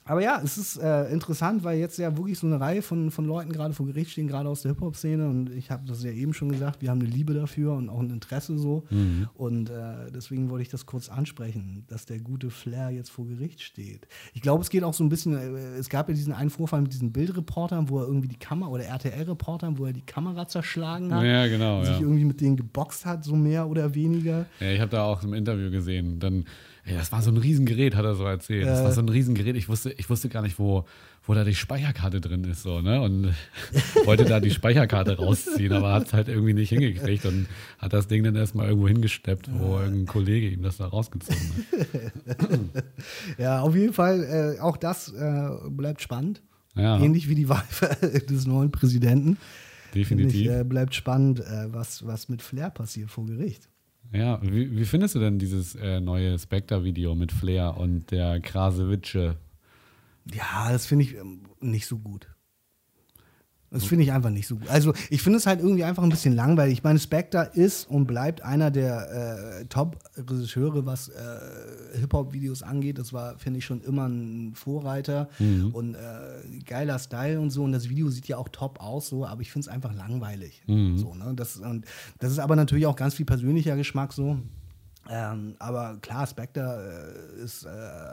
aber 0.07 0.23
ja, 0.23 0.41
es 0.43 0.57
ist 0.57 0.77
äh, 0.77 1.11
interessant, 1.11 1.65
weil 1.65 1.79
jetzt 1.79 1.99
ja 1.99 2.17
wirklich 2.17 2.39
so 2.39 2.47
eine 2.47 2.61
Reihe 2.61 2.81
von, 2.81 3.11
von 3.11 3.25
Leuten 3.25 3.53
gerade 3.53 3.75
vor 3.75 3.87
Gericht 3.87 4.13
stehen, 4.13 4.29
gerade 4.29 4.49
aus 4.49 4.63
der 4.63 4.73
Hip-Hop-Szene. 4.73 5.29
Und 5.29 5.51
ich 5.51 5.71
habe 5.73 5.85
das 5.87 6.05
ja 6.05 6.13
eben 6.13 6.33
schon 6.33 6.49
gesagt, 6.49 6.81
wir 6.81 6.91
haben 6.91 7.01
eine 7.01 7.11
Liebe 7.11 7.35
dafür 7.35 7.75
und 7.75 7.89
auch 7.89 7.99
ein 7.99 8.11
Interesse 8.11 8.57
so. 8.57 8.85
Mhm. 8.91 9.29
Und 9.35 9.71
äh, 9.71 10.13
deswegen 10.15 10.49
wollte 10.49 10.63
ich 10.63 10.69
das 10.69 10.87
kurz 10.87 11.09
ansprechen, 11.09 11.85
dass 11.89 12.07
der 12.07 12.21
gute 12.21 12.51
Flair 12.51 12.91
jetzt 12.91 13.11
vor 13.11 13.27
Gericht 13.27 13.63
steht. 13.63 14.07
Ich 14.33 14.43
glaube, 14.43 14.63
es 14.63 14.71
geht 14.71 14.85
auch 14.85 14.95
so 14.95 15.03
ein 15.03 15.09
bisschen, 15.09 15.37
äh, 15.37 15.77
es 15.77 15.89
gab 15.89 16.09
ja 16.09 16.15
diesen 16.15 16.33
einen 16.33 16.51
Vorfall 16.51 16.83
mit 16.83 16.93
diesen 16.93 17.11
Bildreportern, 17.11 17.89
wo 17.89 17.99
er 17.99 18.07
irgendwie 18.07 18.29
die 18.29 18.39
Kamera, 18.39 18.71
oder 18.71 18.85
RTL-Reportern, 18.85 19.77
wo 19.77 19.87
er 19.87 19.93
die 19.93 20.07
Kamera 20.07 20.47
zerschlagen 20.47 21.13
hat. 21.13 21.25
Ja, 21.25 21.49
genau. 21.49 21.81
Und 21.81 21.87
ja. 21.87 21.93
sich 21.95 22.03
irgendwie 22.03 22.25
mit 22.25 22.41
denen 22.41 22.57
geboxt 22.57 23.05
hat, 23.07 23.25
so 23.25 23.35
mehr 23.35 23.69
oder 23.69 23.95
weniger. 23.95 24.47
Ja, 24.61 24.71
ich 24.71 24.81
habe 24.81 24.91
da 24.91 25.03
auch 25.03 25.25
im 25.25 25.35
Interview 25.35 25.71
gesehen. 25.71 26.21
Dann 26.21 26.45
Ey, 26.87 26.95
das 26.95 27.11
war 27.11 27.21
so 27.21 27.33
ein 27.33 27.37
Riesengerät, 27.37 27.97
hat 27.97 28.05
er 28.05 28.15
so 28.15 28.25
erzählt. 28.25 28.63
Äh, 28.63 28.67
das 28.67 28.85
war 28.85 28.93
so 28.93 29.01
ein 29.01 29.09
Riesengerät. 29.09 29.57
Ich 29.57 29.69
wusste, 29.69 29.93
ich 29.93 30.09
wusste 30.09 30.29
gar 30.29 30.43
nicht, 30.43 30.57
wo, 30.61 30.85
wo 31.27 31.35
da 31.35 31.43
die 31.43 31.57
Speicherkarte 31.57 32.21
drin 32.21 32.45
ist. 32.45 32.63
So, 32.63 32.81
ne? 32.81 33.01
Und 33.01 33.35
wollte 34.05 34.25
da 34.25 34.39
die 34.39 34.53
Speicherkarte 34.53 35.17
rausziehen, 35.17 35.73
aber 35.73 35.93
hat 35.93 36.07
es 36.07 36.13
halt 36.13 36.29
irgendwie 36.29 36.55
nicht 36.55 36.69
hingekriegt 36.69 37.27
und 37.27 37.49
hat 37.79 37.93
das 37.93 38.07
Ding 38.07 38.23
dann 38.23 38.37
erstmal 38.37 38.69
irgendwo 38.69 38.87
hingesteppt, 38.87 39.51
wo 39.53 39.81
irgendein 39.81 40.07
Kollege 40.07 40.49
ihm 40.49 40.63
das 40.63 40.77
da 40.77 40.87
rausgezogen 40.87 41.67
hat. 42.29 42.61
ja, 43.39 43.61
auf 43.63 43.75
jeden 43.75 43.93
Fall, 43.93 44.57
äh, 44.57 44.61
auch 44.61 44.77
das 44.77 45.13
äh, 45.13 45.49
bleibt 45.69 46.03
spannend. 46.03 46.41
Ja. 46.77 47.01
Ähnlich 47.01 47.29
wie 47.29 47.35
die 47.35 47.49
Wahl 47.49 47.65
des 48.31 48.47
neuen 48.47 48.71
Präsidenten. 48.71 49.39
Definitiv. 49.93 50.41
Ich, 50.41 50.49
äh, 50.49 50.63
bleibt 50.63 50.95
spannend, 50.95 51.41
äh, 51.41 51.73
was, 51.73 52.07
was 52.07 52.29
mit 52.29 52.43
Flair 52.43 52.71
passiert 52.71 53.11
vor 53.11 53.27
Gericht. 53.27 53.69
Ja, 54.13 54.41
wie, 54.43 54.77
wie 54.77 54.85
findest 54.85 55.15
du 55.15 55.19
denn 55.19 55.39
dieses 55.39 55.75
äh, 55.75 56.01
neue 56.01 56.39
Spectre-Video 56.39 57.15
mit 57.15 57.33
Flair 57.33 57.77
und 57.77 58.11
der 58.11 58.41
Krasewitsche? 58.41 59.37
Ja, 60.33 60.71
das 60.73 60.87
finde 60.87 61.05
ich 61.05 61.17
ähm, 61.17 61.43
nicht 61.61 61.87
so 61.87 61.99
gut. 61.99 62.29
Das 63.71 63.85
finde 63.85 64.05
ich 64.05 64.13
einfach 64.13 64.31
nicht 64.31 64.47
so 64.47 64.57
gut. 64.57 64.69
Also 64.69 64.95
ich 65.11 65.23
finde 65.23 65.39
es 65.39 65.47
halt 65.47 65.61
irgendwie 65.61 65.85
einfach 65.85 66.03
ein 66.03 66.09
bisschen 66.09 66.35
langweilig. 66.35 66.79
Ich 66.79 66.85
meine, 66.85 66.99
Spectre 66.99 67.51
ist 67.53 67.91
und 67.91 68.07
bleibt 68.07 68.43
einer 68.43 68.71
der 68.71 69.61
äh, 69.61 69.65
Top-Regisseure, 69.67 70.87
was 70.87 71.09
äh, 71.09 71.99
Hip-Hop-Videos 71.99 72.63
angeht. 72.63 72.99
Das 72.99 73.13
war, 73.13 73.39
finde 73.39 73.59
ich, 73.59 73.65
schon 73.65 73.83
immer 73.83 74.07
ein 74.07 74.55
Vorreiter 74.55 75.29
mhm. 75.39 75.71
und 75.75 75.95
äh, 75.95 75.99
geiler 76.65 76.99
Style 76.99 77.41
und 77.41 77.51
so. 77.51 77.65
Und 77.65 77.73
das 77.73 77.89
Video 77.89 78.09
sieht 78.09 78.29
ja 78.29 78.39
auch 78.39 78.49
top 78.49 78.81
aus, 78.81 79.09
so, 79.09 79.27
aber 79.27 79.43
ich 79.43 79.51
finde 79.51 79.67
es 79.67 79.69
einfach 79.69 79.95
langweilig. 79.95 80.63
Mhm. 80.67 80.97
So, 80.97 81.15
ne? 81.15 81.33
das, 81.35 81.57
und 81.57 81.85
das 82.19 82.31
ist 82.31 82.39
aber 82.39 82.57
natürlich 82.57 82.87
auch 82.87 82.97
ganz 82.97 83.15
viel 83.15 83.27
persönlicher 83.27 83.77
Geschmack 83.77 84.13
so. 84.13 84.39
Ähm, 85.11 85.55
aber 85.59 85.99
klar, 86.01 86.27
Spectre 86.27 87.35
äh, 87.39 87.43
ist 87.43 87.65
äh, 87.65 87.69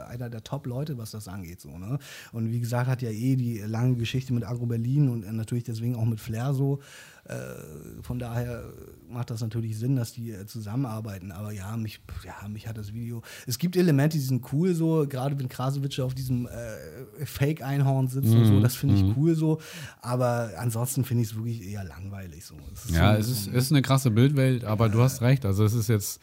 einer 0.08 0.30
der 0.30 0.42
Top-Leute, 0.44 0.98
was 0.98 1.10
das 1.10 1.28
angeht. 1.28 1.60
So, 1.60 1.76
ne? 1.78 1.98
Und 2.32 2.50
wie 2.50 2.60
gesagt, 2.60 2.88
hat 2.88 3.02
ja 3.02 3.10
eh 3.10 3.36
die 3.36 3.58
lange 3.58 3.96
Geschichte 3.96 4.32
mit 4.32 4.44
Agro 4.44 4.66
Berlin 4.66 5.08
und 5.08 5.24
äh, 5.24 5.32
natürlich 5.32 5.64
deswegen 5.64 5.96
auch 5.96 6.04
mit 6.04 6.20
Flair 6.20 6.54
so. 6.54 6.80
Äh, 7.24 8.02
von 8.02 8.18
daher 8.18 8.64
macht 9.08 9.30
das 9.30 9.40
natürlich 9.40 9.78
Sinn, 9.78 9.96
dass 9.96 10.12
die 10.12 10.30
äh, 10.30 10.44
zusammenarbeiten. 10.46 11.32
Aber 11.32 11.52
ja, 11.52 11.74
mich, 11.76 12.00
ja, 12.24 12.46
mich 12.48 12.68
hat 12.68 12.76
das 12.76 12.92
Video. 12.92 13.22
Es 13.46 13.58
gibt 13.58 13.76
Elemente, 13.76 14.18
die 14.18 14.22
sind 14.22 14.44
cool, 14.52 14.74
so, 14.74 15.06
gerade 15.08 15.38
wenn 15.38 15.48
Krasowitsch 15.48 16.00
auf 16.00 16.14
diesem 16.14 16.46
äh, 16.46 17.24
Fake-Einhorn 17.24 18.08
sitzt 18.08 18.28
mm, 18.28 18.36
und 18.36 18.44
so, 18.44 18.52
mhm, 18.52 18.62
das 18.62 18.74
finde 18.76 18.96
ich 18.96 19.02
mm. 19.02 19.14
cool 19.16 19.34
so. 19.34 19.58
Aber 20.02 20.50
ansonsten 20.58 21.04
finde 21.04 21.22
ich 21.22 21.30
es 21.30 21.36
wirklich 21.36 21.66
eher 21.66 21.84
langweilig. 21.84 22.44
So. 22.44 22.56
ja, 22.92 23.14
so, 23.14 23.20
es 23.20 23.28
ist, 23.30 23.46
ist 23.46 23.72
eine 23.72 23.80
krasse 23.80 24.10
Bildwelt, 24.10 24.64
aber 24.64 24.90
du 24.90 25.00
hast 25.00 25.22
recht. 25.22 25.46
Also 25.46 25.64
es 25.64 25.72
ist 25.72 25.88
jetzt 25.88 26.20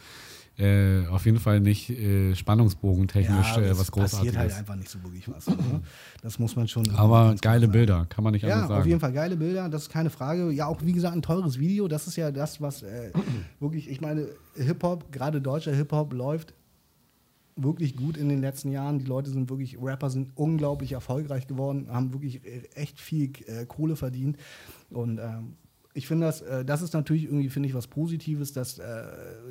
äh, 0.58 1.08
auf 1.08 1.26
jeden 1.26 1.39
Fall 1.39 1.60
nicht 1.60 1.89
äh, 1.89 2.36
spannungsbogentechnisch 2.36 3.56
ja, 3.56 3.62
äh, 3.62 3.78
was 3.78 3.91
Großartiges. 3.91 4.12
passiert 4.18 4.38
halt 4.38 4.54
einfach 4.54 4.76
nicht 4.76 4.89
so 4.89 5.02
wirklich 5.04 5.28
was. 5.30 5.47
Ne? 5.47 5.82
Das 6.22 6.38
muss 6.39 6.56
man 6.56 6.68
schon. 6.68 6.89
Aber 6.91 7.36
geile 7.41 7.68
Bilder, 7.68 8.06
kann 8.10 8.24
man 8.24 8.34
nicht 8.34 8.43
ja, 8.43 8.49
anders 8.49 8.68
sagen. 8.68 8.74
Ja, 8.74 8.82
auf 8.82 8.88
jeden 8.88 8.99
Fall 8.99 9.14
geile 9.14 9.38
Bilder, 9.38 9.70
das 9.70 9.84
ist 9.84 9.89
keine 9.89 10.10
Frage. 10.10 10.52
Ja, 10.52 10.68
auch 10.68 10.82
wie 10.84 10.91
gesagt, 10.91 11.16
ein 11.16 11.22
teures 11.22 11.58
Video. 11.58 11.88
Das 11.88 12.06
ist 12.06 12.16
ja 12.16 12.32
das, 12.32 12.62
was 12.62 12.84
äh, 12.84 13.12
wirklich, 13.60 13.89
ich 13.89 14.02
meine, 14.02 14.28
Hip-Hop, 14.56 15.12
gerade 15.12 15.41
deutscher 15.41 15.74
Hip-Hop 15.74 16.14
läuft 16.14 16.54
wirklich 17.56 17.95
gut 17.95 18.18
in 18.18 18.30
den 18.30 18.41
letzten 18.41 18.72
Jahren. 18.72 18.99
Die 18.99 19.06
Leute 19.06 19.30
sind 19.30 19.49
wirklich, 19.49 19.82
Rapper 19.82 20.10
sind 20.10 20.32
unglaublich 20.36 20.91
erfolgreich 20.93 21.47
geworden, 21.47 21.88
haben 21.89 22.14
wirklich 22.14 22.45
äh, 22.45 22.64
echt 22.76 22.99
viel 22.99 23.32
äh, 23.45 23.66
Kohle 23.66 23.95
verdient. 23.95 24.38
Und 24.89 25.20
ähm, 25.20 25.56
ich 25.94 26.08
finde 26.08 26.26
das, 26.28 26.42
äh, 26.42 26.64
das 26.64 26.82
ist 26.82 26.94
natürlich 26.94 27.26
irgendwie, 27.26 27.50
finde 27.50 27.70
ich, 27.70 27.76
was 27.76 27.88
Positives, 27.88 28.54
dass 28.54 28.80
äh, 28.80 29.04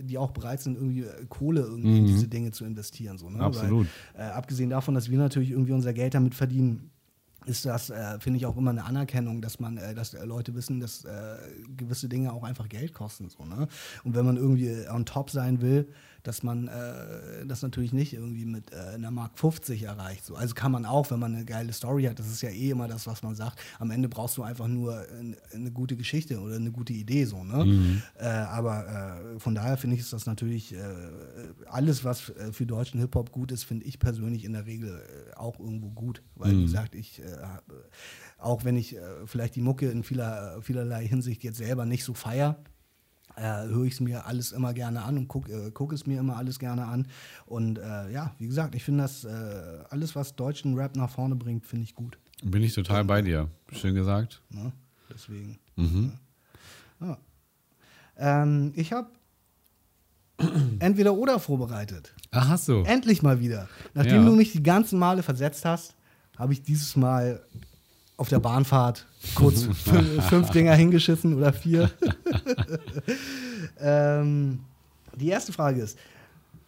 die 0.03 0.19
auch 0.19 0.31
bereit 0.31 0.61
sind, 0.61 0.77
irgendwie 0.77 1.03
äh, 1.03 1.27
Kohle 1.29 1.63
irgendwie 1.63 1.89
mhm. 1.89 1.97
in 1.97 2.07
diese 2.07 2.29
Dinge 2.29 2.51
zu 2.53 2.65
investieren. 2.65 3.19
So, 3.19 3.29
ne? 3.29 3.41
Absolut. 3.41 3.87
Weil, 4.15 4.29
äh, 4.29 4.31
abgesehen 4.31 4.71
davon, 4.71 4.95
dass 4.95 5.11
wir 5.11 5.19
natürlich 5.19 5.51
irgendwie 5.51 5.73
unser 5.73 5.93
Geld 5.93 6.15
damit 6.15 6.35
verdienen, 6.35 6.91
ist 7.47 7.65
das, 7.65 7.91
äh, 7.91 8.19
finde 8.21 8.39
ich, 8.39 8.47
auch 8.47 8.57
immer 8.57 8.71
eine 8.71 8.85
Anerkennung, 8.85 9.41
dass 9.41 9.61
man, 9.61 9.77
äh, 9.79 9.95
dass 9.95 10.13
Leute 10.13 10.55
wissen, 10.55 10.81
dass 10.81 11.07
gewisse 11.77 12.09
Dinge 12.09 12.33
auch 12.33 12.45
einfach 12.45 12.69
Geld 12.69 12.93
kosten. 12.93 13.29
So, 13.29 13.45
ne? 13.45 13.69
Und 14.05 14.15
wenn 14.15 14.25
man 14.25 14.37
irgendwie 14.37 14.89
on 14.91 15.05
top 15.05 15.31
sein 15.31 15.61
will, 15.61 15.89
dass 16.23 16.43
man 16.43 16.69
äh, 16.69 17.47
das 17.47 17.63
natürlich 17.63 17.93
nicht 17.93 18.13
irgendwie 18.13 18.45
mit 18.45 18.73
äh, 18.73 18.95
einer 18.95 19.11
Mark 19.11 19.39
50 19.39 19.83
erreicht. 19.85 20.25
So. 20.25 20.35
Also 20.35 20.55
kann 20.55 20.73
man 20.73 20.85
auch, 20.85 21.11
wenn 21.11 21.19
man 21.19 21.35
eine 21.35 21.45
geile 21.45 21.73
Story 21.73 22.05
hat, 22.05 22.19
das 22.19 22.29
ist 22.29 22.43
ja 22.43 22.51
eh 22.51 22.71
immer 22.71 22.89
das, 22.89 23.07
was 23.07 23.23
man 23.23 23.35
sagt. 23.35 23.59
Am 23.79 23.91
Ende 23.91 24.09
brauchst 24.09 24.37
du 24.37 24.43
einfach 24.43 24.69
nur 24.69 25.07
eine, 25.19 25.37
eine 25.53 25.71
gute 25.71 25.97
Geschichte 25.97 26.41
oder 26.41 26.57
eine 26.57 26.71
gute 26.71 26.93
Idee. 26.93 27.25
So, 27.25 27.45
ne? 27.45 27.65
Mhm. 27.65 28.03
Äh, 28.19 28.27
aber 28.27 29.25
äh, 29.35 29.39
von 29.41 29.55
daher 29.55 29.77
finde 29.77 29.97
ich, 29.97 30.03
ist 30.03 30.13
das 30.13 30.27
natürlich 30.27 30.75
äh, 30.75 30.79
alles, 31.67 32.05
was 32.05 32.31
äh, 32.31 32.53
für 32.53 32.67
deutschen 32.67 33.01
Hip-Hop 33.01 33.33
gut 33.33 33.53
ist, 33.53 33.65
finde 33.65 33.87
ich 33.87 33.99
persönlich 33.99 34.45
in 34.45 34.53
der 34.53 34.67
Regel 34.67 35.03
auch 35.37 35.59
irgendwo 35.59 35.91
gut. 35.91 36.23
Weil, 36.35 36.53
mhm. 36.53 36.59
wie 36.59 36.63
gesagt, 36.65 36.95
ich 36.95 37.23
auch 38.39 38.65
wenn 38.65 38.77
ich 38.77 38.97
vielleicht 39.27 39.55
die 39.57 39.61
Mucke 39.61 39.91
in 39.91 40.03
vieler, 40.03 40.61
vielerlei 40.63 41.07
Hinsicht 41.07 41.45
jetzt 41.45 41.59
selber 41.59 41.85
nicht 41.85 42.05
so 42.05 42.15
feier, 42.15 42.57
äh, 43.41 43.69
höre 43.69 43.85
ich 43.85 43.95
es 43.95 44.01
mir 44.01 44.27
alles 44.27 44.53
immer 44.53 44.75
gerne 44.75 45.03
an 45.03 45.17
und 45.17 45.29
gucke 45.29 45.51
äh, 45.51 45.71
guck 45.73 45.93
es 45.93 46.07
mir 46.07 46.21
immer 46.21 46.37
alles 46.37 46.59
gerne 46.59 46.87
an. 46.87 47.07
Und 47.47 47.79
äh, 47.79 48.13
ja, 48.13 48.35
wie 48.39 48.47
gesagt, 48.47 48.75
ich 48.75 48.85
finde 48.85 49.03
das 49.05 49.25
äh, 49.25 49.31
alles, 49.89 50.15
was 50.15 50.37
deutschen 50.37 50.75
Rap 50.75 50.97
nach 50.97 51.11
vorne 51.11 51.37
bringt, 51.37 51.67
finde 51.67 51.85
ich 51.85 51.95
gut. 51.95 52.19
Bin 52.43 52.63
ich 52.63 52.75
total 52.75 53.05
bei 53.05 53.23
dir. 53.23 53.49
Schön 53.73 53.95
gesagt. 53.95 54.43
Ja, 54.55 54.73
deswegen. 55.13 55.59
Mhm. 55.77 56.13
Ja. 57.01 57.19
Ähm, 58.17 58.73
ich 58.77 58.93
habe 58.93 59.09
entweder 60.79 61.15
oder 61.15 61.39
vorbereitet. 61.39 62.15
Ach, 62.31 62.49
hast 62.49 62.69
du? 62.69 62.83
Endlich 62.83 63.23
mal 63.23 63.41
wieder. 63.41 63.69
Nachdem 63.95 64.25
du 64.25 64.33
mich 64.33 64.53
die 64.53 64.63
ganzen 64.63 64.99
Male 64.99 65.23
versetzt 65.23 65.65
hast, 65.65 65.95
habe 66.39 66.53
ich 66.53 66.63
dieses 66.63 66.97
Mal 66.97 67.43
auf 68.21 68.29
der 68.29 68.39
Bahnfahrt 68.39 69.07
kurz 69.35 69.63
fünf 69.63 70.51
Dinger 70.51 70.75
hingeschissen 70.75 71.33
oder 71.33 71.55
vier. 71.55 71.91
ähm, 73.81 74.61
die 75.17 75.29
erste 75.29 75.55
Frage 75.55 75.81
ist, 75.81 75.99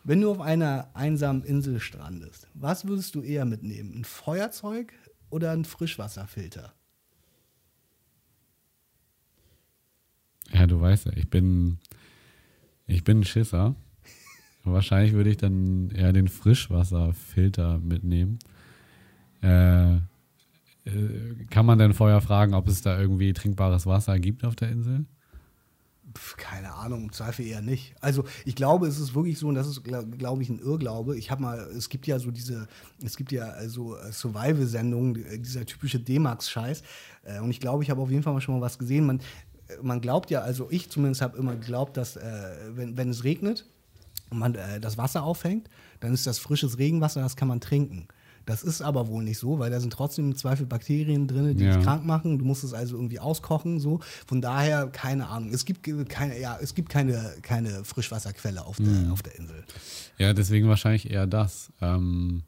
wenn 0.02 0.22
du 0.22 0.30
auf 0.30 0.40
einer 0.40 0.88
einsamen 0.94 1.44
Insel 1.44 1.78
strandest, 1.78 2.48
was 2.54 2.86
würdest 2.86 3.14
du 3.14 3.20
eher 3.20 3.44
mitnehmen? 3.44 3.92
Ein 3.96 4.04
Feuerzeug 4.04 4.94
oder 5.28 5.50
ein 5.50 5.66
Frischwasserfilter? 5.66 6.72
Ja, 10.54 10.66
du 10.66 10.80
weißt 10.80 11.04
ja, 11.04 11.12
ich 11.16 11.28
bin, 11.28 11.80
ich 12.86 13.04
bin 13.04 13.20
ein 13.20 13.24
Schisser. 13.24 13.76
Wahrscheinlich 14.64 15.12
würde 15.12 15.28
ich 15.28 15.36
dann 15.36 15.90
eher 15.90 16.14
den 16.14 16.28
Frischwasserfilter 16.28 17.78
mitnehmen. 17.78 18.38
Äh, 19.42 19.96
äh, 19.96 20.00
kann 21.50 21.66
man 21.66 21.78
denn 21.78 21.94
vorher 21.94 22.20
fragen, 22.20 22.54
ob 22.54 22.68
es 22.68 22.82
da 22.82 22.98
irgendwie 22.98 23.32
trinkbares 23.32 23.86
Wasser 23.86 24.18
gibt 24.18 24.44
auf 24.44 24.56
der 24.56 24.70
Insel? 24.70 25.06
keine 26.36 26.74
Ahnung, 26.74 27.04
im 27.04 27.12
Zweifel 27.12 27.46
eher 27.46 27.62
nicht. 27.62 27.94
Also 28.00 28.24
ich 28.44 28.54
glaube, 28.54 28.86
es 28.86 28.98
ist 28.98 29.14
wirklich 29.14 29.38
so, 29.38 29.48
und 29.48 29.54
das 29.54 29.66
ist, 29.66 29.82
glaube 29.84 30.16
glaub 30.16 30.40
ich, 30.40 30.48
ein 30.48 30.58
Irrglaube. 30.58 31.16
Ich 31.16 31.30
habe 31.30 31.42
mal, 31.42 31.58
es 31.76 31.88
gibt 31.88 32.06
ja 32.06 32.18
so 32.18 32.30
diese, 32.30 32.68
es 33.02 33.16
gibt 33.16 33.32
ja 33.32 33.68
so 33.68 33.96
äh, 33.96 34.12
Survival-Sendungen, 34.12 35.24
äh, 35.24 35.38
dieser 35.38 35.64
typische 35.64 36.00
D-Max-Scheiß. 36.00 36.82
Und 37.40 37.50
ich 37.50 37.60
glaube, 37.60 37.84
ich 37.84 37.90
habe 37.90 38.02
auf 38.02 38.10
jeden 38.10 38.22
Fall 38.22 38.32
mal 38.32 38.40
schon 38.40 38.56
mal 38.56 38.60
was 38.60 38.78
gesehen. 38.78 39.06
Man, 39.06 39.20
man 39.80 40.00
glaubt 40.00 40.30
ja, 40.30 40.40
also 40.40 40.68
ich 40.70 40.90
zumindest 40.90 41.22
habe 41.22 41.38
immer 41.38 41.54
geglaubt, 41.54 41.96
dass 41.96 42.16
äh, 42.16 42.22
wenn, 42.70 42.96
wenn 42.96 43.10
es 43.10 43.24
regnet 43.24 43.66
und 44.30 44.38
man 44.38 44.54
äh, 44.54 44.80
das 44.80 44.98
Wasser 44.98 45.22
auffängt, 45.22 45.68
dann 46.00 46.12
ist 46.12 46.26
das 46.26 46.38
frisches 46.38 46.78
Regenwasser, 46.78 47.20
das 47.20 47.36
kann 47.36 47.48
man 47.48 47.60
trinken. 47.60 48.08
Das 48.46 48.62
ist 48.62 48.82
aber 48.82 49.08
wohl 49.08 49.22
nicht 49.22 49.38
so, 49.38 49.58
weil 49.58 49.70
da 49.70 49.80
sind 49.80 49.92
trotzdem 49.92 50.26
im 50.26 50.36
Zweifel 50.36 50.66
Bakterien 50.66 51.26
drin, 51.26 51.56
die 51.56 51.64
ja. 51.64 51.76
dich 51.76 51.84
krank 51.84 52.04
machen. 52.04 52.38
Du 52.38 52.44
musst 52.44 52.64
es 52.64 52.74
also 52.74 52.96
irgendwie 52.96 53.20
auskochen. 53.20 53.78
So. 53.78 54.00
Von 54.26 54.40
daher, 54.40 54.88
keine 54.88 55.28
Ahnung. 55.28 55.52
Es 55.52 55.64
gibt 55.64 55.82
keine, 56.08 56.40
ja, 56.40 56.58
es 56.60 56.74
gibt 56.74 56.88
keine, 56.88 57.34
keine 57.42 57.84
Frischwasserquelle 57.84 58.64
auf 58.64 58.76
der, 58.76 58.86
mhm. 58.86 59.12
auf 59.12 59.22
der 59.22 59.36
Insel. 59.36 59.64
Ja, 60.18 60.32
deswegen 60.32 60.68
wahrscheinlich 60.68 61.10
eher 61.10 61.26
das. 61.26 61.72
Ähm, 61.80 62.42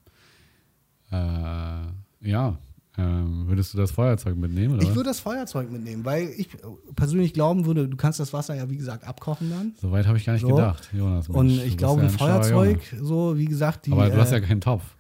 äh, 1.11 1.17
ja, 2.21 2.59
ähm, 2.97 3.49
würdest 3.49 3.75
du 3.75 3.79
das 3.79 3.91
Feuerzeug 3.91 4.37
mitnehmen? 4.37 4.81
ich 4.81 4.95
würde 4.95 5.11
das 5.11 5.19
Feuerzeug 5.19 5.71
mitnehmen, 5.71 6.05
weil 6.05 6.29
ich 6.37 6.49
persönlich 6.95 7.33
glauben 7.33 7.67
würde, 7.67 7.89
du 7.89 7.97
kannst 7.97 8.21
das 8.21 8.33
Wasser 8.33 8.55
ja 8.55 8.71
wie 8.71 8.77
gesagt 8.77 9.05
abkochen 9.05 9.51
dann. 9.51 9.75
Soweit 9.81 10.07
habe 10.07 10.17
ich 10.17 10.25
gar 10.25 10.35
nicht 10.35 10.43
so. 10.43 10.49
gedacht, 10.49 10.89
Jonas. 10.93 11.29
Mensch, 11.29 11.39
Und 11.39 11.51
ich 11.51 11.77
glaube, 11.77 12.03
ein 12.03 12.11
Feuerzeug, 12.11 12.81
so 13.01 13.37
wie 13.37 13.47
gesagt, 13.47 13.87
die. 13.87 13.93
Aber 13.93 14.09
du 14.11 14.17
hast 14.17 14.31
ja 14.31 14.41
keinen 14.41 14.61
Topf. 14.61 14.94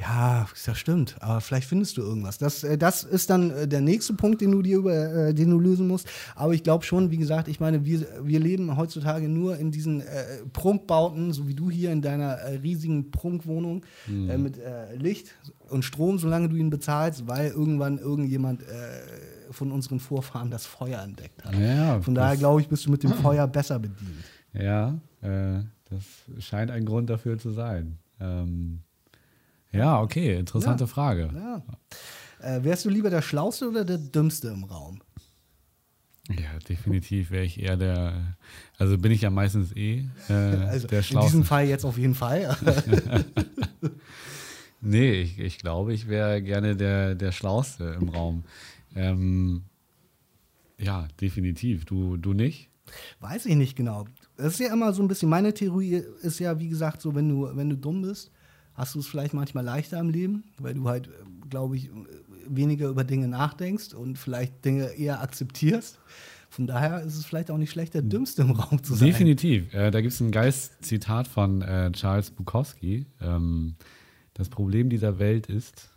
Ja, 0.00 0.46
das 0.64 0.78
stimmt. 0.78 1.16
Aber 1.20 1.40
vielleicht 1.40 1.68
findest 1.68 1.96
du 1.96 2.02
irgendwas. 2.02 2.38
Das, 2.38 2.64
äh, 2.64 2.76
das 2.76 3.04
ist 3.04 3.30
dann 3.30 3.50
äh, 3.50 3.68
der 3.68 3.80
nächste 3.80 4.14
Punkt, 4.14 4.40
den 4.40 4.52
du 4.52 4.62
dir 4.62 4.78
über, 4.78 4.94
äh, 4.94 5.34
den 5.34 5.50
du 5.50 5.58
lösen 5.58 5.86
musst. 5.86 6.08
Aber 6.34 6.54
ich 6.54 6.62
glaube 6.62 6.84
schon, 6.84 7.10
wie 7.10 7.16
gesagt, 7.16 7.48
ich 7.48 7.60
meine, 7.60 7.84
wir, 7.84 8.06
wir 8.22 8.40
leben 8.40 8.76
heutzutage 8.76 9.28
nur 9.28 9.56
in 9.56 9.70
diesen 9.70 10.00
äh, 10.00 10.04
Prunkbauten, 10.52 11.32
so 11.32 11.48
wie 11.48 11.54
du 11.54 11.70
hier 11.70 11.92
in 11.92 12.02
deiner 12.02 12.32
äh, 12.34 12.56
riesigen 12.56 13.10
Prunkwohnung 13.10 13.84
mhm. 14.06 14.30
äh, 14.30 14.38
mit 14.38 14.58
Licht 14.96 15.34
und 15.68 15.84
Strom, 15.84 16.18
solange 16.18 16.48
du 16.48 16.56
ihn 16.56 16.70
bezahlst, 16.70 17.28
weil 17.28 17.50
irgendwann 17.50 17.98
irgendjemand 17.98 18.62
von 19.50 19.70
unseren 19.70 20.00
Vorfahren 20.00 20.50
das 20.50 20.66
Feuer 20.66 21.00
entdeckt 21.02 21.44
hat. 21.44 21.54
Ja, 21.54 22.00
von 22.00 22.14
daher 22.14 22.36
glaube 22.36 22.60
ich, 22.60 22.68
bist 22.68 22.86
du 22.86 22.90
mit 22.90 23.02
dem 23.02 23.12
Feuer 23.12 23.46
besser 23.46 23.78
bedient. 23.78 24.24
Ja, 24.52 24.98
das 25.20 26.44
scheint 26.44 26.70
ein 26.70 26.84
Grund 26.84 27.10
dafür 27.10 27.38
zu 27.38 27.50
sein. 27.50 27.98
Ähm 28.20 28.80
ja, 29.72 30.00
okay, 30.00 30.38
interessante 30.38 30.84
ja. 30.84 30.88
Frage. 30.88 31.30
Ja. 31.34 31.62
Äh, 32.40 32.64
wärst 32.64 32.84
du 32.84 32.90
lieber 32.90 33.10
der 33.10 33.22
Schlauste 33.22 33.68
oder 33.68 33.84
der 33.84 33.98
Dümmste 33.98 34.48
im 34.48 34.64
Raum? 34.64 35.00
Ja, 36.28 36.58
definitiv 36.68 37.30
wäre 37.30 37.44
ich 37.44 37.60
eher 37.60 37.76
der, 37.76 38.36
also 38.78 38.98
bin 38.98 39.12
ich 39.12 39.20
ja 39.20 39.30
meistens 39.30 39.74
eh 39.76 40.06
äh, 40.28 40.32
also 40.32 40.88
der 40.88 41.02
Schlauste. 41.02 41.26
In 41.26 41.32
diesem 41.32 41.44
Fall 41.44 41.66
jetzt 41.66 41.84
auf 41.84 41.98
jeden 41.98 42.14
Fall. 42.16 42.56
nee, 44.80 45.20
ich, 45.20 45.38
ich 45.38 45.58
glaube, 45.58 45.94
ich 45.94 46.08
wäre 46.08 46.42
gerne 46.42 46.76
der, 46.76 47.14
der 47.14 47.30
Schlauste 47.30 47.96
im 48.00 48.08
Raum. 48.08 48.44
Ähm, 48.96 49.62
ja, 50.78 51.06
definitiv. 51.20 51.84
Du, 51.84 52.16
du 52.16 52.32
nicht? 52.32 52.70
Weiß 53.20 53.46
ich 53.46 53.56
nicht 53.56 53.76
genau. 53.76 54.06
Das 54.36 54.54
ist 54.54 54.60
ja 54.60 54.72
immer 54.72 54.92
so 54.92 55.02
ein 55.02 55.08
bisschen, 55.08 55.28
meine 55.28 55.54
Theorie 55.54 56.02
ist 56.22 56.38
ja, 56.40 56.58
wie 56.58 56.68
gesagt, 56.68 57.02
so, 57.02 57.14
wenn 57.14 57.28
du, 57.28 57.48
wenn 57.54 57.70
du 57.70 57.76
dumm 57.76 58.02
bist, 58.02 58.30
hast 58.76 58.94
du 58.94 59.00
es 59.00 59.06
vielleicht 59.06 59.34
manchmal 59.34 59.64
leichter 59.64 59.98
im 59.98 60.10
Leben, 60.10 60.44
weil 60.58 60.74
du 60.74 60.88
halt, 60.88 61.08
glaube 61.48 61.76
ich, 61.76 61.90
weniger 62.46 62.88
über 62.88 63.04
Dinge 63.04 63.28
nachdenkst 63.28 63.94
und 63.94 64.18
vielleicht 64.18 64.64
Dinge 64.64 64.92
eher 64.92 65.22
akzeptierst. 65.22 65.98
Von 66.48 66.66
daher 66.66 67.02
ist 67.02 67.16
es 67.16 67.26
vielleicht 67.26 67.50
auch 67.50 67.58
nicht 67.58 67.70
schlecht, 67.70 67.94
der 67.94 68.02
Dümmste 68.02 68.42
im 68.42 68.52
Raum 68.52 68.82
zu 68.82 68.94
sein. 68.94 69.08
Definitiv. 69.08 69.74
Äh, 69.74 69.90
da 69.90 70.00
gibt 70.00 70.12
es 70.12 70.20
ein 70.20 70.30
geiles 70.30 70.78
Zitat 70.80 71.26
von 71.26 71.62
äh, 71.62 71.90
Charles 71.92 72.30
Bukowski. 72.30 73.06
Ähm, 73.20 73.74
das 74.34 74.48
Problem 74.48 74.88
dieser 74.88 75.18
Welt 75.18 75.48
ist, 75.48 75.90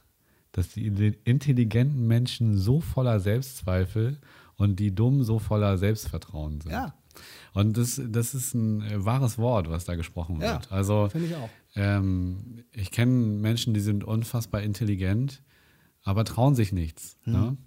dass 0.51 0.69
die 0.69 0.87
intelligenten 1.23 2.07
Menschen 2.07 2.57
so 2.57 2.81
voller 2.81 3.19
Selbstzweifel 3.19 4.17
und 4.55 4.79
die 4.79 4.93
Dummen 4.93 5.23
so 5.23 5.39
voller 5.39 5.77
Selbstvertrauen 5.77 6.59
sind. 6.61 6.71
Ja. 6.71 6.93
Und 7.53 7.77
das, 7.77 8.01
das 8.03 8.33
ist 8.33 8.53
ein 8.53 8.81
äh, 8.81 9.05
wahres 9.05 9.37
Wort, 9.37 9.69
was 9.69 9.85
da 9.85 9.95
gesprochen 9.95 10.39
wird. 10.39 10.65
Ja, 10.65 10.71
also, 10.71 11.09
finde 11.09 11.27
ich 11.27 11.35
auch. 11.35 11.49
Ähm, 11.75 12.63
ich 12.71 12.91
kenne 12.91 13.11
Menschen, 13.11 13.73
die 13.73 13.79
sind 13.79 14.03
unfassbar 14.03 14.61
intelligent, 14.61 15.43
aber 16.03 16.25
trauen 16.25 16.55
sich 16.55 16.71
nichts. 16.71 17.17
Mhm. 17.25 17.33
Ne? 17.33 17.57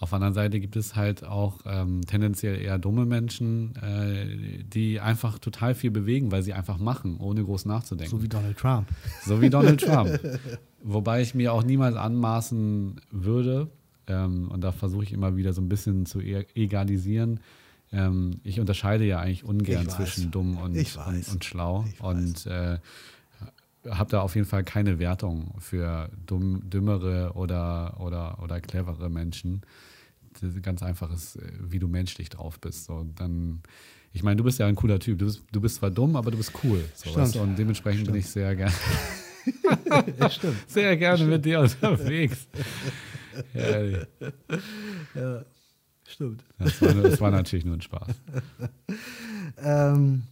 Auf 0.00 0.10
der 0.10 0.16
anderen 0.16 0.34
Seite 0.34 0.60
gibt 0.60 0.76
es 0.76 0.94
halt 0.94 1.24
auch 1.24 1.58
ähm, 1.66 2.02
tendenziell 2.06 2.60
eher 2.60 2.78
dumme 2.78 3.04
Menschen, 3.04 3.74
äh, 3.76 4.62
die 4.62 5.00
einfach 5.00 5.40
total 5.40 5.74
viel 5.74 5.90
bewegen, 5.90 6.30
weil 6.30 6.42
sie 6.44 6.52
einfach 6.52 6.78
machen, 6.78 7.16
ohne 7.18 7.42
groß 7.42 7.64
nachzudenken. 7.64 8.16
So 8.16 8.22
wie 8.22 8.28
Donald 8.28 8.56
Trump. 8.56 8.88
So 9.24 9.40
wie 9.40 9.50
Donald 9.50 9.80
Trump. 9.84 10.20
Wobei 10.84 11.20
ich 11.20 11.34
mir 11.34 11.52
auch 11.52 11.64
niemals 11.64 11.96
anmaßen 11.96 13.00
würde, 13.10 13.70
ähm, 14.06 14.48
und 14.52 14.62
da 14.62 14.70
versuche 14.70 15.02
ich 15.02 15.12
immer 15.12 15.36
wieder 15.36 15.52
so 15.52 15.60
ein 15.60 15.68
bisschen 15.68 16.06
zu 16.06 16.20
e-, 16.20 16.46
egalisieren, 16.54 17.40
ähm, 17.90 18.40
ich 18.44 18.60
unterscheide 18.60 19.04
ja 19.04 19.18
eigentlich 19.18 19.44
ungern 19.44 19.88
zwischen 19.88 20.30
dumm 20.30 20.58
und, 20.58 20.76
und, 20.76 21.28
und, 21.32 21.44
schlau. 21.44 21.84
Und 21.98 22.46
äh, 22.46 22.78
habe 23.90 24.10
da 24.10 24.20
auf 24.20 24.34
jeden 24.34 24.46
Fall 24.46 24.64
keine 24.64 24.98
Wertung 24.98 25.54
für 25.58 26.10
dumm, 26.26 26.68
dümmere 26.68 27.32
oder, 27.34 28.00
oder, 28.00 28.42
oder 28.42 28.60
clevere 28.60 29.08
Menschen. 29.08 29.62
Ganz 30.62 30.82
einfach 30.82 31.12
ist, 31.12 31.36
äh, 31.36 31.52
wie 31.60 31.78
du 31.78 31.88
menschlich 31.88 32.28
drauf 32.28 32.60
bist. 32.60 32.84
So, 32.84 33.04
dann, 33.16 33.62
ich 34.12 34.22
meine, 34.22 34.36
du 34.36 34.44
bist 34.44 34.58
ja 34.58 34.66
ein 34.66 34.76
cooler 34.76 34.98
Typ. 34.98 35.18
Du 35.18 35.26
bist, 35.26 35.42
du 35.50 35.60
bist 35.60 35.76
zwar 35.76 35.90
dumm, 35.90 36.16
aber 36.16 36.30
du 36.30 36.36
bist 36.36 36.52
cool. 36.62 36.84
So, 36.94 37.14
weißt 37.14 37.34
du? 37.34 37.40
Und 37.40 37.58
dementsprechend 37.58 38.02
Stimmt. 38.02 38.12
bin 38.12 38.20
ich 38.20 38.28
sehr 38.28 38.54
gerne. 38.54 38.74
sehr 40.66 40.96
gerne 40.96 41.16
Stimmt. 41.18 41.30
mit 41.30 41.44
dir 41.44 41.60
unterwegs. 41.60 42.46
ja. 45.14 45.44
Stimmt. 46.08 46.42
Das 46.58 46.80
war, 46.80 46.94
das 46.94 47.20
war 47.20 47.30
natürlich 47.30 47.64
nur 47.66 47.74
ein 47.74 47.82
Spaß. 47.82 48.08
ähm, 49.62 50.22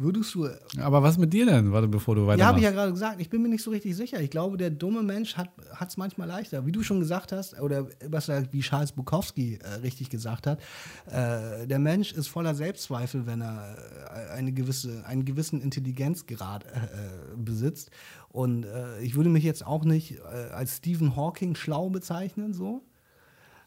würdest 0.00 0.34
du. 0.34 0.48
Aber 0.80 1.02
was 1.02 1.18
mit 1.18 1.32
dir 1.32 1.46
denn, 1.46 1.72
warte, 1.72 1.88
bevor 1.88 2.14
du 2.14 2.22
weitermachst? 2.22 2.40
Ja, 2.40 2.46
habe 2.46 2.58
ich 2.58 2.64
ja 2.64 2.70
gerade 2.70 2.92
gesagt. 2.92 3.20
Ich 3.20 3.30
bin 3.30 3.42
mir 3.42 3.48
nicht 3.48 3.62
so 3.62 3.70
richtig 3.70 3.94
sicher. 3.94 4.20
Ich 4.20 4.30
glaube, 4.30 4.56
der 4.56 4.70
dumme 4.70 5.02
Mensch 5.02 5.36
hat 5.36 5.50
es 5.86 5.96
manchmal 5.96 6.26
leichter. 6.26 6.66
Wie 6.66 6.72
du 6.72 6.82
schon 6.82 7.00
gesagt 7.00 7.32
hast, 7.32 7.60
oder 7.60 7.86
was 8.08 8.28
wie 8.28 8.60
Charles 8.60 8.92
Bukowski 8.92 9.58
äh, 9.62 9.74
richtig 9.80 10.10
gesagt 10.10 10.46
hat, 10.46 10.60
äh, 11.06 11.66
der 11.66 11.78
Mensch 11.78 12.12
ist 12.12 12.28
voller 12.28 12.54
Selbstzweifel, 12.54 13.26
wenn 13.26 13.42
er 13.42 13.76
äh, 13.76 14.32
eine 14.32 14.52
gewisse, 14.52 15.04
einen 15.06 15.24
gewissen 15.24 15.60
Intelligenzgrad 15.60 16.64
äh, 16.64 17.36
besitzt. 17.36 17.90
Und 18.30 18.64
äh, 18.64 19.00
ich 19.00 19.14
würde 19.14 19.28
mich 19.28 19.44
jetzt 19.44 19.66
auch 19.66 19.84
nicht 19.84 20.18
äh, 20.18 20.52
als 20.52 20.78
Stephen 20.78 21.16
Hawking 21.16 21.54
schlau 21.54 21.90
bezeichnen, 21.90 22.54
so. 22.54 22.82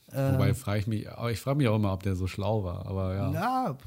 Wobei 0.08 0.50
ähm. 0.50 0.56
frage 0.56 0.80
ich 0.80 0.88
mich, 0.88 1.08
ich 1.32 1.40
frage 1.40 1.58
mich 1.58 1.68
auch 1.68 1.78
immer, 1.78 1.94
ob 1.94 2.04
der 2.04 2.16
so 2.16 2.28
schlau 2.28 2.64
war, 2.64 2.86
aber 2.86 3.16
ja. 3.16 3.32
Ja, 3.32 3.78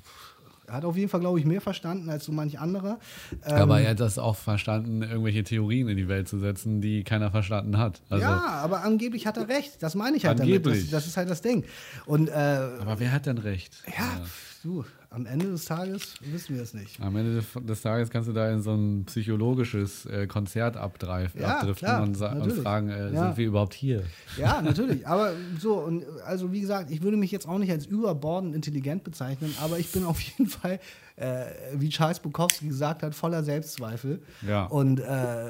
er 0.66 0.74
hat 0.74 0.84
auf 0.84 0.96
jeden 0.96 1.08
Fall, 1.08 1.20
glaube 1.20 1.38
ich, 1.38 1.44
mehr 1.44 1.60
verstanden 1.60 2.10
als 2.10 2.24
so 2.24 2.32
manch 2.32 2.58
anderer. 2.58 2.98
Ähm, 3.44 3.56
aber 3.56 3.80
er 3.80 3.90
hat 3.90 4.00
das 4.00 4.18
auch 4.18 4.36
verstanden, 4.36 5.02
irgendwelche 5.02 5.44
Theorien 5.44 5.88
in 5.88 5.96
die 5.96 6.08
Welt 6.08 6.28
zu 6.28 6.38
setzen, 6.38 6.80
die 6.80 7.04
keiner 7.04 7.30
verstanden 7.30 7.78
hat. 7.78 8.02
Also 8.08 8.22
ja, 8.22 8.40
aber 8.62 8.82
angeblich 8.82 9.26
hat 9.26 9.36
er 9.36 9.48
recht. 9.48 9.82
Das 9.82 9.94
meine 9.94 10.16
ich 10.16 10.26
halt 10.26 10.40
angeblich. 10.40 10.62
damit. 10.62 10.84
Das, 10.84 10.90
das 10.90 11.06
ist 11.06 11.16
halt 11.16 11.30
das 11.30 11.40
Ding. 11.40 11.64
Und, 12.06 12.28
äh, 12.28 12.32
aber 12.32 12.98
wer 12.98 13.12
hat 13.12 13.26
denn 13.26 13.38
recht? 13.38 13.74
Ja, 13.86 14.04
ja. 14.04 14.20
du, 14.62 14.84
am 15.16 15.24
Ende 15.24 15.46
des 15.46 15.64
Tages 15.64 16.14
wissen 16.20 16.56
wir 16.56 16.62
es 16.62 16.74
nicht. 16.74 17.00
Am 17.00 17.16
Ende 17.16 17.42
des, 17.62 17.80
Tages 17.80 18.10
kannst 18.10 18.28
du 18.28 18.34
da 18.34 18.50
in 18.50 18.60
so 18.60 18.74
ein 18.74 19.06
psychologisches 19.06 20.04
äh, 20.04 20.26
Konzert 20.26 20.76
abdriften 20.76 21.40
ja, 21.40 21.64
klar, 21.72 22.02
und, 22.02 22.20
und, 22.20 22.52
fragen, 22.52 22.90
äh, 22.90 23.14
ja. 23.14 23.24
sind 23.24 23.38
wir 23.38 23.46
überhaupt 23.46 23.72
hier? 23.72 24.02
Ja, 24.36 24.60
natürlich. 24.64 25.08
aber 25.08 25.32
so, 25.58 25.76
und 25.76 26.04
also 26.26 26.52
wie 26.52 26.60
gesagt, 26.60 26.90
ich 26.90 27.02
würde 27.02 27.16
mich 27.16 27.30
jetzt 27.30 27.48
auch 27.48 27.56
nicht 27.56 27.70
als 27.70 27.86
überbordend 27.86 28.54
intelligent 28.54 29.04
bezeichnen, 29.04 29.54
aber 29.62 29.78
ich 29.78 29.90
bin 29.90 30.04
auf 30.04 30.20
jeden 30.20 30.48
Fall, 30.48 30.80
äh, 31.16 31.46
wie 31.72 31.88
Charles 31.88 32.20
Bukowski 32.20 32.68
gesagt 32.68 33.02
hat, 33.02 33.14
voller 33.14 33.42
Selbstzweifel. 33.42 34.20
Ja. 34.46 34.66
Und 34.66 35.00
äh, 35.00 35.46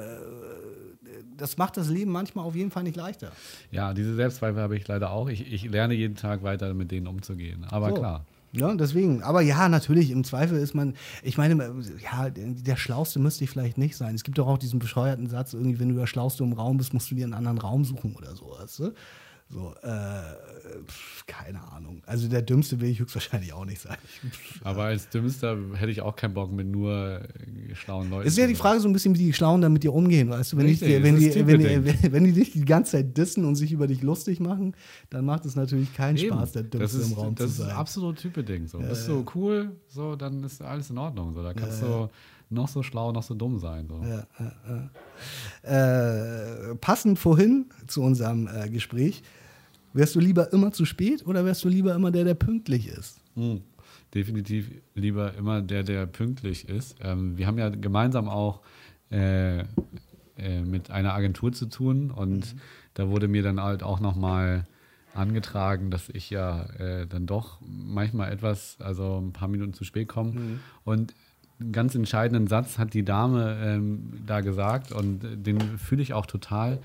das 1.37 1.57
macht 1.59 1.77
das 1.77 1.89
Leben 1.89 2.13
manchmal 2.13 2.45
auf 2.45 2.55
jeden 2.55 2.71
Fall 2.71 2.85
nicht 2.85 2.97
leichter. 2.97 3.33
Ja, 3.73 3.93
diese 3.95 4.15
Selbstzweifel 4.15 4.63
habe 4.63 4.77
ich 4.77 4.87
leider 4.87 5.11
auch. 5.11 5.29
Ich, 5.29 5.53
ich 5.53 5.65
lerne 5.65 5.95
jeden 5.95 6.15
Tag 6.15 6.45
weiter 6.45 6.73
mit 6.73 6.93
denen 6.93 7.09
umzugehen. 7.09 7.67
Aber 7.69 7.89
so. 7.89 7.95
klar. 7.97 8.25
Ja, 8.57 8.75
deswegen. 8.75 9.23
Aber 9.23 9.41
ja, 9.43 9.69
natürlich, 9.69 10.11
im 10.11 10.25
Zweifel 10.25 10.59
ist 10.59 10.75
man, 10.75 10.95
ich 11.23 11.37
meine, 11.37 11.75
ja, 12.03 12.31
der 12.31 12.77
Schlauste 12.77 13.19
müsste 13.19 13.45
ich 13.45 13.51
vielleicht 13.51 13.79
nicht 13.79 13.97
sein. 13.97 14.15
Es 14.15 14.25
gibt 14.25 14.39
doch 14.39 14.47
auch 14.47 14.59
diesen 14.59 14.79
bescheuerten 14.79 15.29
Satz, 15.29 15.53
irgendwie, 15.53 15.79
wenn 15.79 15.91
du 15.91 15.95
der 15.95 16.07
Schlauste 16.07 16.43
im 16.43 16.53
Raum 16.53 16.79
bist, 16.79 16.95
musst 16.95 17.11
du 17.11 17.15
dir 17.15 17.25
einen 17.25 17.35
anderen 17.35 17.59
Raum 17.59 17.85
suchen 17.85 18.15
oder 18.17 18.35
so, 18.35 18.57
weißt 18.59 18.79
du? 18.79 18.93
So, 19.49 19.75
äh, 19.83 19.89
keine 21.29 21.63
Ahnung. 21.73 22.03
Also 22.05 22.27
der 22.27 22.43
Dümmste 22.43 22.81
will 22.81 22.91
ich 22.91 22.99
höchstwahrscheinlich 22.99 23.53
auch 23.53 23.65
nicht 23.65 23.81
sein. 23.81 23.97
Aber 24.65 24.85
als 24.85 25.09
Dümmster 25.09 25.57
hätte 25.75 25.93
ich 25.93 26.01
auch 26.01 26.17
keinen 26.17 26.35
Bock 26.35 26.51
mit 26.51 26.67
nur 26.67 27.21
schlauen 27.75 28.11
Leuten. 28.11 28.27
Es 28.27 28.33
ist 28.33 28.39
ja 28.39 28.49
die 28.49 28.57
Frage 28.57 28.81
so 28.81 28.89
ein 28.89 28.93
bisschen, 28.93 29.15
wie 29.15 29.19
die 29.19 29.33
Schlauen 29.33 29.61
dann 29.61 29.73
mit 29.73 29.85
dir 29.85 29.95
umgehen, 29.95 30.29
weißt 30.31 30.53
du? 30.53 30.57
Wenn, 30.57 30.67
Richtig, 30.67 30.89
ich, 30.89 31.03
wenn, 31.03 31.17
die, 31.17 31.47
wenn, 31.47 31.61
die, 31.61 32.13
wenn, 32.13 32.25
die, 32.25 32.33
dich 32.33 32.53
die 32.53 32.65
ganze 32.65 32.93
Zeit 32.93 33.17
dissen 33.17 33.45
und 33.45 33.55
sich 33.55 33.71
über 33.71 33.87
dich 33.87 34.03
lustig 34.03 34.41
machen, 34.41 34.75
dann 35.11 35.25
macht 35.25 35.47
es 35.47 35.55
natürlich 35.55 35.95
keinen 35.95 36.17
Eben. 36.17 36.35
Spaß, 36.35 36.53
der 36.53 36.63
Dümmste 36.65 36.99
ist, 36.99 37.13
im 37.13 37.15
Raum 37.15 37.37
zu 37.37 37.47
sein. 37.47 37.67
Das 37.67 37.75
ist 37.75 37.79
absolut 37.79 38.17
Type-Ding. 38.19 38.67
So. 38.67 38.81
Äh, 38.81 38.89
Bist 38.89 39.07
du 39.07 39.25
cool, 39.37 39.77
so, 39.87 40.17
dann 40.17 40.43
ist 40.43 40.61
alles 40.61 40.91
in 40.91 40.99
Ordnung. 40.99 41.33
So. 41.35 41.45
Da 41.45 41.55
kannst 41.55 41.83
äh, 41.83 41.87
du 41.87 42.11
noch 42.49 42.69
so 42.69 42.83
schlau, 42.83 43.13
noch 43.13 43.23
so 43.23 43.35
dumm 43.35 43.59
sein. 43.59 43.89
So. 43.89 44.03
Ja, 44.05 44.27
äh, 45.63 46.75
passend 46.77 47.19
vorhin 47.19 47.67
zu 47.87 48.03
unserem 48.03 48.49
äh, 48.49 48.69
Gespräch 48.69 49.23
Wärst 49.97 50.15
du 50.15 50.21
lieber 50.21 50.53
immer 50.53 50.73
zu 50.73 50.85
spät 50.85 51.27
oder 51.27 51.47
wärst 51.47 51.65
du 51.65 51.71
lieber 51.71 51.95
immer 51.95 52.11
der, 52.11 52.25
der 52.25 52.35
pünktlich 52.35 52.89
ist? 52.89 53.19
Mhm. 53.35 53.63
Definitiv 54.15 54.71
lieber 54.95 55.33
immer 55.35 55.63
der, 55.63 55.85
der 55.85 56.05
pünktlich 56.05 56.69
ist. 56.69 56.97
Ähm, 57.01 57.39
wir 57.39 57.47
haben 57.47 57.57
ja 57.57 57.71
gemeinsam 57.71 58.29
auch 58.29 58.61
äh, 59.11 59.61
äh, 60.37 60.61
mit 60.67 60.91
einer 60.91 61.15
Agentur 61.15 61.51
zu 61.53 61.65
tun 61.65 62.11
und 62.11 62.55
mhm. 62.55 62.61
da 62.93 63.09
wurde 63.09 63.27
mir 63.27 63.43
dann 63.43 63.59
halt 63.59 63.83
auch 63.83 63.99
nochmal 63.99 64.67
angetragen, 65.15 65.91
dass 65.91 66.11
ich 66.11 66.29
ja 66.29 66.65
äh, 66.79 67.07
dann 67.07 67.27
doch 67.27 67.59
manchmal 67.63 68.31
etwas, 68.31 68.77
also 68.81 69.19
ein 69.19 69.33
paar 69.33 69.49
Minuten 69.49 69.73
zu 69.73 69.85
spät 69.85 70.09
komme. 70.09 70.33
Mhm. 70.33 70.61
Und 70.85 71.15
einen 71.61 71.73
ganz 71.73 71.95
entscheidenden 71.95 72.47
Satz 72.47 72.79
hat 72.79 72.95
die 72.95 73.05
Dame 73.05 73.59
ähm, 73.63 74.13
da 74.27 74.41
gesagt 74.41 74.93
und 74.93 75.21
den 75.23 75.61
fühle 75.79 76.03
ich 76.03 76.13
auch 76.13 76.27
total. 76.27 76.79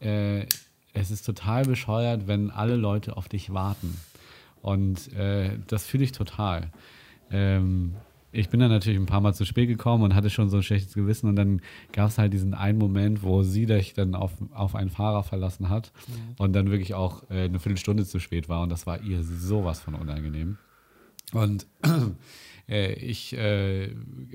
Äh, 0.00 0.46
es 0.92 1.10
ist 1.10 1.26
total 1.26 1.64
bescheuert, 1.64 2.26
wenn 2.26 2.50
alle 2.50 2.76
Leute 2.76 3.16
auf 3.16 3.28
dich 3.28 3.52
warten. 3.52 3.98
Und 4.62 5.12
äh, 5.12 5.58
das 5.66 5.86
fühle 5.86 6.04
ich 6.04 6.12
total. 6.12 6.70
Ähm, 7.30 7.96
ich 8.34 8.48
bin 8.48 8.60
dann 8.60 8.70
natürlich 8.70 8.98
ein 8.98 9.06
paar 9.06 9.20
Mal 9.20 9.32
zu 9.32 9.44
spät 9.44 9.68
gekommen 9.68 10.02
und 10.02 10.14
hatte 10.14 10.28
schon 10.28 10.50
so 10.50 10.56
ein 10.56 10.62
schlechtes 10.62 10.94
Gewissen 10.94 11.28
und 11.28 11.36
dann 11.36 11.60
gab 11.92 12.08
es 12.08 12.18
halt 12.18 12.32
diesen 12.32 12.52
einen 12.52 12.78
Moment, 12.78 13.22
wo 13.22 13.42
sie 13.42 13.66
dich 13.66 13.94
dann 13.94 14.14
auf, 14.14 14.32
auf 14.52 14.74
einen 14.74 14.90
Fahrer 14.90 15.22
verlassen 15.22 15.68
hat 15.68 15.92
mhm. 16.08 16.34
und 16.38 16.52
dann 16.52 16.70
wirklich 16.70 16.94
auch 16.94 17.22
äh, 17.30 17.44
eine 17.44 17.60
Viertelstunde 17.60 18.04
zu 18.04 18.18
spät 18.18 18.48
war 18.48 18.62
und 18.62 18.70
das 18.70 18.86
war 18.86 19.00
ihr 19.02 19.22
sowas 19.22 19.80
von 19.80 19.94
unangenehm. 19.94 20.58
Und 21.32 21.66
äh, 22.68 22.92
ich 22.94 23.36
äh, 23.36 23.94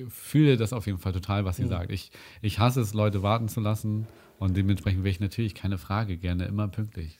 fühle 0.10 0.58
das 0.58 0.74
auf 0.74 0.86
jeden 0.86 1.00
Fall 1.00 1.14
total, 1.14 1.46
was 1.46 1.58
sie 1.58 1.64
mhm. 1.64 1.70
sagt. 1.70 1.92
Ich, 1.92 2.12
ich 2.42 2.60
hasse 2.60 2.82
es, 2.82 2.94
Leute 2.94 3.24
warten 3.24 3.48
zu 3.48 3.60
lassen 3.60 4.08
und 4.38 4.56
dementsprechend 4.56 5.04
wäre 5.04 5.12
ich 5.12 5.20
natürlich 5.20 5.56
keine 5.56 5.78
Frage 5.78 6.18
gerne 6.18 6.46
immer 6.46 6.68
pünktlich. 6.68 7.20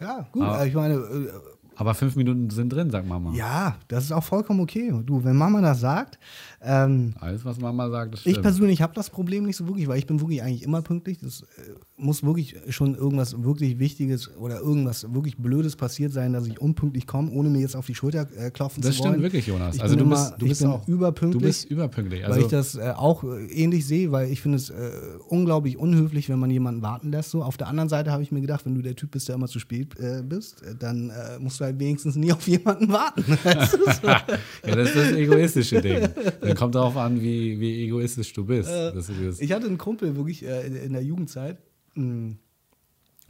Ja, 0.00 0.26
gut. 0.32 0.42
Aber, 0.42 0.66
ich 0.66 0.74
meine, 0.74 0.94
äh, 0.94 1.30
aber 1.76 1.94
fünf 1.94 2.16
Minuten 2.16 2.50
sind 2.50 2.72
drin, 2.72 2.90
sagt 2.90 3.08
Mama. 3.08 3.32
Ja, 3.34 3.76
das 3.88 4.04
ist 4.04 4.12
auch 4.12 4.22
vollkommen 4.22 4.60
okay. 4.60 4.92
Du, 5.04 5.24
wenn 5.24 5.36
Mama 5.36 5.60
das 5.60 5.80
sagt. 5.80 6.18
Ähm, 6.64 7.14
Alles, 7.18 7.44
was 7.44 7.58
Mama 7.58 7.90
sagt, 7.90 8.14
das 8.14 8.20
stimmt. 8.20 8.36
Ich 8.36 8.42
persönlich 8.42 8.82
habe 8.82 8.94
das 8.94 9.10
Problem 9.10 9.44
nicht 9.44 9.56
so 9.56 9.66
wirklich, 9.66 9.88
weil 9.88 9.98
ich 9.98 10.06
bin 10.06 10.20
wirklich 10.20 10.42
eigentlich 10.42 10.62
immer 10.62 10.82
pünktlich. 10.82 11.18
Das 11.18 11.42
äh, 11.42 11.72
muss 11.96 12.22
wirklich 12.22 12.56
schon 12.68 12.94
irgendwas 12.94 13.42
wirklich 13.42 13.78
Wichtiges 13.78 14.30
oder 14.36 14.60
irgendwas 14.60 15.12
wirklich 15.12 15.36
Blödes 15.36 15.74
passiert 15.76 16.12
sein, 16.12 16.32
dass 16.32 16.46
ich 16.46 16.60
unpünktlich 16.60 17.06
komme, 17.06 17.30
ohne 17.32 17.48
mir 17.48 17.60
jetzt 17.60 17.74
auf 17.74 17.86
die 17.86 17.94
Schulter 17.94 18.28
äh, 18.36 18.50
klopfen 18.50 18.82
das 18.82 18.96
zu 18.96 19.00
wollen. 19.02 19.12
Das 19.12 19.20
stimmt 19.20 19.22
wirklich, 19.22 19.46
Jonas. 19.46 19.76
Ich 19.76 19.82
also 19.82 19.96
du 19.96 20.08
bist, 20.08 20.34
du 20.38 20.46
bist 20.46 20.64
auch 20.64 20.86
überpünktlich. 20.86 21.40
Du 21.42 21.46
bist 21.46 21.70
überpünktlich. 21.70 22.24
Also 22.24 22.36
weil 22.36 22.44
ich 22.44 22.50
das 22.50 22.74
äh, 22.76 22.92
auch 22.96 23.24
äh, 23.24 23.46
ähnlich 23.46 23.86
sehe, 23.86 24.12
weil 24.12 24.30
ich 24.30 24.40
finde 24.40 24.58
es 24.58 24.70
äh, 24.70 24.90
unglaublich 25.28 25.76
unhöflich, 25.76 26.28
wenn 26.28 26.38
man 26.38 26.50
jemanden 26.50 26.82
warten 26.82 27.10
lässt. 27.10 27.30
So. 27.30 27.42
Auf 27.42 27.56
der 27.56 27.68
anderen 27.68 27.88
Seite 27.88 28.12
habe 28.12 28.22
ich 28.22 28.30
mir 28.30 28.40
gedacht, 28.40 28.64
wenn 28.64 28.74
du 28.74 28.82
der 28.82 28.94
Typ 28.94 29.10
bist, 29.10 29.28
der 29.28 29.34
immer 29.34 29.48
zu 29.48 29.58
spät 29.58 29.98
äh, 29.98 30.22
bist, 30.22 30.62
dann 30.78 31.10
musst 31.40 31.60
du 31.60 31.64
halt 31.64 31.78
wenigstens 31.78 32.16
nie 32.16 32.32
auf 32.32 32.44
auf 32.44 32.48
jemanden 32.48 32.92
warten. 32.92 33.24
ja, 33.44 34.74
das 34.74 34.88
ist 34.88 34.96
das 34.96 35.12
egoistische 35.12 35.80
Ding. 35.80 36.08
Kommt 36.54 36.74
darauf 36.74 36.96
an, 36.96 37.20
wie, 37.20 37.60
wie 37.60 37.84
egoistisch 37.84 38.32
du 38.32 38.46
bist. 38.46 38.70
Äh, 38.70 38.92
ich 39.38 39.52
hatte 39.52 39.66
einen 39.66 39.78
Kumpel 39.78 40.16
wirklich 40.16 40.44
äh, 40.44 40.66
in, 40.66 40.92
der 40.92 41.02
Jugendzeit. 41.02 41.58
Mh, 41.94 42.04
hm, 42.04 42.38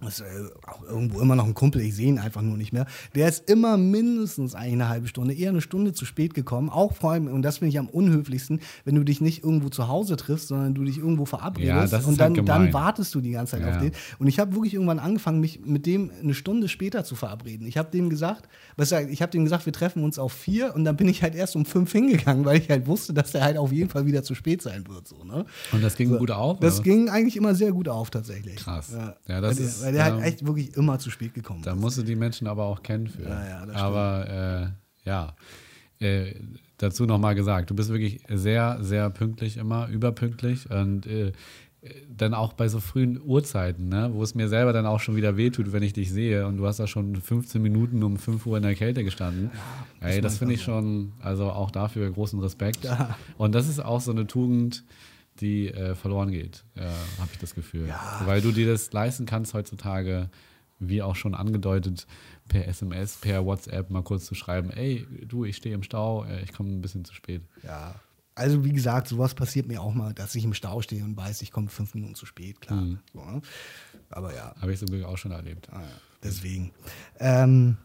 ist 0.07 0.21
äh, 0.21 0.25
auch 0.67 0.83
irgendwo 0.83 1.21
immer 1.21 1.37
noch 1.37 1.47
ein 1.47 1.55
Kumpel, 1.55 1.83
ich 1.83 1.95
sehe 1.95 2.09
ihn 2.09 2.19
einfach 2.19 2.43
nur 2.43 2.57
nicht 2.57 2.73
mehr. 2.73 2.87
Der 3.15 3.29
ist 3.29 3.49
immer 3.51 3.77
mindestens 3.77 4.55
eine 4.55 4.89
halbe 4.89 5.09
Stunde, 5.09 5.35
eher 5.35 5.51
eine 5.51 5.61
Stunde 5.61 5.93
zu 5.93 6.05
spät 6.05 6.35
gekommen. 6.35 6.69
Auch 6.69 6.95
vor 6.95 7.13
allem, 7.13 7.29
und 7.29 7.43
das 7.43 7.59
finde 7.59 7.71
ich 7.71 7.79
am 7.79 7.89
unhöflichsten, 7.89 8.61
wenn 8.85 8.95
du 8.95 9.05
dich 9.05 9.21
nicht 9.21 9.45
irgendwo 9.45 9.69
zu 9.69 9.89
Hause 9.89 10.17
triffst, 10.17 10.49
sondern 10.49 10.75
du 10.75 10.85
dich 10.85 10.99
irgendwo 10.99 11.25
verabredest 11.25 11.93
ja, 11.93 11.99
und 12.01 12.21
dann, 12.21 12.37
halt 12.37 12.49
dann, 12.49 12.73
wartest 12.73 13.15
du 13.15 13.21
die 13.21 13.33
ganze 13.33 13.53
Zeit 13.53 13.63
ja. 13.63 13.75
auf 13.75 13.79
den. 13.79 13.93
Und 14.19 14.27
ich 14.27 14.39
habe 14.39 14.55
wirklich 14.55 14.75
irgendwann 14.75 14.99
angefangen, 14.99 15.41
mich 15.41 15.61
mit 15.65 15.87
dem 15.87 16.11
eine 16.23 16.35
Stunde 16.35 16.69
später 16.69 17.05
zu 17.05 17.15
verabreden. 17.15 17.67
Ich 17.67 17.77
habe 17.77 17.91
dem 17.91 18.11
gesagt, 18.11 18.49
ich 18.79 19.23
habe 19.23 19.31
dem 19.31 19.45
gesagt, 19.45 19.67
wir 19.67 19.73
treffen 19.73 20.05
uns 20.05 20.19
auf 20.19 20.33
vier 20.33 20.75
und 20.75 20.85
dann 20.85 20.97
bin 20.97 21.09
ich 21.09 21.23
halt 21.23 21.35
erst 21.35 21.57
um 21.57 21.65
fünf 21.65 21.93
hingegangen, 21.93 22.45
weil 22.45 22.59
ich 22.59 22.71
halt 22.71 22.87
wusste, 22.87 23.15
dass 23.15 23.33
der 23.33 23.43
halt 23.43 23.57
auf 23.57 23.73
jeden 23.73 23.91
Fall 23.91 24.07
wieder 24.07 24.23
zu 24.23 24.35
spät 24.35 24.63
sein 24.63 24.85
wird. 24.89 25.09
So, 25.09 25.25
ne? 25.25 25.45
Und 25.73 25.83
das 25.83 25.97
ging 25.97 26.11
so, 26.11 26.19
gut 26.19 26.31
auf? 26.31 26.61
Das 26.61 26.77
oder? 26.77 26.85
ging 26.85 27.09
eigentlich 27.09 27.37
immer 27.37 27.55
sehr 27.55 27.73
gut 27.73 27.89
auf, 27.89 28.11
tatsächlich. 28.11 28.57
Krass. 28.57 28.93
Ja, 28.93 29.17
ja 29.29 29.41
das 29.41 29.57
weil, 29.57 29.65
ist 29.65 29.83
weil 29.83 29.94
der 29.95 30.05
halt 30.05 30.23
echt 30.23 30.47
wirklich 30.47 30.77
immer 30.77 30.99
zu 30.99 31.11
spät 31.11 31.35
gekommen 31.35 31.63
Da 31.63 31.75
musst 31.75 31.99
du 31.99 32.03
die 32.03 32.17
Menschen 32.17 32.47
aber 32.47 32.65
auch 32.65 32.83
kennen 32.83 33.07
für. 33.07 33.23
Ja, 33.23 33.49
ja, 33.49 33.67
das 33.67 33.77
aber 33.77 34.75
äh, 35.05 35.09
ja, 35.09 35.35
äh, 36.01 36.35
dazu 36.79 37.07
nochmal 37.07 37.35
gesagt, 37.35 37.71
du 37.71 37.75
bist 37.75 37.91
wirklich 37.91 38.21
sehr, 38.29 38.79
sehr 38.83 39.11
pünktlich 39.11 39.57
immer, 39.57 39.89
überpünktlich 39.89 40.71
und 40.71 41.07
äh, 41.07 41.33
dann 42.09 42.33
auch 42.33 42.55
bei 42.55 42.69
so 42.69 42.81
frühen 42.81 43.21
Uhrzeiten, 43.23 43.89
ne, 43.89 44.11
wo 44.13 44.23
es 44.23 44.35
mir 44.35 44.49
selber 44.49 44.73
dann 44.73 44.87
auch 44.87 45.01
schon 45.01 45.17
wieder 45.17 45.37
wehtut, 45.37 45.73
wenn 45.73 45.83
ich 45.83 45.93
dich 45.93 46.11
sehe 46.11 46.47
und 46.47 46.57
du 46.57 46.67
hast 46.67 46.79
da 46.79 46.87
schon 46.87 47.17
15 47.17 47.61
Minuten 47.61 48.03
um 48.03 48.17
5 48.17 48.47
Uhr 48.47 48.57
in 48.57 48.63
der 48.63 48.75
Kälte 48.75 49.05
gestanden. 49.05 49.51
Ja, 50.01 50.09
Ey, 50.09 50.21
das 50.21 50.39
finde 50.39 50.55
ich 50.55 50.63
schon, 50.63 51.13
also 51.21 51.51
auch 51.51 51.71
dafür 51.71 52.11
großen 52.11 52.41
Respekt. 52.41 52.85
Ja. 52.85 53.17
Und 53.37 53.55
das 53.55 53.69
ist 53.69 53.85
auch 53.85 54.01
so 54.01 54.13
eine 54.13 54.27
Tugend, 54.27 54.85
die 55.41 55.69
äh, 55.69 55.95
verloren 55.95 56.31
geht, 56.31 56.65
äh, 56.77 56.83
habe 56.83 57.31
ich 57.33 57.39
das 57.39 57.55
Gefühl. 57.55 57.89
Ja. 57.89 58.23
Weil 58.25 58.41
du 58.41 58.53
dir 58.53 58.71
das 58.71 58.93
leisten 58.93 59.27
kannst 59.27 59.55
heutzutage, 59.55 60.31
wie 60.79 61.03
auch 61.03 61.17
schon 61.17 61.35
angedeutet, 61.35 62.07
per 62.49 62.69
SMS, 62.69 63.17
per 63.17 63.45
WhatsApp 63.45 63.91
mal 63.91 64.03
kurz 64.03 64.27
zu 64.27 64.35
schreiben, 64.35 64.71
ey, 64.71 65.07
du, 65.27 65.45
ich 65.45 65.57
stehe 65.57 65.75
im 65.75 65.83
Stau, 65.83 66.25
äh, 66.25 66.43
ich 66.43 66.53
komme 66.53 66.71
ein 66.71 66.81
bisschen 66.81 67.05
zu 67.05 67.15
spät. 67.15 67.43
Ja. 67.63 67.95
Also 68.37 68.65
wie 68.65 68.73
gesagt, 68.73 69.07
sowas 69.07 69.35
passiert 69.35 69.69
mir 69.69 69.81
auch 69.81 69.95
mal, 69.95 70.13
dass 70.13 70.35
ich 70.35 70.45
im 70.45 70.55
Stau 70.55 70.83
stehe 70.83 71.05
und 71.05 71.17
weiß, 71.17 71.43
ich 71.43 71.53
komme 71.53 71.69
fünf 71.69 71.95
Minuten 71.95 72.17
zu 72.17 72.27
spät, 72.27 72.61
klar. 72.61 72.81
Mhm. 72.81 72.99
So, 73.13 73.25
ne? 73.25 73.41
Aber 74.11 74.35
ja. 74.35 74.55
Habe 74.61 74.73
ich 74.73 74.79
zum 74.79 74.89
Glück 74.89 75.05
auch 75.05 75.19
schon 75.19 75.31
erlebt. 75.31 75.69
Ah, 75.71 75.81
ja. 75.81 75.89
Deswegen. 76.23 76.73
Ähm, 77.21 77.77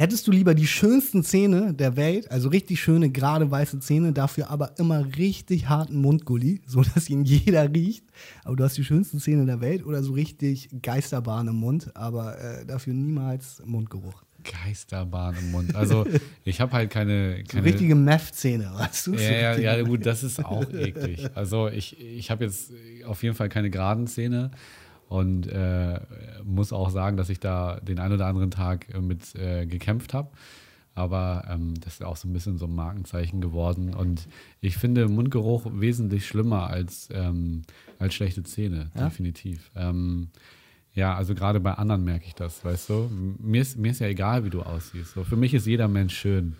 Hättest 0.00 0.26
du 0.26 0.32
lieber 0.32 0.54
die 0.54 0.66
schönsten 0.66 1.22
Zähne 1.22 1.74
der 1.74 1.94
Welt, 1.94 2.30
also 2.30 2.48
richtig 2.48 2.80
schöne, 2.80 3.10
gerade 3.10 3.50
weiße 3.50 3.80
Zähne, 3.80 4.14
dafür 4.14 4.48
aber 4.48 4.78
immer 4.78 5.04
richtig 5.18 5.68
harten 5.68 5.96
Mundgulli, 5.96 6.62
sodass 6.66 7.10
ihn 7.10 7.22
jeder 7.26 7.70
riecht, 7.70 8.06
aber 8.42 8.56
du 8.56 8.64
hast 8.64 8.78
die 8.78 8.84
schönsten 8.84 9.20
Zähne 9.20 9.44
der 9.44 9.60
Welt 9.60 9.84
oder 9.84 10.02
so 10.02 10.14
richtig 10.14 10.70
Geisterbahn 10.80 11.48
im 11.48 11.56
Mund, 11.56 11.94
aber 11.94 12.38
äh, 12.38 12.64
dafür 12.64 12.94
niemals 12.94 13.60
Mundgeruch? 13.66 14.22
Geisterbahn 14.42 15.36
im 15.38 15.50
Mund. 15.50 15.74
Also 15.74 16.06
ich 16.44 16.62
habe 16.62 16.72
halt 16.72 16.88
keine, 16.88 17.44
keine 17.46 17.62
so 17.62 17.68
richtige 17.68 17.94
Meth-Zähne, 17.94 18.72
weißt 18.74 19.08
du? 19.08 19.14
Ja, 19.16 19.58
ja, 19.58 19.58
ja, 19.58 19.82
gut, 19.82 20.06
das 20.06 20.22
ist 20.22 20.42
auch 20.42 20.72
eklig. 20.72 21.28
Also 21.34 21.68
ich, 21.68 22.00
ich 22.00 22.30
habe 22.30 22.44
jetzt 22.44 22.72
auf 23.04 23.22
jeden 23.22 23.34
Fall 23.34 23.50
keine 23.50 23.68
geraden 23.68 24.06
Zähne 24.06 24.50
und 25.10 25.48
äh, 25.48 26.00
muss 26.44 26.72
auch 26.72 26.88
sagen, 26.88 27.16
dass 27.16 27.30
ich 27.30 27.40
da 27.40 27.80
den 27.80 27.98
einen 27.98 28.14
oder 28.14 28.26
anderen 28.26 28.52
Tag 28.52 28.94
äh, 28.94 29.00
mit 29.00 29.34
äh, 29.34 29.66
gekämpft 29.66 30.14
habe. 30.14 30.30
Aber 30.94 31.48
ähm, 31.50 31.74
das 31.80 31.94
ist 31.94 32.04
auch 32.04 32.16
so 32.16 32.28
ein 32.28 32.32
bisschen 32.32 32.58
so 32.58 32.66
ein 32.66 32.74
Markenzeichen 32.76 33.40
geworden. 33.40 33.92
Und 33.92 34.28
ich 34.60 34.76
finde 34.76 35.08
Mundgeruch 35.08 35.66
wesentlich 35.72 36.28
schlimmer 36.28 36.68
als, 36.68 37.08
ähm, 37.12 37.62
als 37.98 38.14
schlechte 38.14 38.44
Zähne, 38.44 38.92
ja? 38.94 39.06
definitiv. 39.06 39.72
Ähm, 39.74 40.28
ja, 40.94 41.16
also 41.16 41.34
gerade 41.34 41.58
bei 41.58 41.74
anderen 41.74 42.04
merke 42.04 42.26
ich 42.26 42.36
das, 42.36 42.64
weißt 42.64 42.90
du. 42.90 43.10
Mir 43.40 43.62
ist, 43.62 43.78
mir 43.78 43.90
ist 43.90 43.98
ja 43.98 44.06
egal, 44.06 44.44
wie 44.44 44.50
du 44.50 44.62
aussiehst. 44.62 45.14
So, 45.14 45.24
für 45.24 45.36
mich 45.36 45.54
ist 45.54 45.66
jeder 45.66 45.88
Mensch 45.88 46.16
schön. 46.16 46.54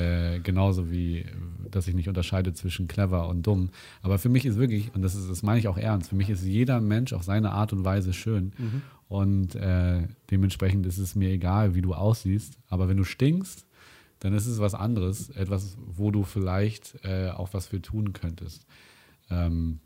Äh, 0.00 0.40
genauso 0.40 0.90
wie, 0.90 1.26
dass 1.70 1.86
ich 1.86 1.94
nicht 1.94 2.08
unterscheide 2.08 2.54
zwischen 2.54 2.88
clever 2.88 3.28
und 3.28 3.46
dumm. 3.46 3.68
Aber 4.00 4.18
für 4.18 4.30
mich 4.30 4.46
ist 4.46 4.56
wirklich, 4.56 4.94
und 4.94 5.02
das, 5.02 5.14
ist, 5.14 5.28
das 5.28 5.42
meine 5.42 5.58
ich 5.58 5.68
auch 5.68 5.76
ernst, 5.76 6.08
für 6.08 6.16
mich 6.16 6.30
ist 6.30 6.42
jeder 6.42 6.80
Mensch 6.80 7.12
auf 7.12 7.22
seine 7.22 7.52
Art 7.52 7.74
und 7.74 7.84
Weise 7.84 8.14
schön. 8.14 8.52
Mhm. 8.56 8.82
Und 9.08 9.54
äh, 9.56 10.08
dementsprechend 10.30 10.86
ist 10.86 10.96
es 10.96 11.16
mir 11.16 11.28
egal, 11.28 11.74
wie 11.74 11.82
du 11.82 11.92
aussiehst. 11.92 12.56
Aber 12.68 12.88
wenn 12.88 12.96
du 12.96 13.04
stinkst, 13.04 13.66
dann 14.20 14.32
ist 14.32 14.46
es 14.46 14.58
was 14.58 14.74
anderes. 14.74 15.28
Etwas, 15.30 15.76
wo 15.86 16.10
du 16.10 16.22
vielleicht 16.22 17.04
äh, 17.04 17.28
auch 17.28 17.52
was 17.52 17.66
für 17.66 17.82
tun 17.82 18.14
könntest. 18.14 18.64
Ähm, 19.28 19.80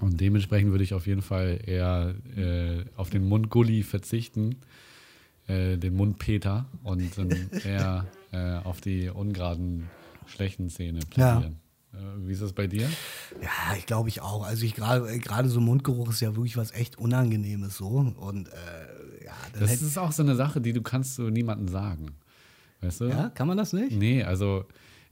und 0.00 0.18
dementsprechend 0.18 0.70
würde 0.70 0.84
ich 0.84 0.94
auf 0.94 1.06
jeden 1.06 1.22
Fall 1.22 1.60
eher 1.66 2.14
äh, 2.36 2.84
auf 2.96 3.10
den 3.10 3.28
Mundgulli 3.28 3.82
verzichten, 3.82 4.56
äh, 5.46 5.76
den 5.76 5.94
Mundpeter 5.94 6.66
und 6.84 7.18
dann 7.18 7.28
eher 7.64 8.06
äh, 8.32 8.58
auf 8.64 8.80
die 8.80 9.08
ungeraden, 9.08 9.88
schlechten 10.26 10.68
Zähne 10.68 11.00
platzieren. 11.00 11.60
Ja. 11.92 11.98
Äh, 11.98 12.26
wie 12.26 12.32
ist 12.32 12.42
das 12.42 12.52
bei 12.52 12.66
dir? 12.66 12.88
Ja, 13.42 13.76
ich 13.76 13.86
glaube 13.86 14.08
ich 14.08 14.20
auch. 14.22 14.44
Also 14.44 14.64
ich 14.64 14.74
gerade 14.74 15.18
gerade 15.18 15.48
so 15.48 15.60
Mundgeruch 15.60 16.10
ist 16.10 16.20
ja 16.20 16.34
wirklich 16.34 16.56
was 16.56 16.72
echt 16.72 16.98
Unangenehmes 16.98 17.76
so. 17.76 17.86
Und 17.86 18.48
äh, 18.48 19.24
ja, 19.24 19.32
das 19.58 19.82
ist 19.82 19.98
auch 19.98 20.12
so 20.12 20.22
eine 20.22 20.34
Sache, 20.34 20.60
die 20.60 20.72
du 20.72 20.82
kannst 20.82 21.16
so 21.16 21.24
niemandem 21.28 21.68
sagen. 21.68 22.12
Weißt 22.80 23.02
du? 23.02 23.04
Ja, 23.06 23.28
kann 23.30 23.46
man 23.46 23.56
das 23.56 23.72
nicht? 23.72 23.96
Nee, 23.96 24.24
also 24.24 24.64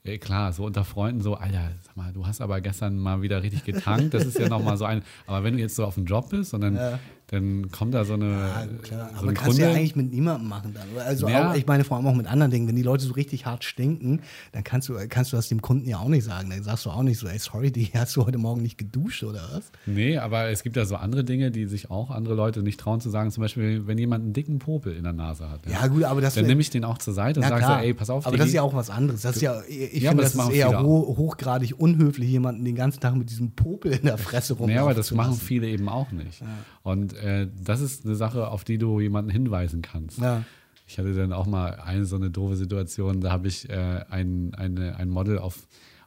äh, 0.03 0.18
klar, 0.18 0.53
so 0.53 0.64
unter 0.64 0.85
Freunden 0.85 1.21
so, 1.21 1.35
Alter, 1.35 1.71
sag 1.83 1.97
mal, 1.97 2.12
du 2.12 2.27
hast 2.27 2.41
aber 2.41 2.61
gestern 2.61 2.99
mal 2.99 3.23
wieder 3.23 3.43
richtig 3.43 3.64
getankt. 3.64 4.14
Das 4.14 4.25
ist 4.25 4.39
ja 4.39 4.49
nochmal 4.49 4.77
so 4.77 4.87
ein. 4.87 5.03
Aber 5.27 5.45
wenn 5.45 5.55
du 5.55 5.61
jetzt 5.61 5.77
so 5.77 5.85
auf 5.85 5.95
dem 5.95 6.07
Job 6.07 6.31
bist 6.31 6.55
und 6.55 6.62
dann 6.62 6.77
ja 6.77 6.99
dann 7.31 7.70
kommt 7.70 7.95
da 7.95 8.05
so 8.05 8.14
eine. 8.14 8.26
Ja, 8.26 8.66
klar. 8.83 9.11
So 9.14 9.22
aber 9.22 9.33
kannst 9.35 9.59
du 9.59 9.62
ja 9.62 9.70
eigentlich 9.70 9.95
mit 9.95 10.11
niemandem 10.11 10.49
machen 10.49 10.74
dann. 10.74 10.89
Also 11.07 11.28
ja. 11.28 11.51
auch, 11.51 11.55
ich 11.55 11.64
meine 11.64 11.85
vor 11.85 11.97
allem 11.97 12.07
auch 12.07 12.14
mit 12.14 12.26
anderen 12.26 12.51
Dingen. 12.51 12.66
Wenn 12.66 12.74
die 12.74 12.83
Leute 12.83 13.05
so 13.05 13.12
richtig 13.12 13.47
hart 13.47 13.62
stinken, 13.62 14.22
dann 14.51 14.64
kannst 14.64 14.89
du, 14.89 14.97
kannst 15.09 15.33
du 15.33 15.37
das 15.37 15.49
dem 15.49 15.62
Kunden 15.62 15.89
ja 15.89 15.99
auch 15.99 16.09
nicht 16.09 16.24
sagen. 16.24 16.51
Dann 16.51 16.64
sagst 16.64 16.87
du 16.87 16.91
auch 16.91 17.05
nicht 17.05 17.18
so, 17.18 17.28
ey, 17.28 17.39
sorry, 17.39 17.70
die 17.70 17.89
hast 17.95 18.16
du 18.16 18.26
heute 18.26 18.39
Morgen 18.39 18.62
nicht 18.62 18.78
geduscht 18.78 19.22
oder 19.22 19.49
was? 19.53 19.70
Nee, 19.87 20.18
aber 20.18 20.49
es 20.49 20.64
gibt 20.64 20.76
ja 20.76 20.85
so 20.85 20.97
andere 20.97 21.22
Dinge, 21.22 21.53
die 21.53 21.66
sich 21.66 21.89
auch 21.89 22.11
andere 22.11 22.35
Leute 22.35 22.64
nicht 22.64 22.81
trauen 22.81 23.01
zu 23.01 23.11
sagen. 23.11 23.31
Zum 23.31 23.43
Beispiel, 23.43 23.87
wenn 23.87 23.97
jemand 23.97 24.24
einen 24.24 24.33
dicken 24.33 24.59
Popel 24.59 24.97
in 24.97 25.05
der 25.05 25.12
Nase 25.12 25.49
hat. 25.49 25.64
Ja, 25.66 25.83
ja 25.83 25.87
gut, 25.87 26.03
aber 26.03 26.20
das. 26.20 26.35
Dann 26.35 26.47
nehme 26.47 26.61
ich 26.61 26.70
den 26.70 26.85
auch 26.85 26.99
zur 26.99 27.14
Seite 27.14 27.39
und 27.39 27.47
sage 27.47 27.64
so, 27.64 27.72
ey, 27.72 27.95
pass 27.95 28.11
auf. 28.11 28.26
Aber 28.26 28.37
das 28.37 28.49
ist 28.49 28.55
ja 28.55 28.62
auch 28.62 28.74
was 28.74 28.91
anderes. 28.91 29.22
Das 29.22 29.37
ist 29.37 29.43
ja, 29.43 29.62
ich 29.68 30.03
ja, 30.03 30.11
finde, 30.11 30.24
das, 30.24 30.33
das 30.33 30.49
ist 30.49 30.55
eher 30.55 30.83
ho 30.83 31.14
hochgradig 31.16 31.78
unhöflich, 31.78 32.28
jemanden 32.28 32.64
den 32.64 32.74
ganzen 32.74 32.99
Tag 32.99 33.14
mit 33.14 33.31
diesem 33.31 33.53
Popel 33.53 33.93
in 33.93 34.03
der 34.03 34.18
Fresse 34.18 34.55
rum. 34.55 34.68
Ja, 34.68 34.83
aber 34.83 34.95
das 34.95 35.12
machen 35.12 35.35
viele 35.35 35.68
eben 35.68 35.89
auch 35.89 36.11
nicht. 36.11 36.43
Und 36.91 37.14
äh, 37.14 37.49
das 37.62 37.80
ist 37.80 38.05
eine 38.05 38.14
Sache, 38.14 38.49
auf 38.49 38.64
die 38.64 38.78
du 38.78 39.01
jemanden 39.01 39.30
hinweisen 39.30 39.82
kannst. 39.82 40.18
Ja. 40.18 40.45
Ich 40.86 40.99
hatte 40.99 41.14
dann 41.14 41.32
auch 41.32 41.47
mal 41.47 41.76
eine 41.76 42.05
so 42.05 42.16
eine 42.16 42.30
doofe 42.30 42.57
Situation, 42.57 43.20
da 43.20 43.30
habe 43.30 43.47
ich 43.47 43.70
äh, 43.70 44.05
ein, 44.11 44.55
eine, 44.57 44.97
ein 44.97 45.09
Model 45.09 45.38
auf, 45.38 45.57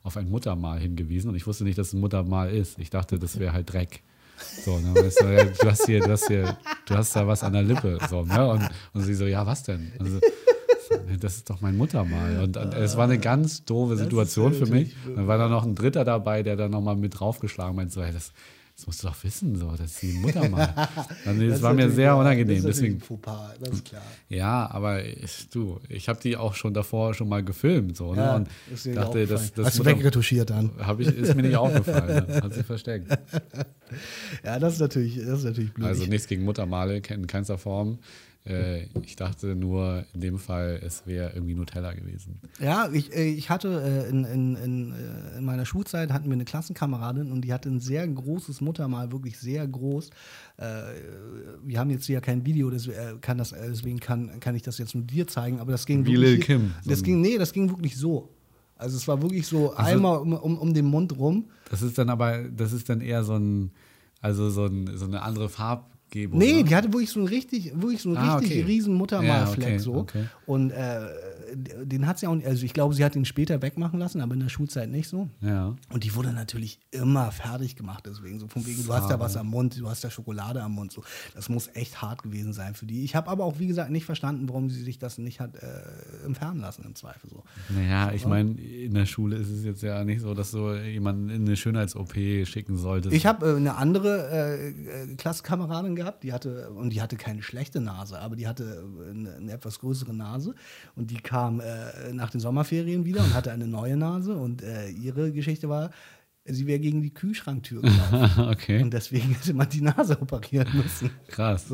auf 0.04 0.18
ein 0.18 0.30
Muttermal 0.30 0.80
hingewiesen 0.80 1.30
und 1.30 1.36
ich 1.36 1.48
wusste 1.48 1.64
nicht, 1.64 1.78
dass 1.78 1.88
es 1.88 1.94
ein 1.94 2.02
Muttermal 2.02 2.52
ist. 2.52 2.78
Ich 2.80 2.90
dachte, 2.90 3.18
das 3.18 3.40
wäre 3.40 3.54
halt 3.54 3.72
Dreck. 3.72 4.04
So, 4.66 4.80
ne? 4.80 4.94
du, 4.94 5.32
ja, 5.32 5.46
du, 5.46 5.70
hast 5.70 5.86
hier, 5.86 6.02
du, 6.02 6.12
hast 6.12 6.28
hier, 6.28 6.58
du 6.86 6.96
hast 6.96 7.16
da 7.16 7.26
was 7.26 7.44
an 7.44 7.54
der 7.54 7.64
Lippe. 7.64 7.98
So, 8.10 8.24
ne? 8.24 8.50
und, 8.50 8.70
und 8.94 9.02
sie 9.02 9.14
so, 9.14 9.26
ja, 9.26 9.46
was 9.46 9.64
denn? 9.64 9.94
Also, 10.00 10.20
das 11.20 11.38
ist 11.38 11.50
doch 11.50 11.62
mein 11.62 11.78
Muttermal. 11.78 12.42
Und, 12.44 12.58
und 12.58 12.74
es 12.74 12.98
war 12.98 13.06
eine 13.06 13.20
ganz 13.20 13.64
doofe 13.64 13.96
Situation 13.96 14.54
für 14.54 14.66
mich. 14.66 14.96
Dann 15.16 15.28
war 15.28 15.38
da 15.38 15.48
noch 15.48 15.64
ein 15.64 15.76
Dritter 15.76 16.04
dabei, 16.04 16.44
der 16.44 16.58
dann 16.58 16.72
nochmal 16.72 16.98
mit 16.98 17.20
draufgeschlagen 17.20 17.76
meinte, 17.76 17.94
so, 17.94 18.04
hey, 18.04 18.12
das, 18.12 18.34
das 18.84 18.88
musst 18.88 19.04
du 19.04 19.08
doch 19.08 19.24
wissen, 19.24 19.56
so, 19.56 19.72
das 19.78 19.92
ist 19.92 20.02
die 20.02 20.12
Muttermal. 20.14 20.74
das, 21.26 21.38
das 21.38 21.62
war 21.62 21.74
mir 21.74 21.90
sehr 21.90 22.18
unangenehm. 22.18 22.58
Das 22.62 22.72
ist 22.72 22.82
deswegen, 22.82 23.00
Fauxpas, 23.00 23.54
das 23.62 23.70
ist 23.76 23.86
klar. 23.86 24.02
ja, 24.28 24.70
aber 24.70 25.06
ich, 25.06 25.48
du, 25.50 25.80
ich 25.88 26.10
habe 26.10 26.20
die 26.22 26.36
auch 26.36 26.54
schon 26.54 26.74
davor 26.74 27.14
schon 27.14 27.30
mal 27.30 27.42
gefilmt. 27.44 27.96
So, 27.96 28.14
ne? 28.14 28.22
Ja, 28.22 28.36
und 28.36 28.50
ist 28.74 28.84
dir 28.84 28.90
nicht 28.90 29.02
dachte, 29.02 29.26
das, 29.26 29.54
das 29.54 29.68
Hast 29.68 29.80
du 29.80 29.84
Mutter- 29.84 29.98
wegretuschiert 29.98 30.50
dann? 30.50 30.72
hab 30.80 31.00
ich, 31.00 31.08
ist 31.08 31.34
mir 31.34 31.44
nicht 31.44 31.56
aufgefallen. 31.56 32.28
Ne? 32.28 32.42
Hat 32.44 32.54
sich 32.54 32.66
versteckt. 32.66 33.08
Ja, 34.44 34.58
das 34.58 34.74
ist 34.74 34.80
natürlich, 34.80 35.18
das 35.18 35.40
ist 35.40 35.44
natürlich 35.44 35.72
blöd. 35.72 35.86
Also 35.88 36.06
nichts 36.06 36.28
gegen 36.28 36.44
Muttermale, 36.46 36.98
in 36.98 37.28
keinster 37.28 37.60
Form. 37.60 38.00
Äh, 38.46 38.88
ich 39.04 39.16
dachte 39.16 39.56
nur, 39.56 40.06
in 40.14 40.20
dem 40.20 40.38
Fall, 40.38 40.82
es 40.84 41.08
wäre 41.08 41.32
irgendwie 41.34 41.56
Nutella 41.56 41.94
gewesen. 41.94 42.42
Ja, 42.60 42.90
ich, 42.92 43.16
äh, 43.16 43.30
ich 43.30 43.50
hatte 43.50 43.82
äh, 43.82 44.10
in, 44.10 44.26
in, 44.26 44.56
in, 44.56 44.92
äh, 44.92 45.38
in 45.38 45.46
meiner 45.46 45.66
Schulzeit 45.66 46.12
hatten 46.12 46.26
wir 46.26 46.34
eine 46.34 46.44
Klassenkameradin 46.44 47.32
und 47.32 47.42
die 47.42 47.54
hatte 47.54 47.70
ein 47.70 47.80
sehr 47.80 48.06
großes 48.06 48.60
Muttermal, 48.60 49.12
wirklich 49.12 49.38
sehr 49.38 49.68
groß. 49.68 50.10
Wir 51.64 51.80
haben 51.80 51.90
jetzt 51.90 52.06
hier 52.06 52.22
kein 52.22 52.46
Video, 52.46 52.70
deswegen 52.70 53.20
kann, 53.22 53.38
das, 53.40 53.50
deswegen 53.50 54.00
kann, 54.00 54.40
kann 54.40 54.56
ich 54.56 54.62
das 54.62 54.78
jetzt 54.78 54.94
nur 54.94 55.04
dir 55.04 55.28
zeigen, 55.28 55.60
aber 55.60 55.72
das 55.72 55.86
ging 55.86 56.06
Wie 56.06 56.12
wirklich. 56.12 56.30
Lil 56.30 56.40
Kim, 56.40 56.74
so 56.84 56.90
Das 56.90 57.02
ging, 57.02 57.22
nee, 57.22 57.38
das 57.38 57.52
ging 57.54 57.70
wirklich 57.70 57.98
so. 57.98 58.30
Also 58.78 58.98
es 58.98 59.08
war 59.08 59.22
wirklich 59.22 59.48
so 59.48 59.74
einmal 59.74 60.20
um, 60.20 60.34
um, 60.34 60.58
um 60.58 60.74
den 60.74 60.86
Mund 60.86 61.18
rum. 61.18 61.46
Das 61.70 61.82
ist 61.82 61.98
dann 61.98 62.10
aber, 62.10 62.44
das 62.44 62.72
ist 62.72 62.88
dann 62.88 63.02
eher 63.02 63.24
so 63.24 63.36
ein, 63.36 63.72
also 64.22 64.50
so, 64.50 64.66
ein, 64.66 64.90
so 64.96 65.06
eine 65.06 65.22
andere 65.22 65.50
Farbgebung. 66.14 66.40
Nee, 66.40 66.54
ne? 66.54 66.64
die 66.64 66.76
hatte 66.76 66.92
wirklich 66.94 67.10
so 67.10 67.20
einen 67.20 67.28
richtig, 67.28 67.72
wirklich 67.76 68.02
so 68.02 68.10
einen 68.10 68.18
Ah, 68.18 68.36
richtig 68.38 68.58
okay. 68.60 68.66
riesen 68.68 68.94
Muttermalfleck 68.96 69.68
Ja, 69.68 69.74
okay, 69.76 69.78
so. 69.80 69.94
okay. 69.96 70.24
Und 70.46 70.72
äh, 70.72 71.00
den 71.56 72.08
hat 72.08 72.20
sie 72.20 72.28
auch 72.28 72.36
nicht, 72.36 72.48
also 72.48 72.66
ich 72.66 72.74
glaube, 72.74 72.94
sie 72.94 73.04
hat 73.04 73.16
ihn 73.16 73.26
später 73.26 73.62
wegmachen 73.62 74.00
lassen, 74.00 74.22
aber 74.22 74.34
in 74.34 74.40
der 74.40 74.50
Schulzeit 74.50 74.90
nicht 74.90 75.08
so. 75.08 75.30
Ja. 75.42 75.76
Und 75.92 76.04
die 76.04 76.16
wurde 76.16 76.32
natürlich 76.34 76.80
immer 76.92 77.32
fertig 77.32 77.76
gemacht, 77.76 78.06
deswegen 78.06 78.40
so 78.40 78.48
von 78.48 78.66
wegen, 78.66 78.84
du 78.84 78.94
hast 78.94 79.10
da 79.10 79.20
was 79.20 79.38
am 79.38 79.48
Mund, 79.48 79.80
du 79.80 79.90
hast 79.90 80.04
da 80.04 80.10
Schokolade 80.10 80.62
am 80.62 80.74
Mund, 80.74 80.92
so. 80.92 81.04
Das 81.36 81.50
muss 81.50 81.70
echt 81.74 82.02
hart 82.02 82.24
gewesen 82.24 82.54
sein 82.54 82.74
für 82.74 82.86
die. 82.86 83.04
Ich 83.04 83.16
habe 83.16 83.30
aber 83.30 83.44
auch, 83.44 83.60
wie 83.60 83.68
gesagt, 83.68 83.92
nicht 83.92 84.06
verstanden, 84.06 84.48
warum 84.50 84.70
sie 84.70 84.84
sich 84.84 85.00
das 85.00 85.18
nicht 85.18 85.40
hat 85.40 85.56
äh, 85.56 86.26
entfernen 86.26 86.60
lassen 86.60 86.84
im 86.86 86.96
Zweifel 86.96 87.30
so. 87.30 87.44
Naja, 87.70 88.12
ich 88.14 88.26
meine, 88.26 88.52
in 88.60 88.94
der 88.94 89.06
Schule 89.06 89.38
ist 89.38 89.50
es 89.50 89.64
jetzt 89.64 89.84
ja 89.84 90.04
nicht 90.04 90.22
so, 90.22 90.34
dass 90.34 90.52
du 90.52 90.74
jemanden 90.74 91.30
in 91.30 91.46
eine 91.46 91.56
Schönheits-OP 91.56 92.14
schicken 92.46 92.78
solltest. 92.78 93.16
Ich 93.16 93.26
habe 93.26 93.52
äh, 93.52 93.56
eine 93.56 93.76
andere 93.76 94.30
äh, 94.32 94.70
äh, 94.70 95.16
Klassenkameradin 95.16 95.96
gehabt, 95.96 96.24
die 96.24 96.34
hatte, 96.34 96.70
und 96.72 96.92
die 96.92 97.02
hatte 97.02 97.16
keine 97.16 97.42
schlechte 97.44 97.82
Nase, 97.82 98.20
aber 98.20 98.36
die 98.36 98.48
hatte 98.48 98.84
äh, 99.08 99.10
eine, 99.12 99.36
eine 99.36 99.52
etwas 99.52 99.80
größere 99.80 100.14
Nase 100.14 100.56
und 100.96 101.12
die 101.12 101.18
kam 101.18 101.43
äh, 101.50 102.14
nach 102.14 102.30
den 102.30 102.40
Sommerferien 102.40 103.06
wieder 103.06 103.22
und 103.22 103.34
hatte 103.34 103.52
eine 103.52 103.68
neue 103.68 103.98
Nase 103.98 104.36
und 104.36 104.62
äh, 104.62 104.90
ihre 104.90 105.32
Geschichte 105.32 105.70
war, 105.70 105.92
sie 106.46 106.68
wäre 106.68 106.80
gegen 106.80 107.02
die 107.02 107.14
Kühlschranktür 107.14 107.82
gelaufen 107.82 108.44
okay, 108.52 108.82
und 108.82 108.94
deswegen 108.94 109.34
hätte 109.34 109.54
man 109.54 109.70
die 109.70 109.82
Nase 109.82 110.22
operieren 110.22 110.70
müssen. 110.74 111.12
krass. 111.28 111.74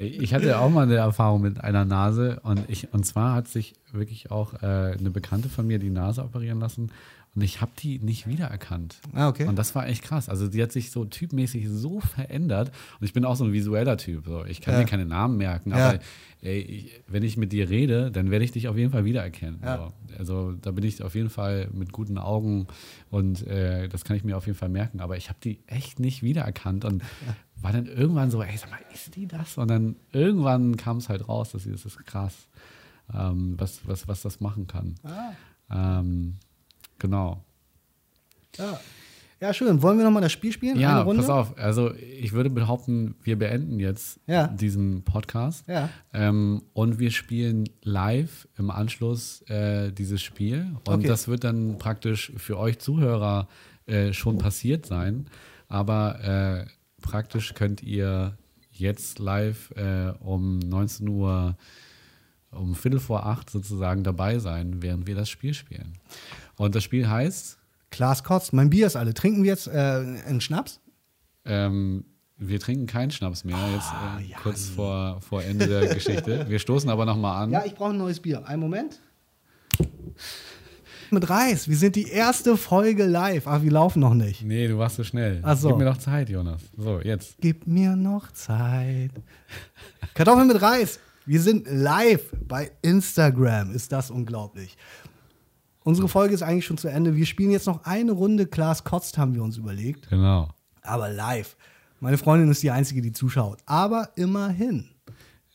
Ich 0.00 0.34
hatte 0.34 0.58
auch 0.58 0.68
mal 0.68 0.82
eine 0.82 0.96
Erfahrung 0.96 1.40
mit 1.40 1.62
einer 1.62 1.84
Nase 1.84 2.40
und 2.42 2.64
ich 2.68 2.92
und 2.92 3.06
zwar 3.06 3.34
hat 3.34 3.46
sich 3.46 3.74
wirklich 3.92 4.32
auch 4.32 4.54
äh, 4.54 4.96
eine 4.98 5.10
Bekannte 5.10 5.48
von 5.48 5.64
mir 5.64 5.78
die 5.78 5.90
Nase 5.90 6.24
operieren 6.24 6.58
lassen 6.58 6.90
und 7.36 7.42
ich 7.42 7.60
habe 7.60 7.70
die 7.78 7.98
nicht 7.98 8.26
wiedererkannt. 8.26 8.98
Ah, 9.12 9.28
okay. 9.28 9.44
Und 9.46 9.56
das 9.56 9.74
war 9.74 9.86
echt 9.86 10.02
krass. 10.02 10.28
Also 10.28 10.48
die 10.48 10.60
hat 10.62 10.72
sich 10.72 10.90
so 10.90 11.04
typmäßig 11.04 11.68
so 11.68 12.00
verändert 12.00 12.72
und 12.98 13.04
ich 13.04 13.12
bin 13.12 13.24
auch 13.26 13.36
so 13.36 13.44
ein 13.44 13.52
visueller 13.52 13.98
Typ. 13.98 14.24
So. 14.26 14.44
Ich 14.46 14.60
kann 14.62 14.74
Ja. 14.74 14.80
mir 14.80 14.86
keine 14.86 15.04
Namen 15.04 15.36
merken, 15.36 15.70
Ja. 15.70 15.90
aber 15.90 15.98
ey, 16.40 16.60
ich, 16.60 17.00
wenn 17.06 17.22
ich 17.22 17.36
mit 17.36 17.52
dir 17.52 17.68
rede, 17.68 18.10
dann 18.10 18.30
werde 18.30 18.44
ich 18.44 18.52
dich 18.52 18.68
auf 18.68 18.76
jeden 18.78 18.90
Fall 18.90 19.04
wiedererkennen. 19.04 19.60
Ja. 19.62 19.76
So. 19.76 19.92
Also 20.18 20.52
da 20.52 20.70
bin 20.70 20.82
ich 20.84 21.02
auf 21.02 21.14
jeden 21.14 21.28
Fall 21.30 21.68
mit 21.72 21.92
guten 21.92 22.16
Augen 22.18 22.66
und 23.10 23.46
äh, 23.46 23.88
das 23.88 24.04
kann 24.04 24.16
ich 24.16 24.24
mir 24.24 24.36
auf 24.36 24.46
jeden 24.46 24.58
Fall 24.58 24.70
merken. 24.70 25.00
Aber 25.00 25.16
ich 25.18 25.28
habe 25.28 25.38
die 25.44 25.60
echt 25.66 26.00
nicht 26.00 26.22
wiedererkannt 26.22 26.84
und 26.86 27.02
war 27.60 27.72
dann 27.72 27.86
irgendwann 27.86 28.30
so, 28.30 28.42
ey, 28.42 28.56
sag 28.56 28.70
mal, 28.70 28.80
ist 28.94 29.14
die 29.14 29.26
das? 29.26 29.58
Und 29.58 29.68
dann 29.68 29.96
irgendwann 30.12 30.76
kam 30.78 30.96
es 30.96 31.08
halt 31.10 31.28
raus, 31.28 31.52
dass 31.52 31.64
sie 31.64 31.70
das 31.72 31.84
ist 31.84 32.04
krass, 32.06 32.48
ähm, 33.12 33.54
was, 33.58 33.86
was, 33.86 34.08
was 34.08 34.22
das 34.22 34.40
machen 34.40 34.66
kann. 34.66 34.94
Ah. 35.04 35.32
Ähm, 36.00 36.36
genau. 36.98 37.44
Ja. 38.56 38.80
ja, 39.40 39.52
schön. 39.52 39.82
Wollen 39.82 39.98
wir 39.98 40.04
nochmal 40.04 40.22
das 40.22 40.32
Spiel 40.32 40.52
spielen? 40.52 40.78
Ja, 40.78 41.04
pass 41.04 41.28
auf. 41.28 41.58
Also 41.58 41.94
ich 41.94 42.32
würde 42.32 42.48
behaupten, 42.50 43.14
wir 43.22 43.38
beenden 43.38 43.78
jetzt 43.80 44.18
Ja. 44.26 44.46
diesen 44.48 45.02
Podcast. 45.04 45.66
Ja. 45.68 45.90
Ähm, 46.12 46.62
und 46.72 46.98
wir 46.98 47.10
spielen 47.10 47.68
live 47.82 48.48
im 48.56 48.70
Anschluss 48.70 49.42
äh, 49.42 49.92
dieses 49.92 50.22
Spiel. 50.22 50.66
Und 50.86 50.88
Okay. 51.00 51.06
das 51.08 51.28
wird 51.28 51.44
dann 51.44 51.76
praktisch 51.78 52.32
für 52.36 52.58
euch 52.58 52.78
Zuhörer 52.78 53.48
äh, 53.86 54.12
schon 54.12 54.38
passiert 54.38 54.86
sein. 54.86 55.26
Aber 55.68 56.20
äh, 56.24 56.66
praktisch 57.02 57.52
könnt 57.54 57.82
ihr 57.82 58.36
jetzt 58.72 59.18
live 59.18 59.70
äh, 59.76 60.12
um 60.20 60.58
19 60.60 61.08
Uhr, 61.08 61.56
um 62.50 62.74
Viertel 62.74 63.00
vor 63.00 63.26
acht 63.26 63.50
sozusagen 63.50 64.02
dabei 64.02 64.38
sein, 64.38 64.82
während 64.82 65.06
wir 65.06 65.14
das 65.14 65.28
Spiel 65.28 65.52
spielen. 65.54 65.94
Und 66.56 66.74
das 66.74 66.84
Spiel 66.84 67.08
heißt 67.08 67.58
Klaas 67.90 68.24
kotzt. 68.24 68.52
Mein 68.52 68.70
Bier 68.70 68.86
ist 68.86 68.96
alle. 68.96 69.14
Trinken 69.14 69.42
wir 69.42 69.50
jetzt 69.50 69.68
äh, 69.68 69.72
einen 70.26 70.40
Schnaps? 70.40 70.80
Ähm, 71.44 72.04
wir 72.38 72.60
trinken 72.60 72.86
keinen 72.86 73.10
Schnaps 73.10 73.44
mehr, 73.44 73.56
jetzt 73.74 73.86
Ah, 73.92 74.18
äh, 74.20 74.32
kurz 74.42 74.68
vor, 74.68 75.20
vor 75.22 75.42
Ende 75.42 75.66
der 75.66 75.94
Geschichte. 75.94 76.44
Wir 76.50 76.58
stoßen 76.58 76.90
aber 76.90 77.06
nochmal 77.06 77.44
an. 77.44 77.50
Ja, 77.50 77.64
ich 77.64 77.74
brauche 77.74 77.90
ein 77.90 77.96
neues 77.98 78.20
Bier. 78.20 78.46
Einen 78.46 78.60
Moment. 78.60 79.00
Mit 81.10 81.30
Reis. 81.30 81.68
Wir 81.68 81.76
sind 81.76 81.96
die 81.96 82.08
erste 82.08 82.56
Folge 82.56 83.06
live. 83.06 83.46
Ach, 83.46 83.62
wir 83.62 83.70
laufen 83.70 84.00
noch 84.00 84.12
nicht. 84.14 84.42
Nee, 84.42 84.66
du 84.66 84.76
warst 84.76 84.96
so 84.96 85.04
schnell. 85.04 85.40
Ach 85.42 85.56
so. 85.56 85.68
Gib 85.68 85.78
mir 85.78 85.84
doch 85.84 85.96
Zeit, 85.98 86.28
Jonas. 86.28 86.60
So, 86.76 87.00
jetzt. 87.00 87.36
Gib 87.40 87.66
mir 87.66 87.94
noch 87.94 88.32
Zeit. 88.32 89.12
Kartoffeln 90.14 90.48
mit 90.48 90.60
Reis. 90.60 90.98
Wir 91.24 91.40
sind 91.40 91.66
live 91.70 92.32
bei 92.46 92.72
Instagram. 92.82 93.70
Ist 93.70 93.92
das 93.92 94.10
unglaublich. 94.10 94.76
Unsere 95.86 96.08
Folge 96.08 96.34
ist 96.34 96.42
eigentlich 96.42 96.64
schon 96.64 96.78
zu 96.78 96.88
Ende. 96.88 97.14
Wir 97.14 97.26
spielen 97.26 97.52
jetzt 97.52 97.68
noch 97.68 97.84
eine 97.84 98.10
Runde. 98.10 98.46
Klaas 98.46 98.82
kotzt, 98.82 99.18
haben 99.18 99.36
wir 99.36 99.42
uns 99.44 99.56
überlegt. 99.56 100.10
Genau. 100.10 100.48
Aber 100.82 101.08
live. 101.08 101.56
Meine 102.00 102.18
Freundin 102.18 102.50
ist 102.50 102.60
die 102.64 102.72
Einzige, 102.72 103.00
die 103.02 103.12
zuschaut. 103.12 103.60
Aber 103.66 104.08
immerhin. 104.16 104.88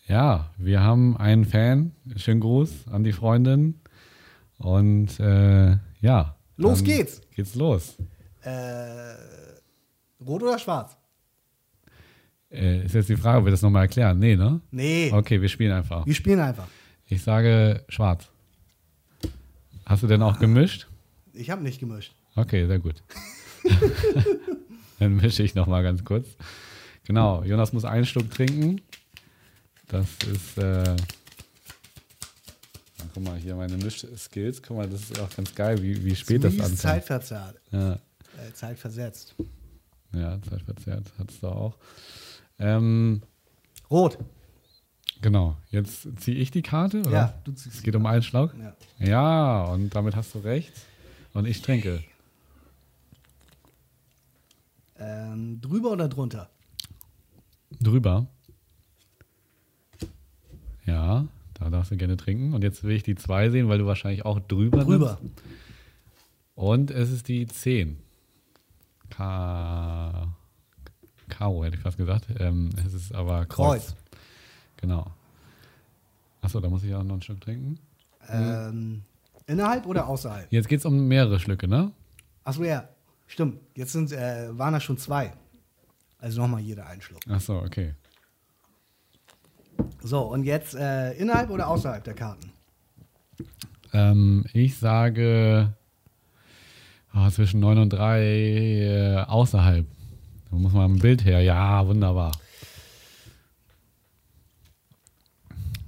Ja, 0.07 0.49
wir 0.57 0.79
haben 0.79 1.17
einen 1.17 1.43
Fan. 1.43 1.91
Schönen 2.15 2.39
Gruß 2.39 2.87
an 2.89 3.03
die 3.03 3.11
Freundin. 3.11 3.81
Und 4.57 5.19
äh, 5.19 5.75
ja. 5.99 6.37
Los 6.55 6.81
geht's. 6.81 7.19
Geht's 7.35 7.55
los. 7.55 7.97
Äh, 8.43 8.51
rot 10.25 10.43
oder 10.43 10.57
schwarz? 10.59 10.95
Äh, 12.49 12.85
ist 12.85 12.95
jetzt 12.95 13.09
die 13.09 13.17
Frage, 13.17 13.39
ob 13.39 13.45
wir 13.47 13.51
das 13.51 13.63
nochmal 13.63 13.81
erklären? 13.81 14.17
Nee, 14.17 14.37
ne? 14.37 14.61
Nee. 14.71 15.11
Okay, 15.11 15.41
wir 15.41 15.49
spielen 15.49 15.73
einfach. 15.73 16.05
Wir 16.05 16.15
spielen 16.15 16.39
einfach. 16.39 16.69
Ich 17.03 17.21
sage 17.21 17.83
schwarz. 17.89 18.31
Hast 19.91 20.03
du 20.03 20.07
denn 20.07 20.21
auch 20.21 20.39
gemischt? 20.39 20.87
Ich 21.33 21.49
habe 21.49 21.61
nicht 21.63 21.81
gemischt. 21.81 22.13
Okay, 22.37 22.65
sehr 22.65 22.79
gut. 22.79 23.03
Dann 24.99 25.17
mische 25.17 25.43
ich 25.43 25.53
noch 25.53 25.67
mal 25.67 25.83
ganz 25.83 26.05
kurz. 26.05 26.27
Genau, 27.03 27.43
Jonas 27.43 27.73
muss 27.73 27.83
einen 27.83 28.05
Schluck 28.05 28.31
trinken. 28.31 28.79
Das 29.89 30.07
ist, 30.31 30.57
äh, 30.57 30.95
guck 33.13 33.21
mal, 33.23 33.37
hier 33.37 33.53
meine 33.55 33.75
Mischskills. 33.75 34.61
Guck 34.63 34.77
mal, 34.77 34.87
das 34.87 35.01
ist 35.01 35.19
auch 35.19 35.29
ganz 35.35 35.53
geil, 35.55 35.81
wie, 35.83 36.05
wie 36.05 36.15
spät 36.15 36.41
das 36.45 36.53
Mies 36.53 36.61
anfängt. 36.61 36.79
Zeitverzerrt. 36.79 37.59
Ja, 37.71 37.93
Äh, 37.93 38.53
zeitversetzt. 38.53 39.35
ja, 40.13 40.41
Zeitverzerrt 40.41 41.11
hat 41.19 41.31
es 41.31 41.39
da 41.41 41.49
auch. 41.49 41.77
Ähm, 42.59 43.23
Rot. 43.89 44.17
Genau, 45.21 45.55
jetzt 45.69 46.07
ziehe 46.19 46.37
ich 46.37 46.51
die 46.51 46.61
Karte, 46.61 46.99
oder? 47.01 47.11
Ja, 47.11 47.33
du 47.43 47.51
ziehst 47.51 47.75
Es 47.75 47.83
geht 47.83 47.95
um 47.95 48.05
einen 48.05 48.23
Schluck. 48.23 48.53
Ja. 48.99 49.05
Ja, 49.05 49.63
und 49.65 49.93
damit 49.95 50.15
hast 50.15 50.33
du 50.35 50.39
recht. 50.39 50.73
Und 51.33 51.45
ich 51.47 51.61
trinke. 51.61 52.03
Ähm, 54.97 55.59
drüber 55.61 55.91
oder 55.91 56.07
drunter? 56.07 56.49
Drüber. 57.79 58.27
Ja, 60.85 61.27
da 61.55 61.69
darfst 61.69 61.91
du 61.91 61.97
gerne 61.97 62.17
trinken. 62.17 62.53
Und 62.53 62.63
jetzt 62.63 62.83
will 62.83 62.95
ich 62.95 63.03
die 63.03 63.15
2 63.15 63.49
sehen, 63.49 63.69
weil 63.69 63.77
du 63.79 63.85
wahrscheinlich 63.85 64.25
auch 64.25 64.39
drüber 64.39 64.83
Drüber. 64.83 65.17
nimmst. 65.21 65.41
Und 66.55 66.91
es 66.91 67.11
ist 67.11 67.27
die 67.27 67.47
10. 67.47 67.97
K. 69.09 70.33
Karo 71.29 71.63
hätte 71.63 71.77
ich 71.77 71.81
fast 71.81 71.97
gesagt. 71.97 72.27
Ähm, 72.39 72.69
es 72.85 72.93
ist 72.93 73.13
aber 73.15 73.45
Kreuz. 73.45 73.87
Kreuz. 73.87 73.95
Genau. 74.81 75.11
Achso, 76.41 76.59
da 76.59 76.69
muss 76.69 76.83
ich 76.83 76.93
auch 76.93 77.03
noch 77.03 77.15
ein 77.15 77.21
Stück 77.21 77.39
trinken. 77.39 77.79
Ähm, 78.27 79.03
innerhalb 79.45 79.85
oder 79.85 80.07
außerhalb? 80.07 80.51
Jetzt 80.51 80.67
geht 80.67 80.79
es 80.79 80.85
um 80.85 81.07
mehrere 81.07 81.39
Schlücke, 81.39 81.67
ne? 81.67 81.91
Achso, 82.43 82.63
ja. 82.63 82.89
Stimmt. 83.27 83.59
Jetzt 83.75 83.93
sind, 83.93 84.11
äh, 84.11 84.57
waren 84.57 84.73
das 84.73 84.83
schon 84.83 84.97
zwei. 84.97 85.31
Also 86.19 86.41
nochmal 86.41 86.61
jeder 86.61 86.85
einen 86.87 87.01
Schluck. 87.01 87.21
Achso, 87.29 87.59
okay. 87.59 87.95
So, 90.03 90.21
und 90.21 90.43
jetzt 90.43 90.75
äh, 90.75 91.13
innerhalb 91.13 91.49
oder 91.49 91.67
außerhalb 91.67 92.03
der 92.03 92.13
Karten? 92.13 92.51
Ähm, 93.93 94.45
ich 94.53 94.77
sage 94.77 95.73
oh, 97.15 97.29
zwischen 97.29 97.59
9 97.59 97.77
und 97.77 97.89
3 97.91 98.21
äh, 98.21 99.15
außerhalb. 99.27 99.85
Da 100.49 100.55
muss 100.57 100.73
man 100.73 100.93
ein 100.93 100.99
Bild 100.99 101.23
her. 101.25 101.41
Ja, 101.41 101.85
wunderbar. 101.87 102.31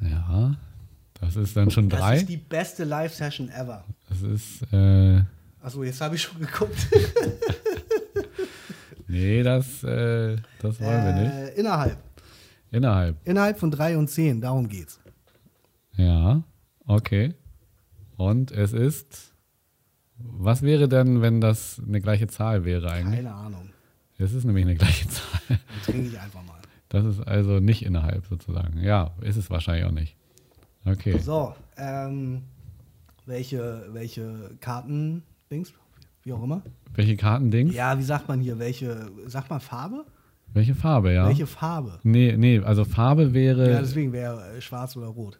Ja, 0.09 0.55
das 1.19 1.35
ist 1.35 1.55
dann 1.55 1.71
schon 1.71 1.89
Das 1.89 1.99
drei. 1.99 2.17
ist 2.17 2.29
die 2.29 2.37
beste 2.37 2.83
Live-Session 2.83 3.49
ever. 3.49 3.83
Das 4.09 4.21
ist, 4.21 4.61
äh, 4.73 5.21
Achso, 5.61 5.83
jetzt 5.83 6.01
habe 6.01 6.15
ich 6.15 6.21
schon 6.21 6.39
geguckt. 6.39 6.87
nee, 9.07 9.43
das, 9.43 9.83
äh, 9.83 10.35
das 10.59 10.79
wollen 10.79 11.05
wir 11.05 11.13
nicht. 11.13 11.33
Äh, 11.33 11.59
innerhalb. 11.59 11.97
Innerhalb. 12.71 13.17
Innerhalb 13.27 13.59
von 13.59 13.71
3 13.71 13.97
und 13.97 14.09
10, 14.09 14.41
darum 14.41 14.67
geht's. 14.67 14.99
Ja, 15.95 16.43
okay. 16.85 17.33
Und 18.17 18.51
es 18.51 18.73
ist, 18.73 19.33
was 20.17 20.63
wäre 20.63 20.89
denn, 20.89 21.21
wenn 21.21 21.39
das 21.39 21.81
eine 21.85 22.01
gleiche 22.01 22.27
Zahl 22.27 22.65
wäre 22.65 22.89
eigentlich? 22.91 23.23
Keine 23.23 23.33
Ahnung. 23.33 23.69
Es 24.17 24.33
ist 24.33 24.43
nämlich 24.43 24.65
eine 24.65 24.75
gleiche 24.75 25.07
Zahl. 25.07 25.39
Dann 25.49 25.59
trinke 25.85 26.07
ich 26.09 26.19
einfach 26.19 26.43
mal. 26.43 26.59
Das 26.93 27.05
ist 27.05 27.27
also 27.27 27.59
nicht 27.59 27.83
innerhalb 27.83 28.27
sozusagen. 28.27 28.79
Ja, 28.79 29.15
ist 29.21 29.35
es 29.35 29.49
wahrscheinlich 29.49 29.85
auch 29.85 29.91
nicht. 29.91 30.15
Okay. 30.85 31.17
So, 31.17 31.55
ähm, 31.75 32.43
welche, 33.25 33.87
welche 33.91 34.51
Karten, 34.59 35.23
Dings, 35.49 35.73
wie 36.21 36.33
auch 36.33 36.43
immer. 36.43 36.61
Welche 36.93 37.17
Kartendings? 37.17 37.73
Ja, 37.73 37.97
wie 37.97 38.03
sagt 38.03 38.27
man 38.27 38.41
hier? 38.41 38.59
Welche, 38.59 39.09
sagt 39.25 39.49
man 39.49 39.59
Farbe? 39.59 40.05
Welche 40.53 40.75
Farbe, 40.75 41.11
ja? 41.13 41.27
Welche 41.27 41.47
Farbe? 41.47 41.99
Nee, 42.03 42.37
nee, 42.37 42.59
also 42.59 42.85
Farbe 42.85 43.33
wäre. 43.33 43.71
Ja, 43.71 43.79
deswegen 43.79 44.13
wäre 44.13 44.57
äh, 44.57 44.61
schwarz 44.61 44.95
oder 44.95 45.07
rot. 45.07 45.39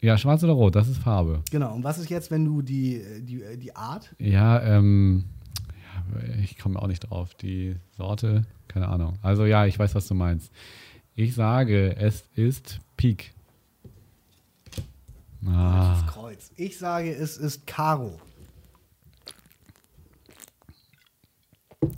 ja, 0.00 0.16
schwarz 0.16 0.44
oder 0.44 0.52
rot, 0.52 0.76
das 0.76 0.86
ist 0.86 0.98
Farbe. 0.98 1.42
Genau, 1.50 1.74
und 1.74 1.82
was 1.82 1.98
ist 1.98 2.10
jetzt, 2.10 2.30
wenn 2.30 2.44
du 2.44 2.62
die, 2.62 3.02
die, 3.22 3.42
die 3.58 3.74
Art? 3.74 4.14
Ja, 4.20 4.62
ähm, 4.62 5.24
ja, 5.68 6.38
ich 6.44 6.56
komme 6.58 6.80
auch 6.80 6.86
nicht 6.86 7.00
drauf. 7.10 7.34
Die 7.34 7.74
Sorte, 7.96 8.42
keine 8.68 8.86
Ahnung. 8.86 9.18
Also 9.20 9.46
ja, 9.46 9.66
ich 9.66 9.76
weiß, 9.76 9.96
was 9.96 10.06
du 10.06 10.14
meinst. 10.14 10.52
Ich 11.14 11.34
sage, 11.34 11.96
es 11.96 12.24
ist 12.34 12.80
Pik. 12.96 13.34
Ah, 15.46 15.96
ist 15.98 16.12
Kreuz. 16.12 16.50
Ich 16.56 16.78
sage, 16.78 17.12
es 17.12 17.36
ist 17.36 17.66
Karo. 17.66 18.20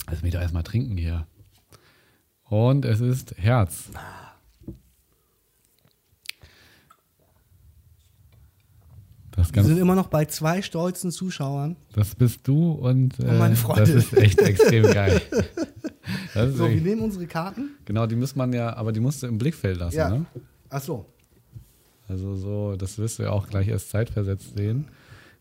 lass 0.09 0.21
mich 0.21 0.33
doch 0.33 0.41
erstmal 0.41 0.63
trinken 0.63 0.97
hier. 0.97 1.27
Und 2.45 2.85
es 2.85 2.99
ist 2.99 3.37
Herz. 3.37 3.89
Wir 9.35 9.63
sind 9.63 9.77
immer 9.77 9.95
noch 9.95 10.07
bei 10.07 10.25
zwei 10.25 10.61
stolzen 10.61 11.11
Zuschauern. 11.11 11.75
das 11.93 12.15
bist 12.15 12.47
du 12.47 12.71
und, 12.71 13.19
äh, 13.19 13.23
Und 13.23 13.37
meine 13.37 13.55
Freunde. 13.55 13.81
das 13.93 14.05
ist 14.05 14.13
echt 14.13 14.39
extrem 14.39 14.83
geil. 14.93 15.21
So, 16.33 16.39
wir 16.41 16.57
wirklich, 16.59 16.83
nehmen 16.83 17.01
unsere 17.01 17.27
Karten. 17.27 17.71
genau, 17.85 18.05
die 18.07 18.15
muss 18.15 18.35
man 18.35 18.53
ja, 18.53 18.75
aber 18.75 18.91
die 18.91 18.99
musst 18.99 19.23
du 19.23 19.27
im 19.27 19.37
Blickfeld 19.37 19.77
lassen, 19.77 19.97
Ja. 19.97 20.09
ne? 20.09 20.25
Ach 20.69 20.81
so. 20.81 21.05
Also 22.07 22.35
so, 22.35 22.75
das 22.75 22.97
wirst 22.97 23.19
du 23.19 23.23
ja 23.23 23.31
auch 23.31 23.47
gleich 23.47 23.67
erst 23.67 23.89
zeitversetzt 23.89 24.55
sehen. 24.55 24.87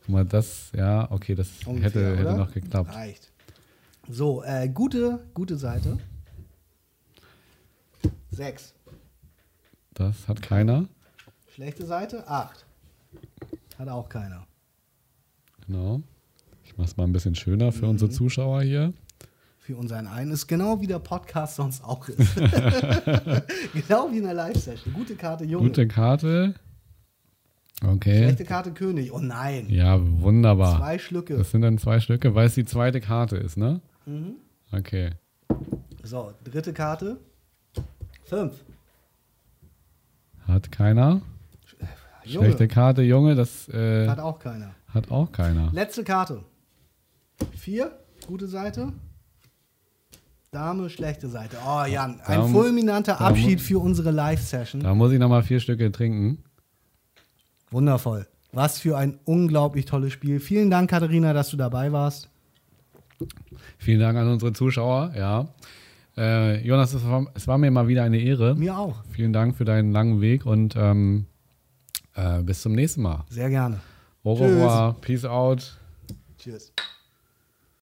Guck 0.01 0.09
mal, 0.09 0.25
das, 0.25 0.71
ja, 0.75 1.11
okay, 1.13 1.35
das 1.35 1.49
Ungefähr, 1.67 1.91
hätte, 2.13 2.17
hätte 2.17 2.37
noch 2.37 2.53
geklappt. 2.53 2.95
Reicht. 2.95 3.31
So, 4.09 4.43
äh, 4.45 4.69
gute, 4.69 5.21
gute 5.35 5.57
Seite. 5.57 5.99
Sechs. 8.31 8.75
Das 9.95 10.27
hat 10.29 10.43
keiner. 10.43 10.87
Schlechte 11.55 11.87
Seite, 11.87 12.27
acht. 12.29 12.65
Hat 13.79 13.89
auch 13.89 14.09
keiner. 14.09 14.47
Genau. 15.67 16.03
Ich 16.65 16.77
mach's 16.77 16.97
mal 16.97 17.05
ein 17.05 17.13
bisschen 17.13 17.35
schöner 17.35 17.73
für 17.73 17.87
unsere 17.87 18.11
Mhm. 18.11 18.15
Zuschauer 18.15 18.63
hier. 18.63 18.93
Für 19.59 19.77
unseren 19.77 20.07
einen 20.07 20.31
ist 20.33 20.47
genau 20.47 20.81
wie 20.81 20.87
der 20.87 20.99
Podcast 20.99 21.57
sonst 21.57 21.83
auch 21.83 22.07
ist. 22.09 22.35
genau 23.73 24.11
wie 24.13 24.19
in 24.19 24.25
der 24.25 24.35
Live-Session. 24.35 24.93
Gute 24.93 25.15
Karte, 25.17 25.45
Junge. 25.45 25.69
Gute 25.69 25.89
Karte. 25.89 26.55
Okay. 27.83 28.19
Schlechte 28.25 28.45
Karte, 28.45 28.73
König. 28.73 29.11
Oh 29.13 29.19
nein. 29.19 29.69
Ja, 29.71 29.99
wunderbar. 30.21 30.79
Zwei 30.79 30.99
Schlücke. 30.99 31.37
Das 31.39 31.51
sind 31.51 31.63
dann 31.63 31.79
zwei 31.79 31.99
Stücke, 32.01 32.35
weil 32.35 32.47
es 32.47 32.55
die 32.55 32.65
zweite 32.67 33.01
Karte 33.01 33.37
ist, 33.37 33.57
ne? 33.57 33.81
Mhm. 34.07 34.35
Okay. 34.71 35.13
So, 36.03 36.33
dritte 36.45 36.73
Karte. 36.75 37.19
Fünf. 38.25 38.53
Hat 40.47 40.71
keiner. 40.71 41.23
Junge. 42.25 42.47
Schlechte 42.47 42.69
Karte, 42.69 43.03
Junge, 43.03 43.35
das 43.35 43.69
äh, 43.69 44.09
Hat 44.09 44.19
auch 44.19 44.39
keiner. 44.39 44.75
hat 44.93 45.11
auch 45.11 45.31
keiner. 45.33 45.71
Letzte 45.73 46.05
Karte. 46.05 46.43
Vier. 47.57 47.93
Gute 48.27 48.47
Seite. 48.47 48.93
Dame, 50.51 50.89
schlechte 50.89 51.29
Seite. 51.29 51.57
Oh, 51.67 51.85
Jan, 51.85 52.21
ein 52.25 52.39
Da 52.41 52.47
fulminanter 52.47 53.17
da 53.19 53.27
Abschied 53.27 53.61
für 53.61 53.81
unsere 53.81 54.13
Live-Session. 54.13 54.83
Da 54.83 54.95
muss 54.95 55.13
ich 55.13 55.19
nochmal 55.19 55.43
vier 55.43 55.59
Stücke 55.61 55.91
trinken. 55.91 56.39
Wundervoll. 57.71 58.27
Was 58.53 58.79
für 58.79 58.97
ein 58.97 59.19
unglaublich 59.25 59.85
tolles 59.85 60.13
Spiel. 60.13 60.39
Vielen 60.39 60.71
Dank, 60.71 60.89
Katharina, 60.89 61.33
dass 61.33 61.51
du 61.51 61.57
dabei 61.57 61.91
warst. 61.91 62.31
Vielen 63.79 63.99
Dank 64.01 64.17
an 64.17 64.29
unsere 64.29 64.53
Zuschauer, 64.53 65.13
ja. 65.17 65.49
Äh, 66.17 66.65
Jonas, 66.65 66.95
es 66.95 67.05
war, 67.05 67.27
es 67.35 67.49
war 67.49 67.59
mir 67.59 67.73
mal 67.73 67.89
wieder 67.89 68.05
eine 68.05 68.19
Ehre. 68.19 68.55
Mir 68.55 68.79
auch. 68.79 69.03
Vielen 69.11 69.33
Dank 69.33 69.57
für 69.57 69.65
deinen 69.65 69.91
langen 69.91 70.21
Weg 70.21 70.47
und 70.47 70.77
ähm, 70.77 71.27
äh, 72.15 72.43
bis 72.43 72.63
zum 72.63 72.73
nächsten 72.73 73.03
Mal. 73.03 73.25
Sehr 73.31 73.51
gerne. 73.51 73.81
Au 74.23 74.35
Tschüss. 74.37 74.47
revoir, 74.47 74.95
peace 75.01 75.25
out. 75.25 75.79
Tschüss. 76.39 76.73